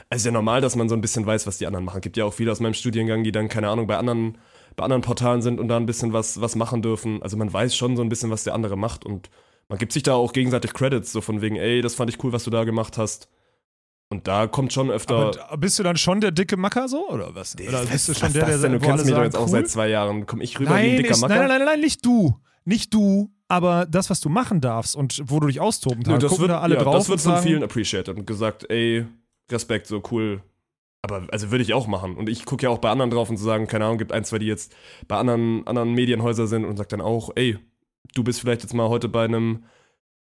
es 0.08 0.20
ist 0.20 0.24
ja 0.24 0.32
normal, 0.32 0.62
dass 0.62 0.74
man 0.74 0.88
so 0.88 0.94
ein 0.94 1.02
bisschen 1.02 1.26
weiß, 1.26 1.46
was 1.46 1.58
die 1.58 1.66
anderen 1.66 1.84
machen. 1.84 2.00
Gibt 2.00 2.16
ja 2.16 2.24
auch 2.24 2.32
viele 2.32 2.50
aus 2.50 2.60
meinem 2.60 2.72
Studiengang, 2.74 3.24
die 3.24 3.32
dann, 3.32 3.48
keine 3.50 3.68
Ahnung, 3.68 3.86
bei 3.88 3.98
anderen, 3.98 4.38
bei 4.78 4.84
anderen 4.84 5.02
Portalen 5.02 5.42
sind 5.42 5.60
und 5.60 5.68
da 5.68 5.76
ein 5.76 5.86
bisschen 5.86 6.12
was, 6.12 6.40
was 6.40 6.56
machen 6.56 6.80
dürfen. 6.80 7.22
Also 7.22 7.36
man 7.36 7.52
weiß 7.52 7.76
schon 7.76 7.96
so 7.96 8.02
ein 8.02 8.08
bisschen, 8.08 8.30
was 8.30 8.44
der 8.44 8.54
andere 8.54 8.76
macht 8.76 9.04
und 9.04 9.28
man 9.68 9.78
gibt 9.78 9.92
sich 9.92 10.02
da 10.02 10.14
auch 10.14 10.32
gegenseitig 10.32 10.72
Credits, 10.72 11.12
so 11.12 11.20
von 11.20 11.42
wegen, 11.42 11.56
ey, 11.56 11.82
das 11.82 11.94
fand 11.94 12.08
ich 12.08 12.22
cool, 12.24 12.32
was 12.32 12.44
du 12.44 12.50
da 12.50 12.64
gemacht 12.64 12.96
hast. 12.96 13.28
Und 14.10 14.26
da 14.26 14.46
kommt 14.46 14.72
schon 14.72 14.90
öfter. 14.90 15.32
Aber 15.48 15.56
bist 15.58 15.78
du 15.78 15.82
dann 15.82 15.98
schon 15.98 16.22
der 16.22 16.30
dicke 16.30 16.56
Macker 16.56 16.88
so, 16.88 17.06
oder 17.10 17.34
was? 17.34 17.54
Oder 17.60 17.84
bist 17.84 18.08
du 18.08 18.14
schon 18.14 18.32
der, 18.32 18.46
der 18.46 18.58
denn? 18.58 18.72
Du 18.72 18.78
kennst 18.78 19.04
mich 19.04 19.14
doch 19.14 19.22
jetzt 19.22 19.36
auch 19.36 19.42
cool? 19.42 19.48
seit 19.48 19.68
zwei 19.68 19.88
Jahren. 19.88 20.24
Komm 20.24 20.40
ich 20.40 20.58
rüber 20.58 20.70
wie 20.70 20.74
ein 20.74 20.86
Nein, 20.86 20.96
dicker 20.96 21.10
ist, 21.10 21.20
Macker? 21.20 21.34
nein, 21.34 21.48
nein, 21.48 21.58
nein, 21.58 21.66
nein, 21.66 21.80
nicht 21.80 22.06
du. 22.06 22.40
Nicht 22.64 22.94
du, 22.94 23.30
aber 23.48 23.84
das, 23.84 24.08
was 24.08 24.20
du 24.20 24.30
machen 24.30 24.62
darfst 24.62 24.96
und 24.96 25.22
wo 25.26 25.40
du 25.40 25.48
dich 25.48 25.60
austoben 25.60 26.00
Nö, 26.00 26.12
kannst. 26.12 26.24
das 26.24 26.38
wird, 26.38 26.50
da 26.50 26.60
alle 26.60 26.76
ja, 26.76 26.82
drauf 26.82 26.94
das 26.94 27.08
wird 27.10 27.20
von 27.20 27.38
vielen 27.42 27.62
appreciated 27.62 28.16
und 28.16 28.26
gesagt, 28.26 28.70
ey, 28.70 29.06
Respekt, 29.50 29.86
so 29.86 30.02
cool. 30.10 30.42
Aber 31.10 31.26
also 31.32 31.50
würde 31.50 31.62
ich 31.62 31.74
auch 31.74 31.86
machen. 31.86 32.16
Und 32.16 32.28
ich 32.28 32.44
gucke 32.44 32.64
ja 32.64 32.70
auch 32.70 32.78
bei 32.78 32.90
anderen 32.90 33.10
drauf 33.10 33.30
und 33.30 33.36
zu 33.36 33.44
sagen, 33.44 33.66
keine 33.66 33.86
Ahnung, 33.86 33.98
gibt 33.98 34.12
ein, 34.12 34.24
zwei, 34.24 34.38
die 34.38 34.46
jetzt 34.46 34.74
bei 35.06 35.16
anderen, 35.16 35.66
anderen 35.66 35.92
Medienhäusern 35.92 36.46
sind 36.46 36.64
und 36.64 36.76
sagt 36.76 36.92
dann 36.92 37.00
auch, 37.00 37.30
ey, 37.34 37.58
du 38.14 38.24
bist 38.24 38.40
vielleicht 38.40 38.62
jetzt 38.62 38.74
mal 38.74 38.88
heute 38.88 39.08
bei 39.08 39.24
einem 39.24 39.64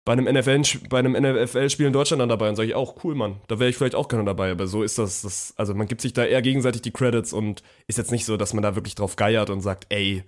bei 0.05 0.13
einem 0.13 0.25
NFL, 0.31 0.87
bei 0.87 0.99
einem 0.99 1.13
NFL-Spiel 1.13 1.87
in 1.87 1.93
Deutschland 1.93 2.21
dann 2.21 2.29
dabei. 2.29 2.47
Und 2.47 2.55
sage 2.55 2.69
ich 2.69 2.75
auch, 2.75 3.03
cool, 3.03 3.15
Mann, 3.15 3.37
da 3.47 3.59
wäre 3.59 3.71
ich 3.71 3.75
vielleicht 3.75 3.95
auch 3.95 4.07
gerne 4.07 4.23
dabei, 4.23 4.51
aber 4.51 4.67
so 4.67 4.83
ist 4.83 4.99
das, 4.99 5.23
das, 5.23 5.55
also 5.57 5.73
man 5.73 5.87
gibt 5.87 6.01
sich 6.01 6.13
da 6.13 6.23
eher 6.23 6.43
gegenseitig 6.43 6.83
die 6.83 6.91
Credits 6.91 7.33
und 7.33 7.63
ist 7.87 7.97
jetzt 7.97 8.11
nicht 8.11 8.25
so, 8.25 8.37
dass 8.37 8.53
man 8.53 8.61
da 8.61 8.75
wirklich 8.75 8.93
drauf 8.93 9.15
geiert 9.15 9.49
und 9.49 9.61
sagt, 9.61 9.87
ey, 9.89 10.23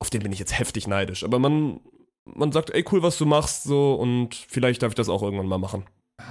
auf 0.00 0.10
den 0.10 0.22
bin 0.22 0.32
ich 0.32 0.40
jetzt 0.40 0.58
heftig 0.58 0.88
neidisch, 0.88 1.22
aber 1.22 1.38
man, 1.38 1.80
man 2.24 2.50
sagt, 2.50 2.70
ey, 2.70 2.84
cool, 2.90 3.02
was 3.02 3.16
du 3.16 3.24
machst, 3.24 3.62
so. 3.64 3.94
Und 3.94 4.34
vielleicht 4.34 4.82
darf 4.82 4.90
ich 4.90 4.96
das 4.96 5.08
auch 5.08 5.22
irgendwann 5.22 5.46
mal 5.46 5.58
machen. 5.58 5.84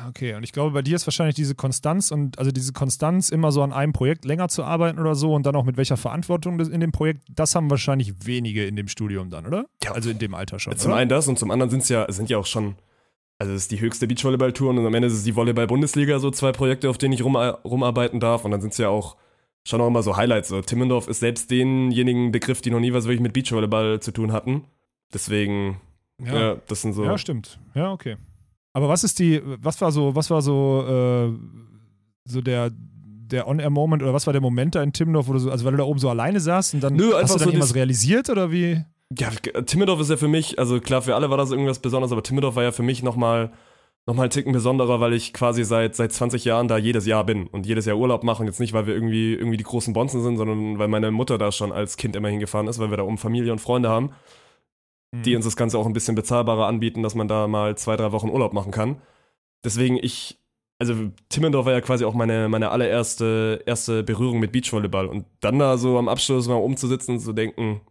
Okay, 0.07 0.33
und 0.33 0.43
ich 0.43 0.53
glaube, 0.53 0.71
bei 0.71 0.81
dir 0.81 0.95
ist 0.95 1.05
wahrscheinlich 1.05 1.35
diese 1.35 1.55
Konstanz 1.55 2.11
und 2.11 2.39
also 2.39 2.51
diese 2.51 2.71
Konstanz, 2.71 3.29
immer 3.29 3.51
so 3.51 3.61
an 3.63 3.73
einem 3.73 3.91
Projekt 3.91 4.23
länger 4.23 4.47
zu 4.47 4.63
arbeiten 4.63 4.97
oder 4.97 5.13
so 5.13 5.33
und 5.33 5.45
dann 5.45 5.57
auch 5.57 5.65
mit 5.65 5.75
welcher 5.75 5.97
Verantwortung 5.97 6.57
das 6.57 6.69
in 6.69 6.79
dem 6.79 6.93
Projekt, 6.93 7.23
das 7.29 7.53
haben 7.53 7.69
wahrscheinlich 7.69 8.25
wenige 8.25 8.65
in 8.65 8.77
dem 8.77 8.87
Studium 8.87 9.29
dann, 9.29 9.45
oder? 9.45 9.65
Ja. 9.83 9.91
Also 9.91 10.09
in 10.09 10.19
dem 10.19 10.35
Alter 10.35 10.57
schon. 10.59 10.77
Zum 10.77 10.91
oder? 10.91 11.01
einen 11.01 11.09
das 11.09 11.27
und 11.27 11.37
zum 11.37 11.51
anderen 11.51 11.69
sind's 11.69 11.89
ja, 11.89 12.09
sind 12.09 12.29
ja 12.29 12.37
auch 12.37 12.45
schon, 12.45 12.75
also 13.39 13.51
es 13.51 13.63
ist 13.63 13.71
die 13.71 13.81
höchste 13.81 14.07
Beachvolleyball-Tour 14.07 14.69
und 14.69 14.85
am 14.85 14.93
Ende 14.93 15.07
ist 15.07 15.15
es 15.15 15.23
die 15.23 15.35
Volleyball-Bundesliga, 15.35 16.19
so 16.19 16.31
zwei 16.31 16.53
Projekte, 16.53 16.89
auf 16.89 16.97
denen 16.97 17.13
ich 17.13 17.23
rum, 17.25 17.35
rumarbeiten 17.35 18.21
darf 18.21 18.45
und 18.45 18.51
dann 18.51 18.61
sind's 18.61 18.77
ja 18.77 18.87
auch 18.87 19.17
schon 19.65 19.81
auch 19.81 19.87
immer 19.87 20.01
so 20.03 20.15
Highlights. 20.15 20.47
So. 20.47 20.61
Timmendorf 20.61 21.09
ist 21.09 21.19
selbst 21.19 21.51
denjenigen 21.51 22.31
Begriff, 22.31 22.61
die 22.61 22.71
noch 22.71 22.79
nie 22.79 22.93
was 22.93 23.03
wirklich 23.03 23.21
mit 23.21 23.33
Beachvolleyball 23.33 23.99
zu 23.99 24.11
tun 24.11 24.31
hatten. 24.31 24.63
Deswegen, 25.13 25.81
ja, 26.23 26.39
ja. 26.39 26.55
das 26.67 26.81
sind 26.81 26.93
so. 26.93 27.03
ja, 27.03 27.17
stimmt. 27.17 27.59
Ja, 27.75 27.91
okay. 27.91 28.15
Aber 28.73 28.89
was 28.89 29.03
ist 29.03 29.19
die, 29.19 29.41
was 29.43 29.79
war 29.81 29.91
so, 29.91 30.15
was 30.15 30.29
war 30.29 30.41
so, 30.41 30.83
äh, 30.87 31.31
so 32.25 32.41
der, 32.41 32.71
der 32.71 33.47
On-Air-Moment 33.47 34.03
oder 34.03 34.13
was 34.13 34.25
war 34.25 34.33
der 34.33 34.41
Moment 34.41 34.75
da 34.75 34.83
in 34.83 34.93
Timmendorf, 34.93 35.27
wo 35.27 35.33
du 35.33 35.39
so, 35.39 35.51
also 35.51 35.65
weil 35.65 35.71
du 35.71 35.77
da 35.77 35.83
oben 35.83 35.99
so 35.99 36.09
alleine 36.09 36.39
saßt 36.39 36.73
und 36.73 36.83
dann 36.83 36.95
Nö, 36.95 37.13
hast 37.13 37.33
du 37.33 37.37
dann 37.37 37.39
so 37.39 37.45
irgendwas 37.45 37.75
realisiert 37.75 38.29
oder 38.29 38.51
wie? 38.51 38.83
Ja, 39.17 39.29
Timmendorf 39.29 39.99
ist 39.99 40.09
ja 40.09 40.17
für 40.17 40.27
mich, 40.27 40.57
also 40.57 40.79
klar, 40.79 41.01
für 41.01 41.15
alle 41.15 41.29
war 41.29 41.37
das 41.37 41.51
irgendwas 41.51 41.79
Besonderes, 41.79 42.11
aber 42.11 42.23
Timmendorf 42.23 42.55
war 42.55 42.63
ja 42.63 42.71
für 42.71 42.83
mich 42.83 43.03
nochmal 43.03 43.51
noch 44.05 44.15
mal 44.15 44.23
einen 44.23 44.31
Ticken 44.31 44.51
besonderer, 44.51 44.99
weil 44.99 45.13
ich 45.13 45.33
quasi 45.33 45.63
seit, 45.63 45.95
seit 45.95 46.11
20 46.11 46.43
Jahren 46.43 46.67
da 46.67 46.77
jedes 46.77 47.05
Jahr 47.05 47.25
bin 47.25 47.47
und 47.47 47.65
jedes 47.65 47.85
Jahr 47.85 47.97
Urlaub 47.97 48.23
mache. 48.23 48.41
Und 48.41 48.47
jetzt 48.47 48.59
nicht, 48.59 48.73
weil 48.73 48.85
wir 48.85 48.93
irgendwie, 48.93 49.33
irgendwie 49.33 49.57
die 49.57 49.63
großen 49.63 49.93
Bonzen 49.93 50.21
sind, 50.21 50.35
sondern 50.35 50.77
weil 50.77 50.89
meine 50.89 51.09
Mutter 51.11 51.37
da 51.37 51.51
schon 51.51 51.71
als 51.71 51.95
Kind 51.95 52.15
immer 52.15 52.27
hingefahren 52.27 52.67
ist, 52.67 52.79
weil 52.79 52.89
wir 52.89 52.97
da 52.97 53.03
oben 53.03 53.17
Familie 53.17 53.53
und 53.53 53.59
Freunde 53.59 53.89
haben, 53.89 54.11
die 55.21 55.35
uns 55.35 55.45
das 55.45 55.55
Ganze 55.55 55.77
auch 55.77 55.85
ein 55.85 55.93
bisschen 55.93 56.15
bezahlbarer 56.15 56.67
anbieten, 56.67 57.03
dass 57.03 57.15
man 57.15 57.27
da 57.27 57.47
mal 57.47 57.77
zwei, 57.77 57.95
drei 57.95 58.11
Wochen 58.11 58.29
Urlaub 58.29 58.53
machen 58.53 58.71
kann. 58.71 59.01
Deswegen 59.63 59.97
ich, 60.01 60.39
also 60.79 61.11
Timmendorf 61.29 61.65
war 61.65 61.73
ja 61.73 61.81
quasi 61.81 62.03
auch 62.03 62.15
meine, 62.15 62.49
meine 62.49 62.71
allererste 62.71 63.61
erste 63.65 64.03
Berührung 64.03 64.39
mit 64.39 64.51
Beachvolleyball. 64.51 65.07
Und 65.07 65.25
dann 65.39 65.59
da 65.59 65.77
so 65.77 65.97
am 65.97 66.09
Abschluss 66.09 66.47
mal 66.47 66.55
umzusitzen 66.55 67.15
und 67.15 67.19
zu 67.19 67.33
denken, 67.33 67.81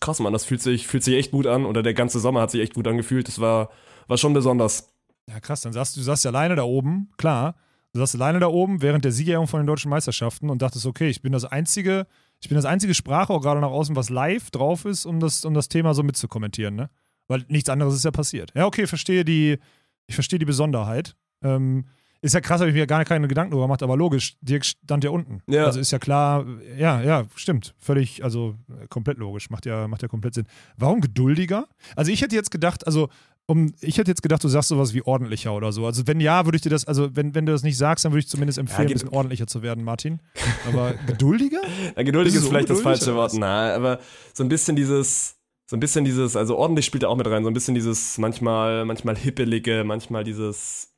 krass, 0.00 0.20
Mann, 0.20 0.32
das 0.32 0.44
fühlt 0.44 0.62
sich, 0.62 0.86
fühlt 0.86 1.02
sich 1.02 1.16
echt 1.16 1.32
gut 1.32 1.46
an. 1.46 1.66
Oder 1.66 1.82
der 1.82 1.94
ganze 1.94 2.20
Sommer 2.20 2.42
hat 2.42 2.50
sich 2.52 2.60
echt 2.60 2.74
gut 2.74 2.86
angefühlt. 2.86 3.26
Das 3.26 3.40
war, 3.40 3.70
war 4.06 4.16
schon 4.16 4.32
besonders. 4.32 4.92
Ja, 5.28 5.40
krass, 5.40 5.62
dann 5.62 5.72
saßt 5.72 5.96
du 5.96 6.00
saßt 6.00 6.24
ja 6.24 6.30
alleine 6.30 6.54
da 6.54 6.62
oben, 6.62 7.10
klar. 7.16 7.56
Du 7.92 8.00
saßt 8.00 8.14
alleine 8.14 8.38
da 8.38 8.46
oben 8.46 8.82
während 8.82 9.04
der 9.04 9.12
Siegerehrung 9.12 9.48
von 9.48 9.60
den 9.60 9.66
deutschen 9.66 9.90
Meisterschaften 9.90 10.50
und 10.50 10.62
dachtest, 10.62 10.86
okay, 10.86 11.08
ich 11.08 11.22
bin 11.22 11.32
das 11.32 11.44
einzige, 11.44 12.06
ich 12.40 12.48
bin 12.48 12.56
das 12.56 12.64
einzige 12.64 12.94
Sprachrohr 12.94 13.40
gerade 13.40 13.60
nach 13.60 13.70
außen, 13.70 13.96
was 13.96 14.10
live 14.10 14.50
drauf 14.50 14.84
ist, 14.84 15.06
um 15.06 15.20
das, 15.20 15.44
um 15.44 15.54
das 15.54 15.68
Thema 15.68 15.94
so 15.94 16.02
mitzukommentieren, 16.02 16.74
ne? 16.74 16.90
Weil 17.28 17.44
nichts 17.48 17.68
anderes 17.68 17.94
ist 17.94 18.04
ja 18.04 18.10
passiert. 18.10 18.52
Ja, 18.54 18.66
okay, 18.66 18.86
verstehe 18.86 19.24
die, 19.24 19.58
ich 20.06 20.14
verstehe 20.14 20.38
die 20.38 20.44
Besonderheit. 20.44 21.16
Ähm, 21.42 21.86
ist 22.22 22.34
ja 22.34 22.40
krass, 22.40 22.60
habe 22.60 22.70
ich 22.70 22.76
mir 22.76 22.86
gar 22.86 23.04
keine 23.04 23.28
Gedanken 23.28 23.50
darüber 23.50 23.66
gemacht, 23.66 23.82
aber 23.82 23.96
logisch, 23.96 24.36
Dirk 24.40 24.64
stand 24.64 25.04
ja 25.04 25.10
unten. 25.10 25.42
Ja. 25.46 25.64
Also 25.64 25.80
ist 25.80 25.90
ja 25.90 25.98
klar, 25.98 26.46
ja, 26.76 27.02
ja, 27.02 27.26
stimmt. 27.34 27.74
Völlig, 27.78 28.24
also 28.24 28.56
äh, 28.68 28.86
komplett 28.88 29.18
logisch, 29.18 29.50
macht 29.50 29.66
ja, 29.66 29.86
macht 29.86 30.02
ja 30.02 30.08
komplett 30.08 30.34
Sinn. 30.34 30.46
Warum 30.76 31.00
geduldiger? 31.00 31.68
Also 31.94 32.10
ich 32.10 32.22
hätte 32.22 32.34
jetzt 32.34 32.50
gedacht, 32.50 32.86
also 32.86 33.08
um, 33.48 33.72
ich 33.80 33.98
hätte 33.98 34.10
jetzt 34.10 34.22
gedacht, 34.22 34.42
du 34.42 34.48
sagst 34.48 34.68
sowas 34.70 34.92
wie 34.94 35.02
ordentlicher 35.02 35.54
oder 35.54 35.70
so. 35.72 35.86
Also 35.86 36.06
wenn 36.06 36.20
ja, 36.20 36.44
würde 36.44 36.56
ich 36.56 36.62
dir 36.62 36.70
das, 36.70 36.84
also 36.84 37.14
wenn, 37.14 37.34
wenn 37.34 37.46
du 37.46 37.52
das 37.52 37.62
nicht 37.62 37.76
sagst, 37.78 38.04
dann 38.04 38.12
würde 38.12 38.20
ich 38.20 38.28
zumindest 38.28 38.58
empfehlen, 38.58 38.82
ein 38.82 38.86
geht- 38.88 38.94
bisschen 38.94 39.08
ordentlicher 39.10 39.46
zu 39.46 39.62
werden, 39.62 39.84
Martin. 39.84 40.20
Aber 40.66 40.94
geduldiger? 41.06 41.60
Ja, 41.96 42.02
geduldig 42.02 42.32
Ist 42.34 42.38
ist, 42.38 42.42
es 42.44 42.48
vielleicht 42.50 42.70
das 42.70 42.80
falsche 42.80 43.14
Wort. 43.14 43.32
Na, 43.34 43.74
aber 43.74 44.00
so 44.34 44.42
ein 44.44 44.48
bisschen 44.48 44.74
dieses, 44.76 45.36
so 45.70 45.76
ein 45.76 45.80
bisschen 45.80 46.04
dieses, 46.04 46.36
also 46.36 46.56
ordentlich 46.56 46.84
spielt 46.86 47.04
er 47.04 47.08
auch 47.10 47.16
mit 47.16 47.26
rein, 47.26 47.42
so 47.44 47.50
ein 47.50 47.54
bisschen 47.54 47.74
dieses 47.74 48.18
manchmal, 48.18 48.84
manchmal 48.84 49.16
hippelige, 49.16 49.82
manchmal 49.84 50.24
dieses, 50.24 50.92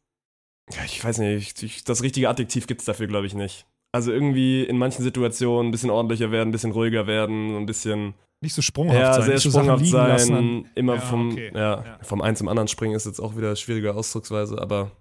ja, 0.72 0.84
ich 0.84 1.02
weiß 1.04 1.18
nicht, 1.18 1.62
ich, 1.62 1.84
das 1.84 2.02
richtige 2.02 2.28
Adjektiv 2.28 2.66
gibt's 2.66 2.84
dafür, 2.86 3.06
glaube 3.06 3.26
ich, 3.26 3.34
nicht. 3.34 3.66
Also 3.92 4.12
irgendwie 4.12 4.64
in 4.64 4.76
manchen 4.78 5.02
Situationen 5.02 5.68
ein 5.68 5.72
bisschen 5.72 5.90
ordentlicher 5.90 6.30
werden, 6.30 6.48
ein 6.48 6.52
bisschen 6.52 6.72
ruhiger 6.72 7.06
werden, 7.06 7.50
so 7.52 7.56
ein 7.58 7.66
bisschen 7.66 8.14
Nicht 8.40 8.54
so 8.54 8.62
sprunghaft 8.62 8.98
ja, 8.98 9.12
sein, 9.14 9.22
sehr 9.24 9.34
nicht 9.34 9.42
so 9.42 9.50
Sachen 9.50 9.64
sprunghaft 9.64 9.82
liegen 9.84 9.96
lassen. 9.96 10.34
sein, 10.34 10.70
immer 10.76 10.94
Ja, 10.94 11.00
vom, 11.00 11.32
okay. 11.32 11.50
ja, 11.54 11.84
Ja. 11.84 11.98
vom 12.02 12.22
einen 12.22 12.36
zum 12.36 12.48
anderen 12.48 12.68
springen 12.68 12.94
ist 12.94 13.06
jetzt 13.06 13.20
auch 13.20 13.36
wieder 13.36 13.54
schwierige 13.56 13.94
Ausdrucksweise, 13.94 14.60
aber 14.60 14.92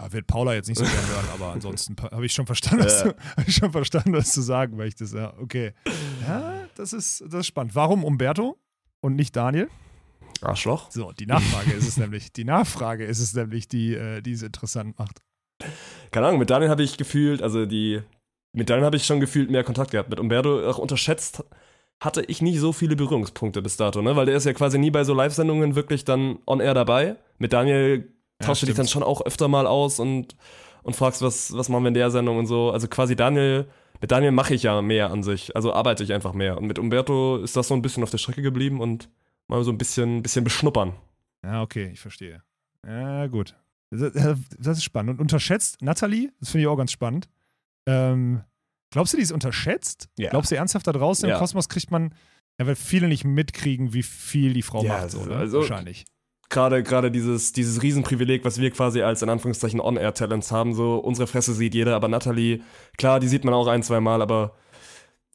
Ja, 0.00 0.12
wird 0.12 0.26
Paula 0.28 0.54
jetzt 0.54 0.68
nicht 0.68 0.78
so 0.78 0.84
gerne 0.84 1.08
hören, 1.08 1.28
aber 1.34 1.52
ansonsten 1.52 1.96
habe 2.00 2.24
ich 2.26 2.32
schon 2.32 2.46
verstanden, 2.46 2.84
was 2.84 3.02
du, 3.02 3.14
ich 3.46 3.54
schon 3.54 3.72
verstanden, 3.72 4.12
was 4.12 4.32
du 4.32 4.42
sagen 4.42 4.76
möchtest. 4.76 5.14
Ja, 5.14 5.34
okay. 5.40 5.72
Ja, 6.26 6.66
das 6.76 6.92
ist, 6.92 7.22
das 7.26 7.40
ist 7.40 7.46
spannend. 7.46 7.74
Warum 7.74 8.04
Umberto 8.04 8.58
und 9.00 9.16
nicht 9.16 9.34
Daniel? 9.34 9.68
Arschloch. 10.40 10.90
So, 10.90 11.12
die 11.12 11.26
Nachfrage 11.26 11.72
ist 11.72 11.88
es 11.88 11.96
nämlich. 11.96 12.32
Die 12.32 12.44
Nachfrage 12.44 13.04
ist 13.04 13.18
es 13.20 13.34
nämlich, 13.34 13.66
die, 13.68 13.94
äh, 13.94 14.20
die 14.20 14.32
es 14.32 14.42
interessant 14.42 14.98
macht. 14.98 15.20
Keine 16.10 16.26
Ahnung, 16.26 16.38
mit 16.38 16.50
Daniel 16.50 16.70
habe 16.70 16.82
ich 16.82 16.96
gefühlt, 16.96 17.40
also 17.42 17.66
die, 17.66 18.02
mit 18.52 18.68
Daniel 18.70 18.84
habe 18.86 18.96
ich 18.96 19.04
schon 19.06 19.20
gefühlt 19.20 19.50
mehr 19.50 19.64
Kontakt 19.64 19.92
gehabt. 19.92 20.10
Mit 20.10 20.20
Umberto 20.20 20.68
auch 20.68 20.78
unterschätzt 20.78 21.44
hatte 22.00 22.22
ich 22.22 22.42
nicht 22.42 22.60
so 22.60 22.72
viele 22.72 22.96
Berührungspunkte 22.96 23.62
bis 23.62 23.76
dato, 23.76 24.02
ne? 24.02 24.16
Weil 24.16 24.26
der 24.26 24.36
ist 24.36 24.44
ja 24.44 24.52
quasi 24.52 24.78
nie 24.78 24.90
bei 24.90 25.04
so 25.04 25.14
Live-Sendungen 25.14 25.74
wirklich 25.74 26.04
dann 26.04 26.38
on 26.46 26.60
air 26.60 26.74
dabei. 26.74 27.16
Mit 27.38 27.52
Daniel 27.52 28.12
tauschst 28.40 28.62
du 28.62 28.66
dich 28.66 28.74
dann 28.74 28.88
schon 28.88 29.02
auch 29.02 29.24
öfter 29.24 29.48
mal 29.48 29.66
aus 29.66 30.00
und, 30.00 30.36
und 30.82 30.96
fragst, 30.96 31.22
was, 31.22 31.56
was 31.56 31.68
machen 31.68 31.84
wir 31.84 31.88
in 31.88 31.94
der 31.94 32.10
Sendung 32.10 32.38
und 32.38 32.46
so. 32.46 32.70
Also 32.70 32.88
quasi 32.88 33.16
Daniel, 33.16 33.66
mit 34.00 34.10
Daniel 34.10 34.32
mache 34.32 34.54
ich 34.54 34.64
ja 34.64 34.82
mehr 34.82 35.10
an 35.10 35.22
sich. 35.22 35.56
Also 35.56 35.72
arbeite 35.72 36.04
ich 36.04 36.12
einfach 36.12 36.34
mehr. 36.34 36.58
Und 36.58 36.66
mit 36.66 36.78
Umberto 36.78 37.38
ist 37.38 37.56
das 37.56 37.68
so 37.68 37.74
ein 37.74 37.82
bisschen 37.82 38.02
auf 38.02 38.10
der 38.10 38.18
Strecke 38.18 38.42
geblieben 38.42 38.80
und 38.80 39.08
mal 39.48 39.62
so 39.64 39.70
ein 39.70 39.78
bisschen, 39.78 40.22
bisschen 40.22 40.44
beschnuppern. 40.44 40.94
Ja, 41.42 41.62
okay, 41.62 41.90
ich 41.92 42.00
verstehe. 42.00 42.42
Ja, 42.86 43.26
gut. 43.28 43.54
Das, 43.90 44.12
das 44.58 44.78
ist 44.78 44.84
spannend. 44.84 45.12
Und 45.12 45.20
unterschätzt 45.20 45.80
Natalie, 45.80 46.32
das 46.40 46.50
finde 46.50 46.62
ich 46.62 46.68
auch 46.68 46.76
ganz 46.76 46.92
spannend. 46.92 47.28
Ähm, 47.86 48.42
glaubst 48.94 49.12
du, 49.12 49.16
die 49.18 49.22
ist 49.22 49.32
unterschätzt? 49.32 50.08
Ja. 50.18 50.30
Glaubst 50.30 50.50
du 50.50 50.56
ernsthaft, 50.56 50.86
da 50.86 50.92
draußen 50.92 51.28
Ja. 51.28 51.34
im 51.34 51.40
Kosmos 51.40 51.68
kriegt 51.68 51.90
man, 51.90 52.14
ja, 52.58 52.66
weil 52.66 52.76
viele 52.76 53.08
nicht 53.08 53.24
mitkriegen, 53.24 53.92
wie 53.92 54.02
viel 54.02 54.54
die 54.54 54.62
Frau 54.62 54.82
Ja, 54.82 54.98
macht, 55.00 55.10
so, 55.10 55.18
also- 55.18 55.30
ne? 55.30 55.36
also- 55.36 55.58
Wahrscheinlich. 55.60 56.04
Gerade, 56.50 56.82
gerade 56.82 57.10
dieses, 57.10 57.52
dieses 57.52 57.82
Riesenprivileg, 57.82 58.44
was 58.44 58.58
wir 58.60 58.70
quasi 58.70 59.02
als 59.02 59.22
in 59.22 59.28
Anführungszeichen 59.28 59.80
On-Air-Talents 59.80 60.52
haben, 60.52 60.74
so 60.74 60.96
unsere 60.98 61.26
Fresse 61.26 61.52
sieht 61.54 61.74
jeder, 61.74 61.96
aber 61.96 62.06
Natalie, 62.08 62.60
klar, 62.96 63.18
die 63.18 63.28
sieht 63.28 63.44
man 63.44 63.54
auch 63.54 63.66
ein, 63.66 63.82
zwei 63.82 63.98
Mal, 64.00 64.22
aber 64.22 64.54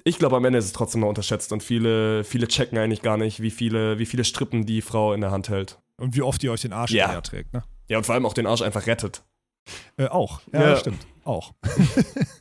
ich 0.06 0.18
glaube, 0.18 0.38
am 0.38 0.46
Ende 0.46 0.60
ist 0.60 0.66
es 0.66 0.72
trotzdem 0.72 1.02
noch 1.02 1.10
unterschätzt 1.10 1.52
und 1.52 1.62
viele, 1.62 2.24
viele 2.24 2.48
checken 2.48 2.78
eigentlich 2.78 3.02
gar 3.02 3.18
nicht, 3.18 3.42
wie 3.42 3.52
viele, 3.52 4.00
wie 4.00 4.06
viele 4.06 4.24
Strippen 4.24 4.66
die 4.66 4.82
Frau 4.82 5.14
in 5.14 5.20
der 5.22 5.32
Hand 5.32 5.50
hält. 5.50 5.80
Und 5.98 6.16
wie 6.16 6.22
oft 6.22 6.42
ihr 6.44 6.52
euch 6.54 6.62
den 6.62 6.72
Arsch 6.74 6.92
Ja. 6.92 7.20
trägt, 7.20 7.52
ne? 7.54 7.64
Ja, 7.90 7.98
und 7.98 8.06
vor 8.06 8.16
allem 8.16 8.26
auch 8.26 8.34
den 8.34 8.46
Arsch 8.48 8.62
einfach 8.62 8.88
rettet. 8.88 9.24
Äh, 9.98 10.06
auch. 10.08 10.40
Ja, 10.54 10.70
Ja. 10.70 10.76
stimmt. 10.78 11.06
Auch. 11.26 11.54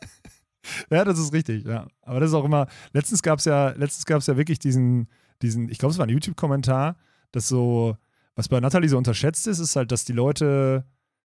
ja, 0.91 1.05
das 1.05 1.19
ist 1.19 1.33
richtig, 1.33 1.65
ja. 1.65 1.87
Aber 2.03 2.21
das 2.21 2.31
ist 2.31 2.35
auch 2.35 2.45
immer, 2.45 2.67
letztens 2.93 3.23
gab 3.23 3.39
es 3.39 3.45
ja, 3.45 3.71
letztens 3.71 4.07
gab 4.07 4.21
es 4.21 4.27
ja 4.27 4.37
wirklich 4.37 4.59
diesen, 4.59 5.09
diesen, 5.43 5.69
ich 5.69 5.79
glaube, 5.79 5.93
es 5.93 5.99
war 5.99 6.07
ein 6.07 6.11
YouTube-Kommentar, 6.11 6.97
dass 7.33 7.49
so, 7.49 7.97
was 8.35 8.49
bei 8.49 8.61
Natalie 8.61 8.89
so 8.89 8.99
unterschätzt 8.99 9.47
ist, 9.47 9.59
ist 9.59 9.77
halt, 9.77 9.93
dass 9.93 10.05
die 10.05 10.13
Leute, 10.13 10.85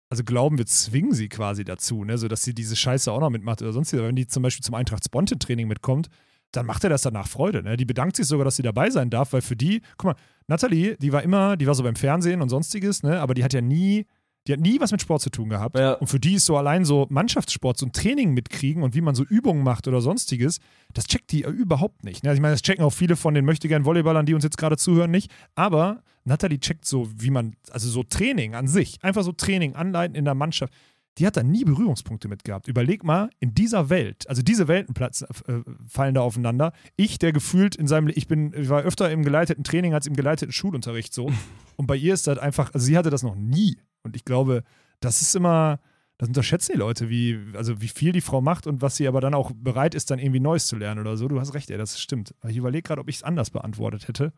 also 0.09 0.23
glauben, 0.23 0.57
wir 0.57 0.65
zwingen 0.65 1.13
sie 1.13 1.29
quasi 1.29 1.63
dazu, 1.63 2.03
ne, 2.03 2.17
so 2.17 2.27
dass 2.27 2.43
sie 2.43 2.53
diese 2.53 2.75
Scheiße 2.75 3.11
auch 3.11 3.19
noch 3.19 3.29
mitmacht 3.29 3.61
oder 3.61 3.73
sonst 3.73 3.93
Wenn 3.93 4.15
die 4.15 4.27
zum 4.27 4.43
Beispiel 4.43 4.63
zum 4.63 4.75
Eintracht 4.75 5.05
Spontan-Training 5.05 5.67
mitkommt, 5.67 6.09
dann 6.51 6.65
macht 6.65 6.83
er 6.83 6.89
das 6.89 7.01
danach 7.01 7.27
Freude. 7.27 7.63
Ne? 7.63 7.77
Die 7.77 7.85
bedankt 7.85 8.15
sich 8.15 8.27
sogar, 8.27 8.45
dass 8.45 8.55
sie 8.55 8.63
dabei 8.63 8.89
sein 8.89 9.09
darf, 9.09 9.33
weil 9.33 9.41
für 9.41 9.55
die, 9.55 9.81
guck 9.97 10.11
mal, 10.11 10.15
Natalie, 10.47 10.95
die 10.97 11.11
war 11.11 11.23
immer, 11.23 11.57
die 11.57 11.67
war 11.67 11.75
so 11.75 11.83
beim 11.83 11.95
Fernsehen 11.95 12.41
und 12.41 12.49
sonstiges, 12.49 13.03
ne? 13.03 13.19
aber 13.19 13.33
die 13.33 13.43
hat 13.43 13.53
ja 13.53 13.61
nie, 13.61 14.05
die 14.47 14.53
hat 14.53 14.59
nie 14.59 14.79
was 14.79 14.91
mit 14.91 15.01
Sport 15.01 15.21
zu 15.21 15.29
tun 15.29 15.49
gehabt. 15.49 15.77
Ja. 15.77 15.93
Und 15.93 16.07
für 16.07 16.19
die 16.19 16.35
ist 16.35 16.45
so 16.45 16.57
allein 16.57 16.85
so 16.85 17.07
Mannschaftssport, 17.09 17.77
so 17.77 17.85
ein 17.85 17.91
Training 17.91 18.33
mitkriegen 18.33 18.83
und 18.83 18.93
wie 18.93 19.01
man 19.01 19.15
so 19.15 19.23
Übungen 19.23 19.63
macht 19.63 19.87
oder 19.87 20.01
sonstiges, 20.01 20.59
das 20.93 21.05
checkt 21.05 21.31
die 21.31 21.41
überhaupt 21.41 22.03
nicht. 22.03 22.23
Ne? 22.23 22.29
Also 22.29 22.37
ich 22.37 22.41
meine, 22.41 22.53
das 22.53 22.61
checken 22.61 22.83
auch 22.83 22.91
viele 22.91 23.15
von 23.15 23.33
den 23.33 23.45
möchtegern 23.45 23.85
Volleyballern, 23.85 24.25
die 24.25 24.33
uns 24.33 24.43
jetzt 24.43 24.57
gerade 24.57 24.77
zuhören, 24.77 25.11
nicht. 25.11 25.31
Aber 25.55 26.03
Natalie 26.25 26.59
checkt 26.59 26.85
so, 26.85 27.09
wie 27.15 27.29
man, 27.29 27.55
also 27.71 27.89
so 27.89 28.03
Training 28.03 28.55
an 28.55 28.67
sich, 28.67 28.97
einfach 29.01 29.23
so 29.23 29.31
Training 29.31 29.75
anleiten 29.75 30.15
in 30.15 30.25
der 30.25 30.35
Mannschaft. 30.35 30.73
Die 31.17 31.25
hat 31.25 31.37
da 31.37 31.43
nie 31.43 31.63
Berührungspunkte 31.63 32.27
mit 32.27 32.43
gehabt. 32.43 32.67
Überleg 32.67 33.05
mal, 33.05 33.29
in 33.39 33.55
dieser 33.55 33.89
Welt, 33.89 34.27
also 34.27 34.41
diese 34.41 34.67
Welten 34.67 34.93
äh, 34.97 35.61
fallen 35.87 36.13
da 36.13 36.21
aufeinander. 36.21 36.73
Ich, 36.97 37.19
der 37.19 37.31
gefühlt 37.31 37.75
in 37.77 37.87
seinem, 37.87 38.11
ich 38.13 38.27
bin, 38.27 38.53
ich 38.53 38.67
war 38.67 38.81
öfter 38.81 39.09
im 39.09 39.23
geleiteten 39.23 39.63
Training 39.63 39.93
als 39.93 40.07
im 40.07 40.15
geleiteten 40.15 40.51
Schulunterricht 40.51 41.13
so. 41.13 41.31
Und 41.77 41.87
bei 41.87 41.95
ihr 41.95 42.13
ist 42.13 42.27
das 42.27 42.37
einfach, 42.37 42.73
also 42.73 42.85
sie 42.85 42.97
hatte 42.97 43.09
das 43.09 43.23
noch 43.23 43.35
nie. 43.35 43.77
Und 44.05 44.15
ich 44.15 44.23
glaube, 44.23 44.63
das 45.01 45.21
ist 45.21 45.35
immer, 45.35 45.79
das 46.17 46.29
unterschätzen 46.29 46.73
die 46.73 46.77
Leute, 46.77 47.09
wie, 47.09 47.39
also 47.55 47.81
wie 47.81 47.87
viel 47.87 48.11
die 48.13 48.21
Frau 48.21 48.39
macht 48.39 48.67
und 48.67 48.81
was 48.81 48.95
sie 48.95 49.07
aber 49.07 49.19
dann 49.19 49.33
auch 49.33 49.51
bereit 49.53 49.95
ist, 49.95 50.11
dann 50.11 50.19
irgendwie 50.19 50.39
Neues 50.39 50.67
zu 50.67 50.77
lernen 50.77 51.01
oder 51.01 51.17
so. 51.17 51.27
Du 51.27 51.39
hast 51.39 51.53
recht, 51.55 51.71
ey, 51.71 51.77
das 51.77 51.99
stimmt. 51.99 52.33
Aber 52.39 52.51
ich 52.51 52.57
überlege 52.57 52.83
gerade, 52.83 53.01
ob 53.01 53.09
ich 53.09 53.17
es 53.17 53.23
anders 53.23 53.49
beantwortet 53.49 54.07
hätte. 54.07 54.31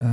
Äh, 0.00 0.06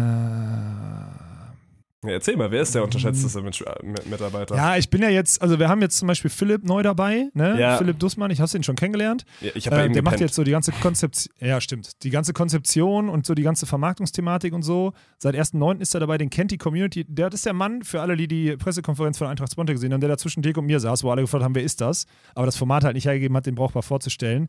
erzähl 2.13 2.37
mal, 2.37 2.51
wer 2.51 2.61
ist 2.61 2.73
der 2.75 2.83
unterschätzteste 2.83 3.41
Mit 3.41 3.63
Mit 3.83 4.09
Mitarbeiter? 4.09 4.55
ja, 4.55 4.77
ich 4.77 4.89
bin 4.89 5.01
ja 5.01 5.09
jetzt, 5.09 5.41
also 5.41 5.59
wir 5.59 5.69
haben 5.69 5.81
jetzt 5.81 5.97
zum 5.97 6.07
Beispiel 6.07 6.29
Philipp 6.29 6.63
neu 6.63 6.83
dabei, 6.83 7.29
ne? 7.33 7.59
Ja. 7.59 7.77
Philipp 7.77 7.99
Dussmann, 7.99 8.31
ich 8.31 8.39
hast 8.41 8.53
ihn 8.53 8.63
schon 8.63 8.75
kennengelernt. 8.75 9.25
Ja, 9.41 9.51
ich 9.55 9.67
habe 9.67 9.77
Äh, 9.77 9.89
der 9.89 10.03
macht 10.03 10.13
gepennt. 10.13 10.21
jetzt 10.29 10.35
so 10.35 10.43
die 10.43 10.51
ganze 10.51 10.71
Konzeption, 10.71 11.33
ja 11.39 11.59
stimmt, 11.61 12.03
die 12.03 12.09
ganze 12.09 12.33
Konzeption 12.33 13.09
und 13.09 13.25
so 13.25 13.33
die 13.33 13.43
ganze 13.43 13.65
Vermarktungsthematik 13.65 14.53
und 14.53 14.63
so. 14.63 14.93
Seit 15.17 15.35
1.9. 15.35 15.79
ist 15.81 15.93
er 15.93 15.99
dabei, 15.99 16.17
den 16.17 16.29
kennt 16.29 16.51
die 16.51 16.57
Community. 16.57 17.05
Der 17.07 17.29
das 17.29 17.39
ist 17.39 17.45
der 17.45 17.53
Mann, 17.53 17.83
für 17.83 18.01
alle, 18.01 18.15
die 18.17 18.27
die 18.27 18.55
Pressekonferenz 18.57 19.17
von 19.17 19.27
Eintracht 19.27 19.51
Sponte 19.51 19.73
gesehen 19.73 19.93
haben, 19.93 20.01
der 20.01 20.09
da 20.09 20.17
zwischen 20.17 20.41
Dirk 20.43 20.57
und 20.57 20.65
mir 20.65 20.79
saß, 20.79 21.03
wo 21.03 21.11
alle 21.11 21.21
gefragt 21.21 21.43
haben, 21.43 21.55
wer 21.55 21.63
ist 21.63 21.81
das? 21.81 22.05
Aber 22.35 22.45
das 22.45 22.55
Format 22.57 22.83
halt 22.83 22.95
nicht 22.95 23.05
hergegeben 23.05 23.35
hat, 23.37 23.45
den 23.45 23.55
brauchbar 23.55 23.83
vorzustellen. 23.83 24.47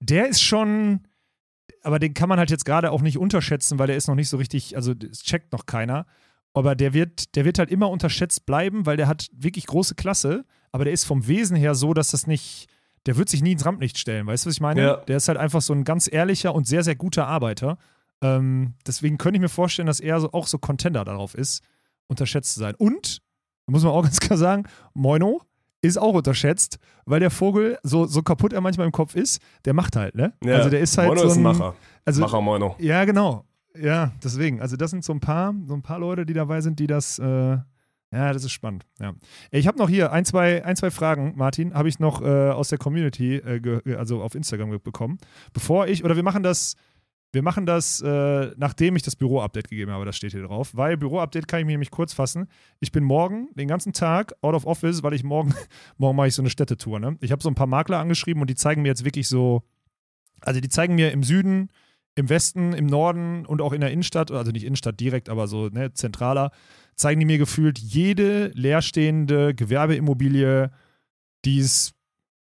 Der 0.00 0.28
ist 0.28 0.42
schon, 0.42 1.00
aber 1.82 1.98
den 1.98 2.12
kann 2.14 2.28
man 2.28 2.38
halt 2.38 2.50
jetzt 2.50 2.64
gerade 2.64 2.90
auch 2.90 3.00
nicht 3.00 3.16
unterschätzen, 3.18 3.78
weil 3.78 3.86
der 3.86 3.96
ist 3.96 4.08
noch 4.08 4.14
nicht 4.14 4.28
so 4.28 4.36
richtig, 4.36 4.76
also 4.76 4.92
es 5.10 5.22
checkt 5.22 5.52
noch 5.52 5.66
keiner. 5.66 6.06
Aber 6.56 6.74
der 6.74 6.94
wird, 6.94 7.36
der 7.36 7.44
wird 7.44 7.58
halt 7.58 7.70
immer 7.70 7.90
unterschätzt 7.90 8.46
bleiben, 8.46 8.86
weil 8.86 8.96
der 8.96 9.08
hat 9.08 9.28
wirklich 9.30 9.66
große 9.66 9.94
Klasse, 9.94 10.46
aber 10.72 10.84
der 10.84 10.94
ist 10.94 11.04
vom 11.04 11.28
Wesen 11.28 11.54
her 11.54 11.74
so, 11.74 11.92
dass 11.92 12.12
das 12.12 12.26
nicht, 12.26 12.68
der 13.04 13.18
wird 13.18 13.28
sich 13.28 13.42
nie 13.42 13.52
ins 13.52 13.66
Rampenlicht 13.66 13.98
stellen, 13.98 14.26
weißt 14.26 14.46
du, 14.46 14.48
was 14.48 14.54
ich 14.54 14.62
meine? 14.62 14.80
Ja. 14.80 14.96
Der 14.96 15.18
ist 15.18 15.28
halt 15.28 15.36
einfach 15.36 15.60
so 15.60 15.74
ein 15.74 15.84
ganz 15.84 16.10
ehrlicher 16.10 16.54
und 16.54 16.66
sehr, 16.66 16.82
sehr 16.82 16.96
guter 16.96 17.26
Arbeiter. 17.26 17.76
Ähm, 18.22 18.72
deswegen 18.86 19.18
könnte 19.18 19.36
ich 19.36 19.42
mir 19.42 19.50
vorstellen, 19.50 19.84
dass 19.84 20.00
er 20.00 20.18
so, 20.18 20.32
auch 20.32 20.46
so 20.46 20.56
Contender 20.56 21.04
darauf 21.04 21.34
ist, 21.34 21.62
unterschätzt 22.06 22.54
zu 22.54 22.60
sein. 22.60 22.74
Und, 22.78 23.20
muss 23.66 23.82
man 23.82 23.92
auch 23.92 24.02
ganz 24.04 24.18
klar 24.18 24.38
sagen, 24.38 24.64
Moino 24.94 25.42
ist 25.82 25.98
auch 25.98 26.14
unterschätzt, 26.14 26.78
weil 27.04 27.20
der 27.20 27.30
Vogel, 27.30 27.76
so, 27.82 28.06
so 28.06 28.22
kaputt 28.22 28.54
er 28.54 28.62
manchmal 28.62 28.86
im 28.86 28.92
Kopf 28.92 29.14
ist, 29.14 29.42
der 29.66 29.74
macht 29.74 29.94
halt, 29.94 30.14
ne? 30.14 30.32
Ja. 30.42 30.54
Also 30.54 30.70
der 30.70 30.80
ist 30.80 30.96
halt 30.96 31.08
Moino 31.08 31.20
so 31.20 31.26
ist 31.28 31.34
ein 31.34 31.46
ein 31.46 31.58
Macher. 31.58 31.74
Also, 32.06 32.22
Macher 32.22 32.40
Moino. 32.40 32.76
ja, 32.78 33.04
genau. 33.04 33.44
Ja, 33.80 34.12
deswegen. 34.22 34.60
Also 34.60 34.76
das 34.76 34.90
sind 34.90 35.04
so 35.04 35.12
ein 35.12 35.20
paar, 35.20 35.54
so 35.66 35.74
ein 35.74 35.82
paar 35.82 35.98
Leute, 35.98 36.26
die 36.26 36.34
dabei 36.34 36.60
sind, 36.60 36.78
die 36.78 36.86
das. 36.86 37.18
Äh, 37.18 37.58
ja, 38.12 38.32
das 38.32 38.44
ist 38.44 38.52
spannend. 38.52 38.86
Ja. 39.00 39.14
Ich 39.50 39.66
habe 39.66 39.78
noch 39.78 39.88
hier 39.88 40.12
ein, 40.12 40.24
zwei, 40.24 40.64
ein, 40.64 40.76
zwei 40.76 40.90
Fragen, 40.90 41.34
Martin, 41.36 41.74
habe 41.74 41.88
ich 41.88 41.98
noch 41.98 42.22
äh, 42.22 42.50
aus 42.50 42.68
der 42.68 42.78
Community, 42.78 43.36
äh, 43.36 43.96
also 43.96 44.22
auf 44.22 44.34
Instagram 44.34 44.70
bekommen. 44.80 45.18
Bevor 45.52 45.88
ich, 45.88 46.04
oder 46.04 46.14
wir 46.14 46.22
machen 46.22 46.44
das, 46.44 46.76
wir 47.32 47.42
machen 47.42 47.66
das, 47.66 48.00
äh, 48.00 48.52
nachdem 48.56 48.96
ich 48.96 49.02
das 49.02 49.16
Büro-Update 49.16 49.68
gegeben 49.68 49.90
habe, 49.90 50.04
das 50.04 50.16
steht 50.16 50.32
hier 50.32 50.44
drauf. 50.44 50.70
Weil 50.74 50.96
Büro-Update 50.96 51.48
kann 51.48 51.60
ich 51.60 51.66
mir 51.66 51.72
nämlich 51.72 51.90
kurz 51.90 52.14
fassen. 52.14 52.46
Ich 52.80 52.92
bin 52.92 53.02
morgen 53.04 53.48
den 53.54 53.68
ganzen 53.68 53.92
Tag 53.92 54.32
out 54.40 54.54
of 54.54 54.66
office, 54.66 55.02
weil 55.02 55.12
ich 55.12 55.24
morgen, 55.24 55.52
morgen 55.98 56.16
mache 56.16 56.28
ich 56.28 56.34
so 56.34 56.42
eine 56.42 56.50
Städtetour. 56.50 57.00
Ne? 57.00 57.18
Ich 57.20 57.32
habe 57.32 57.42
so 57.42 57.50
ein 57.50 57.54
paar 57.56 57.66
Makler 57.66 57.98
angeschrieben 57.98 58.40
und 58.40 58.48
die 58.48 58.54
zeigen 58.54 58.82
mir 58.82 58.88
jetzt 58.88 59.04
wirklich 59.04 59.28
so, 59.28 59.62
also 60.40 60.60
die 60.60 60.68
zeigen 60.68 60.94
mir 60.94 61.10
im 61.10 61.24
Süden, 61.24 61.70
im 62.16 62.28
Westen, 62.28 62.72
im 62.72 62.86
Norden 62.86 63.46
und 63.46 63.60
auch 63.60 63.72
in 63.72 63.80
der 63.80 63.92
Innenstadt, 63.92 64.30
also 64.30 64.50
nicht 64.50 64.64
Innenstadt 64.64 64.98
direkt, 64.98 65.28
aber 65.28 65.46
so 65.46 65.68
ne, 65.68 65.92
zentraler, 65.92 66.50
zeigen 66.96 67.20
die 67.20 67.26
mir 67.26 67.38
gefühlt 67.38 67.78
jede 67.78 68.48
leerstehende 68.54 69.54
Gewerbeimmobilie, 69.54 70.70
die 71.44 71.60
es 71.60 71.94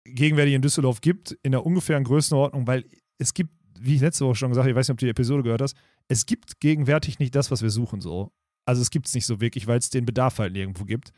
gegenwärtig 0.03 0.53
in 0.53 0.61
Düsseldorf 0.61 1.01
gibt, 1.01 1.31
in 1.41 1.53
der 1.53 1.65
ungefähren 1.65 2.03
Größenordnung, 2.03 2.67
weil 2.67 2.85
es 3.17 3.33
gibt, 3.33 3.51
wie 3.79 3.95
ich 3.95 4.01
letzte 4.01 4.25
Woche 4.25 4.35
schon 4.35 4.49
gesagt 4.49 4.63
habe, 4.63 4.71
ich 4.71 4.75
weiß 4.75 4.89
nicht, 4.89 4.93
ob 4.93 4.99
du 4.99 5.05
die 5.05 5.11
Episode 5.11 5.43
gehört 5.43 5.61
hast, 5.61 5.77
es 6.09 6.25
gibt 6.25 6.59
gegenwärtig 6.59 7.19
nicht 7.19 7.33
das, 7.33 7.49
was 7.49 7.61
wir 7.61 7.69
suchen 7.69 8.01
so. 8.01 8.31
Also 8.65 8.81
es 8.81 8.91
gibt 8.91 9.07
es 9.07 9.15
nicht 9.15 9.25
so 9.25 9.39
wirklich, 9.39 9.67
weil 9.67 9.79
es 9.79 9.89
den 9.89 10.05
Bedarf 10.05 10.39
halt 10.39 10.53
nirgendwo 10.53 10.83
gibt. 10.83 11.11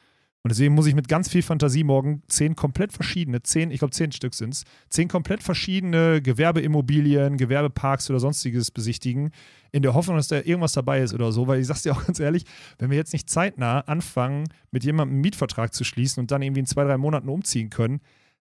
Und 0.44 0.52
deswegen 0.52 0.76
muss 0.76 0.88
ich 0.88 0.94
mit 0.94 1.08
ganz 1.08 1.30
viel 1.30 1.42
Fantasie 1.42 1.86
morgen 1.86 2.22
zehn 2.28 2.58
komplett 2.58 2.92
verschiedene, 2.92 3.42
zehn, 3.44 3.72
ich 3.72 3.80
glaube 3.80 3.94
zehn 3.94 4.12
Stück 4.12 4.34
sind 4.34 4.54
es, 4.54 4.66
zehn 4.90 5.08
komplett 5.08 5.42
verschiedene 5.42 6.22
Gewerbeimmobilien, 6.22 7.38
Gewerbeparks 7.38 8.10
oder 8.10 8.20
sonstiges 8.20 8.70
besichtigen, 8.70 9.32
in 9.72 9.84
der 9.84 9.94
Hoffnung, 9.94 10.18
dass 10.18 10.28
da 10.28 10.36
irgendwas 10.36 10.74
dabei 10.74 11.02
ist 11.02 11.14
oder 11.14 11.32
so. 11.32 11.48
Weil 11.48 11.62
ich 11.62 11.68
sag's 11.68 11.84
dir 11.84 11.94
auch 11.96 12.06
ganz 12.06 12.20
ehrlich, 12.20 12.44
wenn 12.78 12.90
wir 12.90 12.98
jetzt 12.98 13.14
nicht 13.14 13.30
zeitnah 13.30 13.80
anfangen, 13.82 14.44
mit 14.70 14.84
jemandem 14.84 15.16
einen 15.16 15.22
Mietvertrag 15.22 15.74
zu 15.74 15.86
schließen 15.86 16.20
und 16.20 16.30
dann 16.30 16.42
irgendwie 16.42 16.60
in 16.60 16.66
zwei, 16.66 16.84
drei 16.84 16.98
Monaten 16.98 17.30
umziehen 17.30 17.70
können, 17.70 18.02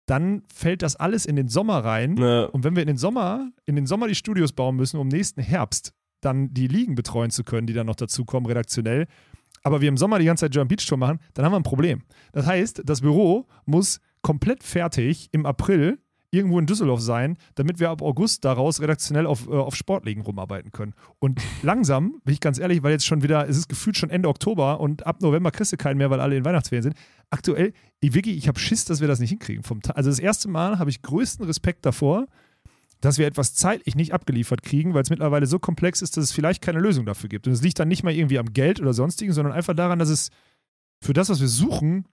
dann 0.06 0.44
fällt 0.54 0.84
das 0.84 0.96
alles 0.96 1.26
in 1.26 1.36
den 1.36 1.50
Sommer 1.50 1.84
rein. 1.84 2.14
Ne, 2.14 2.48
Und 2.52 2.64
wenn 2.64 2.76
wir 2.76 2.84
in 2.84 2.88
den 2.88 2.98
Sommer, 2.98 3.52
in 3.66 3.76
den 3.76 3.88
Sommer 3.88 4.08
die 4.08 4.16
Studios 4.16 4.54
bauen 4.54 4.76
müssen, 4.76 5.00
um 5.00 5.08
nächsten 5.08 5.42
Herbst 5.42 5.94
dann 6.22 6.54
die 6.54 6.68
Ligen 6.68 6.96
betreuen 6.96 7.32
zu 7.32 7.44
können, 7.44 7.68
die 7.68 7.74
dann 7.74 7.88
noch 7.88 7.96
dazukommen, 7.96 8.48
redaktionell, 8.48 9.08
aber 9.68 9.82
wir 9.82 9.90
im 9.90 9.98
Sommer 9.98 10.18
die 10.18 10.26
ganze 10.26 10.46
Zeit 10.46 10.54
German 10.54 10.70
Beach 10.70 10.86
Tour 10.86 10.98
machen, 10.98 11.20
dann 11.34 11.46
haben 11.46 11.52
wir 11.52 11.58
ein 11.58 11.64
Problem. 11.64 12.04
Das 12.32 12.46
heißt, 12.46 12.84
das 12.86 13.02
Büro 13.02 13.48
muss 13.66 14.00
komplett 14.22 14.64
fertig 14.64 15.28
im 15.34 15.46
April 15.46 16.00
irgendwo 16.32 16.60
in 16.60 16.66
Düsseldorf 16.66 17.02
sein, 17.02 17.38
damit 17.56 17.80
wir 17.80 17.90
ab 17.90 18.02
August 18.02 18.46
daraus 18.46 18.82
redaktionell 18.82 19.26
auf, 19.26 19.48
äh, 19.48 19.52
auf 19.52 19.76
Sportligen 19.76 20.22
rumarbeiten 20.22 20.72
können. 20.72 20.94
Und 21.20 21.42
langsam, 21.64 22.22
bin 22.24 22.34
ich 22.34 22.40
ganz 22.40 22.60
ehrlich, 22.60 22.82
weil 22.84 22.92
jetzt 22.92 23.06
schon 23.06 23.24
wieder, 23.24 23.48
es 23.48 23.58
ist 23.58 23.68
gefühlt 23.68 23.98
schon 23.98 24.10
Ende 24.10 24.30
Oktober 24.30 24.80
und 24.80 25.06
ab 25.06 25.22
November 25.22 25.52
kriegst 25.52 25.74
du 25.74 25.78
keinen 25.78 25.98
mehr, 25.98 26.10
weil 26.10 26.22
alle 26.22 26.38
in 26.38 26.46
Weihnachtsferien 26.46 26.84
sind. 26.84 26.96
Aktuell, 27.30 27.74
ich, 28.00 28.14
wirklich, 28.14 28.38
ich 28.38 28.48
habe 28.48 28.60
Schiss, 28.60 28.86
dass 28.86 29.02
wir 29.02 29.08
das 29.08 29.20
nicht 29.20 29.30
hinkriegen. 29.30 29.64
Vom 29.64 29.82
also 29.94 30.10
das 30.10 30.20
erste 30.20 30.48
Mal 30.50 30.80
habe 30.80 30.90
ich 30.90 31.02
größten 31.02 31.46
Respekt 31.46 31.86
davor, 31.86 32.28
dass 33.02 33.18
wir 33.18 33.28
etwas 33.28 33.54
zeitlich 33.54 33.96
nicht 33.96 34.14
abgeliefert 34.14 34.64
kriegen, 34.64 34.94
weil 34.94 35.04
es 35.04 35.10
mittlerweile 35.10 35.46
so 35.46 35.60
komplex 35.60 36.02
ist, 36.02 36.18
dass 36.18 36.26
es 36.26 36.32
vielleicht 36.32 36.62
keine 36.62 36.80
Lösung 36.80 37.06
dafür 37.06 37.30
gibt. 37.30 37.48
Und 37.48 37.54
es 37.54 37.62
liegt 37.62 37.80
dann 37.80 37.88
nicht 37.88 38.04
mal 38.04 38.14
irgendwie 38.14 38.40
am 38.40 38.54
Geld 38.54 38.80
oder 38.80 38.94
sonstigen, 38.94 39.34
sondern 39.34 39.54
einfach 39.54 39.76
daran, 39.76 40.00
dass 40.00 40.10
es 40.10 40.30
für 41.04 41.14
das, 41.14 41.30
was 41.30 41.40
wir 41.40 41.48
suchen, 41.48 42.08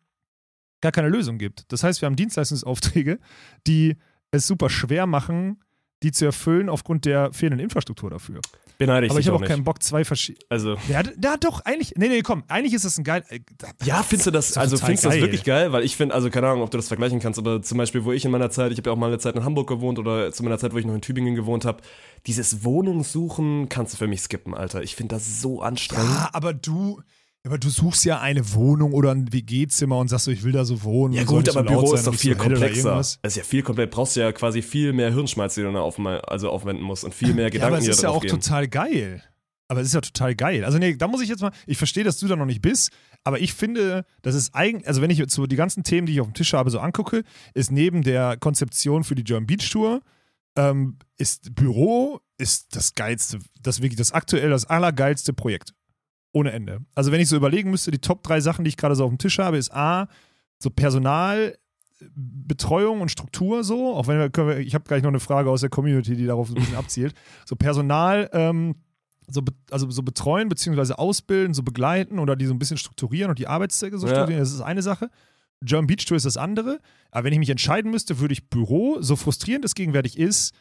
gar 0.83 0.93
keine 0.93 1.09
Lösung 1.09 1.39
gibt. 1.39 1.73
Das 1.73 1.83
heißt, 1.83 2.03
wir 2.03 2.07
haben 2.07 2.17
Dienstleistungsaufträge, 2.17 3.19
die 3.67 3.97
es 4.31 4.47
super 4.47 4.69
schwer 4.69 5.07
machen, 5.07 5.64
die 6.05 6.13
zu 6.13 6.25
erfüllen 6.27 6.69
aufgrund 6.69 7.05
der 7.07 7.33
fehlenden 7.33 7.59
Infrastruktur 7.61 8.11
dafür. 8.11 8.41
Beneide 8.77 9.07
ich 9.07 9.11
Aber 9.13 9.21
ich 9.21 9.27
habe 9.29 9.37
auch 9.39 9.43
auch 9.43 9.47
keinen 9.47 9.63
Bock, 9.63 9.83
zwei 9.83 10.05
verschiedene. 10.05 10.45
Also, 10.49 10.77
Ja, 10.89 11.03
d- 11.05 11.13
ja, 11.23 11.37
doch, 11.37 11.61
eigentlich. 11.65 11.95
Nee, 11.97 12.09
nee, 12.09 12.23
komm, 12.23 12.43
eigentlich 12.49 12.75
ist 12.75 12.85
das 12.85 12.99
ein 12.99 13.05
geil. 13.05 13.23
äh, 13.29 13.39
ja, 13.85 14.03
findest 14.03 14.27
du 14.27 14.31
das, 14.33 14.57
also 14.57 14.77
findest 14.77 15.05
du 15.05 15.09
das 15.11 15.19
wirklich 15.19 15.45
geil? 15.45 15.73
Weil 15.73 15.85
ich 15.85 15.97
finde, 15.97 16.15
also 16.15 16.29
keine 16.29 16.49
Ahnung, 16.49 16.63
ob 16.63 16.71
du 16.73 16.77
das 16.77 16.89
vergleichen 16.89 17.21
kannst, 17.21 17.39
aber 17.39 17.63
zum 17.63 17.79
Beispiel, 17.79 18.05
wo 18.05 18.11
ich 18.13 18.25
in 18.25 18.31
meiner 18.33 18.51
Zeit, 18.51 18.73
ich 18.73 18.79
habe 18.79 18.91
ja 18.91 18.95
auch 18.95 18.99
mal 18.99 19.07
eine 19.07 19.19
Zeit 19.19 19.37
in 19.37 19.45
Hamburg 19.45 19.69
gewohnt 19.69 19.99
oder 20.01 20.33
zu 20.33 20.43
meiner 20.43 20.59
Zeit, 20.59 20.73
wo 20.75 20.79
ich 20.79 20.85
noch 20.87 20.95
in 20.95 21.01
Tübingen 21.03 21.37
gewohnt 21.37 21.65
habe, 21.65 21.83
dieses 22.27 22.65
Wohnungssuchen 22.65 23.69
kannst 23.69 23.95
du 23.95 23.99
für 23.99 24.07
mich 24.09 24.21
skippen, 24.23 24.55
Alter. 24.55 24.83
Ich 24.83 24.97
finde 24.97 25.15
das 25.15 25.41
so 25.41 25.63
anstrengend. 25.63 26.11
Ja, 26.11 26.31
aber 26.33 26.53
du. 26.53 27.01
Aber 27.47 27.59
du 27.59 27.69
suchst 27.69 28.07
ja 28.07 28.21
eine 28.21 28.55
Wohnung 28.55 28.95
oder 28.95 29.11
ein 29.11 29.31
WG-Zimmer 29.31 29.99
und 29.99 30.09
sagst 30.09 30.25
so, 30.25 30.31
ich 30.31 30.45
will 30.45 30.53
da 30.53 30.65
so 30.65 30.83
wohnen. 30.83 31.13
Ja 31.13 31.25
gut, 31.25 31.47
aber 31.51 31.61
so 31.61 31.75
Büro 31.81 31.93
ist 31.95 32.07
doch 32.07 32.15
viel 32.15 32.35
komplexer. 32.37 32.97
Das 32.97 33.19
ist 33.23 33.37
ja 33.37 33.43
viel 33.43 33.63
komplett, 33.63 33.91
brauchst 33.91 34.17
du 34.17 34.21
ja 34.21 34.33
quasi 34.33 34.63
viel 34.63 34.95
mehr 34.95 35.13
Hirnschmalz, 35.13 35.55
die 35.55 35.61
du 35.61 35.71
da 35.71 35.81
auf, 35.81 35.99
also 35.99 36.49
aufwenden 36.49 36.83
musst 36.83 37.05
und 37.05 37.15
viel 37.15 37.35
mehr 37.35 37.45
Ja, 37.45 37.51
Gedanken, 37.51 37.75
aber 37.75 37.83
es 37.83 37.89
ist 37.89 38.03
ja 38.03 38.09
auch 38.09 38.23
gehen. 38.23 38.31
total 38.31 38.67
geil. 38.67 39.23
Aber 39.69 39.81
es 39.81 39.89
ist 39.89 39.93
ja 39.95 40.01
total 40.01 40.35
geil. 40.35 40.65
Also 40.65 40.79
nee, 40.79 40.97
da 40.97 41.07
muss 41.07 41.21
ich 41.21 41.29
jetzt 41.29 41.43
mal, 41.43 41.53
ich 41.67 41.77
verstehe, 41.77 42.05
dass 42.05 42.19
du 42.19 42.29
da 42.29 42.37
noch 42.37 42.47
nicht 42.47 42.63
bist, 42.63 42.91
aber 43.25 43.39
ich 43.41 43.53
finde, 43.53 44.07
das 44.23 44.35
ist 44.35 44.55
eigentlich, 44.55 44.89
also 44.89 45.03
wenn 45.03 45.11
ich 45.11 45.19
jetzt 45.19 45.35
so 45.35 45.47
die 45.47 45.57
ganzen 45.57 45.85
Themen, 45.85 46.07
die 46.07 46.15
ich 46.15 46.21
auf 46.21 46.27
dem 46.27 46.35
Tisch 46.35 46.55
habe, 46.55 46.71
so 46.71 46.79
angucke, 46.81 47.25
ist 47.53 47.71
neben 47.71 48.03
der 48.03 48.39
Konzeption 48.39 49.05
für 49.05 49.15
die 49.15 49.25
German 49.25 49.47
Beach 49.47 49.69
Tour, 49.71 50.01
ähm, 50.57 50.99
ist 51.19 51.55
Büro 51.55 52.21
ist 52.39 52.75
das 52.75 52.95
geilste, 52.95 53.39
das 53.61 53.81
wirklich 53.83 53.97
das 53.99 54.13
aktuell 54.13 54.49
das 54.51 54.65
allergeilste 54.65 55.33
Projekt. 55.35 55.75
Ohne 56.35 56.53
Ende. 56.53 56.81
Also 56.95 57.11
wenn 57.13 57.21
ich 57.21 57.29
so 57.31 57.37
überlegen 57.37 57.71
müsste, 57.71 57.91
die 57.91 57.99
Top 58.01 58.23
drei 58.23 58.41
Sachen, 58.41 58.65
die 58.65 58.69
ich 58.69 58.77
gerade 58.77 58.95
so 58.97 59.05
auf 59.05 59.11
dem 59.11 59.19
Tisch 59.19 59.39
habe, 59.39 59.57
ist 59.57 59.73
A, 59.73 60.09
so 60.59 60.69
Personal, 60.69 61.57
Betreuung 62.15 63.01
und 63.01 63.09
Struktur 63.11 63.65
so, 63.65 63.95
auch 63.95 64.07
wenn 64.09 64.19
wir, 64.19 64.29
können 64.31 64.49
wir 64.49 64.59
ich 64.59 64.75
habe 64.75 64.85
gleich 64.85 65.03
noch 65.03 65.09
eine 65.09 65.21
Frage 65.21 65.49
aus 65.51 65.61
der 65.63 65.71
Community, 65.71 66.17
die 66.17 66.27
darauf 66.27 66.49
so 66.49 66.55
ein 66.55 66.61
bisschen 66.61 66.77
abzielt. 66.77 67.15
So 67.47 67.57
Personal, 67.57 68.29
ähm, 68.33 68.75
so, 69.29 69.41
be- 69.43 69.55
also 69.71 69.91
so 69.91 70.03
betreuen 70.03 70.49
beziehungsweise 70.49 70.99
ausbilden, 70.99 71.55
so 71.55 71.63
begleiten 71.63 72.19
oder 72.19 72.37
die 72.37 72.47
so 72.47 72.53
ein 72.53 72.59
bisschen 72.59 72.77
strukturieren 72.77 73.31
und 73.31 73.39
die 73.39 73.47
Arbeitszwecke 73.47 73.97
so 73.99 74.07
Ja. 74.07 74.13
strukturieren, 74.15 74.43
das 74.43 74.53
ist 74.53 74.61
eine 74.61 74.83
Sache. 74.83 75.09
German 75.63 75.87
Beach 75.87 76.05
Tour 76.05 76.17
ist 76.17 76.27
das 76.27 76.37
andere. 76.37 76.79
Aber 77.11 77.25
wenn 77.25 77.33
ich 77.33 77.39
mich 77.39 77.49
entscheiden 77.49 77.91
müsste, 77.91 78.19
würde 78.19 78.33
ich 78.35 78.51
Büro, 78.51 78.99
so 79.01 79.17
frustrierend 79.17 79.65
es 79.65 79.75
gegenwärtig 79.75 80.19
ist, 80.19 80.53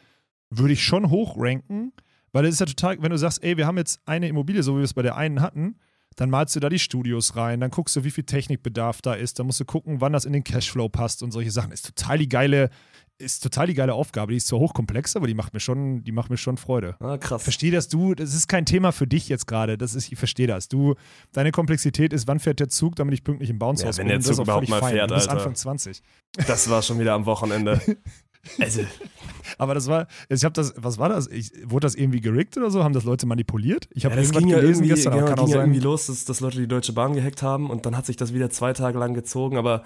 würde 0.50 0.72
ich 0.72 0.82
schon 0.84 1.10
hochranken, 1.10 1.92
weil 2.34 2.44
es 2.44 2.54
ist 2.54 2.60
ja 2.60 2.66
total, 2.66 3.00
wenn 3.02 3.10
du 3.10 3.16
sagst, 3.18 3.42
ey, 3.42 3.56
wir 3.56 3.66
haben 3.66 3.78
jetzt 3.78 4.00
eine 4.04 4.28
Immobilie, 4.28 4.62
so 4.62 4.74
wie 4.74 4.78
wir 4.78 4.84
es 4.84 4.92
bei 4.94 5.02
der 5.02 5.16
einen 5.16 5.40
hatten, 5.40 5.76
dann 6.16 6.30
malst 6.30 6.54
du 6.54 6.60
da 6.60 6.68
die 6.68 6.78
Studios 6.78 7.34
rein, 7.34 7.58
dann 7.60 7.70
guckst 7.70 7.96
du, 7.96 8.04
wie 8.04 8.10
viel 8.10 8.24
Technikbedarf 8.24 9.02
da 9.02 9.14
ist, 9.14 9.38
dann 9.38 9.46
musst 9.46 9.58
du 9.60 9.64
gucken, 9.64 10.00
wann 10.00 10.12
das 10.12 10.24
in 10.24 10.32
den 10.32 10.44
Cashflow 10.44 10.88
passt 10.88 11.22
und 11.22 11.32
solche 11.32 11.50
Sachen. 11.50 11.72
Ist 11.72 11.86
total 11.86 12.18
die 12.18 12.28
geile, 12.28 12.70
ist 13.18 13.42
total 13.42 13.66
die 13.66 13.74
geile 13.74 13.94
Aufgabe. 13.94 14.30
Die 14.32 14.36
ist 14.36 14.46
zwar 14.46 14.60
hochkomplex, 14.60 15.16
aber 15.16 15.26
die 15.26 15.34
macht 15.34 15.54
mir 15.54 15.60
schon, 15.60 16.04
die 16.04 16.12
macht 16.12 16.30
mir 16.30 16.36
schon 16.36 16.56
Freude. 16.56 16.96
ah, 17.00 17.18
krass. 17.18 17.42
Verstehe 17.42 17.72
das 17.72 17.88
du, 17.88 18.14
das 18.14 18.32
ist 18.34 18.46
kein 18.48 18.64
Thema 18.64 18.92
für 18.92 19.06
dich 19.08 19.28
jetzt 19.28 19.46
gerade. 19.48 19.76
Das 19.76 19.94
ist, 19.96 20.10
ich 20.12 20.18
verstehe 20.18 20.46
das. 20.46 20.68
Du, 20.68 20.94
deine 21.32 21.50
Komplexität 21.50 22.12
ist, 22.12 22.28
wann 22.28 22.38
fährt 22.38 22.60
der 22.60 22.68
Zug, 22.68 22.94
damit 22.96 23.14
ich 23.14 23.24
pünktlich 23.24 23.50
im 23.50 23.58
Bounce-Haus 23.58 23.96
Ja, 23.96 24.00
wenn 24.04 24.06
bin. 24.06 24.08
der 24.08 24.16
Und 24.18 24.24
das 24.24 24.30
ist 24.30 24.36
Zug 24.36 24.42
auch 24.42 24.44
überhaupt 24.44 24.66
völlig 24.66 24.70
mal 24.70 24.80
fein. 24.80 24.94
fährt, 24.94 25.12
Alter. 25.12 25.30
Anfang 25.32 25.54
20. 25.56 26.00
Das 26.46 26.70
war 26.70 26.82
schon 26.82 26.98
wieder 27.00 27.14
am 27.14 27.26
Wochenende. 27.26 27.80
Also, 28.58 28.82
Aber 29.58 29.74
das 29.74 29.86
war, 29.86 30.06
ich 30.28 30.44
habe 30.44 30.52
das, 30.52 30.74
was 30.76 30.98
war 30.98 31.08
das? 31.08 31.26
Ich, 31.28 31.52
wurde 31.64 31.84
das 31.84 31.94
irgendwie 31.94 32.20
gerickt 32.20 32.56
oder 32.56 32.70
so? 32.70 32.82
Haben 32.82 32.94
das 32.94 33.04
Leute 33.04 33.26
manipuliert? 33.26 33.88
Ich 33.92 34.04
habe 34.04 34.14
ja, 34.14 34.20
das 34.22 34.32
ging 34.32 34.48
ja 34.48 34.60
gelesen 34.60 34.84
irgendwie, 34.84 34.94
gestern, 34.94 35.14
genau, 35.14 35.26
kann 35.26 35.34
ging 35.36 35.44
auch 35.44 35.48
ja 35.48 35.54
sein. 35.54 35.66
irgendwie 35.66 35.80
los, 35.80 36.06
dass, 36.06 36.24
dass 36.24 36.40
Leute 36.40 36.58
die 36.58 36.68
Deutsche 36.68 36.92
Bahn 36.92 37.14
gehackt 37.14 37.42
haben 37.42 37.70
und 37.70 37.86
dann 37.86 37.96
hat 37.96 38.06
sich 38.06 38.16
das 38.16 38.34
wieder 38.34 38.50
zwei 38.50 38.72
Tage 38.72 38.98
lang 38.98 39.14
gezogen, 39.14 39.56
aber 39.56 39.84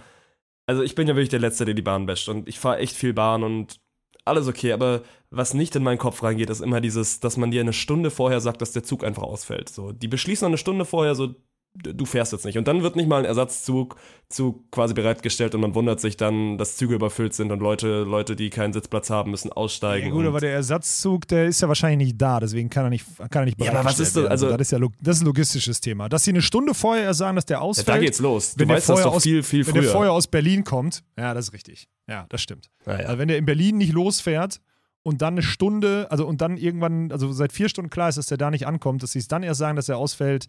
also 0.67 0.83
ich 0.83 0.95
bin 0.95 1.09
ja 1.09 1.15
wirklich 1.15 1.31
der 1.31 1.41
Letzte, 1.41 1.65
der 1.65 1.75
die 1.75 1.83
Bahn 1.83 2.07
basht 2.07 2.29
und 2.29 2.49
ich 2.49 2.59
fahre 2.59 2.79
echt 2.79 2.95
viel 2.95 3.15
Bahn 3.15 3.43
und 3.43 3.81
alles 4.25 4.47
okay, 4.47 4.73
aber 4.73 5.03
was 5.31 5.55
nicht 5.55 5.75
in 5.77 5.83
meinen 5.83 5.99
Kopf 5.99 6.23
reingeht, 6.23 6.51
ist 6.51 6.61
immer 6.61 6.81
dieses, 6.81 7.21
dass 7.21 7.37
man 7.37 7.51
dir 7.51 7.61
eine 7.61 7.73
Stunde 7.73 8.11
vorher 8.11 8.41
sagt, 8.41 8.63
dass 8.63 8.73
der 8.73 8.83
Zug 8.83 9.05
einfach 9.05 9.23
ausfällt. 9.23 9.69
So, 9.69 9.93
die 9.93 10.09
beschließen 10.09 10.47
eine 10.47 10.59
Stunde 10.59 10.85
vorher 10.85 11.15
so, 11.15 11.35
du 11.75 12.05
fährst 12.07 12.33
jetzt 12.33 12.45
nicht. 12.45 12.59
Und 12.59 12.66
dann 12.66 12.83
wird 12.83 12.97
nicht 12.97 13.09
mal 13.09 13.19
ein 13.21 13.25
Ersatzzug 13.25 13.97
Zug 14.31 14.71
quasi 14.73 14.93
bereitgestellt 14.93 15.55
und 15.55 15.62
man 15.62 15.75
wundert 15.75 16.01
sich 16.01 16.16
dann, 16.19 16.59
dass 16.59 16.77
Züge 16.77 16.95
überfüllt 16.97 17.33
sind 17.33 17.51
und 17.51 17.61
Leute, 17.61 18.03
Leute, 18.03 18.37
die 18.37 18.51
keinen 18.51 18.73
Sitzplatz 18.75 19.09
haben, 19.09 19.31
müssen 19.31 19.51
aussteigen. 19.53 20.09
Ja, 20.09 20.12
gut, 20.12 20.27
aber 20.27 20.41
der 20.41 20.53
Ersatzzug, 20.53 21.27
der 21.29 21.47
ist 21.47 21.62
ja 21.62 21.69
wahrscheinlich 21.69 22.09
nicht 22.09 22.21
da, 22.21 22.39
deswegen 22.39 22.69
kann 22.69 22.85
er 22.85 22.91
nicht, 22.91 23.07
kann 23.31 23.43
er 23.43 23.45
nicht 23.47 23.59
Ja, 23.59 23.71
aber 23.71 23.85
was 23.85 23.97
bereitgestellt 23.97 24.07
ist 24.09 24.16
das? 24.16 24.23
werden. 24.25 24.31
Also- 24.33 24.51
das 24.51 24.61
ist 24.61 24.71
ja 24.73 24.79
das 25.01 25.16
ist 25.16 25.23
ein 25.23 25.27
logistisches 25.27 25.81
Thema. 25.81 26.09
Dass 26.11 26.25
sie 26.25 26.31
eine 26.33 26.43
Stunde 26.43 26.75
vorher 26.75 27.14
sagen, 27.14 27.37
dass 27.37 27.47
der 27.47 27.57
ja, 27.59 27.61
ausfällt. 27.62 27.89
da 27.89 27.99
geht's 27.99 28.19
los. 28.19 28.55
Du 28.55 28.61
wenn 28.61 28.69
der 28.69 28.77
weißt 28.77 28.89
das 28.91 29.03
doch 29.03 29.14
aus- 29.14 29.23
viel, 29.23 29.43
viel 29.43 29.66
wenn 29.66 29.73
früher. 29.75 29.83
der 29.83 29.93
vorher 29.93 30.12
aus 30.12 30.27
Berlin 30.27 30.64
kommt, 30.64 31.03
ja, 31.16 31.33
das 31.33 31.47
ist 31.49 31.53
richtig. 31.55 31.89
Ja, 32.07 32.27
das 32.29 32.43
stimmt. 32.43 32.69
Naja. 32.85 33.07
Also 33.07 33.19
wenn 33.19 33.29
der 33.29 33.39
in 33.39 33.47
Berlin 33.47 33.79
nicht 33.79 33.93
losfährt 33.93 34.61
und 35.05 35.23
dann 35.23 35.35
eine 35.35 35.43
Stunde, 35.43 36.07
also 36.11 36.27
und 36.27 36.43
dann 36.43 36.59
irgendwann, 36.59 37.12
also 37.12 37.33
seit 37.33 37.53
vier 37.53 37.71
Stunden 37.71 37.89
klar 37.89 38.11
ist, 38.11 38.19
dass 38.19 38.27
der 38.27 38.37
da 38.37 38.51
nicht 38.51 38.66
ankommt, 38.66 39.03
dass 39.03 39.12
sie 39.12 39.21
es 39.21 39.29
dann 39.29 39.43
erst 39.43 39.59
sagen, 39.59 39.77
dass 39.77 39.89
er 39.89 39.97
ausfällt, 39.97 40.49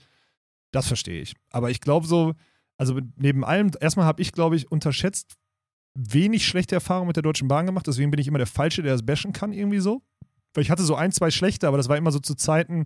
das 0.71 0.87
verstehe 0.87 1.21
ich. 1.21 1.33
Aber 1.51 1.69
ich 1.69 1.81
glaube 1.81 2.07
so, 2.07 2.33
also 2.77 2.99
neben 3.15 3.43
allem, 3.43 3.71
erstmal 3.79 4.05
habe 4.05 4.21
ich, 4.21 4.31
glaube 4.31 4.55
ich, 4.55 4.71
unterschätzt 4.71 5.33
wenig 5.95 6.45
schlechte 6.47 6.75
Erfahrungen 6.75 7.07
mit 7.07 7.15
der 7.15 7.23
Deutschen 7.23 7.47
Bahn 7.47 7.65
gemacht, 7.65 7.87
deswegen 7.87 8.11
bin 8.11 8.19
ich 8.19 8.27
immer 8.27 8.37
der 8.37 8.47
Falsche, 8.47 8.81
der 8.83 8.93
das 8.93 9.05
bashen 9.05 9.33
kann, 9.33 9.51
irgendwie 9.51 9.79
so. 9.79 10.01
Weil 10.53 10.63
ich 10.63 10.71
hatte 10.71 10.83
so 10.83 10.95
ein, 10.95 11.11
zwei 11.11 11.29
schlechte, 11.31 11.67
aber 11.67 11.77
das 11.77 11.89
war 11.89 11.97
immer 11.97 12.11
so 12.11 12.19
zu 12.19 12.35
Zeiten, 12.35 12.85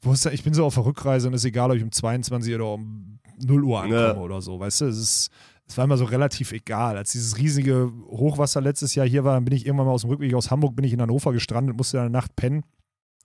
wo 0.00 0.12
es, 0.12 0.24
ich 0.26 0.44
bin 0.44 0.54
so 0.54 0.64
auf 0.64 0.74
der 0.74 0.84
Rückreise 0.84 1.28
und 1.28 1.34
es 1.34 1.42
ist 1.42 1.46
egal, 1.48 1.70
ob 1.70 1.76
ich 1.76 1.82
um 1.82 1.92
22 1.92 2.54
oder 2.54 2.72
um 2.74 3.18
0 3.42 3.64
Uhr 3.64 3.80
ankomme 3.82 4.00
Ja. 4.00 4.16
oder 4.16 4.40
so, 4.40 4.58
weißt 4.58 4.80
du, 4.82 4.84
es 4.86 4.98
ist, 4.98 5.30
es 5.66 5.76
war 5.76 5.84
immer 5.84 5.96
so 5.98 6.04
relativ 6.06 6.52
egal. 6.52 6.96
Als 6.96 7.12
dieses 7.12 7.36
riesige 7.36 7.92
Hochwasser 8.06 8.60
letztes 8.60 8.94
Jahr 8.94 9.06
hier 9.06 9.24
war, 9.24 9.34
dann 9.34 9.44
bin 9.44 9.54
ich 9.54 9.66
irgendwann 9.66 9.86
mal 9.86 9.92
aus 9.92 10.02
dem 10.02 10.10
Rückweg 10.10 10.32
aus 10.34 10.50
Hamburg, 10.50 10.74
bin 10.74 10.84
ich 10.84 10.92
in 10.92 11.02
Hannover 11.02 11.32
gestrandet, 11.32 11.76
musste 11.76 11.98
dann 11.98 12.06
eine 12.06 12.12
Nacht 12.12 12.34
pennen 12.36 12.64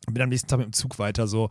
und 0.08 0.14
bin 0.14 0.22
am 0.24 0.30
nächsten 0.30 0.48
Tag 0.50 0.58
mit 0.60 0.68
dem 0.68 0.74
Zug 0.74 1.00
weiter, 1.00 1.28
so, 1.28 1.50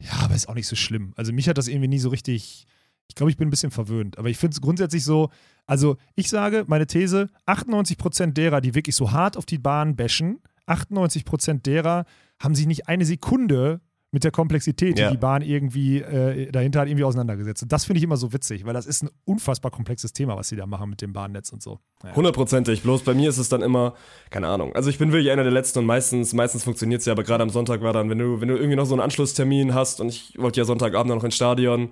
ja, 0.00 0.12
aber 0.22 0.34
ist 0.34 0.48
auch 0.48 0.54
nicht 0.54 0.68
so 0.68 0.76
schlimm. 0.76 1.12
Also 1.16 1.32
mich 1.32 1.48
hat 1.48 1.58
das 1.58 1.68
irgendwie 1.68 1.88
nie 1.88 1.98
so 1.98 2.08
richtig, 2.08 2.66
ich 3.08 3.14
glaube, 3.14 3.30
ich 3.30 3.36
bin 3.36 3.48
ein 3.48 3.50
bisschen 3.50 3.70
verwöhnt, 3.70 4.18
aber 4.18 4.28
ich 4.28 4.36
finde 4.38 4.54
es 4.54 4.60
grundsätzlich 4.60 5.04
so, 5.04 5.30
also 5.66 5.96
ich 6.14 6.30
sage, 6.30 6.64
meine 6.68 6.86
These, 6.86 7.28
98% 7.46 8.32
derer, 8.32 8.60
die 8.60 8.74
wirklich 8.74 8.96
so 8.96 9.12
hart 9.12 9.36
auf 9.36 9.46
die 9.46 9.58
Bahn 9.58 9.96
bashen, 9.96 10.40
98% 10.66 11.62
derer 11.62 12.04
haben 12.38 12.54
sich 12.54 12.66
nicht 12.66 12.88
eine 12.88 13.04
Sekunde 13.04 13.80
mit 14.10 14.24
der 14.24 14.30
Komplexität, 14.30 14.96
die 14.96 15.02
Ja. 15.02 15.10
die 15.10 15.18
Bahn 15.18 15.42
irgendwie 15.42 15.98
äh, 16.00 16.50
dahinter 16.50 16.80
hat, 16.80 16.88
irgendwie 16.88 17.04
auseinandergesetzt. 17.04 17.62
Und 17.62 17.72
das 17.72 17.84
finde 17.84 17.98
ich 17.98 18.04
immer 18.04 18.16
so 18.16 18.32
witzig, 18.32 18.64
weil 18.64 18.72
das 18.72 18.86
ist 18.86 19.02
ein 19.02 19.10
unfassbar 19.26 19.70
komplexes 19.70 20.14
Thema, 20.14 20.34
was 20.36 20.48
sie 20.48 20.56
da 20.56 20.64
machen 20.66 20.88
mit 20.88 21.02
dem 21.02 21.12
Bahnnetz 21.12 21.50
und 21.52 21.62
so. 21.62 21.78
Naja. 22.02 22.16
Hundertprozentig. 22.16 22.82
Bloß 22.82 23.02
bei 23.02 23.12
mir 23.12 23.28
ist 23.28 23.36
es 23.36 23.50
dann 23.50 23.60
immer, 23.60 23.92
keine 24.30 24.46
Ahnung. 24.48 24.74
Also 24.74 24.88
ich 24.88 24.96
bin 24.96 25.12
wirklich 25.12 25.30
einer 25.30 25.42
der 25.42 25.52
Letzten 25.52 25.80
und 25.80 25.86
meistens, 25.86 26.32
meistens 26.32 26.64
funktioniert 26.64 27.00
es 27.00 27.06
ja, 27.06 27.12
aber 27.12 27.22
gerade 27.22 27.42
am 27.42 27.50
Sonntag 27.50 27.82
war 27.82 27.92
dann, 27.92 28.08
wenn 28.08 28.18
du, 28.18 28.40
wenn 28.40 28.48
du 28.48 28.56
irgendwie 28.56 28.76
noch 28.76 28.86
so 28.86 28.94
einen 28.94 29.02
Anschlusstermin 29.02 29.74
hast 29.74 30.00
und 30.00 30.08
ich 30.08 30.32
wollte 30.38 30.58
ja 30.60 30.64
Sonntagabend 30.64 31.14
noch 31.14 31.22
ins 31.24 31.36
Stadion 31.36 31.90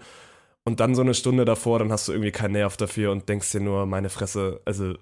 und 0.64 0.80
dann 0.80 0.94
so 0.94 1.02
eine 1.02 1.12
Stunde 1.12 1.44
davor, 1.44 1.78
dann 1.80 1.92
hast 1.92 2.08
du 2.08 2.12
irgendwie 2.12 2.32
keinen 2.32 2.52
Nerv 2.52 2.78
dafür 2.78 3.12
und 3.12 3.28
denkst 3.28 3.52
dir 3.52 3.60
nur, 3.60 3.84
meine 3.84 4.08
Fresse, 4.08 4.60
also 4.64 4.94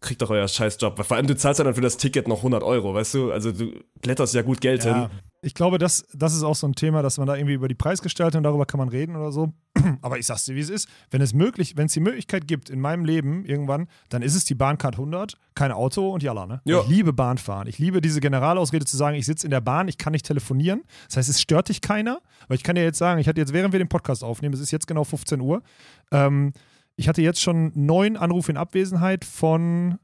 kriegt 0.00 0.22
doch 0.22 0.30
euer 0.30 0.46
Scheißjob. 0.46 1.04
Vor 1.04 1.16
allem 1.16 1.26
du 1.26 1.34
zahlst 1.34 1.58
ja 1.58 1.64
dann 1.64 1.74
für 1.74 1.80
das 1.80 1.96
Ticket 1.96 2.28
noch 2.28 2.38
100 2.38 2.62
Euro, 2.62 2.94
weißt 2.94 3.14
du? 3.14 3.32
Also 3.32 3.50
du 3.52 3.72
blätterst 4.02 4.34
ja 4.34 4.42
gut 4.42 4.60
Geld 4.60 4.84
Ja, 4.84 5.08
hin. 5.08 5.10
Ich 5.44 5.54
glaube, 5.54 5.78
das, 5.78 6.06
das 6.14 6.34
ist 6.34 6.42
auch 6.42 6.54
so 6.54 6.66
ein 6.66 6.74
Thema, 6.74 7.02
dass 7.02 7.18
man 7.18 7.26
da 7.26 7.36
irgendwie 7.36 7.54
über 7.54 7.68
die 7.68 7.74
Preisgestaltung, 7.74 8.42
darüber 8.42 8.64
kann 8.64 8.78
man 8.78 8.88
reden 8.88 9.14
oder 9.14 9.30
so. 9.30 9.52
Aber 10.02 10.18
ich 10.18 10.26
sag's 10.26 10.46
dir, 10.46 10.54
wie 10.54 10.60
es 10.60 10.70
ist. 10.70 10.88
Wenn 11.10 11.20
es 11.20 11.34
möglich, 11.34 11.76
wenn 11.76 11.86
es 11.86 11.92
die 11.92 12.00
Möglichkeit 12.00 12.48
gibt 12.48 12.70
in 12.70 12.80
meinem 12.80 13.04
Leben 13.04 13.44
irgendwann, 13.44 13.88
dann 14.08 14.22
ist 14.22 14.34
es 14.34 14.44
die 14.44 14.54
Bahncard 14.54 14.94
100, 14.94 15.36
kein 15.54 15.70
Auto 15.70 16.10
und 16.10 16.22
Jalla, 16.22 16.46
ne? 16.46 16.62
Ja. 16.64 16.80
Ich 16.80 16.88
liebe 16.88 17.12
Bahnfahren. 17.12 17.68
Ich 17.68 17.78
liebe 17.78 18.00
diese 18.00 18.20
Generalausrede 18.20 18.86
zu 18.86 18.96
sagen, 18.96 19.16
ich 19.16 19.26
sitze 19.26 19.46
in 19.46 19.50
der 19.50 19.60
Bahn, 19.60 19.86
ich 19.88 19.98
kann 19.98 20.12
nicht 20.12 20.26
telefonieren. 20.26 20.82
Das 21.08 21.18
heißt, 21.18 21.28
es 21.28 21.40
stört 21.40 21.68
dich 21.68 21.82
keiner. 21.82 22.20
Weil 22.48 22.56
ich 22.56 22.62
kann 22.62 22.76
dir 22.76 22.82
jetzt 22.82 22.98
sagen, 22.98 23.20
ich 23.20 23.28
hatte 23.28 23.40
jetzt, 23.40 23.52
während 23.52 23.72
wir 23.72 23.78
den 23.78 23.88
Podcast 23.88 24.24
aufnehmen, 24.24 24.54
es 24.54 24.60
ist 24.60 24.70
jetzt 24.70 24.86
genau 24.86 25.04
15 25.04 25.40
Uhr, 25.40 25.62
ähm, 26.10 26.52
ich 26.96 27.08
hatte 27.08 27.22
jetzt 27.22 27.40
schon 27.42 27.72
neun 27.74 28.16
Anrufe 28.16 28.52
in 28.52 28.56
Abwesenheit 28.56 29.24
von 29.24 29.98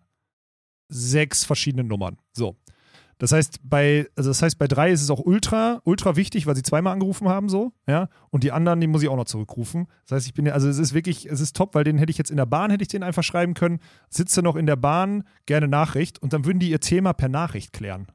sechs 0.89 1.45
verschiedenen 1.45 1.87
Nummern. 1.87 2.19
So. 2.33 2.57
Das 3.21 3.33
heißt, 3.33 3.61
bei, 3.63 4.09
also 4.17 4.31
das 4.31 4.41
heißt, 4.41 4.59
bei 4.59 4.67
drei 4.67 4.91
ist 4.91 5.03
es 5.03 5.11
auch 5.11 5.21
ultra, 5.21 5.83
ultra 5.85 6.17
wichtig, 6.17 6.47
weil 6.47 6.57
sie 6.57 6.63
zweimal 6.63 6.95
angerufen 6.95 7.29
haben, 7.29 7.51
so, 7.51 7.75
ja. 7.87 8.09
Und 8.31 8.45
die 8.45 8.51
anderen, 8.51 8.81
die 8.81 8.87
muss 8.87 9.03
ich 9.03 9.11
auch 9.11 9.17
noch 9.17 9.27
zurückrufen. 9.27 9.89
Das 10.07 10.17
heißt, 10.17 10.27
ich 10.27 10.33
bin 10.33 10.49
also 10.49 10.71
es 10.71 10.79
ist 10.79 10.95
wirklich, 10.95 11.27
es 11.27 11.39
ist 11.39 11.55
top, 11.55 11.75
weil 11.75 11.85
den 11.85 11.99
hätte 11.99 12.11
ich 12.11 12.17
jetzt 12.17 12.31
in 12.31 12.39
der 12.39 12.47
Bahn, 12.47 12.71
hätte 12.71 12.81
ich 12.81 12.89
den 12.89 13.03
einfach 13.03 13.23
schreiben 13.23 13.53
können, 13.53 13.81
sitze 14.09 14.41
noch 14.41 14.57
in 14.57 14.65
der 14.65 14.77
Bahn, 14.77 15.25
gerne 15.45 15.69
Nachricht 15.69 16.21
und 16.23 16.33
dann 16.33 16.47
würden 16.47 16.61
die 16.61 16.71
ihr 16.71 16.81
Thema 16.81 17.13
per 17.13 17.29
Nachricht 17.29 17.75
klären. 17.75 18.07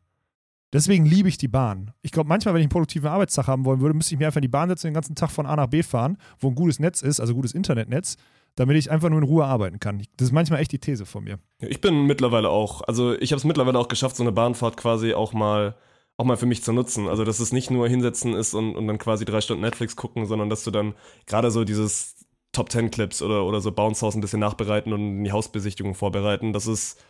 Deswegen 0.73 1.05
liebe 1.05 1.29
ich 1.29 1.37
die 1.37 1.47
Bahn. 1.47 1.91
Ich 2.01 2.11
glaube, 2.11 2.27
manchmal, 2.27 2.55
wenn 2.55 2.61
ich 2.61 2.65
einen 2.65 2.71
produktiven 2.71 3.07
Arbeitstag 3.07 3.45
haben 3.45 3.63
wollen 3.63 3.81
würde, 3.81 3.93
müsste 3.93 4.15
ich 4.15 4.19
mir 4.19 4.25
einfach 4.25 4.39
in 4.39 4.41
die 4.41 4.47
Bahn 4.47 4.69
setzen 4.69 4.87
und 4.87 4.89
den 4.89 4.95
ganzen 4.95 5.15
Tag 5.15 5.29
von 5.29 5.45
A 5.45 5.55
nach 5.55 5.67
B 5.67 5.83
fahren, 5.83 6.17
wo 6.39 6.47
ein 6.47 6.55
gutes 6.55 6.79
Netz 6.79 7.03
ist, 7.03 7.19
also 7.19 7.35
gutes 7.35 7.53
Internetnetz, 7.53 8.17
damit 8.55 8.77
ich 8.77 8.89
einfach 8.89 9.09
nur 9.09 9.19
in 9.19 9.25
Ruhe 9.25 9.45
arbeiten 9.45 9.79
kann. 9.79 10.01
Das 10.17 10.27
ist 10.27 10.31
manchmal 10.31 10.59
echt 10.61 10.71
die 10.71 10.79
These 10.79 11.05
von 11.05 11.23
mir. 11.23 11.39
Ich 11.59 11.81
bin 11.81 12.05
mittlerweile 12.05 12.49
auch, 12.49 12.81
also 12.81 13.13
ich 13.13 13.31
habe 13.31 13.37
es 13.37 13.43
mittlerweile 13.43 13.77
auch 13.77 13.87
geschafft, 13.87 14.15
so 14.15 14.23
eine 14.23 14.31
Bahnfahrt 14.31 14.77
quasi 14.77 15.13
auch 15.13 15.33
mal, 15.33 15.75
auch 16.17 16.25
mal 16.25 16.37
für 16.37 16.45
mich 16.45 16.63
zu 16.63 16.71
nutzen. 16.71 17.07
Also 17.07 17.25
dass 17.25 17.39
es 17.39 17.51
nicht 17.51 17.69
nur 17.69 17.87
hinsetzen 17.87 18.33
ist 18.33 18.53
und, 18.53 18.75
und 18.75 18.87
dann 18.87 18.97
quasi 18.97 19.25
drei 19.25 19.41
Stunden 19.41 19.61
Netflix 19.61 19.95
gucken, 19.95 20.25
sondern 20.25 20.49
dass 20.49 20.63
du 20.63 20.71
dann 20.71 20.95
gerade 21.25 21.51
so 21.51 21.65
dieses 21.65 22.15
Top 22.53 22.69
Ten 22.69 22.89
Clips 22.89 23.21
oder, 23.21 23.45
oder 23.45 23.59
so 23.59 23.71
Bounce 23.71 24.05
House 24.05 24.15
ein 24.15 24.21
bisschen 24.21 24.39
nachbereiten 24.39 24.93
und 24.93 25.23
die 25.25 25.31
Hausbesichtigung 25.33 25.93
vorbereiten. 25.93 26.53
Das 26.53 26.67
ist, 26.67 27.03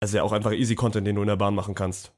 also 0.00 0.18
ja 0.18 0.22
auch 0.22 0.32
einfach 0.32 0.52
easy 0.52 0.74
Content, 0.74 1.06
den 1.06 1.16
du 1.16 1.22
in 1.22 1.28
der 1.28 1.36
Bahn 1.36 1.54
machen 1.54 1.74
kannst. 1.74 2.12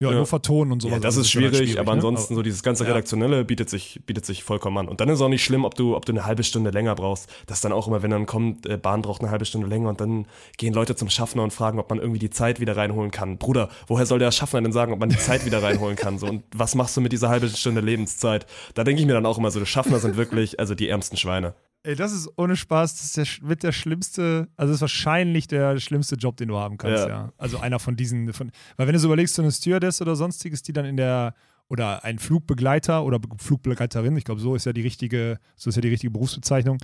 Ja, 0.00 0.10
Ja. 0.10 0.16
nur 0.16 0.26
vertonen 0.26 0.70
und 0.70 0.80
sowas. 0.80 0.94
ja, 0.94 1.00
das 1.00 1.16
ist 1.16 1.34
halt 1.34 1.52
schwierig, 1.52 1.80
aber 1.80 1.90
ne? 1.90 1.96
ansonsten 1.96 2.36
so 2.36 2.42
dieses 2.42 2.62
ganze. 2.62 2.86
Redaktionelle 2.86 3.44
bietet 3.44 3.68
sich, 3.68 4.00
bietet 4.06 4.24
sich 4.24 4.44
vollkommen 4.44 4.78
an. 4.78 4.86
Und 4.88 5.00
dann 5.00 5.08
ist 5.08 5.20
auch 5.20 5.28
nicht 5.28 5.42
schlimm, 5.42 5.64
ob 5.64 5.74
du, 5.74 5.96
ob 5.96 6.04
du 6.04 6.12
eine 6.12 6.24
halbe 6.24 6.44
Stunde 6.44 6.70
länger 6.70 6.94
brauchst. 6.94 7.28
Das 7.46 7.58
ist 7.58 7.64
dann 7.64 7.72
auch 7.72 7.88
immer, 7.88 8.00
wenn 8.02 8.12
dann 8.12 8.26
kommt, 8.26 8.64
äh, 8.66 8.76
Bahn 8.76 9.02
braucht 9.02 9.22
eine 9.22 9.32
halbe 9.32 9.44
Stunde 9.44 9.66
länger 9.66 9.88
und 9.88 10.00
dann 10.00 10.26
gehen 10.56 10.72
Leute 10.72 10.94
zum 10.94 11.10
Schaffner 11.10 11.42
und 11.42 11.52
fragen, 11.52 11.80
ob 11.80 11.90
man 11.90 11.98
irgendwie 11.98 12.20
die 12.20 12.30
Zeit 12.30 12.60
wieder 12.60 12.76
reinholen 12.76 13.10
kann. 13.10 13.38
Bruder, 13.38 13.70
woher 13.88 14.06
soll 14.06 14.20
der 14.20 14.30
Schaffner 14.30 14.62
denn 14.62 14.72
sagen, 14.72 14.92
ob 14.92 15.00
man 15.00 15.08
die 15.08 15.18
Zeit 15.18 15.44
wieder 15.44 15.64
reinholen 15.64 15.96
kann? 15.96 16.18
So, 16.18 16.28
und 16.28 16.44
was 16.54 16.76
machst 16.76 16.96
du 16.96 17.00
mit 17.00 17.10
dieser 17.10 17.28
halben 17.28 17.48
Stunde 17.48 17.80
Lebenszeit? 17.80 18.46
Da 18.74 18.84
denke 18.84 19.00
ich 19.00 19.06
mir 19.06 19.14
dann 19.14 19.26
auch 19.26 19.38
immer 19.38 19.50
so, 19.50 19.58
die 19.58 19.66
Schaffner 19.66 19.98
sind 19.98 20.16
wirklich, 20.16 20.60
also 20.60 20.76
die 20.76 20.88
ärmsten 20.88 21.16
Schweine. 21.16 21.54
Ey, 21.84 21.94
das 21.94 22.12
ist 22.12 22.28
ohne 22.36 22.56
Spaß, 22.56 22.96
das 22.96 23.04
ist 23.04 23.16
der, 23.16 23.48
mit 23.48 23.62
der 23.62 23.72
schlimmste, 23.72 24.48
also 24.56 24.70
das 24.72 24.78
ist 24.78 24.80
wahrscheinlich 24.82 25.46
der 25.46 25.78
schlimmste 25.78 26.16
Job, 26.16 26.36
den 26.36 26.48
du 26.48 26.56
haben 26.58 26.76
kannst, 26.76 27.04
ja. 27.04 27.08
Ja. 27.08 27.32
Also 27.38 27.58
einer 27.58 27.78
von 27.78 27.96
diesen, 27.96 28.32
von, 28.32 28.50
weil 28.76 28.86
wenn 28.88 28.94
du 28.94 28.98
so 28.98 29.06
überlegst, 29.08 29.34
so 29.36 29.42
eine 29.42 29.52
Stewardess 29.52 30.02
oder 30.02 30.16
sonstiges, 30.16 30.62
die 30.62 30.72
dann 30.72 30.84
in 30.84 30.96
der, 30.96 31.34
oder 31.68 32.04
ein 32.04 32.18
Flugbegleiter 32.18 33.04
oder 33.04 33.18
Be- 33.20 33.28
Flugbegleiterin, 33.38 34.16
ich 34.16 34.24
glaube, 34.24 34.40
so 34.40 34.54
ist 34.56 34.66
ja 34.66 34.72
die 34.72 34.80
richtige, 34.82 35.38
so 35.54 35.70
ist 35.70 35.76
ja 35.76 35.82
die 35.82 35.88
richtige 35.88 36.10
Berufsbezeichnung, 36.10 36.78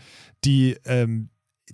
die, 0.45 0.77
ähm, 0.85 1.29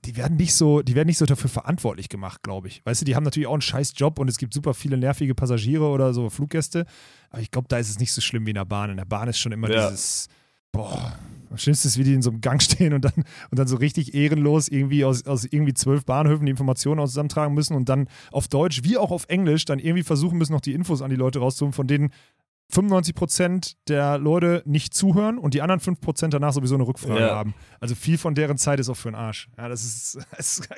die 0.05 0.16
werden 0.16 0.37
nicht 0.37 0.55
so, 0.55 0.83
die 0.83 0.95
werden 0.95 1.09
nicht 1.09 1.18
so 1.18 1.27
dafür 1.27 1.51
verantwortlich 1.51 2.09
gemacht, 2.09 2.43
glaube 2.43 2.68
ich. 2.68 2.81
Weißt 2.87 3.01
du, 3.01 3.05
die 3.05 3.16
haben 3.16 3.25
natürlich 3.25 3.49
auch 3.49 3.53
einen 3.55 3.61
scheiß 3.61 3.93
Job 3.97 4.18
und 4.18 4.29
es 4.29 4.39
gibt 4.39 4.55
super 4.55 4.73
viele 4.73 4.97
nervige 4.97 5.35
Passagiere 5.35 5.85
oder 5.89 6.14
so 6.14 6.31
Fluggäste, 6.31 6.87
aber 7.29 7.43
ich 7.43 7.51
glaube, 7.51 7.68
da 7.68 7.77
ist 7.79 7.91
es 7.91 7.99
nicht 7.99 8.12
so 8.12 8.21
schlimm 8.21 8.47
wie 8.47 8.51
in 8.51 8.55
der 8.55 8.64
Bahn. 8.64 8.91
In 8.91 8.97
der 8.97 9.05
Bahn 9.05 9.29
ist 9.29 9.39
schon 9.39 9.53
immer 9.53 9.68
Ja. 9.68 9.91
dieses, 9.91 10.29
boah, 10.73 11.12
Schlimmste 11.57 11.89
ist, 11.89 11.99
wie 11.99 12.05
die 12.05 12.14
in 12.14 12.23
so 12.23 12.31
einem 12.31 12.41
Gang 12.41 12.62
stehen 12.62 12.93
und 12.93 13.05
dann, 13.05 13.12
und 13.51 13.59
dann 13.59 13.66
so 13.66 13.77
richtig 13.77 14.14
ehrenlos 14.14 14.68
irgendwie 14.68 15.05
aus, 15.05 15.27
aus 15.27 15.45
irgendwie 15.45 15.75
zwölf 15.75 16.05
Bahnhöfen 16.05 16.47
die 16.47 16.51
Informationen 16.51 17.05
zusammentragen 17.07 17.55
müssen 17.55 17.75
und 17.75 17.89
dann 17.89 18.09
auf 18.31 18.47
Deutsch 18.49 18.83
wie 18.85 18.97
auch 18.97 19.11
auf 19.11 19.25
Englisch 19.29 19.64
dann 19.64 19.79
irgendwie 19.81 20.05
versuchen 20.05 20.39
müssen, 20.39 20.53
noch 20.53 20.61
die 20.61 20.75
Infos 20.75 21.03
an 21.03 21.11
die 21.11 21.16
Leute 21.16 21.41
rauszuholen, 21.41 21.73
von 21.73 21.87
denen 21.89 22.11
95% 22.73 23.75
der 23.89 24.18
Leute 24.18 24.62
nicht 24.64 24.95
zuhören 24.95 25.39
und 25.39 25.55
die 25.55 25.62
anderen 25.62 25.81
5% 25.81 26.29
danach 26.29 26.53
sowieso 26.53 26.77
eine 26.77 26.87
Rückfrage 26.87 27.21
Ja. 27.21 27.35
haben. 27.35 27.55
Also 27.81 27.95
viel 27.97 28.16
von 28.16 28.35
deren 28.37 28.59
Zeit 28.59 28.79
ist 28.79 28.89
auch 28.89 28.97
für 28.97 29.11
den 29.11 29.16
Arsch. 29.16 29.49
Ja, 29.59 29.68
das 29.68 29.85
ist, 29.85 30.18
das 30.37 30.59
ist, 30.59 30.68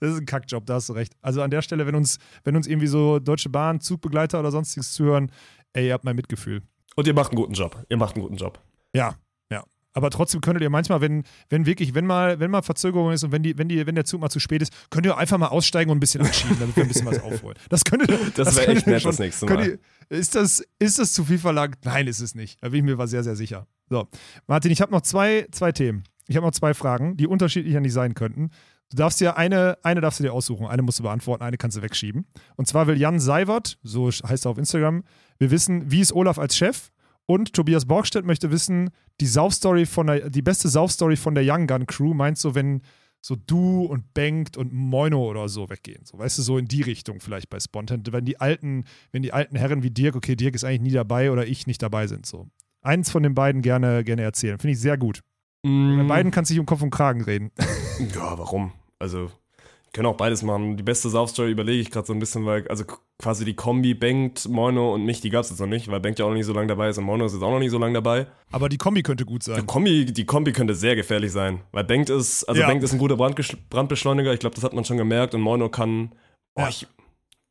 das 0.00 0.10
ist 0.12 0.20
ein 0.20 0.26
Kackjob, 0.26 0.64
da 0.66 0.74
hast 0.74 0.88
du 0.88 0.94
recht. 0.94 1.14
Also 1.20 1.42
an 1.42 1.50
der 1.50 1.60
Stelle, 1.62 1.86
wenn 1.86 1.94
uns, 1.94 2.18
wenn 2.44 2.56
uns 2.56 2.66
irgendwie 2.66 2.86
so 2.86 3.18
Deutsche 3.18 3.50
Bahn, 3.50 3.80
Zugbegleiter 3.80 4.40
oder 4.40 4.50
sonstiges 4.50 4.92
zuhören, 4.92 5.30
ey, 5.74 5.88
ihr 5.88 5.92
habt 5.92 6.04
mein 6.04 6.16
Mitgefühl. 6.16 6.62
Und 6.96 7.06
ihr 7.06 7.14
macht 7.14 7.32
einen 7.32 7.36
guten 7.40 7.52
Job. 7.54 7.84
Ihr 7.88 7.96
macht 7.96 8.14
einen 8.14 8.22
guten 8.22 8.36
Job. 8.36 8.58
Ja. 8.94 9.16
Aber 9.94 10.10
trotzdem 10.10 10.40
könntet 10.40 10.62
ihr 10.62 10.70
manchmal, 10.70 11.00
wenn, 11.00 11.22
wenn 11.48 11.66
wirklich, 11.66 11.94
wenn 11.94 12.04
mal, 12.04 12.40
wenn 12.40 12.50
mal 12.50 12.62
Verzögerung 12.62 13.12
ist 13.12 13.22
und 13.22 13.32
wenn, 13.32 13.42
die, 13.42 13.56
wenn, 13.56 13.68
die, 13.68 13.86
wenn 13.86 13.94
der 13.94 14.04
Zug 14.04 14.20
mal 14.20 14.28
zu 14.28 14.40
spät 14.40 14.60
ist, 14.60 14.72
könnt 14.90 15.06
ihr 15.06 15.16
einfach 15.16 15.38
mal 15.38 15.48
aussteigen 15.48 15.90
und 15.90 15.96
ein 15.96 16.00
bisschen 16.00 16.20
anschieben, 16.20 16.56
damit 16.58 16.76
wir 16.76 16.82
ein 16.82 16.88
bisschen 16.88 17.06
was 17.06 17.22
aufholen. 17.22 17.56
Das 17.70 17.84
könntet 17.84 18.10
ihr. 18.10 18.18
Das 18.34 18.56
wäre 18.56 18.72
echt 18.72 18.86
nett 18.86 19.04
das 19.04 19.18
nächste 19.18 19.46
Mal. 19.46 19.66
Ihr, 19.66 19.78
ist, 20.08 20.34
das, 20.34 20.64
ist 20.78 20.98
das 20.98 21.12
zu 21.12 21.24
viel 21.24 21.38
verlangt? 21.38 21.76
Nein, 21.84 22.08
ist 22.08 22.20
es 22.20 22.34
nicht. 22.34 22.62
Da 22.62 22.68
bin 22.68 22.80
ich 22.80 22.84
mir 22.84 22.98
war 22.98 23.06
sehr, 23.06 23.22
sehr 23.22 23.36
sicher. 23.36 23.66
So, 23.88 24.08
Martin, 24.46 24.72
ich 24.72 24.80
habe 24.80 24.92
noch 24.92 25.02
zwei, 25.02 25.46
zwei 25.52 25.72
Themen. 25.72 26.04
Ich 26.26 26.36
habe 26.36 26.46
noch 26.46 26.52
zwei 26.52 26.74
Fragen, 26.74 27.16
die 27.16 27.26
unterschiedlicher 27.26 27.80
nicht 27.80 27.92
sein 27.92 28.14
könnten. 28.14 28.50
Du 28.90 28.96
darfst 28.96 29.20
dir 29.20 29.36
eine, 29.36 29.78
eine 29.82 30.00
darfst 30.00 30.20
du 30.20 30.24
dir 30.24 30.32
aussuchen, 30.32 30.66
eine 30.66 30.82
musst 30.82 30.98
du 30.98 31.02
beantworten, 31.02 31.42
eine 31.42 31.56
kannst 31.56 31.76
du 31.76 31.82
wegschieben. 31.82 32.26
Und 32.56 32.66
zwar 32.66 32.86
will 32.86 32.98
Jan 32.98 33.20
Seiwert, 33.20 33.78
so 33.82 34.08
heißt 34.08 34.46
er 34.46 34.50
auf 34.50 34.58
Instagram, 34.58 35.04
wir 35.38 35.50
wissen, 35.50 35.90
wie 35.90 36.00
ist 36.00 36.12
Olaf 36.12 36.38
als 36.38 36.56
Chef? 36.56 36.90
Und 37.26 37.52
Tobias 37.54 37.86
Borgstedt 37.86 38.24
möchte 38.26 38.50
wissen, 38.50 38.90
die 39.20 39.26
Saufstory 39.26 39.86
von 39.86 40.06
der, 40.08 40.30
die 40.30 40.42
beste 40.42 40.68
Saufstory 40.68 41.16
von 41.16 41.34
der 41.34 41.44
Young 41.46 41.66
Gun 41.66 41.86
Crew 41.86 42.12
meinst 42.14 42.44
du, 42.44 42.54
wenn 42.54 42.82
so 43.22 43.36
du 43.36 43.84
und 43.84 44.12
Bengt 44.12 44.58
und 44.58 44.72
Moino 44.74 45.24
oder 45.30 45.48
so 45.48 45.70
weggehen. 45.70 46.04
So, 46.04 46.18
weißt 46.18 46.36
du, 46.36 46.42
so 46.42 46.58
in 46.58 46.66
die 46.66 46.82
Richtung 46.82 47.20
vielleicht 47.20 47.48
bei 47.48 47.58
Spontan. 47.58 48.02
Wenn 48.10 48.26
die 48.26 48.38
alten, 48.38 48.84
wenn 49.12 49.22
die 49.22 49.32
alten 49.32 49.56
Herren 49.56 49.82
wie 49.82 49.90
Dirk, 49.90 50.14
okay, 50.16 50.36
Dirk 50.36 50.54
ist 50.54 50.64
eigentlich 50.64 50.82
nie 50.82 50.90
dabei 50.90 51.30
oder 51.30 51.46
ich 51.46 51.66
nicht 51.66 51.80
dabei 51.80 52.06
sind. 52.06 52.26
So. 52.26 52.48
Eins 52.82 53.10
von 53.10 53.22
den 53.22 53.34
beiden 53.34 53.62
gerne, 53.62 54.04
gerne 54.04 54.20
erzählen. 54.22 54.58
Finde 54.58 54.72
ich 54.72 54.80
sehr 54.80 54.98
gut. 54.98 55.20
Bei 55.62 55.70
Mm. 55.70 56.06
beiden 56.06 56.30
kannst 56.30 56.50
du 56.50 56.52
dich 56.54 56.60
um 56.60 56.66
Kopf 56.66 56.82
und 56.82 56.90
Kragen 56.90 57.22
reden. 57.22 57.50
Ja, 58.14 58.36
warum? 58.36 58.72
Also, 58.98 59.30
können 59.94 60.06
auch 60.06 60.16
beides 60.16 60.42
machen. 60.42 60.76
Die 60.76 60.82
beste 60.82 61.08
Saufstory 61.08 61.50
überlege 61.50 61.80
ich 61.80 61.90
gerade 61.90 62.06
so 62.06 62.12
ein 62.12 62.18
bisschen, 62.18 62.44
weil, 62.44 62.68
also 62.68 62.84
quasi 63.18 63.44
die 63.46 63.54
Kombi 63.54 63.94
Bengt, 63.94 64.46
Moino 64.48 64.92
und 64.92 65.04
mich, 65.06 65.20
die 65.22 65.30
gab 65.30 65.44
es 65.44 65.50
jetzt 65.50 65.60
noch 65.60 65.66
nicht, 65.66 65.90
weil 65.90 66.00
Bengt 66.00 66.18
ja 66.18 66.24
auch 66.26 66.30
noch 66.30 66.36
nicht 66.36 66.44
so 66.46 66.52
lange 66.52 66.66
dabei 66.66 66.88
ist 66.90 66.98
und 66.98 67.04
Moino 67.04 67.24
ist 67.24 67.32
jetzt 67.32 67.42
auch 67.42 67.50
noch 67.50 67.60
nicht 67.60 67.70
so 67.70 67.78
lange 67.78 67.94
dabei. 67.94 68.26
Aber 68.52 68.68
die 68.68 68.76
Kombi 68.76 69.02
könnte 69.02 69.24
gut 69.24 69.46
Die 69.46 69.52
sein. 69.52 69.66
Kombi, 69.66 70.04
die 70.04 70.26
Kombi 70.26 70.52
könnte 70.52 70.74
sehr 70.74 70.96
gefährlich 70.96 71.32
sein, 71.32 71.62
weil 71.72 71.84
Bengt 71.84 72.10
ist, 72.10 72.44
also 72.44 72.60
Ja. 72.60 72.66
Bengt 72.66 72.82
ist 72.82 72.92
ein 72.92 72.98
guter 72.98 73.16
Brandbeschleuniger, 73.16 74.34
ich 74.34 74.40
glaube, 74.40 74.54
das 74.56 74.64
hat 74.64 74.74
man 74.74 74.84
schon 74.84 74.96
gemerkt 74.98 75.34
und 75.34 75.40
Moino 75.40 75.68
kann, 75.70 76.12
oh, 76.56 76.60
Ja. 76.62 76.68
ich, 76.68 76.86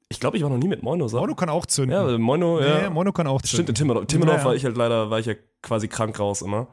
ich 0.09 0.19
glaube, 0.19 0.37
ich 0.37 0.43
war 0.43 0.49
noch 0.49 0.57
nie 0.57 0.67
mit 0.67 0.83
Moino, 0.83 1.07
so. 1.07 1.17
Mono 1.19 1.33
kann 1.35 1.49
auch 1.49 1.65
zünden. 1.65 1.95
Ja, 1.97 2.17
Moino, 2.19 2.59
ja. 2.59 2.83
Nee, 2.83 2.89
Mono 2.89 3.11
kann 3.13 3.25
auch 3.25 3.41
Das 3.41 3.49
stimmt, 3.49 3.69
in 3.69 3.75
zünden. 3.75 4.05
Timmendorf, 4.05 4.07
Timmendorf 4.07 4.37
Ja, 4.37 4.41
ja. 4.43 4.45
war 4.49 4.55
ich 4.55 4.65
halt 4.65 4.77
leider, 4.77 5.09
war 5.09 5.19
ich 5.19 5.25
ja 5.25 5.33
quasi 5.63 5.87
krank 5.87 6.19
raus 6.19 6.41
immer. 6.43 6.67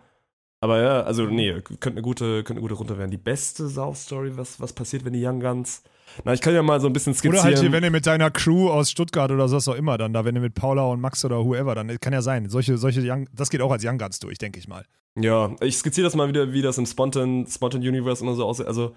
Aber 0.63 0.83
ja, 0.83 1.03
also 1.03 1.25
nee, 1.25 1.53
könnte 1.63 1.91
eine 1.91 2.03
gute, 2.03 2.45
könnte 2.45 2.53
eine 2.55 2.61
gute 2.61 2.75
Runde 2.75 2.99
werden. 2.99 3.11
Die 3.11 3.17
beste 3.17 3.67
Sauf-Story, 3.69 4.33
was, 4.37 4.61
was 4.61 4.75
passiert, 4.75 5.05
wenn 5.05 5.15
die 5.15 5.25
Young 5.25 5.41
Guns. 5.41 5.83
Na, 6.25 6.35
ich 6.35 6.41
kann 6.41 6.55
ja 6.55 6.63
mal 6.63 6.81
so 6.81 6.87
ein 6.87 6.93
bisschen 6.93 7.15
skizzieren. 7.15 7.37
Oder 7.37 7.45
halt 7.45 7.59
hier, 7.61 7.73
wenn 7.73 7.83
du 7.83 7.91
mit 7.91 8.07
deiner 8.07 8.31
Crew 8.31 8.69
aus 8.69 8.91
Stuttgart 8.91 9.31
oder 9.31 9.51
was 9.51 9.69
auch 9.69 9.75
immer 9.75 9.97
dann 9.97 10.13
da, 10.13 10.25
wenn 10.25 10.35
du 10.35 10.41
mit 10.41 10.55
Paula 10.55 10.85
und 10.85 11.01
Max 11.01 11.25
oder 11.25 11.45
whoever, 11.45 11.75
dann 11.75 11.99
kann 11.99 12.13
ja 12.13 12.21
sein. 12.21 12.51
Solche, 12.51 12.77
solche 12.77 13.01
Young, 13.03 13.27
das 13.35 13.49
geht 13.49 13.63
auch 13.63 13.71
als 13.71 13.85
Young 13.85 13.97
Guns 13.97 14.19
durch, 14.19 14.37
denke 14.37 14.59
ich 14.59 14.69
mal. 14.69 14.85
ja, 15.19 15.51
ich 15.61 15.77
skizziere 15.77 16.05
das 16.05 16.15
mal 16.15 16.29
wieder, 16.29 16.53
wie 16.53 16.61
das 16.61 16.77
im 16.77 16.85
Spontan, 16.85 17.47
Spontan 17.47 17.81
Universe 17.81 18.23
immer 18.23 18.35
so 18.35 18.45
aussieht. 18.45 18.67
Also, 18.67 18.95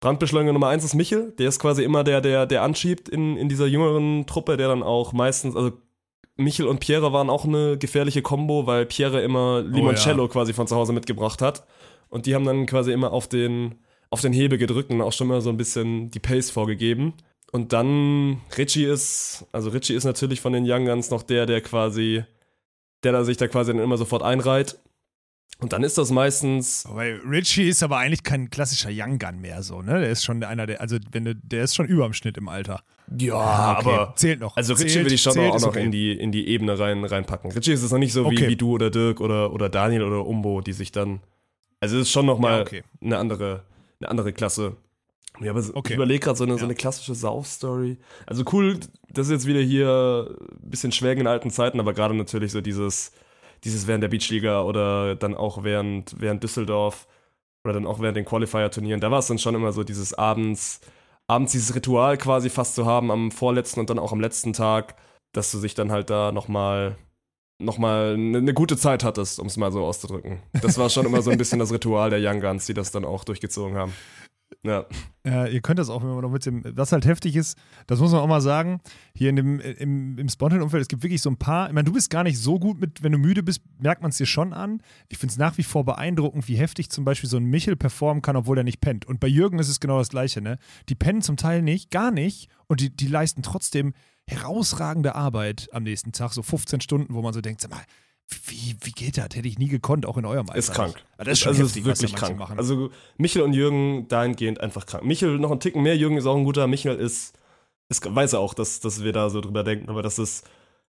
Brandbeschleuniger 0.00 0.52
Nummer 0.52 0.68
eins 0.68 0.84
ist 0.84 0.94
Michel. 0.94 1.32
Der 1.38 1.48
ist 1.48 1.58
quasi 1.58 1.82
immer 1.82 2.04
der, 2.04 2.20
der, 2.20 2.46
der 2.46 2.62
anschiebt 2.62 3.08
in, 3.08 3.36
in 3.36 3.48
dieser 3.48 3.66
jüngeren 3.66 4.26
Truppe, 4.26 4.56
der 4.56 4.68
dann 4.68 4.82
auch 4.82 5.12
meistens, 5.12 5.56
also 5.56 5.72
Michel 6.40 6.66
und 6.66 6.80
Pierre 6.80 7.12
waren 7.12 7.30
auch 7.30 7.44
eine 7.44 7.78
gefährliche 7.78 8.22
Kombo, 8.22 8.66
weil 8.66 8.86
Pierre 8.86 9.22
immer 9.22 9.62
Limoncello 9.62 10.28
quasi 10.28 10.52
von 10.52 10.66
zu 10.66 10.76
Hause 10.76 10.92
mitgebracht 10.92 11.42
hat. 11.42 11.64
Und 12.08 12.26
die 12.26 12.34
haben 12.34 12.44
dann 12.44 12.66
quasi 12.66 12.92
immer 12.92 13.12
auf 13.12 13.28
den, 13.28 13.76
auf 14.10 14.20
den 14.20 14.32
Hebel 14.32 14.58
gedrückt 14.58 14.90
und 14.90 15.00
auch 15.00 15.12
schon 15.12 15.28
mal 15.28 15.40
so 15.40 15.50
ein 15.50 15.56
bisschen 15.56 16.10
die 16.10 16.18
Pace 16.18 16.50
vorgegeben. 16.50 17.14
Und 17.52 17.72
dann 17.72 18.40
Richie 18.56 18.84
ist, 18.84 19.46
also 19.52 19.70
Richie 19.70 19.94
ist 19.94 20.04
natürlich 20.04 20.40
von 20.40 20.52
den 20.52 20.64
Young 20.66 20.86
Guns 20.86 21.10
noch 21.10 21.22
der, 21.22 21.46
der 21.46 21.60
quasi, 21.60 22.24
der 23.02 23.12
da 23.12 23.24
sich 23.24 23.36
da 23.36 23.48
quasi 23.48 23.72
dann 23.72 23.82
immer 23.82 23.96
sofort 23.96 24.22
einreiht. 24.22 24.78
Und 25.58 25.72
dann 25.72 25.82
ist 25.82 25.98
das 25.98 26.10
meistens, 26.10 26.86
Weil 26.88 27.20
Richie 27.28 27.68
ist 27.68 27.82
aber 27.82 27.98
eigentlich 27.98 28.22
kein 28.22 28.50
klassischer 28.50 28.88
Young 28.90 29.18
Gun 29.18 29.40
mehr 29.40 29.62
so, 29.62 29.82
ne? 29.82 30.00
Der 30.00 30.10
ist 30.10 30.24
schon 30.24 30.42
einer 30.42 30.66
der, 30.66 30.80
also 30.80 30.96
wenn 31.12 31.26
du, 31.26 31.34
der 31.34 31.64
ist 31.64 31.74
schon 31.74 31.86
über 31.86 32.04
dem 32.04 32.14
Schnitt 32.14 32.38
im 32.38 32.48
Alter. 32.48 32.82
Ja, 33.18 33.34
Ah, 33.34 33.78
okay. 33.78 33.88
aber 33.88 34.12
zählt 34.16 34.40
noch. 34.40 34.56
Also 34.56 34.74
Richie 34.74 35.04
will 35.04 35.12
ich 35.12 35.22
schon 35.22 35.32
zählt, 35.32 35.52
auch 35.52 35.60
noch 35.60 35.68
okay. 35.68 35.84
in, 35.84 35.90
die, 35.90 36.12
in 36.12 36.32
die 36.32 36.48
Ebene 36.48 36.78
rein, 36.78 37.04
reinpacken. 37.04 37.50
Richie 37.52 37.72
ist 37.72 37.82
es 37.82 37.90
noch 37.90 37.98
nicht 37.98 38.12
so 38.12 38.24
Okay. 38.26 38.42
wie, 38.42 38.48
wie 38.48 38.56
du 38.56 38.72
oder 38.72 38.90
Dirk 38.90 39.20
oder, 39.20 39.52
oder 39.52 39.68
Daniel 39.68 40.02
oder 40.04 40.24
Umbo, 40.26 40.60
die 40.60 40.72
sich 40.72 40.92
dann. 40.92 41.20
Also 41.80 41.96
es 41.96 42.02
ist 42.02 42.10
schon 42.12 42.26
nochmal 42.26 42.56
Ja, 42.58 42.60
okay. 42.62 42.82
eine, 43.02 43.18
andere, 43.18 43.64
eine 44.00 44.10
andere 44.10 44.32
Klasse. 44.32 44.76
Ja, 45.40 45.52
aber 45.52 45.62
so- 45.62 45.72
ich 45.84 45.90
überlege 45.94 46.20
gerade 46.20 46.36
so 46.36 46.44
eine, 46.44 46.54
so 46.54 46.58
Ja. 46.60 46.64
eine 46.64 46.74
klassische 46.74 47.14
Sauf-Story. 47.14 47.96
Also 48.26 48.44
cool, 48.52 48.78
das 49.08 49.26
ist 49.28 49.32
jetzt 49.32 49.46
wieder 49.46 49.60
hier 49.60 50.28
ein 50.62 50.70
bisschen 50.70 50.92
schwägen 50.92 51.22
in 51.22 51.26
alten 51.26 51.50
Zeiten, 51.50 51.80
aber 51.80 51.94
gerade 51.94 52.14
natürlich 52.14 52.52
so 52.52 52.60
dieses, 52.60 53.12
dieses 53.64 53.86
während 53.86 54.02
der 54.02 54.08
Beachliga 54.08 54.62
oder 54.62 55.16
dann 55.16 55.34
auch 55.34 55.62
während, 55.64 56.14
während 56.20 56.42
Düsseldorf 56.42 57.06
oder 57.64 57.72
dann 57.74 57.86
auch 57.86 58.00
während 58.00 58.16
den 58.16 58.24
Qualifier-Turnieren. 58.24 59.00
Da 59.00 59.10
war 59.10 59.18
es 59.20 59.26
dann 59.28 59.38
schon 59.38 59.54
immer 59.54 59.72
so 59.72 59.82
dieses 59.84 60.12
abends, 60.14 60.80
abends 61.30 61.52
dieses 61.52 61.74
Ritual 61.74 62.18
quasi 62.18 62.50
fast 62.50 62.74
zu 62.74 62.84
haben 62.86 63.10
am 63.10 63.30
vorletzten 63.30 63.80
und 63.80 63.88
dann 63.88 63.98
auch 63.98 64.12
am 64.12 64.20
letzten 64.20 64.52
Tag, 64.52 64.96
dass 65.32 65.52
du 65.52 65.58
sich 65.58 65.74
dann 65.74 65.92
halt 65.92 66.10
da 66.10 66.32
nochmal 66.32 66.96
noch 67.60 67.78
mal 67.78 68.14
eine, 68.14 68.38
eine 68.38 68.54
gute 68.54 68.76
Zeit 68.76 69.04
hattest, 69.04 69.38
um 69.38 69.46
es 69.46 69.56
mal 69.56 69.70
so 69.70 69.84
auszudrücken. 69.84 70.42
Das 70.62 70.78
war 70.78 70.88
schon 70.88 71.06
immer 71.06 71.22
so 71.22 71.30
ein 71.30 71.38
bisschen 71.38 71.58
das 71.58 71.72
Ritual 71.72 72.10
der 72.10 72.18
Young 72.20 72.40
Guns, 72.40 72.66
die 72.66 72.74
das 72.74 72.90
dann 72.90 73.04
auch 73.04 73.22
durchgezogen 73.22 73.76
haben. 73.76 73.92
Ja. 74.62 74.84
Äh, 75.24 75.54
ihr 75.54 75.60
könnt 75.60 75.78
das 75.78 75.90
auch, 75.90 76.02
wenn 76.02 76.10
man 76.10 76.22
noch 76.22 76.30
mit 76.30 76.44
dem, 76.44 76.62
was 76.76 76.92
halt 76.92 77.06
heftig 77.06 77.36
ist, 77.36 77.58
das 77.86 78.00
muss 78.00 78.12
man 78.12 78.20
auch 78.20 78.26
mal 78.26 78.40
sagen, 78.40 78.80
hier 79.14 79.30
in 79.30 79.36
dem, 79.36 79.60
im, 79.60 80.18
im 80.18 80.28
Spontan-Umfeld, 80.28 80.82
es 80.82 80.88
gibt 80.88 81.02
wirklich 81.02 81.22
so 81.22 81.30
ein 81.30 81.36
paar, 81.36 81.68
ich 81.68 81.72
meine, 81.72 81.84
du 81.84 81.92
bist 81.92 82.10
gar 82.10 82.24
nicht 82.24 82.38
so 82.38 82.58
gut 82.58 82.80
mit, 82.80 83.02
wenn 83.02 83.12
du 83.12 83.18
müde 83.18 83.42
bist, 83.42 83.62
merkt 83.78 84.02
man 84.02 84.10
es 84.10 84.16
dir 84.16 84.26
schon 84.26 84.52
an. 84.52 84.82
Ich 85.08 85.18
finde 85.18 85.32
es 85.32 85.38
nach 85.38 85.56
wie 85.58 85.62
vor 85.62 85.84
beeindruckend, 85.84 86.48
wie 86.48 86.56
heftig 86.56 86.90
zum 86.90 87.04
Beispiel 87.04 87.28
so 87.28 87.36
ein 87.36 87.44
Michel 87.44 87.76
performen 87.76 88.22
kann, 88.22 88.36
obwohl 88.36 88.58
er 88.58 88.64
nicht 88.64 88.80
pennt. 88.80 89.06
Und 89.06 89.20
bei 89.20 89.28
Jürgen 89.28 89.58
ist 89.58 89.68
es 89.68 89.80
genau 89.80 89.98
das 89.98 90.08
Gleiche, 90.08 90.40
ne? 90.40 90.58
Die 90.88 90.94
pennen 90.94 91.22
zum 91.22 91.36
Teil 91.36 91.62
nicht, 91.62 91.90
gar 91.90 92.10
nicht, 92.10 92.48
und 92.66 92.80
die, 92.80 92.94
die 92.94 93.08
leisten 93.08 93.42
trotzdem 93.42 93.94
herausragende 94.26 95.14
Arbeit 95.14 95.68
am 95.72 95.82
nächsten 95.82 96.12
Tag, 96.12 96.32
so 96.32 96.42
15 96.42 96.80
Stunden, 96.80 97.14
wo 97.14 97.22
man 97.22 97.34
so 97.34 97.40
denkt, 97.40 97.60
sag 97.60 97.70
mal, 97.70 97.82
wie, 98.46 98.76
wie 98.82 98.92
geht 98.92 99.16
das? 99.18 99.24
Hätte 99.34 99.48
ich 99.48 99.58
nie 99.58 99.68
gekonnt, 99.68 100.06
auch 100.06 100.16
in 100.16 100.24
eurem 100.24 100.46
Alter. 100.48 100.58
Ist 100.58 100.72
krank. 100.72 100.96
Das 101.18 101.28
ist 101.28 101.46
also 101.46 101.64
heftig, 101.64 101.82
ist 101.82 101.86
wirklich 101.86 102.14
krank. 102.14 102.38
machen. 102.38 102.58
Also 102.58 102.90
Michel 103.16 103.42
und 103.42 103.52
Jürgen 103.52 104.08
dahingehend 104.08 104.60
einfach 104.60 104.86
krank. 104.86 105.04
Michel 105.04 105.38
noch 105.38 105.50
einen 105.50 105.60
Ticken 105.60 105.82
mehr, 105.82 105.96
Jürgen 105.96 106.16
ist 106.16 106.26
auch 106.26 106.36
ein 106.36 106.44
guter. 106.44 106.66
Michel 106.66 106.94
ist, 106.96 107.34
ist 107.88 108.14
weiß 108.14 108.34
er 108.34 108.40
auch, 108.40 108.54
dass, 108.54 108.80
dass 108.80 109.02
wir 109.02 109.12
da 109.12 109.30
so 109.30 109.40
drüber 109.40 109.64
denken, 109.64 109.88
aber 109.88 110.02
das 110.02 110.18
ist. 110.18 110.46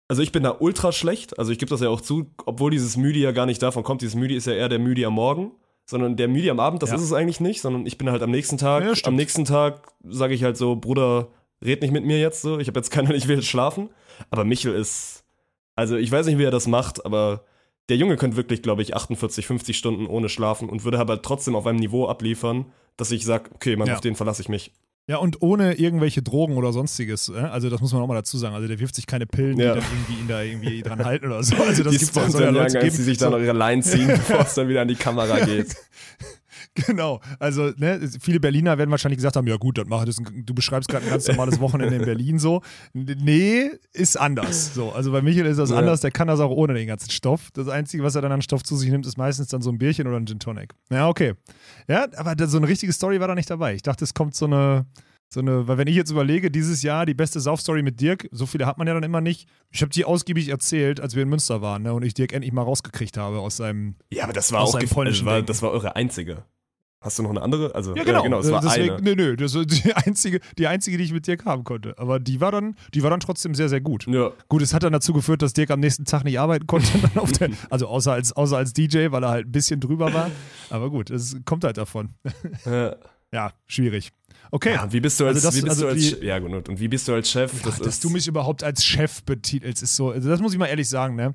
Also 0.10 0.22
ich 0.22 0.32
bin 0.34 0.44
da 0.44 0.58
ultra 0.60 0.92
schlecht, 0.92 1.40
also 1.40 1.52
ich 1.52 1.58
gebe 1.60 1.70
das 1.70 1.80
ja 1.80 1.88
auch 1.90 2.02
zu, 2.02 2.30
obwohl 2.46 2.72
dieses 2.72 2.98
Müde 2.98 3.20
ja 3.20 3.32
gar 3.32 3.46
nicht 3.46 3.62
davon 3.64 3.84
kommt. 3.84 4.02
Dieses 4.02 4.16
Müde 4.16 4.36
ist 4.36 4.46
ja 4.46 4.54
eher 4.54 4.68
der 4.70 4.78
Müde 4.78 5.08
am 5.08 5.14
Morgen, 5.14 5.52
sondern 5.86 6.18
der 6.18 6.28
Müde 6.28 6.52
am 6.52 6.60
Abend, 6.60 6.84
das 6.84 6.90
Ja. 6.90 6.98
ist 6.98 7.02
es 7.04 7.14
eigentlich 7.14 7.40
nicht, 7.40 7.62
sondern 7.62 7.86
ich 7.86 7.98
bin 7.98 8.12
halt 8.12 8.22
am 8.22 8.30
nächsten 8.30 8.58
Tag, 8.58 8.84
Ja, 8.84 8.94
am 9.08 9.16
nächsten 9.16 9.46
Tag 9.46 9.88
sage 10.04 10.34
ich 10.34 10.44
halt 10.44 10.58
so, 10.58 10.76
Bruder, 10.76 11.30
red 11.64 11.82
nicht 11.82 11.92
mit 11.92 12.06
mir 12.06 12.20
jetzt 12.20 12.42
so, 12.42 12.60
ich 12.60 12.68
habe 12.68 12.78
jetzt 12.80 12.92
keinen, 12.92 13.12
ich 13.16 13.28
will 13.30 13.38
jetzt 13.38 13.48
schlafen. 13.48 13.90
Aber 14.30 14.44
Michel 14.44 14.74
ist, 14.76 15.23
also 15.76 15.96
ich 15.98 16.12
weiß 16.12 16.26
nicht, 16.28 16.38
wie 16.38 16.44
er 16.44 16.52
das 16.52 16.68
macht, 16.68 17.06
aber 17.06 17.44
der 17.90 17.98
Junge 17.98 18.16
könnte 18.16 18.38
wirklich, 18.38 18.62
glaube 18.62 18.82
ich, 18.82 18.96
48, 18.96 19.46
50 19.46 19.78
Stunden 19.78 20.08
ohne 20.08 20.30
schlafen 20.30 20.70
und 20.70 20.84
würde 20.86 21.00
aber 21.00 21.22
trotzdem 21.22 21.56
auf 21.56 21.68
einem 21.68 21.80
Niveau 21.80 22.08
abliefern, 22.08 22.66
dass 22.98 23.12
ich 23.12 23.26
sage, 23.26 23.50
okay, 23.54 23.76
man, 23.76 23.88
Ja. 23.88 23.96
auf 23.96 24.02
den 24.02 24.16
verlasse 24.16 24.42
ich 24.42 24.50
mich. 24.50 24.72
Ja, 25.06 25.18
und 25.18 25.42
ohne 25.42 25.74
irgendwelche 25.74 26.22
Drogen 26.22 26.56
oder 26.56 26.72
sonstiges. 26.72 27.28
äh? 27.28 27.34
Also, 27.34 27.70
das 27.70 27.82
muss 27.82 27.92
man 27.92 28.02
auch 28.02 28.08
mal 28.08 28.14
dazu 28.16 28.38
sagen. 28.38 28.56
Also, 28.56 28.70
der 28.70 28.80
wirft 28.80 28.96
sich 28.96 29.06
keine 29.06 29.26
Pillen, 29.26 29.60
Ja. 29.60 29.74
die 29.74 29.80
dann 29.82 29.90
irgendwie 29.92 30.22
ihn 30.22 30.28
da 30.30 30.42
irgendwie 30.42 30.82
dran 30.82 31.04
halten 31.04 31.26
oder 31.26 31.44
so. 31.44 31.58
Also, 31.58 31.84
das 31.84 31.92
die 31.92 32.00
gibt's 32.00 32.16
ja, 32.16 32.30
soll 32.30 32.42
ja 32.44 32.50
Leute 32.52 32.80
geben. 32.80 32.96
die 32.96 33.02
sich 33.04 33.18
dann 33.18 33.32
so, 33.34 33.38
noch 33.38 33.44
ihre 33.44 33.58
Line 33.58 33.82
ziehen, 33.82 34.08
bevor 34.08 34.40
es 34.42 34.54
dann 34.54 34.70
wieder 34.70 34.82
an 34.82 34.88
die 34.88 34.96
Kamera 34.96 35.42
geht. 35.44 35.76
Genau. 36.88 37.22
Also, 37.40 37.72
ne, 37.78 38.00
viele 38.20 38.40
Berliner 38.40 38.78
werden 38.78 38.92
wahrscheinlich 38.92 39.18
gesagt 39.18 39.36
haben: 39.36 39.48
Ja, 39.48 39.58
gut, 39.58 39.78
dann 39.78 39.88
mach 39.88 40.06
das. 40.06 40.20
ein- 40.20 40.44
Du 40.46 40.54
beschreibst 40.54 40.90
gerade 40.90 41.06
ein 41.06 41.10
ganz 41.12 41.28
normales 41.28 41.60
Wochenende 41.60 41.96
in 41.96 42.06
Berlin 42.06 42.40
so. 42.40 42.62
Nee, 42.94 43.70
ist 43.94 44.18
anders. 44.20 44.74
So, 44.74 44.92
also 44.92 45.12
bei 45.12 45.22
Michael 45.22 45.46
ist 45.48 45.58
das 45.58 45.70
Ja. 45.70 45.78
anders. 45.78 46.02
Der 46.02 46.12
kann 46.12 46.28
das 46.28 46.40
auch 46.40 46.52
ohne 46.52 46.74
den 46.74 46.88
ganzen 46.88 47.10
Stoff. 47.10 47.50
Das 47.54 47.68
Einzige, 47.68 48.04
was 48.04 48.16
er 48.16 48.22
dann 48.22 48.32
an 48.32 48.42
Stoff 48.42 48.64
zu 48.64 48.76
sich 48.76 48.90
nimmt, 48.90 49.06
ist 49.06 49.18
meistens 49.18 49.48
dann 49.48 49.62
so 49.62 49.70
ein 49.72 49.78
Bierchen 49.78 50.08
oder 50.08 50.18
ein 50.18 50.26
Gin 50.28 50.40
Tonic. 50.40 50.74
Ja, 50.92 51.08
okay. 51.08 51.34
Ja, 51.88 52.08
aber 52.16 52.48
so 52.48 52.58
eine 52.58 52.68
richtige 52.68 52.94
Story 52.94 53.20
war 53.20 53.28
da 53.28 53.36
nicht 53.36 53.50
dabei. 53.50 53.74
Ich 53.76 53.82
dachte, 53.84 54.04
es 54.04 54.14
kommt 54.14 54.36
so 54.36 54.46
eine. 54.46 54.86
So 55.34 55.40
eine, 55.40 55.68
weil 55.68 55.80
wenn 55.80 55.88
ich 55.88 55.96
jetzt 55.96 56.12
überlege, 56.12 56.52
dieses 56.52 56.84
Jahr 56.84 57.08
die 57.08 57.16
beste 57.16 57.40
Saufstory 57.40 57.82
mit 57.82 58.00
Dirk, 58.00 58.30
so 58.32 58.46
viele 58.46 58.68
hat 58.68 58.78
man 58.78 58.86
ja 58.86 58.94
dann 58.94 59.02
immer 59.02 59.20
nicht. 59.20 59.50
Ich 59.72 59.82
habe 59.82 59.90
die 59.90 60.06
ausgiebig 60.06 60.50
erzählt, 60.50 61.00
als 61.00 61.16
wir 61.16 61.24
in 61.24 61.30
Münster 61.30 61.60
waren 61.64 61.82
ne, 61.82 61.92
und 61.92 62.04
ich 62.04 62.14
Dirk 62.14 62.34
endlich 62.34 62.54
mal 62.54 62.62
rausgekriegt 62.62 63.18
habe 63.18 63.40
aus 63.40 63.58
seinem. 63.58 63.96
Ja, 64.12 64.26
aber 64.26 64.34
das 64.34 64.52
war 64.52 64.62
auch 64.62 64.78
polnischen 64.92 65.26
war, 65.26 65.42
das 65.42 65.64
war 65.64 65.72
eure 65.72 65.96
einzige. 65.96 66.44
Hast 67.02 67.18
du 67.18 67.24
noch 67.24 67.32
eine 67.32 67.42
andere? 67.42 67.74
Also, 67.74 67.96
Ja, 67.96 68.04
genau. 68.04 68.40
es 68.40 68.52
war 68.52 68.62
Deswegen, 68.62 68.94
eine. 68.94 69.02
Nö, 69.02 69.16
nö, 69.16 69.36
das 69.36 69.56
ist 69.56 69.86
die 69.86 69.92
einzige, 69.96 70.40
die 70.60 70.68
einzige, 70.68 71.00
die 71.00 71.04
ich 71.04 71.12
mit 71.14 71.26
Dirk 71.26 71.46
haben 71.46 71.64
konnte. 71.64 71.96
Aber 71.98 72.20
die 72.20 72.40
war 72.40 72.52
dann, 72.52 72.76
die 72.94 73.02
war 73.02 73.10
dann 73.10 73.20
trotzdem 73.20 73.56
sehr, 73.56 73.70
sehr 73.70 73.82
gut. 73.82 74.06
Ja. 74.06 74.32
Gut, 74.50 74.62
es 74.62 74.72
hat 74.76 74.84
dann 74.84 74.94
dazu 74.94 75.14
geführt, 75.14 75.42
dass 75.42 75.54
Dirk 75.54 75.72
am 75.72 75.80
nächsten 75.80 76.06
Tag 76.06 76.26
nicht 76.26 76.40
arbeiten 76.40 76.68
konnte, 76.68 76.92
der, 77.40 77.50
also 77.72 77.88
außer 77.88 78.14
als, 78.14 78.34
außer 78.34 78.56
als 78.56 78.72
DJ, 78.74 79.08
weil 79.10 79.24
er 79.24 79.30
halt 79.30 79.48
ein 79.48 79.52
bisschen 79.52 79.80
drüber 79.80 80.14
war. 80.14 80.30
Aber 80.70 80.92
gut, 80.92 81.10
es 81.10 81.36
kommt 81.44 81.64
halt 81.64 81.78
davon. 81.78 82.14
Ja. 82.66 82.96
Ja, 83.34 83.52
schwierig. 83.66 84.12
Okay. 84.52 84.74
Ja, 84.74 84.84
und 84.84 84.94
wie 84.94 85.00
bist 85.00 85.20
du 85.20 85.26
als, 85.26 85.36
Also 85.38 85.48
das- 85.48 85.56
wie 85.58 85.62
bist 85.62 85.70
also 85.72 85.82
du 85.84 85.88
als 85.90 86.20
die- 86.20 86.26
ja 86.26 86.40
gut, 86.40 86.70
und 86.70 86.80
wie 86.80 86.88
bist 86.88 87.08
du 87.08 87.14
als 87.14 87.30
Chef? 87.30 87.54
Ja, 87.54 87.60
Das 87.70 87.80
dass 87.80 88.00
du 88.00 88.10
mich 88.10 88.28
überhaupt 88.28 88.64
als 88.64 88.84
Chef 88.86 89.24
betitelst, 89.24 89.82
ist 89.84 89.96
so, 89.96 90.12
also 90.12 90.30
das 90.30 90.40
muss 90.42 90.54
ich 90.54 90.60
mal 90.60 90.68
ehrlich 90.68 90.88
sagen, 90.90 91.16
ne? 91.16 91.34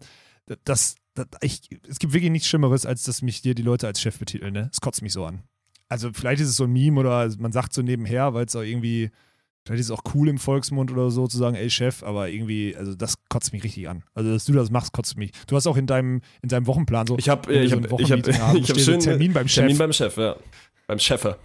Das, 0.64 0.94
das, 1.14 1.26
ich, 1.42 1.62
es 1.88 1.98
gibt 1.98 2.12
wirklich 2.12 2.30
nichts 2.30 2.48
Schlimmeres, 2.48 2.86
als 2.86 3.02
dass 3.02 3.22
mich 3.22 3.42
dir 3.42 3.54
die 3.54 3.62
Leute 3.62 3.86
als 3.86 4.00
Chef 4.00 4.18
betiteln, 4.18 4.52
ne? 4.54 4.70
Es 4.72 4.80
kotzt 4.80 5.02
mich 5.02 5.12
so 5.12 5.24
an. 5.24 5.42
Also 5.88 6.10
vielleicht 6.12 6.40
ist 6.40 6.48
es 6.48 6.56
so 6.56 6.64
ein 6.64 6.72
Meme 6.72 7.00
oder 7.00 7.28
man 7.38 7.50
sagt 7.52 7.72
so 7.74 7.82
nebenher, 7.82 8.34
weil 8.34 8.44
es 8.46 8.54
auch 8.54 8.62
irgendwie, 8.62 9.10
vielleicht 9.64 9.80
ist 9.80 9.86
es 9.86 9.90
auch 9.90 10.02
cool 10.14 10.28
im 10.28 10.38
Volksmund 10.38 10.90
oder 10.92 11.10
so 11.10 11.26
zu 11.26 11.38
sagen, 11.38 11.56
ey 11.56 11.68
Chef, 11.70 12.02
aber 12.02 12.28
irgendwie, 12.28 12.76
also 12.76 12.94
das 12.94 13.14
kotzt 13.30 13.52
mich 13.52 13.64
richtig 13.64 13.88
an. 13.88 14.04
Also 14.14 14.30
dass 14.32 14.44
du 14.44 14.52
das 14.52 14.70
machst, 14.70 14.92
kotzt 14.92 15.16
mich. 15.16 15.32
Du 15.46 15.56
hast 15.56 15.66
auch 15.66 15.76
in 15.76 15.86
deinem, 15.86 16.20
in 16.42 16.48
deinem 16.50 16.66
Wochenplan 16.66 17.06
so, 17.06 17.18
ich 17.18 17.28
habe 17.28 17.50
wir 17.50 17.62
ich 17.62 17.70
so 17.70 17.76
hab, 17.76 17.92
ein 17.92 17.98
ich 18.00 18.12
hab, 18.12 18.18
ich 18.28 18.38
hab 18.38 18.64
steht 18.64 18.76
so 18.80 18.92
schön 18.92 19.00
Termin 19.00 19.32
beim 19.32 19.48
Chef. 19.48 19.62
Termin 19.62 19.78
beim 19.78 19.92
Chef, 19.92 20.16
ja. 20.16 20.36
Beim 20.86 20.98
Chefe. 20.98 21.36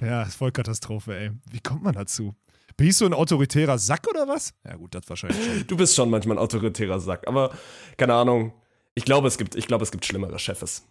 Ja, 0.00 0.22
ist 0.22 0.34
voll 0.36 0.52
Katastrophe, 0.52 1.16
ey. 1.16 1.30
Wie 1.50 1.60
kommt 1.60 1.82
man 1.82 1.94
dazu? 1.94 2.34
Bin 2.76 2.88
ich 2.88 2.96
so 2.96 3.06
ein 3.06 3.14
autoritärer 3.14 3.78
Sack 3.78 4.06
oder 4.08 4.26
was? 4.26 4.52
Ja 4.64 4.76
gut, 4.76 4.94
das 4.94 5.08
wahrscheinlich 5.08 5.44
schon. 5.44 5.66
Du 5.66 5.76
bist 5.76 5.94
schon 5.94 6.10
manchmal 6.10 6.36
ein 6.36 6.42
autoritärer 6.42 6.98
Sack, 6.98 7.28
aber 7.28 7.52
keine 7.96 8.14
Ahnung. 8.14 8.52
Ich 8.94 9.04
glaube, 9.04 9.28
es 9.28 9.38
gibt, 9.38 9.54
ich 9.54 9.66
glaube, 9.66 9.84
es 9.84 9.92
gibt 9.92 10.04
schlimmere 10.04 10.38
Chefs. 10.38 10.84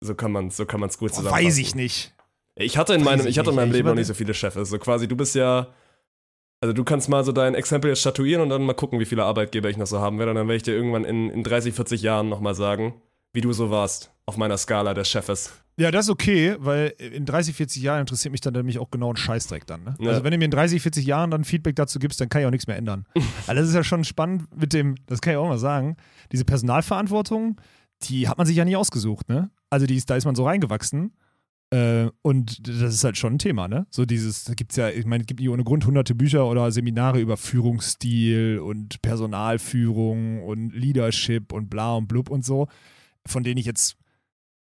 So 0.00 0.14
kann 0.14 0.32
man, 0.32 0.50
so 0.50 0.64
kann 0.64 0.80
man 0.80 0.88
es 0.88 0.96
gut 0.98 1.10
zusammenfassen. 1.10 1.46
weiß 1.46 1.58
ich 1.58 1.74
nicht. 1.74 2.14
Ich 2.54 2.78
hatte 2.78 2.94
in 2.94 3.00
Weiß 3.00 3.18
meinem, 3.18 3.26
ich 3.26 3.38
hatte 3.38 3.50
in 3.50 3.56
nicht, 3.56 3.60
meinem. 3.60 3.70
Ich 3.70 3.76
Leben 3.76 3.88
noch 3.88 3.94
nicht 3.94 4.06
so 4.06 4.14
viele 4.14 4.34
Chefs. 4.34 4.56
So 4.68 4.78
quasi, 4.78 5.08
du 5.08 5.16
bist 5.16 5.34
ja, 5.34 5.68
also 6.60 6.72
du 6.72 6.84
kannst 6.84 7.08
mal 7.08 7.24
so 7.24 7.32
dein 7.32 7.54
Exempel 7.54 7.90
jetzt 7.90 8.00
statuieren 8.00 8.42
und 8.42 8.48
dann 8.48 8.62
mal 8.62 8.74
gucken, 8.74 8.98
wie 8.98 9.04
viele 9.04 9.24
Arbeitgeber 9.24 9.68
ich 9.68 9.76
noch 9.76 9.86
so 9.86 10.00
haben 10.00 10.18
werde. 10.18 10.30
Und 10.30 10.36
dann 10.36 10.48
werde 10.48 10.56
ich 10.56 10.62
dir 10.62 10.74
irgendwann 10.74 11.04
in, 11.04 11.30
in 11.30 11.42
30, 11.42 11.74
40 11.74 12.02
Jahren 12.02 12.28
nochmal 12.30 12.54
sagen, 12.54 12.94
wie 13.32 13.40
du 13.40 13.52
so 13.52 13.70
warst 13.70 14.12
auf 14.26 14.36
meiner 14.36 14.56
Skala 14.56 14.94
des 14.94 15.08
Chefes. 15.08 15.52
Ja, 15.76 15.90
das 15.90 16.06
ist 16.06 16.10
okay, 16.10 16.56
weil 16.58 16.88
in 16.98 17.24
30, 17.24 17.56
40 17.56 17.82
Jahren 17.82 18.00
interessiert 18.00 18.32
mich 18.32 18.42
dann 18.42 18.52
nämlich 18.52 18.78
auch 18.78 18.90
genau 18.90 19.10
ein 19.10 19.16
Scheißdreck 19.16 19.66
dann. 19.66 19.82
Ne? 19.82 19.96
Ja. 19.98 20.10
Also 20.10 20.24
wenn 20.24 20.30
du 20.30 20.38
mir 20.38 20.44
in 20.44 20.50
30, 20.50 20.82
40 20.82 21.06
Jahren 21.06 21.30
dann 21.30 21.44
Feedback 21.44 21.74
dazu 21.74 21.98
gibst, 21.98 22.20
dann 22.20 22.28
kann 22.28 22.42
ich 22.42 22.46
auch 22.46 22.50
nichts 22.50 22.66
mehr 22.66 22.76
ändern. 22.76 23.06
also 23.46 23.60
das 23.60 23.68
ist 23.70 23.74
ja 23.74 23.82
schon 23.82 24.04
spannend 24.04 24.44
mit 24.54 24.72
dem, 24.72 24.96
das 25.06 25.20
kann 25.20 25.32
ich 25.32 25.38
auch 25.38 25.48
mal 25.48 25.58
sagen, 25.58 25.96
diese 26.32 26.44
Personalverantwortung, 26.44 27.60
die 28.02 28.28
hat 28.28 28.36
man 28.36 28.46
sich 28.46 28.56
ja 28.56 28.64
nie 28.64 28.76
ausgesucht, 28.76 29.28
ne? 29.28 29.50
Also 29.70 29.86
die 29.86 29.96
ist, 29.96 30.10
da 30.10 30.16
ist 30.16 30.24
man 30.24 30.34
so 30.34 30.44
reingewachsen. 30.44 31.12
Äh, 31.70 32.08
und 32.22 32.66
das 32.68 32.94
ist 32.94 33.04
halt 33.04 33.16
schon 33.16 33.34
ein 33.34 33.38
Thema, 33.38 33.68
ne? 33.68 33.86
So 33.90 34.04
dieses, 34.04 34.44
da 34.44 34.54
gibt's 34.54 34.76
ja, 34.76 34.90
ich 34.90 35.06
meine, 35.06 35.22
es 35.22 35.26
gibt 35.26 35.40
nicht 35.40 35.48
ohne 35.48 35.64
Grund 35.64 35.86
hunderte 35.86 36.14
Bücher 36.14 36.46
oder 36.46 36.70
Seminare 36.72 37.20
über 37.20 37.36
Führungsstil 37.36 38.58
und 38.58 39.00
Personalführung 39.02 40.42
und 40.42 40.74
Leadership 40.74 41.52
und 41.52 41.70
bla 41.70 41.94
und 41.94 42.08
blub 42.08 42.28
und 42.28 42.44
so, 42.44 42.68
von 43.26 43.42
denen 43.42 43.58
ich 43.58 43.66
jetzt 43.66 43.96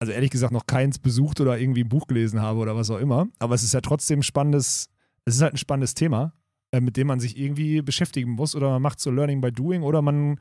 also 0.03 0.12
ehrlich 0.12 0.30
gesagt 0.30 0.53
noch 0.53 0.66
keins 0.66 0.98
besucht 0.98 1.40
oder 1.40 1.61
irgendwie 1.61 1.84
ein 1.84 1.88
Buch 1.88 2.09
gelesen 2.09 2.42
habe 2.42 2.59
oder 2.59 2.74
was 2.74 2.90
auch 2.90 2.98
immer. 2.98 3.28
Aber 3.38 3.55
es 3.55 3.62
ist 3.62 3.72
ja 3.72 3.80
trotzdem 3.80 4.18
ein 4.18 4.24
spannendes, 4.24 4.88
es 5.24 5.36
ist 5.36 5.42
halt 5.42 5.55
ein 5.55 5.59
spannendes 5.59 5.94
Thema, 5.94 6.32
äh, 6.72 6.80
mit 6.80 6.96
dem 6.96 7.07
man 7.07 7.20
sich 7.20 7.38
irgendwie 7.38 7.82
beschäftigen 7.82 8.32
muss 8.32 8.57
oder 8.57 8.68
man 8.70 8.82
macht 8.82 8.98
so 8.98 9.12
Learning 9.12 9.40
by 9.40 9.53
Doing 9.53 9.82
oder 9.82 10.03
man, 10.03 10.40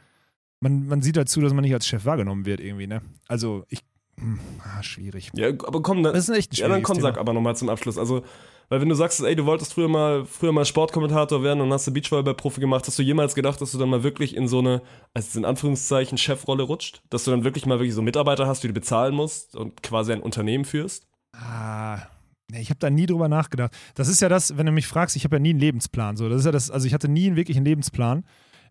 man, 0.62 0.88
man 0.88 1.04
sieht 1.04 1.16
dazu, 1.16 1.42
dass 1.42 1.54
man 1.54 1.64
nicht 1.64 1.76
als 1.76 1.86
Chef 1.86 2.06
wahrgenommen 2.06 2.48
wird 2.48 2.60
irgendwie, 2.60 2.88
ne? 2.88 3.04
Also 3.28 3.64
ich, 3.70 3.82
ah, 4.64 4.84
schwierig. 4.84 5.32
Ja, 5.34 5.50
aber 5.50 5.82
komm, 5.82 6.04
dann, 6.04 6.14
Das 6.14 6.30
ist 6.30 6.36
echt 6.36 6.54
ein 6.54 6.56
ja, 6.56 6.68
dann 6.68 6.84
komm, 6.84 7.00
sag 7.00 7.14
Thema. 7.14 7.22
aber 7.22 7.34
nochmal 7.34 7.56
zum 7.56 7.70
Abschluss. 7.70 7.98
Also, 7.98 8.24
weil 8.70 8.80
wenn 8.80 8.90
du 8.90 8.96
sagst, 8.96 9.20
ey, 9.22 9.36
du 9.36 9.46
wolltest 9.46 9.74
früher 9.74 9.90
mal, 9.90 10.26
früher 10.26 10.52
mal 10.54 10.64
Sportkommentator 10.64 11.44
werden 11.44 11.62
und 11.62 11.74
hast 11.74 11.88
du 11.88 11.92
Beachvolleyball-Profi 11.92 12.62
gemacht, 12.62 12.88
hast 12.88 12.98
du 12.98 13.04
jemals 13.04 13.36
gedacht, 13.36 13.60
dass 13.60 13.72
du 13.74 13.78
dann 13.78 13.90
mal 13.90 14.04
wirklich 14.04 14.36
in 14.36 14.48
so 14.48 14.60
eine, 14.60 14.82
also 15.14 15.38
in 15.40 15.46
Anführungszeichen, 15.46 16.18
Chefrolle 16.18 16.64
rutscht? 16.64 17.02
Dass 17.10 17.26
du 17.26 17.32
dann 17.32 17.44
wirklich 17.44 17.66
mal 17.66 17.80
wirklich 17.80 17.94
so 17.94 18.02
Mitarbeiter 18.02 18.48
hast, 18.48 18.64
die 18.64 18.68
du 18.68 18.74
bezahlen 18.74 19.14
musst 19.14 19.56
und 19.56 19.84
quasi 19.84 20.14
ein 20.14 20.22
Unternehmen 20.22 20.64
führst? 20.64 21.08
Ah, 21.34 22.00
ich 22.54 22.70
habe 22.70 22.80
da 22.80 22.90
nie 22.90 23.06
drüber 23.06 23.28
nachgedacht. 23.28 23.74
Das 23.96 24.08
ist 24.08 24.22
ja 24.22 24.30
das, 24.30 24.58
wenn 24.58 24.66
du 24.66 24.72
mich 24.72 24.88
fragst, 24.88 25.16
ich 25.16 25.24
habe 25.24 25.38
ja 25.38 25.40
nie 25.40 25.52
einen 25.52 25.60
Lebensplan. 25.60 26.16
So, 26.18 26.30
das 26.30 26.40
ist 26.40 26.46
ja 26.46 26.52
das, 26.52 26.72
also 26.72 26.88
ich 26.88 26.94
hatte 26.94 27.10
nie 27.10 27.28
einen 27.28 27.36
wirklichen 27.36 27.66
Lebensplan. 27.66 28.24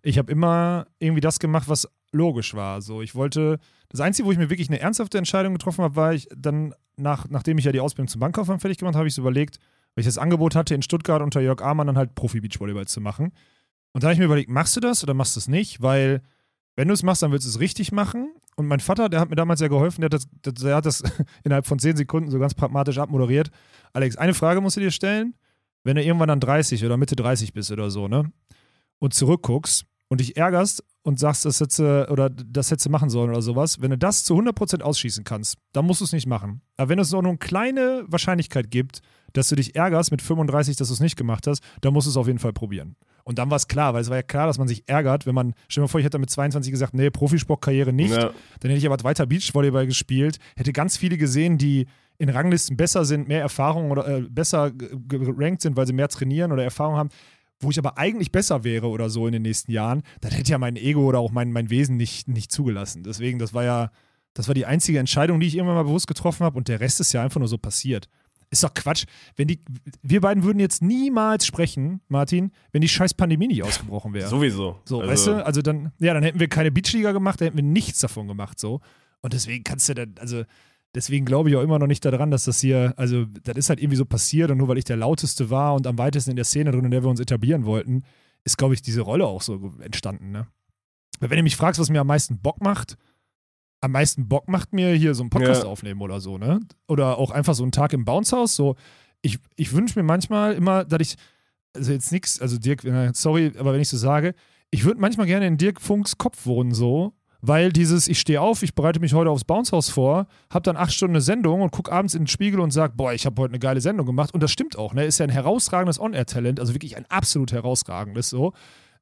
Ich 0.03 0.19
habe 0.19 0.33
immer 0.33 0.87
irgendwie 0.99 1.21
das 1.21 1.39
gemacht, 1.39 1.69
was 1.69 1.89
logisch 2.13 2.55
war. 2.55 2.83
So, 2.83 3.03
ich 3.03 3.15
wollte, 3.15 3.59
das 3.89 4.01
Einzige, 4.01 4.27
wo 4.27 4.33
ich 4.33 4.39
mir 4.39 4.51
wirklich 4.51 4.69
eine 4.69 4.81
ernsthafte 4.81 5.19
Entscheidung 5.19 5.55
getroffen 5.55 5.83
habe, 5.83 5.97
war 5.97 6.15
ich 6.15 6.29
dann, 6.35 6.75
nach, 6.97 7.29
nachdem 7.29 7.59
ich 7.59 7.65
ja 7.65 7.73
die 7.73 7.81
Ausbildung 7.81 8.09
zum 8.09 8.21
Bankkaufmann 8.21 8.61
fertig 8.61 8.79
gemacht 8.79 8.95
habe, 8.95 9.01
habe 9.01 9.09
ich 9.09 9.15
so 9.15 9.23
überlegt, 9.23 9.59
weil 9.95 10.03
ich 10.03 10.07
das 10.07 10.19
Angebot 10.19 10.55
hatte, 10.55 10.75
in 10.75 10.83
Stuttgart 10.83 11.23
unter 11.23 11.41
Jörg 11.41 11.63
Amann 11.63 11.87
dann 11.87 11.97
halt 11.97 12.15
Profi-Beachvolleyball 12.15 12.87
zu 12.87 13.01
machen. 13.01 13.33
Und 13.93 14.03
da 14.03 14.09
habe 14.09 14.15
ich 14.15 14.19
mir 14.19 14.27
überlegt, 14.27 14.51
machst 14.51 14.77
du 14.77 14.81
das 14.81 15.03
oder 15.03 15.15
machst 15.15 15.37
du 15.37 15.41
es 15.41 15.49
nicht? 15.49 15.83
Weil, 15.83 16.23
wenn 16.77 16.89
du 16.89 16.95
es 16.95 17.03
machst, 17.03 17.23
dann 17.23 17.33
willst 17.33 17.47
du 17.47 17.51
es 17.51 17.61
richtig 17.61 17.91
machen. 17.93 18.33
Und 18.57 18.67
mein 18.67 18.81
Vater, 18.81 19.09
der 19.09 19.21
hat 19.21 19.31
mir 19.31 19.37
damals 19.37 19.61
ja 19.61 19.69
geholfen, 19.69 20.03
der 20.03 20.07
hat 20.07 20.15
das, 20.15 20.55
der, 20.63 20.77
hat 20.77 20.87
das 20.87 21.03
innerhalb 21.45 21.67
von 21.67 21.79
10 21.79 21.97
Sekunden 21.97 22.31
so 22.31 22.39
ganz 22.39 22.55
pragmatisch 22.55 22.99
abmoderiert. 22.99 23.51
Alex, 23.93 24.17
eine 24.17 24.35
Frage 24.35 24.61
musst 24.61 24.77
du 24.77 24.81
dir 24.81 24.91
stellen. 24.91 25.35
Wenn 25.83 25.97
du 25.97 26.05
irgendwann 26.05 26.29
dann 26.29 26.41
30 26.41 26.85
oder 26.85 26.99
Mitte 26.99 27.17
30 27.17 27.55
bist 27.55 27.73
oder 27.73 27.91
so, 27.91 28.07
ne? 28.07 28.31
Und 28.99 29.15
zurückguckst 29.15 29.87
und 30.11 30.21
dich 30.21 30.37
ärgerst 30.37 30.85
und 31.03 31.19
sagst, 31.19 31.47
das 31.47 31.61
hättest 31.61 31.79
du, 31.79 32.11
oder 32.11 32.29
das 32.29 32.71
hättest 32.71 32.85
du 32.87 32.91
machen 32.91 33.09
sollen 33.09 33.31
oder 33.31 33.41
sowas, 33.41 33.81
wenn 33.81 33.91
du 33.91 33.97
das 33.97 34.25
zu 34.25 34.35
100% 34.37 34.83
ausschließen 34.83 35.25
kannst, 35.25 35.57
dann 35.73 35.87
musst 35.87 36.03
du 36.03 36.05
es 36.05 36.13
nicht 36.13 36.27
machen. 36.27 36.61
Aber 36.77 36.91
wenn 36.91 36.99
es 36.99 37.15
auch 37.15 37.23
nur 37.23 37.31
eine 37.31 37.39
kleine 37.39 38.05
Wahrscheinlichkeit 38.09 38.71
gibt, 38.71 39.01
dass 39.33 39.49
du 39.49 39.55
dich 39.57 39.77
ärgerst 39.77 40.11
mit 40.11 40.21
35, 40.21 40.77
dass 40.77 40.89
du 40.89 40.95
es 40.95 41.01
nicht 41.01 41.17
gemacht 41.17 41.47
hast, 41.47 41.63
dann 41.81 41.95
musst 41.95 42.07
du 42.07 42.11
es 42.11 42.17
auf 42.19 42.27
jeden 42.27 42.41
Fall 42.41 42.53
probieren. 42.53 42.97
Und 43.23 43.39
dann 43.39 43.49
war 43.49 43.57
es 43.57 43.69
klar, 43.69 43.95
weil 43.95 44.03
es 44.03 44.11
war 44.11 44.17
ja 44.17 44.23
klar, 44.23 44.47
dass 44.49 44.59
man 44.59 44.67
sich 44.67 44.83
ärgert, 44.89 45.25
wenn 45.25 45.35
man, 45.35 45.55
stell 45.69 45.83
dir 45.83 45.85
mal 45.85 45.89
vor, 45.89 46.01
ich 46.01 46.07
hätte 46.07 46.19
mit 46.19 46.29
22 46.31 46.73
gesagt, 46.73 46.95
nee, 46.95 47.11
Profisportkarriere 47.11 47.93
nicht. 47.93 48.13
Ja. 48.13 48.31
Dann 48.59 48.71
hätte 48.71 48.75
ich 48.79 48.87
aber 48.87 49.03
weiter 49.05 49.27
Beachvolleyball 49.27 49.87
gespielt, 49.87 50.39
hätte 50.57 50.73
ganz 50.73 50.97
viele 50.97 51.17
gesehen, 51.17 51.57
die 51.57 51.87
in 52.19 52.29
Ranglisten 52.29 52.77
besser 52.77 53.05
sind, 53.05 53.29
mehr 53.29 53.41
Erfahrung 53.41 53.91
oder 53.93 54.07
äh, 54.09 54.23
besser 54.23 54.73
ge- 54.73 54.91
gerankt 55.07 55.63
sind, 55.63 55.77
weil 55.77 55.87
sie 55.87 55.93
mehr 55.93 56.09
trainieren 56.09 56.51
oder 56.53 56.65
Erfahrung 56.65 56.97
haben, 56.97 57.11
wo 57.61 57.71
ich 57.71 57.79
aber 57.79 57.99
eigentlich 57.99 58.33
besser 58.33 58.65
wäre 58.65 58.89
oder 58.89 59.11
so 59.11 59.27
in 59.27 59.33
den 59.33 59.43
nächsten 59.43 59.71
Jahren, 59.71 60.03
dann 60.21 60.33
hätte 60.33 60.51
ja 60.51 60.59
mein 60.59 60.77
Ego 60.77 61.03
oder 61.07 61.19
auch 61.19 61.31
mein, 61.31 61.53
mein 61.53 61.71
Wesen 61.71 61.97
nicht, 61.97 62.27
nicht 62.29 62.51
zugelassen. 62.51 63.03
Deswegen, 63.03 63.39
das 63.39 63.53
war 63.55 63.65
ja, 63.65 63.91
das 64.35 64.49
war 64.49 64.55
die 64.55 64.67
einzige 64.67 64.99
Entscheidung, 64.99 65.41
die 65.41 65.47
ich 65.47 65.57
irgendwann 65.57 65.77
mal 65.77 65.83
bewusst 65.85 66.07
getroffen 66.07 66.45
habe 66.45 66.57
und 66.57 66.69
der 66.69 66.81
Rest 66.81 67.01
ist 67.01 67.13
ja 67.13 67.23
einfach 67.23 67.39
nur 67.41 67.49
so 67.49 67.59
passiert. 67.59 68.09
Ist 68.53 68.65
doch 68.65 68.75
Quatsch. 68.75 69.05
Wenn 69.37 69.47
die, 69.47 69.61
wir 70.03 70.21
beiden 70.21 70.43
würden 70.43 70.59
jetzt 70.59 70.83
niemals 70.83 71.47
sprechen, 71.47 72.01
Martin, 72.09 72.51
wenn 72.73 72.81
die 72.81 72.89
scheiß 72.89 73.15
Pandemie 73.15 73.47
nicht 73.47 73.63
ausgebrochen 73.63 74.13
wäre. 74.13 74.29
Sowieso. 74.29 74.81
So, 74.85 75.01
Also- 75.01 75.13
weißt 75.13 75.27
du, 75.29 75.47
also 75.47 75.63
dann, 75.63 75.93
ja, 76.01 76.15
dann 76.15 76.25
hätten 76.25 76.41
wir 76.41 76.49
keine 76.49 76.73
Beachliga 76.73 77.13
gemacht, 77.13 77.41
dann 77.41 77.47
hätten 77.47 77.59
wir 77.59 77.65
nichts 77.65 78.01
davon 78.01 78.27
gemacht, 78.27 78.59
so. 78.59 78.81
Und 79.21 79.35
deswegen 79.35 79.63
kannst 79.65 79.89
du 79.89 79.95
dann, 79.95 80.15
also, 80.19 80.43
deswegen 80.95 81.25
glaube 81.25 81.51
ich 81.51 81.57
auch 81.57 81.63
immer 81.63 81.79
noch 81.79 81.87
nicht 81.87 82.05
daran, 82.05 82.31
dass 82.31 82.45
das 82.45 82.61
hier, 82.61 82.95
also, 82.97 83.25
das 83.25 83.57
ist 83.57 83.69
halt 83.69 83.81
irgendwie 83.81 83.97
so 83.97 84.05
passiert 84.05 84.51
und 84.51 84.59
nur 84.59 84.69
weil 84.69 84.79
ich 84.79 84.85
der 84.85 84.97
Lauteste 84.97 85.51
war 85.51 85.75
und 85.75 85.87
am 85.87 85.99
weitesten 85.99 86.31
in 86.31 86.37
der 86.37 86.45
Szene 86.45 86.71
drin, 86.73 86.85
in 86.85 86.91
der 86.91 87.03
wir 87.03 87.11
uns 87.11 87.21
etablieren 87.21 87.65
wollten, 87.65 88.03
ist, 88.45 88.57
glaube 88.59 88.75
ich, 88.75 88.83
diese 88.83 89.03
Rolle 89.03 89.27
auch 89.27 89.43
so 89.43 89.73
entstanden, 89.81 90.31
ne? 90.31 90.47
Weil 91.21 91.31
wenn 91.31 91.37
du 91.37 91.43
mich 91.43 91.57
fragst, 91.57 91.79
was 91.81 91.91
mir 91.91 92.01
am 92.01 92.07
meisten 92.07 92.39
Bock 92.41 92.63
macht, 92.63 92.97
am 93.83 93.93
meisten 93.93 94.29
Bock 94.29 94.49
macht 94.49 94.73
mir 94.73 94.95
hier 94.95 95.15
so 95.15 95.23
einen 95.23 95.31
Podcast 95.31 95.65
Ja. 95.65 95.69
aufnehmen 95.69 96.01
oder 96.01 96.21
so, 96.21 96.39
ne? 96.39 96.61
Oder 96.89 97.19
auch 97.19 97.31
einfach 97.31 97.55
so 97.55 97.63
einen 97.63 97.73
Tag 97.73 97.93
im 97.93 98.05
Bounce 98.05 98.37
House, 98.37 98.57
so. 98.57 98.77
Ich, 99.23 99.39
ich 99.57 99.73
wünsche 99.75 99.99
mir 99.99 100.03
manchmal 100.03 100.55
immer, 100.55 100.85
dass 100.85 101.01
ich, 101.01 101.17
also 101.75 101.93
jetzt 101.93 102.11
nichts, 102.11 102.41
also 102.41 102.59
Dirk, 102.59 102.85
äh, 102.85 103.11
sorry, 103.15 103.53
aber 103.59 103.75
wenn 103.75 103.81
ich 103.81 103.89
so 103.91 103.97
sage, 103.99 104.35
ich 104.71 104.85
würde 104.85 105.01
manchmal 105.01 105.27
gerne 105.27 105.47
in 105.47 105.59
Dirk 105.59 105.81
Funks 105.81 106.17
Kopf 106.17 106.47
wohnen, 106.47 106.73
so, 106.73 107.13
weil 107.43 107.73
dieses, 107.73 108.09
ich 108.09 108.21
stehe 108.21 108.41
auf, 108.41 108.63
ich 108.63 108.75
bereite 108.75 109.01
mich 109.01 109.15
heute 109.15 109.31
aufs 109.31 109.45
Bounce 109.45 109.73
House 109.73 109.89
vor, 109.89 110.27
habe 110.53 110.63
dann 110.63 110.77
acht 110.77 110.93
Stunden 110.93 111.17
eine 111.17 111.23
Sendung 111.23 111.63
und 111.63 111.73
gucke 111.73 111.91
abends 111.91 112.15
in 112.15 112.23
den 112.23 112.27
Spiegel 112.27 112.61
und 112.61 112.71
sage, 112.71 112.95
boah, 112.97 113.13
ich 113.13 113.27
habe 113.27 113.41
heute 113.41 113.53
eine 113.53 113.59
geile 113.59 113.81
Sendung 113.81 114.07
gemacht. 114.07 114.35
Und 114.35 114.43
das 114.43 114.51
stimmt 114.51 114.77
auch, 114.77 114.93
ne? 114.93 115.05
Ist 115.05 115.19
ja 115.19 115.25
ein 115.25 115.31
herausragendes 115.31 115.99
On-Air-Talent, 115.99 116.61
also 116.61 116.75
wirklich 116.75 116.97
ein 116.97 117.07
absolut 117.09 117.53
herausragendes 117.53 118.31
so. 118.31 118.53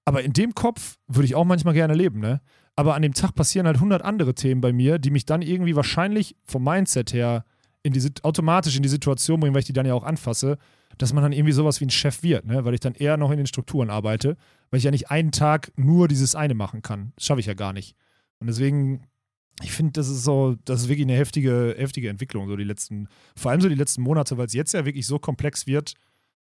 Aber 0.04 0.22
in 0.22 0.32
dem 0.32 0.54
Kopf 0.54 0.96
würde 1.06 1.26
ich 1.26 1.34
auch 1.34 1.44
manchmal 1.44 1.74
gerne 1.74 1.94
leben, 1.94 2.20
ne? 2.20 2.40
Aber 2.76 2.94
an 2.94 3.02
dem 3.02 3.12
Tag 3.12 3.34
passieren 3.34 3.66
halt 3.66 3.76
100 3.76 4.02
andere 4.02 4.34
Themen 4.34 4.60
bei 4.60 4.72
mir, 4.72 4.98
die 4.98 5.10
mich 5.10 5.26
dann 5.26 5.42
irgendwie 5.42 5.74
wahrscheinlich 5.74 6.36
vom 6.44 6.62
Mindset 6.62 7.12
her 7.12 7.44
in 7.82 7.92
die, 7.92 8.08
automatisch 8.22 8.76
in 8.76 8.82
die 8.82 8.88
Situation 8.88 9.40
bringen, 9.40 9.54
weil 9.54 9.60
ich 9.60 9.66
die 9.66 9.72
dann 9.72 9.86
ja 9.86 9.94
auch 9.94 10.04
anfasse, 10.04 10.58
dass 10.96 11.12
man 11.12 11.22
dann 11.22 11.32
irgendwie 11.32 11.52
sowas 11.52 11.80
wie 11.80 11.86
ein 11.86 11.90
Chef 11.90 12.22
wird, 12.22 12.46
ne? 12.46 12.64
weil 12.64 12.74
ich 12.74 12.80
dann 12.80 12.94
eher 12.94 13.16
noch 13.16 13.30
in 13.30 13.36
den 13.36 13.46
Strukturen 13.46 13.90
arbeite, 13.90 14.36
weil 14.70 14.78
ich 14.78 14.84
ja 14.84 14.90
nicht 14.90 15.10
einen 15.10 15.32
Tag 15.32 15.72
nur 15.76 16.08
dieses 16.08 16.34
eine 16.34 16.54
machen 16.54 16.82
kann. 16.82 17.12
Das 17.16 17.24
schaffe 17.26 17.40
ich 17.40 17.46
ja 17.46 17.54
gar 17.54 17.72
nicht. 17.72 17.96
Und 18.40 18.46
deswegen, 18.46 19.06
ich 19.62 19.72
finde, 19.72 19.92
das 19.92 20.08
ist 20.08 20.24
so, 20.24 20.56
das 20.64 20.82
ist 20.82 20.88
wirklich 20.88 21.06
eine 21.06 21.16
heftige, 21.16 21.74
heftige 21.76 22.08
Entwicklung, 22.08 22.48
so 22.48 22.56
die 22.56 22.64
letzten, 22.64 23.08
vor 23.36 23.50
allem 23.50 23.60
so 23.60 23.68
die 23.68 23.74
letzten 23.74 24.02
Monate, 24.02 24.38
weil 24.38 24.46
es 24.46 24.52
jetzt 24.52 24.72
ja 24.72 24.84
wirklich 24.84 25.06
so 25.06 25.18
komplex 25.18 25.66
wird 25.66 25.94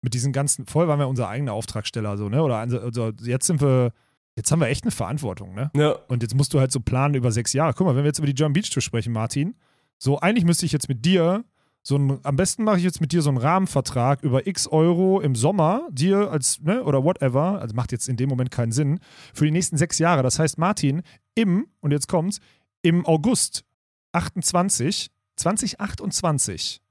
mit 0.01 0.13
diesen 0.13 0.31
ganzen, 0.31 0.65
vorher 0.65 0.87
waren 0.87 0.99
wir 0.99 1.07
unser 1.07 1.27
eigener 1.27 1.53
Auftragsteller, 1.53 2.17
so, 2.17 2.29
ne? 2.29 2.41
Oder 2.43 2.57
also, 2.57 2.79
also 2.79 3.11
jetzt 3.23 3.47
sind 3.47 3.61
wir, 3.61 3.91
jetzt 4.35 4.51
haben 4.51 4.61
wir 4.61 4.67
echt 4.67 4.83
eine 4.83 4.91
Verantwortung, 4.91 5.53
ne? 5.55 5.71
Ja. 5.75 5.91
Und 6.07 6.21
jetzt 6.21 6.35
musst 6.35 6.53
du 6.53 6.59
halt 6.59 6.71
so 6.71 6.79
planen 6.79 7.15
über 7.15 7.31
sechs 7.31 7.53
Jahre. 7.53 7.73
Guck 7.73 7.85
mal, 7.87 7.95
wenn 7.95 8.03
wir 8.03 8.09
jetzt 8.09 8.19
über 8.19 8.27
die 8.27 8.35
German 8.35 8.53
Beach 8.53 8.69
Tour 8.69 8.81
sprechen, 8.81 9.11
Martin, 9.11 9.55
so 9.97 10.19
eigentlich 10.19 10.45
müsste 10.45 10.65
ich 10.65 10.71
jetzt 10.71 10.87
mit 10.87 11.03
dir 11.03 11.43
so 11.81 11.97
ein, 11.97 12.19
am 12.23 12.35
besten 12.35 12.63
mache 12.63 12.77
ich 12.77 12.83
jetzt 12.83 13.01
mit 13.01 13.11
dir 13.11 13.21
so 13.21 13.29
einen 13.29 13.37
Rahmenvertrag 13.37 14.21
über 14.21 14.45
x 14.45 14.67
Euro 14.67 15.21
im 15.21 15.35
Sommer, 15.35 15.87
dir 15.91 16.29
als, 16.29 16.61
ne, 16.61 16.83
oder 16.83 17.03
whatever, 17.03 17.61
also 17.61 17.73
macht 17.73 17.91
jetzt 17.91 18.09
in 18.09 18.17
dem 18.17 18.29
Moment 18.29 18.51
keinen 18.51 18.71
Sinn, 18.71 18.99
für 19.33 19.45
die 19.45 19.51
nächsten 19.51 19.77
sechs 19.77 19.97
Jahre. 19.97 20.21
Das 20.21 20.39
heißt, 20.39 20.57
Martin, 20.57 21.01
im, 21.39 21.67
und 21.79 21.91
jetzt 21.91 22.07
kommt's, 22.07 22.39
im 22.81 23.05
August 23.05 23.63
28, 24.13 25.11
2028 25.35 26.81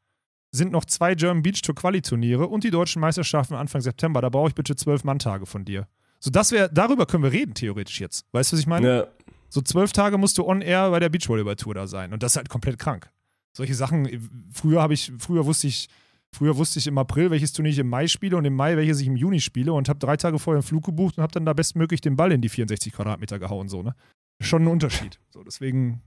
sind 0.50 0.72
noch 0.72 0.84
zwei 0.84 1.14
German 1.14 1.42
Beach 1.42 1.60
Tour 1.60 1.74
Quali-Turniere 1.74 2.46
und 2.46 2.64
die 2.64 2.70
deutschen 2.70 3.00
Meisterschaften 3.00 3.54
Anfang 3.54 3.82
September. 3.82 4.20
Da 4.20 4.28
brauche 4.28 4.48
ich 4.48 4.54
bitte 4.54 4.76
zwölf 4.76 5.04
Manntage 5.04 5.46
von 5.46 5.64
dir. 5.64 5.86
So, 6.20 6.30
das 6.30 6.52
wäre, 6.52 6.70
darüber 6.72 7.06
können 7.06 7.22
wir 7.22 7.32
reden, 7.32 7.54
theoretisch 7.54 8.00
jetzt. 8.00 8.26
Weißt 8.32 8.50
du, 8.50 8.56
was 8.56 8.60
ich 8.60 8.66
meine? 8.66 8.88
Ja. 8.88 9.06
So 9.50 9.60
zwölf 9.60 9.92
Tage 9.92 10.18
musst 10.18 10.38
du 10.38 10.46
on 10.46 10.62
air 10.62 10.90
bei 10.90 11.00
der 11.00 11.08
Beachvolleyball-Tour 11.08 11.74
da 11.74 11.86
sein. 11.86 12.12
Und 12.12 12.22
das 12.22 12.32
ist 12.32 12.36
halt 12.36 12.48
komplett 12.48 12.78
krank. 12.78 13.10
Solche 13.52 13.74
Sachen, 13.74 14.46
früher 14.52 14.82
habe 14.82 14.94
ich, 14.94 15.12
früher 15.18 15.46
wusste 15.46 15.66
ich, 15.66 15.88
früher 16.34 16.56
wusste 16.56 16.78
ich 16.78 16.86
im 16.86 16.98
April, 16.98 17.30
welches 17.30 17.52
Turnier 17.52 17.70
ich 17.72 17.78
im 17.78 17.88
Mai 17.88 18.06
spiele 18.06 18.36
und 18.36 18.44
im 18.44 18.54
Mai, 18.54 18.76
welches 18.76 19.00
ich 19.00 19.06
im 19.06 19.16
Juni 19.16 19.40
spiele 19.40 19.72
und 19.72 19.88
habe 19.88 19.98
drei 19.98 20.16
Tage 20.16 20.38
vorher 20.38 20.58
einen 20.58 20.62
Flug 20.66 20.84
gebucht 20.84 21.16
und 21.18 21.22
habe 21.22 21.32
dann 21.32 21.44
da 21.46 21.52
bestmöglich 21.52 22.00
den 22.00 22.16
Ball 22.16 22.32
in 22.32 22.40
die 22.40 22.48
64 22.48 22.92
Quadratmeter 22.92 23.38
gehauen, 23.38 23.68
so, 23.68 23.82
ne? 23.82 23.94
Schon 24.40 24.62
ein 24.62 24.68
Unterschied. 24.68 25.18
So, 25.30 25.42
deswegen 25.42 26.00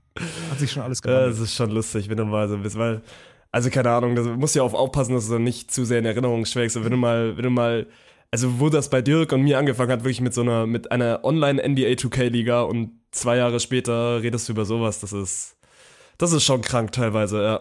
hat 0.50 0.58
sich 0.58 0.70
schon 0.72 0.82
alles 0.82 1.00
Ja, 1.04 1.10
gewandelt. 1.10 1.32
das 1.34 1.40
ist 1.40 1.54
schon 1.54 1.70
lustig, 1.70 2.08
wenn 2.08 2.16
du 2.16 2.24
mal 2.24 2.48
so 2.48 2.56
bist, 2.56 2.78
weil, 2.78 3.02
also 3.50 3.68
keine 3.68 3.90
Ahnung, 3.90 4.14
du 4.14 4.22
musst 4.36 4.54
ja 4.54 4.62
auch 4.62 4.72
aufpassen, 4.72 5.12
dass 5.14 5.28
du 5.28 5.38
nicht 5.38 5.70
zu 5.70 5.84
sehr 5.84 5.98
in 5.98 6.06
Erinnerung 6.06 6.46
schwelgst. 6.46 6.78
Und 6.78 6.84
wenn 6.84 6.92
du 6.92 6.96
mal, 6.96 7.36
wenn 7.36 7.44
du 7.44 7.50
mal, 7.50 7.86
also 8.30 8.58
wo 8.58 8.70
das 8.70 8.88
bei 8.88 9.02
Dirk 9.02 9.32
und 9.32 9.42
mir 9.42 9.58
angefangen 9.58 9.90
hat, 9.92 10.00
wirklich 10.04 10.22
mit 10.22 10.32
so 10.32 10.40
einer, 10.40 10.66
mit 10.66 10.90
einer 10.90 11.22
Online-NBA 11.24 11.88
2K-Liga 11.88 12.62
und 12.62 12.92
zwei 13.10 13.36
Jahre 13.36 13.60
später 13.60 14.22
redest 14.22 14.48
du 14.48 14.52
über 14.54 14.64
sowas, 14.64 15.00
das 15.00 15.12
ist, 15.12 15.56
das 16.16 16.32
ist 16.32 16.44
schon 16.44 16.62
krank 16.62 16.92
teilweise, 16.92 17.42
ja. 17.42 17.60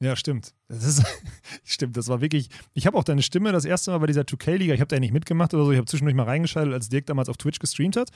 Ja, 0.00 0.14
stimmt. 0.14 0.54
Das 0.68 0.84
ist, 0.84 1.02
stimmt, 1.64 1.96
das 1.96 2.08
war 2.08 2.20
wirklich. 2.20 2.48
Ich 2.74 2.86
habe 2.86 2.96
auch 2.96 3.04
deine 3.04 3.22
Stimme 3.22 3.52
das 3.52 3.64
erste 3.64 3.90
Mal 3.90 3.98
bei 3.98 4.06
dieser 4.06 4.22
2K-Liga, 4.22 4.74
ich 4.74 4.80
habe 4.80 4.88
da 4.88 4.96
ja 4.96 5.00
nicht 5.00 5.12
mitgemacht 5.12 5.54
oder 5.54 5.64
so, 5.64 5.72
ich 5.72 5.78
habe 5.78 5.86
zwischendurch 5.86 6.14
mal 6.14 6.24
reingeschaltet, 6.24 6.72
als 6.72 6.88
Dirk 6.88 7.06
damals 7.06 7.28
auf 7.28 7.36
Twitch 7.36 7.58
gestreamt 7.58 7.96
hat. 7.96 8.10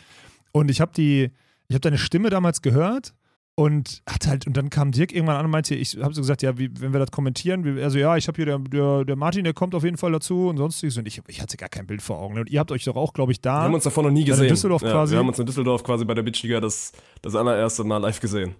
Und 0.53 0.71
ich 0.71 0.81
habe 0.81 0.93
die, 0.97 1.31
ich 1.69 1.75
habe 1.75 1.81
deine 1.81 1.99
Stimme 1.99 2.31
damals 2.31 2.63
gehört 2.63 3.15
und 3.55 4.03
hat 4.09 4.27
halt, 4.27 4.47
und 4.47 4.57
dann 4.57 4.71
kam 4.71 4.93
Dirk 4.93 5.13
irgendwann 5.13 5.37
an 5.37 5.45
und 5.45 5.51
meinte, 5.51 5.75
ich 5.75 5.99
habe 6.01 6.15
so 6.15 6.23
gesagt, 6.23 6.43
ja, 6.43 6.57
wie, 6.57 6.71
wenn 6.81 6.93
wir 6.93 7.01
das 7.01 7.11
kommentieren, 7.11 7.65
wie, 7.65 7.83
also 7.83 7.99
ja, 7.99 8.17
ich 8.17 8.29
habe 8.29 8.37
hier 8.37 8.47
der, 8.47 8.59
der, 8.59 9.05
der 9.05 9.17
Martin, 9.17 9.45
der 9.45 9.53
kommt 9.53 9.75
auf 9.75 9.85
jeden 9.85 9.99
Fall 9.99 10.13
dazu 10.13 10.49
und 10.49 10.57
sonstiges. 10.57 10.97
Und 10.97 11.07
ich, 11.07 11.21
ich 11.27 11.43
hatte 11.43 11.57
gar 11.57 11.69
kein 11.69 11.87
Bild 11.87 12.01
vor 12.01 12.19
Augen. 12.19 12.39
Und 12.39 12.49
ihr 12.49 12.61
habt 12.61 12.73
euch 12.73 12.85
doch 12.85 12.97
auch, 12.97 13.13
glaube 13.13 13.33
ich, 13.33 13.41
da. 13.41 13.61
Wir 13.61 13.65
haben 13.65 13.75
uns 13.75 13.85
davon 13.85 14.05
noch 14.05 14.11
nie 14.11 14.21
Dann 14.25 14.29
in 14.29 14.33
gesehen. 14.35 14.49
Düsseldorf 14.49 14.83
ja, 14.83 14.93
quasi? 14.93 15.13
Wir 15.13 15.19
haben 15.19 15.29
uns 15.29 15.39
in 15.39 15.47
Düsseldorf 15.47 15.85
quasi 15.85 16.05
bei 16.05 16.15
der 16.15 16.23
Beachliga 16.23 16.61
das, 16.61 16.93
das 17.21 17.35
allererste 17.35 17.85
Mal 17.85 17.99
live 17.99 18.21
gesehen. 18.21 18.55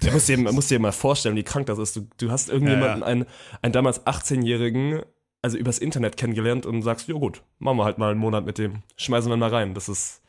Du 0.00 0.10
musst 0.10 0.28
dir, 0.28 0.38
musst 0.38 0.70
dir 0.70 0.78
mal 0.78 0.92
vorstellen, 0.92 1.36
wie 1.36 1.42
krank 1.42 1.66
das 1.66 1.78
ist. 1.78 1.96
Du, 1.96 2.06
du 2.18 2.30
hast 2.30 2.50
irgendjemanden, 2.50 3.00
Ja, 3.00 3.06
einen, 3.06 3.26
einen 3.62 3.72
damals 3.72 4.04
18-Jährigen, 4.06 5.02
also 5.42 5.56
übers 5.56 5.78
Internet 5.78 6.16
kennengelernt 6.16 6.66
und 6.66 6.82
sagst, 6.82 7.08
ja 7.08 7.14
gut, 7.14 7.42
machen 7.58 7.78
wir 7.78 7.84
halt 7.84 7.98
mal 7.98 8.10
einen 8.10 8.20
Monat 8.20 8.44
mit 8.44 8.58
dem. 8.58 8.82
Schmeißen 8.96 9.30
wir 9.30 9.36
mal 9.36 9.48
rein. 9.50 9.74
Das 9.74 9.88
ist. 9.88 10.22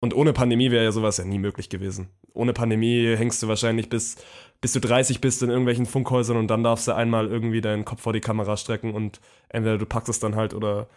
Und 0.00 0.14
ohne 0.14 0.34
Pandemie 0.34 0.70
wäre 0.70 0.84
ja 0.84 0.92
sowas 0.92 1.16
ja 1.16 1.24
nie 1.24 1.38
möglich 1.38 1.70
gewesen. 1.70 2.10
Ohne 2.34 2.52
Pandemie 2.52 3.16
hängst 3.16 3.42
du 3.42 3.48
wahrscheinlich 3.48 3.88
bis, 3.88 4.16
bis 4.60 4.72
du 4.74 4.80
30 4.80 5.20
bist 5.22 5.42
in 5.42 5.48
irgendwelchen 5.48 5.86
Funkhäusern 5.86 6.36
und 6.36 6.48
dann 6.48 6.62
darfst 6.62 6.86
du 6.88 6.92
einmal 6.94 7.28
irgendwie 7.28 7.62
deinen 7.62 7.86
Kopf 7.86 8.02
vor 8.02 8.12
die 8.12 8.20
Kamera 8.20 8.56
strecken 8.58 8.92
und 8.92 9.20
entweder 9.48 9.78
du 9.78 9.86
packst 9.86 10.10
es 10.10 10.20
dann 10.20 10.36
halt 10.36 10.52
oder, 10.52 10.88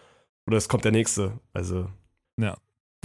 oder 0.45 0.57
es 0.57 0.67
kommt 0.67 0.83
der 0.83 0.91
nächste. 0.91 1.39
Also. 1.53 1.87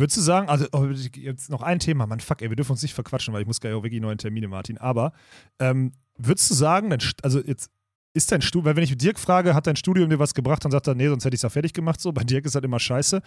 Würdest 0.02 0.16
du 0.16 0.20
sagen, 0.22 0.48
also 0.48 0.66
oh, 0.72 0.84
jetzt 1.14 1.48
noch 1.48 1.62
ein 1.62 1.78
Thema, 1.78 2.08
Mann, 2.08 2.18
fuck, 2.18 2.42
ey, 2.42 2.48
wir 2.48 2.56
dürfen 2.56 2.72
uns 2.72 2.82
nicht 2.82 2.92
verquatschen, 2.92 3.32
weil 3.32 3.42
ich 3.42 3.46
muss 3.46 3.60
gleich 3.60 3.72
auch 3.72 3.84
wirklich 3.84 4.00
neue 4.00 4.16
Termine, 4.16 4.48
Martin. 4.48 4.76
Aber 4.76 5.12
ähm, 5.60 5.92
würdest 6.18 6.50
du 6.50 6.54
sagen, 6.54 6.92
also 7.22 7.40
jetzt 7.40 7.70
ist 8.12 8.32
dein 8.32 8.42
Studium, 8.42 8.64
weil 8.64 8.74
wenn 8.74 8.82
ich 8.82 8.98
Dirk 8.98 9.16
frage, 9.16 9.54
hat 9.54 9.68
dein 9.68 9.76
Studium 9.76 10.10
dir 10.10 10.18
was 10.18 10.34
gebracht, 10.34 10.64
dann 10.64 10.72
sagt 10.72 10.88
er, 10.88 10.96
nee, 10.96 11.06
sonst 11.06 11.24
hätte 11.24 11.36
ich 11.36 11.38
es 11.38 11.42
ja 11.42 11.50
fertig 11.50 11.72
gemacht. 11.72 12.00
So, 12.00 12.10
bei 12.10 12.24
Dirk 12.24 12.46
ist 12.46 12.56
halt 12.56 12.64
immer 12.64 12.80
scheiße. 12.80 13.22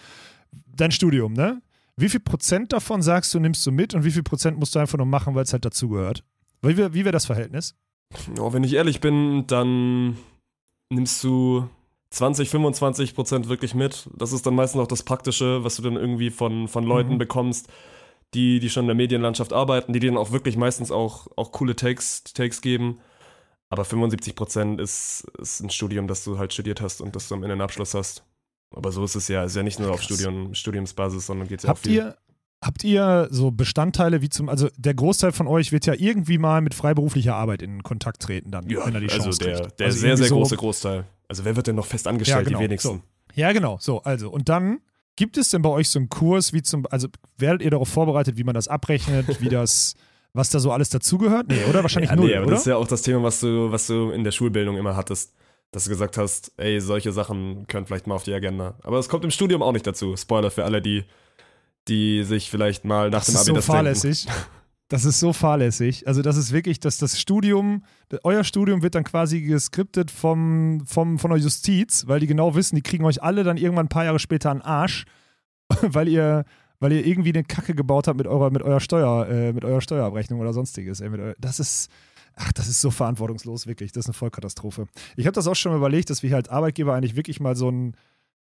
Dein 0.52 0.92
Studium, 0.92 1.32
ne? 1.32 1.62
Wie 1.96 2.10
viel 2.10 2.20
Prozent 2.20 2.74
davon 2.74 3.02
sagst 3.02 3.34
du, 3.34 3.40
nimmst 3.40 3.66
du 3.66 3.72
mit 3.72 3.94
und 3.94 4.04
wie 4.04 4.12
viel 4.12 4.24
Prozent 4.24 4.60
musst 4.60 4.76
du 4.76 4.80
einfach 4.80 4.98
nur 4.98 5.08
machen, 5.08 5.34
weil 5.34 5.44
es 5.44 5.54
halt 5.54 5.64
dazugehört? 5.64 6.26
Wie 6.62 6.76
wäre 6.76 6.94
wär 6.94 7.12
das 7.14 7.26
Verhältnis? 7.26 7.74
Ja, 8.36 8.52
wenn 8.52 8.66
ich 8.66 8.74
ehrlich 8.74 9.00
bin, 9.00 9.48
dann 9.48 10.18
nimmst 10.90 11.24
du 11.24 11.70
20, 12.16 12.50
25 12.50 13.14
Prozent 13.16 13.50
wirklich 13.50 13.76
mit. 13.76 14.10
Das 14.16 14.32
ist 14.32 14.46
dann 14.46 14.56
meistens 14.56 14.82
auch 14.82 14.88
das 14.88 15.04
Praktische, 15.04 15.64
was 15.64 15.76
du 15.76 15.82
dann 15.82 15.96
irgendwie 15.96 16.30
von, 16.30 16.68
von 16.68 16.86
Leuten 16.86 17.14
Mhm. 17.14 17.18
bekommst, 17.18 17.68
die, 18.34 18.60
die 18.60 18.70
schon 18.70 18.84
in 18.86 18.88
der 18.88 18.96
Medienlandschaft 18.96 19.52
arbeiten, 19.54 19.92
die 19.94 20.00
dir 20.00 20.12
dann 20.12 20.18
auch 20.18 20.32
wirklich 20.32 20.56
meistens 20.58 20.92
auch, 20.92 21.28
auch 21.36 21.52
coole 21.52 21.76
Takes, 21.76 22.24
Takes 22.24 22.62
geben. 22.62 23.00
Aber 23.70 23.84
75 23.84 24.36
Prozent 24.36 24.80
ist, 24.80 25.26
ist 25.40 25.60
ein 25.62 25.70
Studium, 25.70 26.08
das 26.08 26.24
du 26.24 26.38
halt 26.38 26.54
studiert 26.54 26.82
hast 26.82 27.02
und 27.02 27.16
das 27.16 27.28
du 27.28 27.36
am 27.36 27.44
Ende 27.44 27.54
einen 27.54 27.62
Abschluss 27.62 27.94
hast. 27.94 28.24
Aber 28.76 28.92
so 28.92 29.04
ist 29.04 29.16
es 29.16 29.28
ja. 29.28 29.44
Ist 29.44 29.56
ja 29.56 29.64
nicht 29.64 29.80
nur 29.80 29.90
auf 29.92 29.98
Krass. 29.98 30.06
Studium, 30.06 30.54
Studiumsbasis, 30.54 31.26
sondern 31.26 31.48
geht 31.48 31.64
ja 31.64 31.72
auch 31.72 31.78
viel. 31.78 31.92
ihr, 31.94 32.16
habt 32.64 32.84
ihr 32.84 33.28
so 33.32 33.52
Bestandteile 33.52 34.22
wie 34.22 34.30
zum, 34.30 34.48
also 34.50 34.70
der 34.78 34.94
Großteil 34.94 35.32
von 35.34 35.48
euch 35.48 35.72
wird 35.72 35.86
ja 35.86 35.94
irgendwie 35.98 36.38
mal 36.38 36.62
mit 36.62 36.74
freiberuflicher 36.74 37.36
Arbeit 37.36 37.62
in 37.62 37.84
Kontakt 37.84 38.22
treten, 38.22 38.52
dann, 38.52 38.70
ja, 38.70 38.86
wenn 38.86 38.94
er 38.96 39.02
die 39.02 39.08
Chance 39.08 39.28
also 39.28 39.46
der, 39.46 39.60
kriegt. 39.62 39.80
der 39.80 39.88
Also 39.88 40.00
sehr, 40.00 40.18
sehr 40.18 40.28
so- 40.28 40.36
große 40.38 40.56
Großteil. 40.58 41.06
Also 41.28 41.46
wer 41.46 41.56
wird 41.56 41.68
denn 41.68 41.76
noch 41.76 41.86
fest 41.86 42.08
angestellt? 42.08 42.40
Ja, 42.40 42.44
genau. 42.44 42.60
Die 42.60 42.64
wenigsten. 42.66 42.88
So. 42.88 43.02
Ja, 43.36 43.52
genau. 43.52 43.78
So, 43.80 44.02
also, 44.04 44.30
und 44.30 44.50
dann 44.50 44.80
gibt 45.16 45.38
es 45.38 45.50
denn 45.50 45.62
bei 45.62 45.70
euch 45.70 45.90
so 45.90 46.00
einen 46.00 46.10
Kurs, 46.10 46.54
wie 46.54 46.62
zum, 46.62 46.86
also 46.90 47.08
werdet 47.38 47.62
ihr 47.62 47.72
darauf 47.72 47.90
vorbereitet, 47.90 48.38
wie 48.38 48.44
man 48.44 48.56
das 48.56 48.68
abrechnet, 48.68 49.42
wie 49.42 49.50
das, 49.50 49.96
was 50.34 50.50
da 50.50 50.60
so 50.60 50.72
alles 50.72 50.90
dazugehört? 50.90 51.48
Nee, 51.50 51.64
oder? 51.70 51.84
Wahrscheinlich 51.84 52.10
ja, 52.10 52.16
null, 52.16 52.28
nee, 52.28 52.36
aber 52.36 52.46
oder? 52.48 52.52
das 52.52 52.62
ist 52.62 52.68
ja 52.68 52.78
auch 52.78 52.88
das 52.88 53.02
Thema, 53.02 53.24
was 53.24 53.40
du, 53.40 53.72
was 53.72 53.88
du 53.88 54.12
in 54.12 54.24
der 54.24 54.32
Schulbildung 54.32 54.78
immer 54.78 54.96
hattest. 54.96 55.34
Dass 55.72 55.86
du 55.86 55.90
gesagt 55.90 56.18
hast, 56.18 56.54
ey, 56.58 56.80
solche 56.80 57.12
Sachen 57.12 57.68
können 57.68 57.86
vielleicht 57.86 58.08
mal 58.08 58.16
auf 58.16 58.24
die 58.24 58.34
Agenda. 58.34 58.76
Aber 58.84 58.98
es 58.98 59.10
kommt 59.10 59.26
im 59.26 59.32
Studium 59.32 59.62
auch 59.62 59.74
nicht 59.74 59.86
dazu. 59.86 60.16
Spoiler 60.16 60.50
für 60.50 60.64
alle, 60.64 60.82
die, 60.82 61.04
die 61.90 62.24
sich 62.24 62.50
vielleicht 62.50 62.86
mal 62.86 63.10
nach 63.10 63.26
das 63.26 63.28
dem 63.28 63.36
ist 63.36 63.42
Abi 63.42 63.62
so 63.62 63.92
das 63.92 64.02
denken. 64.02 64.32
Das 64.88 65.04
ist 65.04 65.20
so 65.20 65.34
fahrlässig. 65.34 66.08
Also, 66.08 66.22
das 66.22 66.38
ist 66.38 66.52
wirklich, 66.52 66.80
dass 66.80 66.98
das 66.98 67.20
Studium, 67.20 67.84
euer 68.24 68.44
Studium 68.44 68.84
wird 68.84 68.94
dann 68.94 69.04
quasi 69.04 69.42
geskriptet 69.42 70.12
vom, 70.12 70.84
vom, 70.86 71.18
von 71.18 71.32
der 71.32 71.40
Justiz, 71.40 72.06
weil 72.08 72.20
die 72.20 72.28
genau 72.28 72.54
wissen, 72.54 72.76
die 72.76 72.84
kriegen 72.84 73.04
euch 73.04 73.24
alle 73.24 73.44
dann 73.44 73.58
irgendwann 73.58 73.88
ein 73.88 73.90
paar 73.90 74.06
Jahre 74.06 74.20
später 74.20 74.52
einen 74.52 74.62
Arsch, 74.62 75.06
weil 75.82 76.08
ihr, 76.08 76.46
weil 76.80 76.92
ihr 76.92 77.06
irgendwie 77.06 77.34
eine 77.34 77.44
Kacke 77.44 77.74
gebaut 77.74 78.08
habt 78.08 78.18
mit 78.18 78.28
eurer, 78.28 78.52
mit 78.52 78.62
eurer 78.62 78.80
Steuer, 78.80 79.28
äh, 79.28 79.54
mit 79.54 79.66
eurer 79.66 79.82
Steuerabrechnung 79.82 80.40
oder 80.40 80.54
sonstiges. 80.54 81.02
Das 81.40 81.60
ist, 81.60 81.90
ach, 82.36 82.52
das 82.54 82.68
ist 82.68 82.80
so 82.80 82.92
verantwortungslos, 82.92 83.66
wirklich. 83.66 83.92
Das 83.92 84.02
ist 84.06 84.10
eine 84.10 84.14
Vollkatastrophe. 84.14 84.86
Ich 85.16 85.26
habe 85.26 85.34
das 85.34 85.48
auch 85.48 85.56
schon 85.56 85.76
überlegt, 85.76 86.12
dass 86.12 86.22
wir 86.22 86.36
als 86.36 86.50
Arbeitgeber 86.50 86.94
eigentlich 86.94 87.16
wirklich 87.16 87.40
mal 87.40 87.56
so 87.56 87.72
ein, 87.72 87.96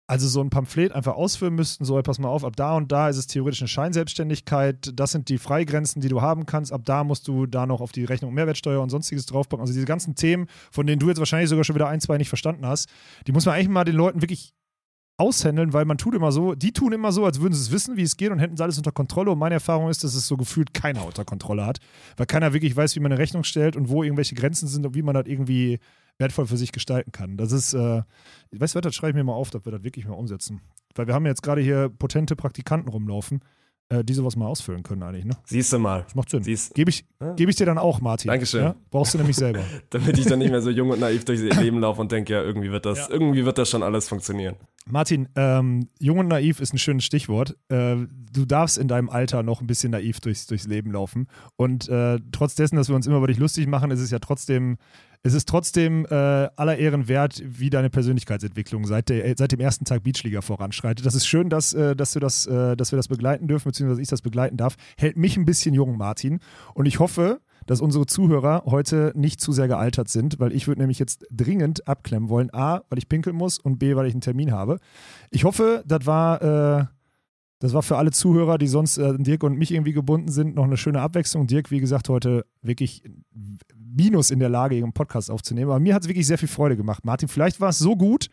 also 0.07 0.29
so 0.29 0.41
ein 0.41 0.51
Pamphlet 0.51 0.93
einfach 0.93 1.15
ausfüllen 1.15 1.55
müssten, 1.55 1.85
so, 1.85 2.01
pass 2.03 2.19
mal 2.19 2.29
auf, 2.29 2.45
ab 2.45 2.57
da 2.57 2.77
und 2.77 2.91
da 2.93 3.09
ist 3.09 3.17
es 3.17 3.27
theoretisch 3.27 3.63
eine 3.63 3.69
Scheinselbstständigkeit, 3.69 4.93
das 4.95 5.13
sind 5.13 5.29
die 5.29 5.39
Freigrenzen, 5.39 6.01
die 6.03 6.09
du 6.09 6.21
haben 6.21 6.45
kannst, 6.45 6.73
ab 6.73 6.83
da 6.85 7.05
musst 7.05 7.29
du 7.29 7.47
da 7.47 7.67
noch 7.67 7.81
auf 7.81 7.93
die 7.93 8.05
Rechnung 8.05 8.35
Mehrwertsteuer 8.35 8.83
und 8.83 8.91
sonstiges 8.91 9.27
draufpacken. 9.27 9.63
Also 9.63 9.73
diese 9.73 9.87
ganzen 9.87 10.15
Themen, 10.15 10.47
von 10.71 10.87
denen 10.87 10.99
du 10.99 11.09
jetzt 11.09 11.19
wahrscheinlich 11.19 11.49
sogar 11.49 11.65
schon 11.65 11.77
wieder 11.77 11.89
ein, 11.89 12.01
zwei 12.01 12.19
nicht 12.19 12.29
verstanden 12.29 12.67
hast, 12.67 12.91
die 13.27 13.33
muss 13.33 13.47
man 13.47 13.55
eigentlich 13.55 13.69
mal 13.69 13.85
den 13.85 13.97
Leuten 13.97 14.23
wirklich 14.23 14.53
aushändeln, 15.19 15.73
weil 15.73 15.85
man 15.85 15.99
tut 15.99 16.15
immer 16.15 16.33
so, 16.33 16.55
die 16.55 16.73
tun 16.73 16.93
immer 16.93 17.13
so, 17.13 17.25
als 17.25 17.41
würden 17.41 17.55
sie 17.55 17.63
es 17.63 17.71
wissen, 17.71 17.97
wie 17.97 18.03
es 18.03 18.17
geht 18.17 18.31
und 18.31 18.39
hätten 18.39 18.55
es 18.55 18.61
alles 18.61 18.79
unter 18.79 18.93
Kontrolle. 18.93 19.31
Und 19.31 19.39
meine 19.39 19.55
Erfahrung 19.55 19.89
ist, 19.89 20.03
dass 20.03 20.15
es 20.15 20.27
so 20.27 20.37
gefühlt 20.37 20.75
keiner 20.75 21.07
unter 21.07 21.25
Kontrolle 21.25 21.65
hat, 21.65 21.79
weil 22.17 22.27
keiner 22.27 22.53
wirklich 22.53 22.75
weiß, 22.75 22.97
wie 22.97 23.01
man 23.01 23.13
eine 23.13 23.21
Rechnung 23.21 23.45
stellt 23.45 23.77
und 23.77 23.89
wo 23.89 24.03
irgendwelche 24.03 24.35
Grenzen 24.35 24.69
sind 24.69 24.85
und 24.85 24.95
wie 24.95 25.03
man 25.03 25.15
das 25.15 25.27
irgendwie 25.27 25.79
wertvoll 26.23 26.47
für 26.47 26.57
sich 26.57 26.73
gestalten 26.73 27.13
kann. 27.13 27.37
Das 27.37 27.53
ist, 27.53 27.75
äh, 27.75 28.03
weißt 28.53 28.75
du 28.77 28.81
das 28.81 28.95
schreibe 28.95 29.11
ich 29.11 29.17
mir 29.17 29.25
mal 29.25 29.35
auf, 29.35 29.51
dass 29.51 29.65
wir 29.67 29.73
das 29.73 29.83
wirklich 29.83 30.07
mal 30.07 30.15
umsetzen. 30.15 30.61
Weil 30.95 31.07
wir 31.09 31.15
haben 31.15 31.27
jetzt 31.27 31.43
gerade 31.43 31.61
hier 31.61 31.89
potente 31.91 32.37
Praktikanten 32.37 32.89
rumlaufen, 32.89 33.41
äh, 33.89 34.05
die 34.05 34.15
sowas 34.15 34.37
mal 34.37 34.47
ausfüllen 34.47 34.83
können 34.83 35.03
eigentlich, 35.03 35.25
ne? 35.25 35.37
Siehst 35.45 35.73
du 35.73 35.79
mal. 35.79 36.03
Das 36.05 36.15
macht 36.15 36.31
Sinn. 36.31 36.43
Gebe 36.75 36.91
ich, 36.91 37.05
Ja. 37.21 37.33
geb 37.35 37.49
ich 37.49 37.57
dir 37.57 37.67
dann 37.67 37.79
auch, 37.79 38.01
Martin. 38.01 38.29
Dankeschön. 38.29 38.63
Ja? 38.63 38.77
Brauchst 38.91 39.13
du 39.15 39.19
nämlich 39.19 39.37
selber. 39.37 39.61
damit 39.91 40.17
ich 40.19 40.27
dann 40.27 40.39
nicht 40.39 40.51
mehr 40.51 40.63
so 40.63 40.71
jung 40.71 40.91
und 40.91 41.01
naiv 41.01 41.25
durchs 41.25 41.43
Leben 41.61 41.81
laufe 41.81 42.01
und 42.01 42.13
denke, 42.13 42.33
ja, 42.35 42.43
irgendwie 42.43 42.71
wird 42.71 42.87
das, 42.87 42.99
Ja. 42.99 43.11
irgendwie 43.11 43.45
wird 43.45 43.59
das 43.59 43.69
schon 43.69 43.83
alles 43.83 44.09
funktionieren. 44.09 44.57
Martin, 44.87 45.29
ähm, 45.37 45.89
jung 46.01 46.19
und 46.19 46.29
naiv 46.29 46.61
ist 46.61 46.75
ein 46.75 46.79
schönes 46.79 47.05
Stichwort. 47.05 47.57
Äh, 47.69 47.97
du 48.33 48.45
darfst 48.47 48.79
in 48.79 48.89
deinem 48.89 49.09
Alter 49.11 49.43
noch 49.45 49.61
ein 49.61 49.67
bisschen 49.69 49.93
naiv 49.93 50.19
durchs, 50.21 50.47
durchs 50.47 50.67
Leben 50.67 50.91
laufen. 50.91 51.29
Und 51.57 51.89
äh, 51.89 52.19
trotz 52.33 52.55
dessen, 52.57 52.77
dass 52.77 52.89
wir 52.89 52.97
uns 52.97 53.07
immer 53.07 53.19
über 53.19 53.29
dich 53.29 53.39
lustig 53.39 53.67
machen, 53.69 53.91
ist 53.93 54.01
es 54.01 54.11
ja 54.11 54.19
trotzdem, 54.19 54.79
es 55.25 55.35
ist 55.35 55.49
trotzdem 55.49 56.05
äh, 56.07 56.15
aller 56.15 56.79
Ehren 56.79 57.07
wert, 57.07 57.43
wie 57.45 57.71
deine 57.71 57.91
Persönlichkeitsentwicklung 57.91 58.87
seit, 58.87 59.09
der, 59.09 59.35
seit 59.37 59.53
dem 59.53 59.61
ersten 59.61 59.85
Tag 59.85 60.03
Beachliga 60.03 60.41
voranschreitet. 60.41 61.07
Das 61.07 61.15
ist 61.15 61.27
schön, 61.27 61.49
dass, 61.49 61.73
äh, 61.75 61.95
dass, 61.95 62.13
du 62.13 62.19
das, 62.21 62.47
äh, 62.47 62.77
dass 62.77 62.91
wir 62.91 62.97
das 62.97 63.07
begleiten 63.07 63.47
dürfen, 63.47 63.69
beziehungsweise 63.69 64.03
ich 64.03 64.09
das 64.09 64.23
begleiten 64.23 64.57
darf. 64.57 64.75
Hält 64.97 65.17
mich 65.17 65.37
ein 65.37 65.45
bisschen 65.45 65.75
jung, 65.75 65.97
Martin. 65.97 66.41
Und 66.75 66.87
ich 66.87 66.99
hoffe, 66.99 67.41
dass 67.67 67.81
unsere 67.81 68.07
Zuhörer 68.07 68.65
heute 68.67 69.13
nicht 69.15 69.41
zu 69.41 69.53
sehr 69.53 69.69
gealtert 69.69 70.09
sind, 70.09 70.41
weil 70.41 70.53
ich 70.53 70.67
würde 70.67 70.81
nämlich 70.81 70.99
jetzt 70.99 71.25
dringend 71.31 71.87
abklemmen 71.87 72.29
wollen. 72.29 72.53
A, 72.53 72.83
weil 72.89 72.99
ich 72.99 73.09
pinkeln 73.09 73.37
muss 73.37 73.61
und 73.61 73.79
B, 73.79 73.95
weil 73.95 74.07
ich 74.07 74.15
einen 74.15 74.23
Termin 74.23 74.51
habe. 74.51 74.79
Ich 75.31 75.45
hoffe, 75.45 75.85
das 75.87 76.05
war, 76.05 76.43
äh, 76.43 76.85
das 77.61 77.75
war 77.75 77.85
für 77.85 77.97
alle 77.97 78.11
Zuhörer, 78.11 78.59
die 78.59 78.67
sonst 78.67 78.99
äh, 78.99 79.17
Dirk 79.19 79.45
und 79.45 79.57
mich 79.57 79.73
irgendwie 79.73 79.93
gebunden 79.93 80.33
sind, 80.33 80.57
noch 80.57 80.65
eine 80.65 80.77
schöne 80.77 81.01
Abwechslung. 81.01 81.47
Dirk, 81.47 81.71
wie 81.71 81.79
gesagt, 81.79 82.09
heute 82.09 82.45
wirklich 82.61 83.05
Minus 83.95 84.31
in 84.31 84.39
der 84.39 84.49
Lage, 84.49 84.77
ihren 84.77 84.93
Podcast 84.93 85.31
aufzunehmen. 85.31 85.71
Aber 85.71 85.81
mir 85.81 85.95
hat 85.95 86.03
es 86.03 86.09
wirklich 86.09 86.27
sehr 86.27 86.39
viel 86.39 86.49
Freude 86.49 86.77
gemacht. 86.77 87.05
Martin, 87.05 87.29
vielleicht 87.29 87.61
war 87.61 87.69
es 87.71 87.79
so 87.79 87.97
gut 87.97 88.29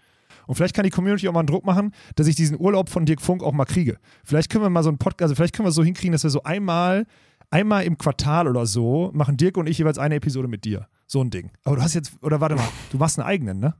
und 0.47 0.55
vielleicht 0.55 0.75
kann 0.75 0.83
die 0.83 0.89
Community 0.89 1.27
auch 1.27 1.33
mal 1.33 1.39
einen 1.41 1.47
Druck 1.47 1.65
machen, 1.65 1.91
dass 2.15 2.27
ich 2.27 2.35
diesen 2.35 2.59
Urlaub 2.59 2.89
von 2.89 3.05
Dirk 3.05 3.21
Funk 3.21 3.43
auch 3.43 3.51
mal 3.53 3.65
kriege. 3.65 3.97
Vielleicht 4.23 4.49
können 4.49 4.63
wir 4.63 4.69
mal 4.69 4.83
so 4.83 4.89
einen 4.89 4.97
Podcast, 4.97 5.23
also 5.23 5.35
vielleicht 5.35 5.55
können 5.55 5.65
wir 5.65 5.69
es 5.69 5.75
so 5.75 5.83
hinkriegen, 5.83 6.11
dass 6.11 6.23
wir 6.23 6.29
so 6.29 6.43
einmal, 6.43 7.05
einmal 7.51 7.83
im 7.83 7.97
Quartal 7.97 8.47
oder 8.47 8.65
so 8.65 9.11
machen 9.13 9.37
Dirk 9.37 9.57
und 9.57 9.67
ich 9.67 9.77
jeweils 9.77 9.97
eine 9.97 10.15
Episode 10.15 10.47
mit 10.47 10.65
dir. 10.65 10.87
So 11.07 11.21
ein 11.21 11.29
Ding. 11.29 11.51
Aber 11.63 11.75
du 11.77 11.81
hast 11.81 11.93
jetzt, 11.95 12.13
oder 12.21 12.39
warte 12.41 12.55
mal, 12.55 12.67
du 12.91 12.97
machst 12.97 13.19
einen 13.19 13.27
eigenen, 13.27 13.59
ne? 13.59 13.73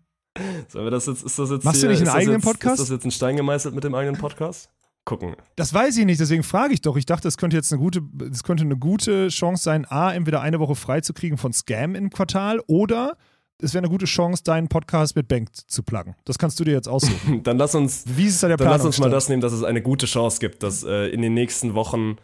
Sollen 0.67 0.85
wir 0.85 0.91
das 0.91 1.05
jetzt, 1.07 1.23
ist 1.23 1.37
das 1.37 1.49
jetzt 1.49 1.63
Machst 1.65 1.81
du 1.83 1.87
hier- 1.87 1.89
nicht 1.91 2.01
einen 2.07 2.15
eigenen 2.15 2.37
jetzt, 2.37 2.45
Podcast? 2.45 2.79
Ist 2.79 2.89
das 2.89 2.95
jetzt 2.95 3.05
ein 3.05 3.11
Stein 3.11 3.35
gemeißelt 3.35 3.75
mit 3.75 3.83
dem 3.83 3.93
eigenen 3.95 4.19
Podcast? 4.19 4.69
Gucken. 5.05 5.35
Das 5.55 5.73
weiß 5.73 5.97
ich 5.97 6.05
nicht, 6.05 6.19
deswegen 6.19 6.43
frage 6.43 6.73
ich 6.73 6.81
doch. 6.81 6.95
Ich 6.95 7.05
dachte, 7.05 7.27
es 7.27 7.37
könnte 7.37 7.55
jetzt 7.57 7.71
eine 7.71 7.81
gute, 7.81 8.01
es 8.31 8.43
könnte 8.43 8.63
eine 8.63 8.77
gute 8.77 9.29
Chance 9.29 9.63
sein, 9.63 9.85
A, 9.89 10.13
entweder 10.13 10.41
eine 10.41 10.59
Woche 10.59 10.75
frei 10.75 11.01
zu 11.01 11.13
kriegen 11.13 11.37
von 11.37 11.51
Scam 11.51 11.95
im 11.95 12.09
Quartal 12.11 12.59
oder 12.67 13.17
es 13.61 13.73
wäre 13.73 13.81
eine 13.81 13.89
gute 13.89 14.05
Chance, 14.05 14.43
deinen 14.43 14.67
Podcast 14.69 15.15
mit 15.15 15.27
Bank 15.27 15.49
zu 15.53 15.83
pluggen. 15.83 16.15
Das 16.25 16.37
kannst 16.37 16.59
du 16.59 16.63
dir 16.63 16.71
jetzt 16.73 16.87
aussuchen. 16.87 17.43
Dann 17.43 17.57
lass 17.57 17.75
uns, 17.75 18.03
Wie 18.07 18.27
ist 18.27 18.41
da 18.41 18.47
der 18.47 18.57
dann 18.57 18.69
lass 18.69 18.85
uns 18.85 18.99
mal 18.99 19.09
das 19.09 19.27
nehmen, 19.29 19.41
dass 19.41 19.51
es 19.51 19.63
eine 19.63 19.81
gute 19.81 20.05
Chance 20.05 20.39
gibt, 20.39 20.63
dass 20.63 20.83
äh, 20.83 21.07
in 21.09 21.21
den 21.21 21.33
nächsten 21.33 21.73
Wochen 21.73 22.15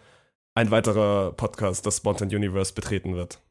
ein 0.54 0.72
weiterer 0.72 1.34
Podcast 1.34 1.86
das 1.86 1.98
Spontan 1.98 2.30
Universe 2.30 2.74
betreten 2.74 3.16
wird. 3.16 3.42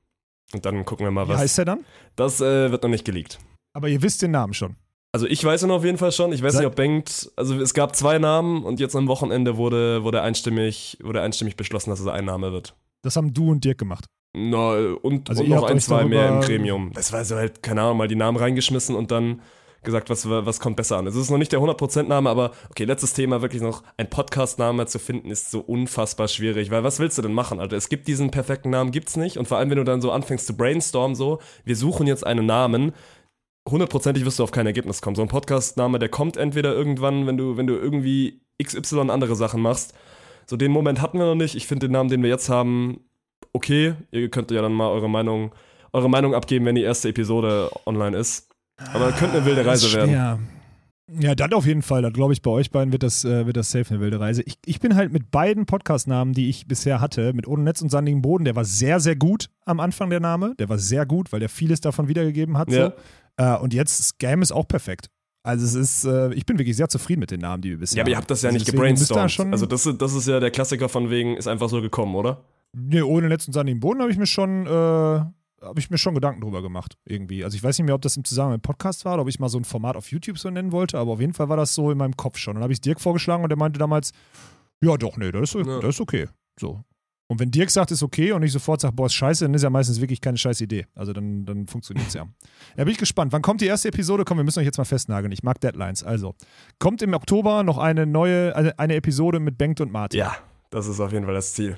Und 0.55 0.65
dann 0.65 0.85
gucken 0.85 1.05
wir 1.05 1.11
mal, 1.11 1.27
Wie 1.27 1.33
was. 1.33 1.41
heißt 1.41 1.59
der 1.59 1.65
dann? 1.67 1.85
Das 2.17 2.41
äh, 2.41 2.71
wird 2.71 2.83
noch 2.83 2.91
nicht 2.91 3.05
geleakt. 3.05 3.39
Aber 3.75 3.89
ihr 3.89 4.01
wisst 4.01 4.23
den 4.23 4.31
Namen 4.31 4.55
schon. 4.55 4.77
Also 5.15 5.29
ich 5.29 5.45
weiß 5.45 5.63
ihn 5.63 5.71
auf 5.71 5.85
jeden 5.85 5.97
Fall 5.97 6.11
schon. 6.11 6.33
Ich 6.33 6.43
weiß 6.43 6.55
Sag- 6.55 6.63
nicht, 6.63 6.67
ob 6.67 6.75
Bengt, 6.75 7.31
also 7.37 7.55
es 7.61 7.73
gab 7.73 7.95
zwei 7.95 8.19
Namen 8.19 8.65
und 8.65 8.81
jetzt 8.81 8.97
am 8.97 9.07
Wochenende 9.07 9.57
wurde, 9.57 10.03
wurde, 10.03 10.23
einstimmig, 10.23 10.99
wurde 11.05 11.21
einstimmig 11.21 11.55
beschlossen, 11.55 11.91
dass 11.91 12.01
es 12.01 12.09
ein 12.09 12.25
Name 12.25 12.51
wird. 12.51 12.75
Das 13.03 13.15
haben 13.15 13.33
du 13.33 13.53
und 13.53 13.65
Dirk 13.65 13.79
gemacht. 13.79 14.07
Na, 14.37 14.71
und, 15.03 15.31
Also 15.31 15.45
und 15.45 15.51
noch 15.51 15.63
ein, 15.71 15.79
zwei 15.79 16.05
mehr 16.05 16.29
im 16.31 16.41
Gremium. 16.41 16.91
Das 16.95 17.13
war 17.13 17.25
so 17.25 17.37
halt, 17.37 17.63
keine 17.63 17.83
Ahnung, 17.83 17.99
mal 17.99 18.09
die 18.09 18.17
Namen 18.17 18.37
reingeschmissen 18.37 18.97
und 18.97 19.13
dann 19.13 19.41
gesagt, 19.85 20.11
was, 20.11 20.29
was 20.29 20.59
kommt 20.59 20.75
besser 20.75 20.97
an. 20.97 21.07
Es 21.07 21.15
ist 21.15 21.31
noch 21.31 21.39
nicht 21.39 21.53
der 21.53 21.61
100%-Name, 21.61 22.29
aber 22.29 22.51
okay, 22.71 22.83
letztes 22.85 23.13
Thema, 23.13 23.41
wirklich 23.41 23.63
noch 23.63 23.85
ein 23.97 24.11
Podcast-Name 24.11 24.87
zu 24.87 24.99
finden, 24.99 25.31
ist 25.31 25.53
so 25.53 25.61
unfassbar 25.61 26.27
schwierig, 26.27 26.73
weil 26.73 26.83
was 26.83 26.99
willst 26.99 27.19
du 27.19 27.23
denn 27.23 27.35
machen, 27.35 27.61
Alter? 27.61 27.77
Es 27.77 27.89
gibt 27.89 28.09
diesen 28.09 28.33
perfekten 28.33 28.71
Namen, 28.71 28.91
gibt's 28.91 29.17
nicht 29.17 29.37
und 29.37 29.47
vor 29.47 29.59
allem, 29.59 29.71
wenn 29.71 29.79
du 29.79 29.85
dann 29.85 30.01
so 30.01 30.11
anfängst 30.11 30.49
zu 30.49 30.57
brainstormen, 30.57 31.15
so, 31.15 31.39
wir 31.65 31.77
suchen 31.77 32.09
jetzt 32.09 32.27
einen 32.27 32.47
Namen, 32.47 32.93
hundertprozentig 33.69 34.25
wirst 34.25 34.39
du 34.39 34.43
auf 34.43 34.51
kein 34.51 34.67
Ergebnis 34.67 35.01
kommen. 35.01 35.17
So 35.17 35.23
ein 35.23 35.29
Podcast-Name, 35.29 35.99
der 35.99 36.09
kommt 36.09 36.37
entweder 36.37 36.73
irgendwann, 36.75 37.27
wenn 37.27 37.37
du, 37.37 37.57
wenn 37.57 37.67
du 37.67 37.75
irgendwie 37.75 38.41
XY 38.63 39.11
andere 39.11 39.37
Sachen 39.37 39.61
machst. 39.61 39.95
So 40.47 40.57
den 40.57 40.71
Moment 40.71 41.01
hatten 41.01 41.19
wir 41.19 41.27
noch 41.27 41.35
nicht. 41.35 41.55
Ich 41.55 41.67
finde 41.67 41.87
den 41.87 41.93
Namen, 41.93 42.11
den 42.11 42.23
wir 42.23 42.31
jetzt 42.31 42.49
haben, 42.49 43.01
okay. 43.53 43.95
Ihr 44.11 44.29
könnt 44.31 44.51
ja 44.51 44.63
dann 44.63 44.75
mal 44.75 44.89
eure 44.89 45.09
Meinung, 45.09 45.53
eure 45.93 46.11
Meinung 46.11 46.35
abgeben, 46.35 46.67
wenn 46.67 46.75
die 46.75 46.83
erste 46.83 47.09
Episode 47.09 47.71
online 47.87 48.17
ist. 48.17 48.51
Aber 48.93 49.13
könnte 49.13 49.39
eine 49.39 49.47
wilde 49.47 49.63
Das 49.65 49.85
Reise 49.85 49.97
werden. 49.97 50.49
Ja, 51.21 51.35
dann 51.35 51.53
auf 51.53 51.67
jeden 51.67 51.83
Fall. 51.83 52.01
Da 52.01 52.09
glaube 52.09 52.33
ich, 52.33 52.41
bei 52.41 52.51
euch 52.51 52.71
beiden 52.71 52.91
wird 52.93 53.03
das, 53.03 53.25
äh, 53.25 53.47
wird 53.47 53.59
das 53.59 53.71
safe 53.71 53.91
eine 53.91 54.01
wilde 54.01 54.19
Reise. 54.21 54.43
Ich, 54.43 54.57
ich 54.65 54.81
bin 54.81 54.97
halt 54.97 55.13
mit 55.13 55.31
beiden 55.31 55.67
Podcast-Namen, 55.67 56.33
die 56.33 56.49
ich 56.49 56.67
bisher 56.67 57.01
hatte, 57.01 57.35
mit 57.35 57.47
Ohne 57.47 57.63
Netz 57.63 57.83
und 57.83 57.91
Sandigen 57.91 58.23
Boden, 58.23 58.45
der 58.45 58.57
war 58.57 58.65
sehr, 58.65 59.01
sehr 59.01 59.15
gut 59.15 59.51
am 59.67 59.81
Anfang 59.81 60.09
der 60.09 60.21
Name. 60.21 60.55
Der 60.59 60.71
war 60.71 60.79
sehr 60.79 61.05
gut, 61.05 61.31
weil 61.33 61.41
der 61.41 61.51
vieles 61.51 61.83
davon 61.83 62.09
wiedergegeben 62.09 62.57
hat. 62.57 62.71
Ja. 62.71 62.87
So. 62.87 62.93
Äh, 63.37 63.57
und 63.59 63.75
jetzt 63.75 64.03
Scam 64.03 64.43
ist 64.43 64.53
auch 64.53 64.67
perfekt. 64.69 65.09
Also 65.43 65.65
es 65.67 65.75
ist, 65.75 66.05
äh, 66.05 66.33
ich 66.35 66.47
bin 66.47 66.59
wirklich 66.59 66.77
sehr 66.77 66.89
zufrieden 66.89 67.21
mit 67.21 67.31
den 67.31 67.41
Namen, 67.41 67.61
die 67.63 67.71
wir 67.71 67.79
bisher 67.79 67.99
Ja, 67.99 68.03
aber 68.05 68.11
ihr 68.11 68.17
haben. 68.17 68.23
habt 68.23 68.31
das 68.31 68.43
ja 68.43 68.49
Also 68.49 68.59
nicht 68.59 68.71
gebrainstormt. 68.71 69.31
Schon, 69.31 69.53
also 69.53 69.67
das, 69.67 69.85
ist- 69.87 70.01
das 70.01 70.15
ist 70.15 70.27
ja 70.27 70.41
der 70.41 70.51
Klassiker 70.51 70.89
von 70.89 71.11
wegen, 71.11 71.37
ist 71.37 71.47
einfach 71.49 71.69
so 71.69 71.83
gekommen, 71.83 72.15
oder? 72.15 72.43
Nee, 72.77 73.03
ohne 73.03 73.29
und 73.33 73.41
Sandigen 73.43 73.79
Boden 73.81 74.01
habe 74.01 74.11
ich 74.11 74.17
mir 74.17 74.27
schon, 74.27 74.67
äh, 74.67 74.71
habe 74.71 75.79
ich 75.79 75.91
mir 75.91 75.99
schon 75.99 76.15
Gedanken 76.15 76.41
drüber 76.41 76.63
gemacht, 76.63 76.97
irgendwie. 77.05 77.45
Also 77.45 77.57
ich 77.57 77.63
weiß 77.63 77.79
nicht 77.79 77.85
mehr, 77.87 77.95
ob 77.95 78.03
das 78.03 78.17
im 78.17 78.25
Zusammenhang 78.25 78.57
mit 78.57 78.63
dem 78.65 78.69
Podcast 78.69 79.05
war 79.05 79.15
oder 79.15 79.23
ob 79.23 79.29
ich 79.29 79.39
mal 79.39 79.49
so 79.49 79.59
ein 79.59 79.65
Format 79.65 79.97
auf 79.97 80.11
YouTube 80.11 80.39
so 80.39 80.49
nennen 80.51 80.73
wollte, 80.73 80.99
aber 80.99 81.13
auf 81.13 81.21
jeden 81.21 81.35
Fall 81.35 81.49
war 81.49 81.57
das 81.57 81.75
so 81.75 81.91
in 81.91 81.99
meinem 81.99 82.17
Kopf 82.17 82.39
schon. 82.39 82.53
Und 82.53 82.57
dann 82.57 82.63
habe 82.65 82.73
ich 82.73 82.79
es 82.79 82.81
Dirk 82.83 83.01
vorgeschlagen 83.01 83.43
und 83.43 83.49
der 83.51 83.59
meinte 83.59 83.79
damals, 83.79 84.13
ja 84.83 84.97
doch, 84.97 85.17
nee, 85.19 85.31
das 85.31 85.55
ist, 85.55 85.67
Ja. 85.67 85.81
das 85.81 85.97
ist 85.97 86.01
okay. 86.01 86.27
So. 86.59 86.83
Und 87.27 87.41
wenn 87.41 87.51
Dirk 87.51 87.71
sagt, 87.71 87.91
ist 87.91 88.03
okay 88.03 88.33
und 88.33 88.43
ich 88.43 88.53
sofort 88.53 88.83
sage, 88.83 88.95
boah, 88.95 89.07
ist 89.07 89.15
scheiße, 89.15 89.45
dann 89.47 89.55
ist 89.55 89.63
ja 89.63 89.71
meistens 89.71 90.01
wirklich 90.01 90.21
keine 90.21 90.37
scheiß 90.37 90.61
Idee. 90.61 90.87
Also 90.95 91.13
dann, 91.15 91.47
dann 91.47 91.67
funktioniert 91.67 92.09
es 92.09 92.15
ja. 92.15 92.27
Ja, 92.77 92.85
bin 92.85 92.93
ich 92.93 92.99
gespannt. 92.99 93.33
Wann 93.33 93.41
kommt 93.41 93.63
die 93.63 93.67
erste 93.67 93.89
Episode? 93.89 94.25
Komm, 94.25 94.37
wir 94.37 94.45
müssen 94.45 94.59
euch 94.59 94.67
jetzt 94.67 94.77
mal 94.77 94.85
festnageln. 94.85 95.33
Ich 95.33 95.43
mag 95.43 95.59
Deadlines. 95.61 96.05
Also, 96.05 96.35
kommt 96.79 97.01
im 97.01 97.15
Oktober 97.15 97.63
noch 97.63 97.79
eine 97.79 98.05
neue, 98.07 98.55
eine, 98.55 98.79
eine 98.79 98.95
Episode 98.95 99.41
mit 99.41 99.57
Bengt 99.57 99.81
und 99.81 99.91
Martin. 99.91 100.21
Ja, 100.21 100.37
das 100.71 100.87
ist 100.87 101.01
auf 101.01 101.13
jeden 101.13 101.25
Fall 101.25 101.35
das 101.35 101.55
Ziel. 101.55 101.77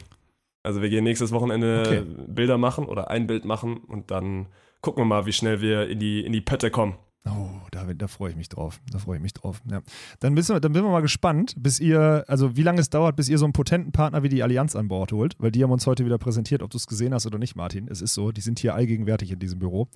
Also 0.64 0.82
wir 0.82 0.88
gehen 0.88 1.04
nächstes 1.04 1.30
Wochenende 1.30 1.84
Okay. 1.86 2.02
Bilder 2.26 2.58
machen 2.58 2.86
oder 2.86 3.08
ein 3.08 3.28
Bild 3.28 3.44
machen 3.44 3.76
und 3.76 4.10
dann 4.10 4.48
gucken 4.80 5.02
wir 5.02 5.06
mal, 5.06 5.26
wie 5.26 5.32
schnell 5.32 5.60
wir 5.60 5.88
in 5.88 6.00
die, 6.00 6.24
in 6.24 6.32
die 6.32 6.40
Pötte 6.40 6.72
kommen. 6.72 6.96
Oh, 7.28 7.48
da, 7.72 7.84
da 7.92 8.06
freue 8.06 8.30
ich 8.30 8.36
mich 8.36 8.48
drauf. 8.48 8.80
Da 8.90 8.98
freue 8.98 9.16
ich 9.16 9.22
mich 9.22 9.34
drauf. 9.34 9.60
Ja. 9.70 9.82
Dann, 10.20 10.34
bist 10.34 10.48
wir, 10.48 10.60
dann 10.60 10.72
sind 10.72 10.84
wir 10.84 10.90
mal 10.90 11.00
gespannt, 11.00 11.54
bis 11.58 11.80
ihr, 11.80 12.24
also 12.28 12.56
wie 12.56 12.62
lange 12.62 12.80
es 12.80 12.88
dauert, 12.88 13.16
bis 13.16 13.28
ihr 13.28 13.38
so 13.38 13.44
einen 13.44 13.52
potenten 13.52 13.92
Partner 13.92 14.22
wie 14.22 14.28
die 14.28 14.42
Allianz 14.42 14.76
an 14.76 14.88
Bord 14.88 15.12
holt, 15.12 15.34
weil 15.38 15.50
die 15.50 15.62
haben 15.62 15.72
uns 15.72 15.86
heute 15.86 16.04
wieder 16.04 16.18
präsentiert, 16.18 16.62
ob 16.62 16.70
du 16.70 16.76
es 16.76 16.86
gesehen 16.86 17.12
hast 17.12 17.26
oder 17.26 17.38
nicht, 17.38 17.56
Martin. 17.56 17.88
Es 17.88 18.00
ist 18.00 18.14
so, 18.14 18.32
die 18.32 18.40
sind 18.40 18.58
hier 18.58 18.74
allgegenwärtig 18.74 19.32
in 19.32 19.38
diesem 19.38 19.58
Büro. 19.58 19.88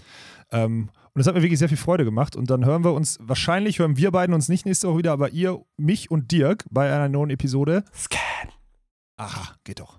Ähm, 0.51 0.91
und 1.13 1.19
das 1.19 1.27
hat 1.27 1.35
mir 1.35 1.43
wirklich 1.43 1.59
sehr 1.59 1.69
viel 1.69 1.77
Freude 1.77 2.05
gemacht. 2.05 2.37
Und 2.37 2.51
dann 2.51 2.65
hören 2.65 2.85
wir 2.85 2.93
uns, 2.93 3.19
wahrscheinlich 3.21 3.79
hören 3.79 3.97
wir 3.97 4.11
beiden 4.11 4.35
uns 4.35 4.49
nicht 4.49 4.67
nächste 4.67 4.89
Woche 4.89 4.99
wieder, 4.99 5.13
aber 5.13 5.31
ihr, 5.31 5.61
mich 5.77 6.11
und 6.11 6.33
Dirk 6.33 6.65
bei 6.71 6.93
einer 6.93 7.09
neuen 7.09 7.31
Episode. 7.31 7.85
Scan. 7.95 8.49
Aha, 9.17 9.55
geht 9.65 9.81
doch. 9.81 9.99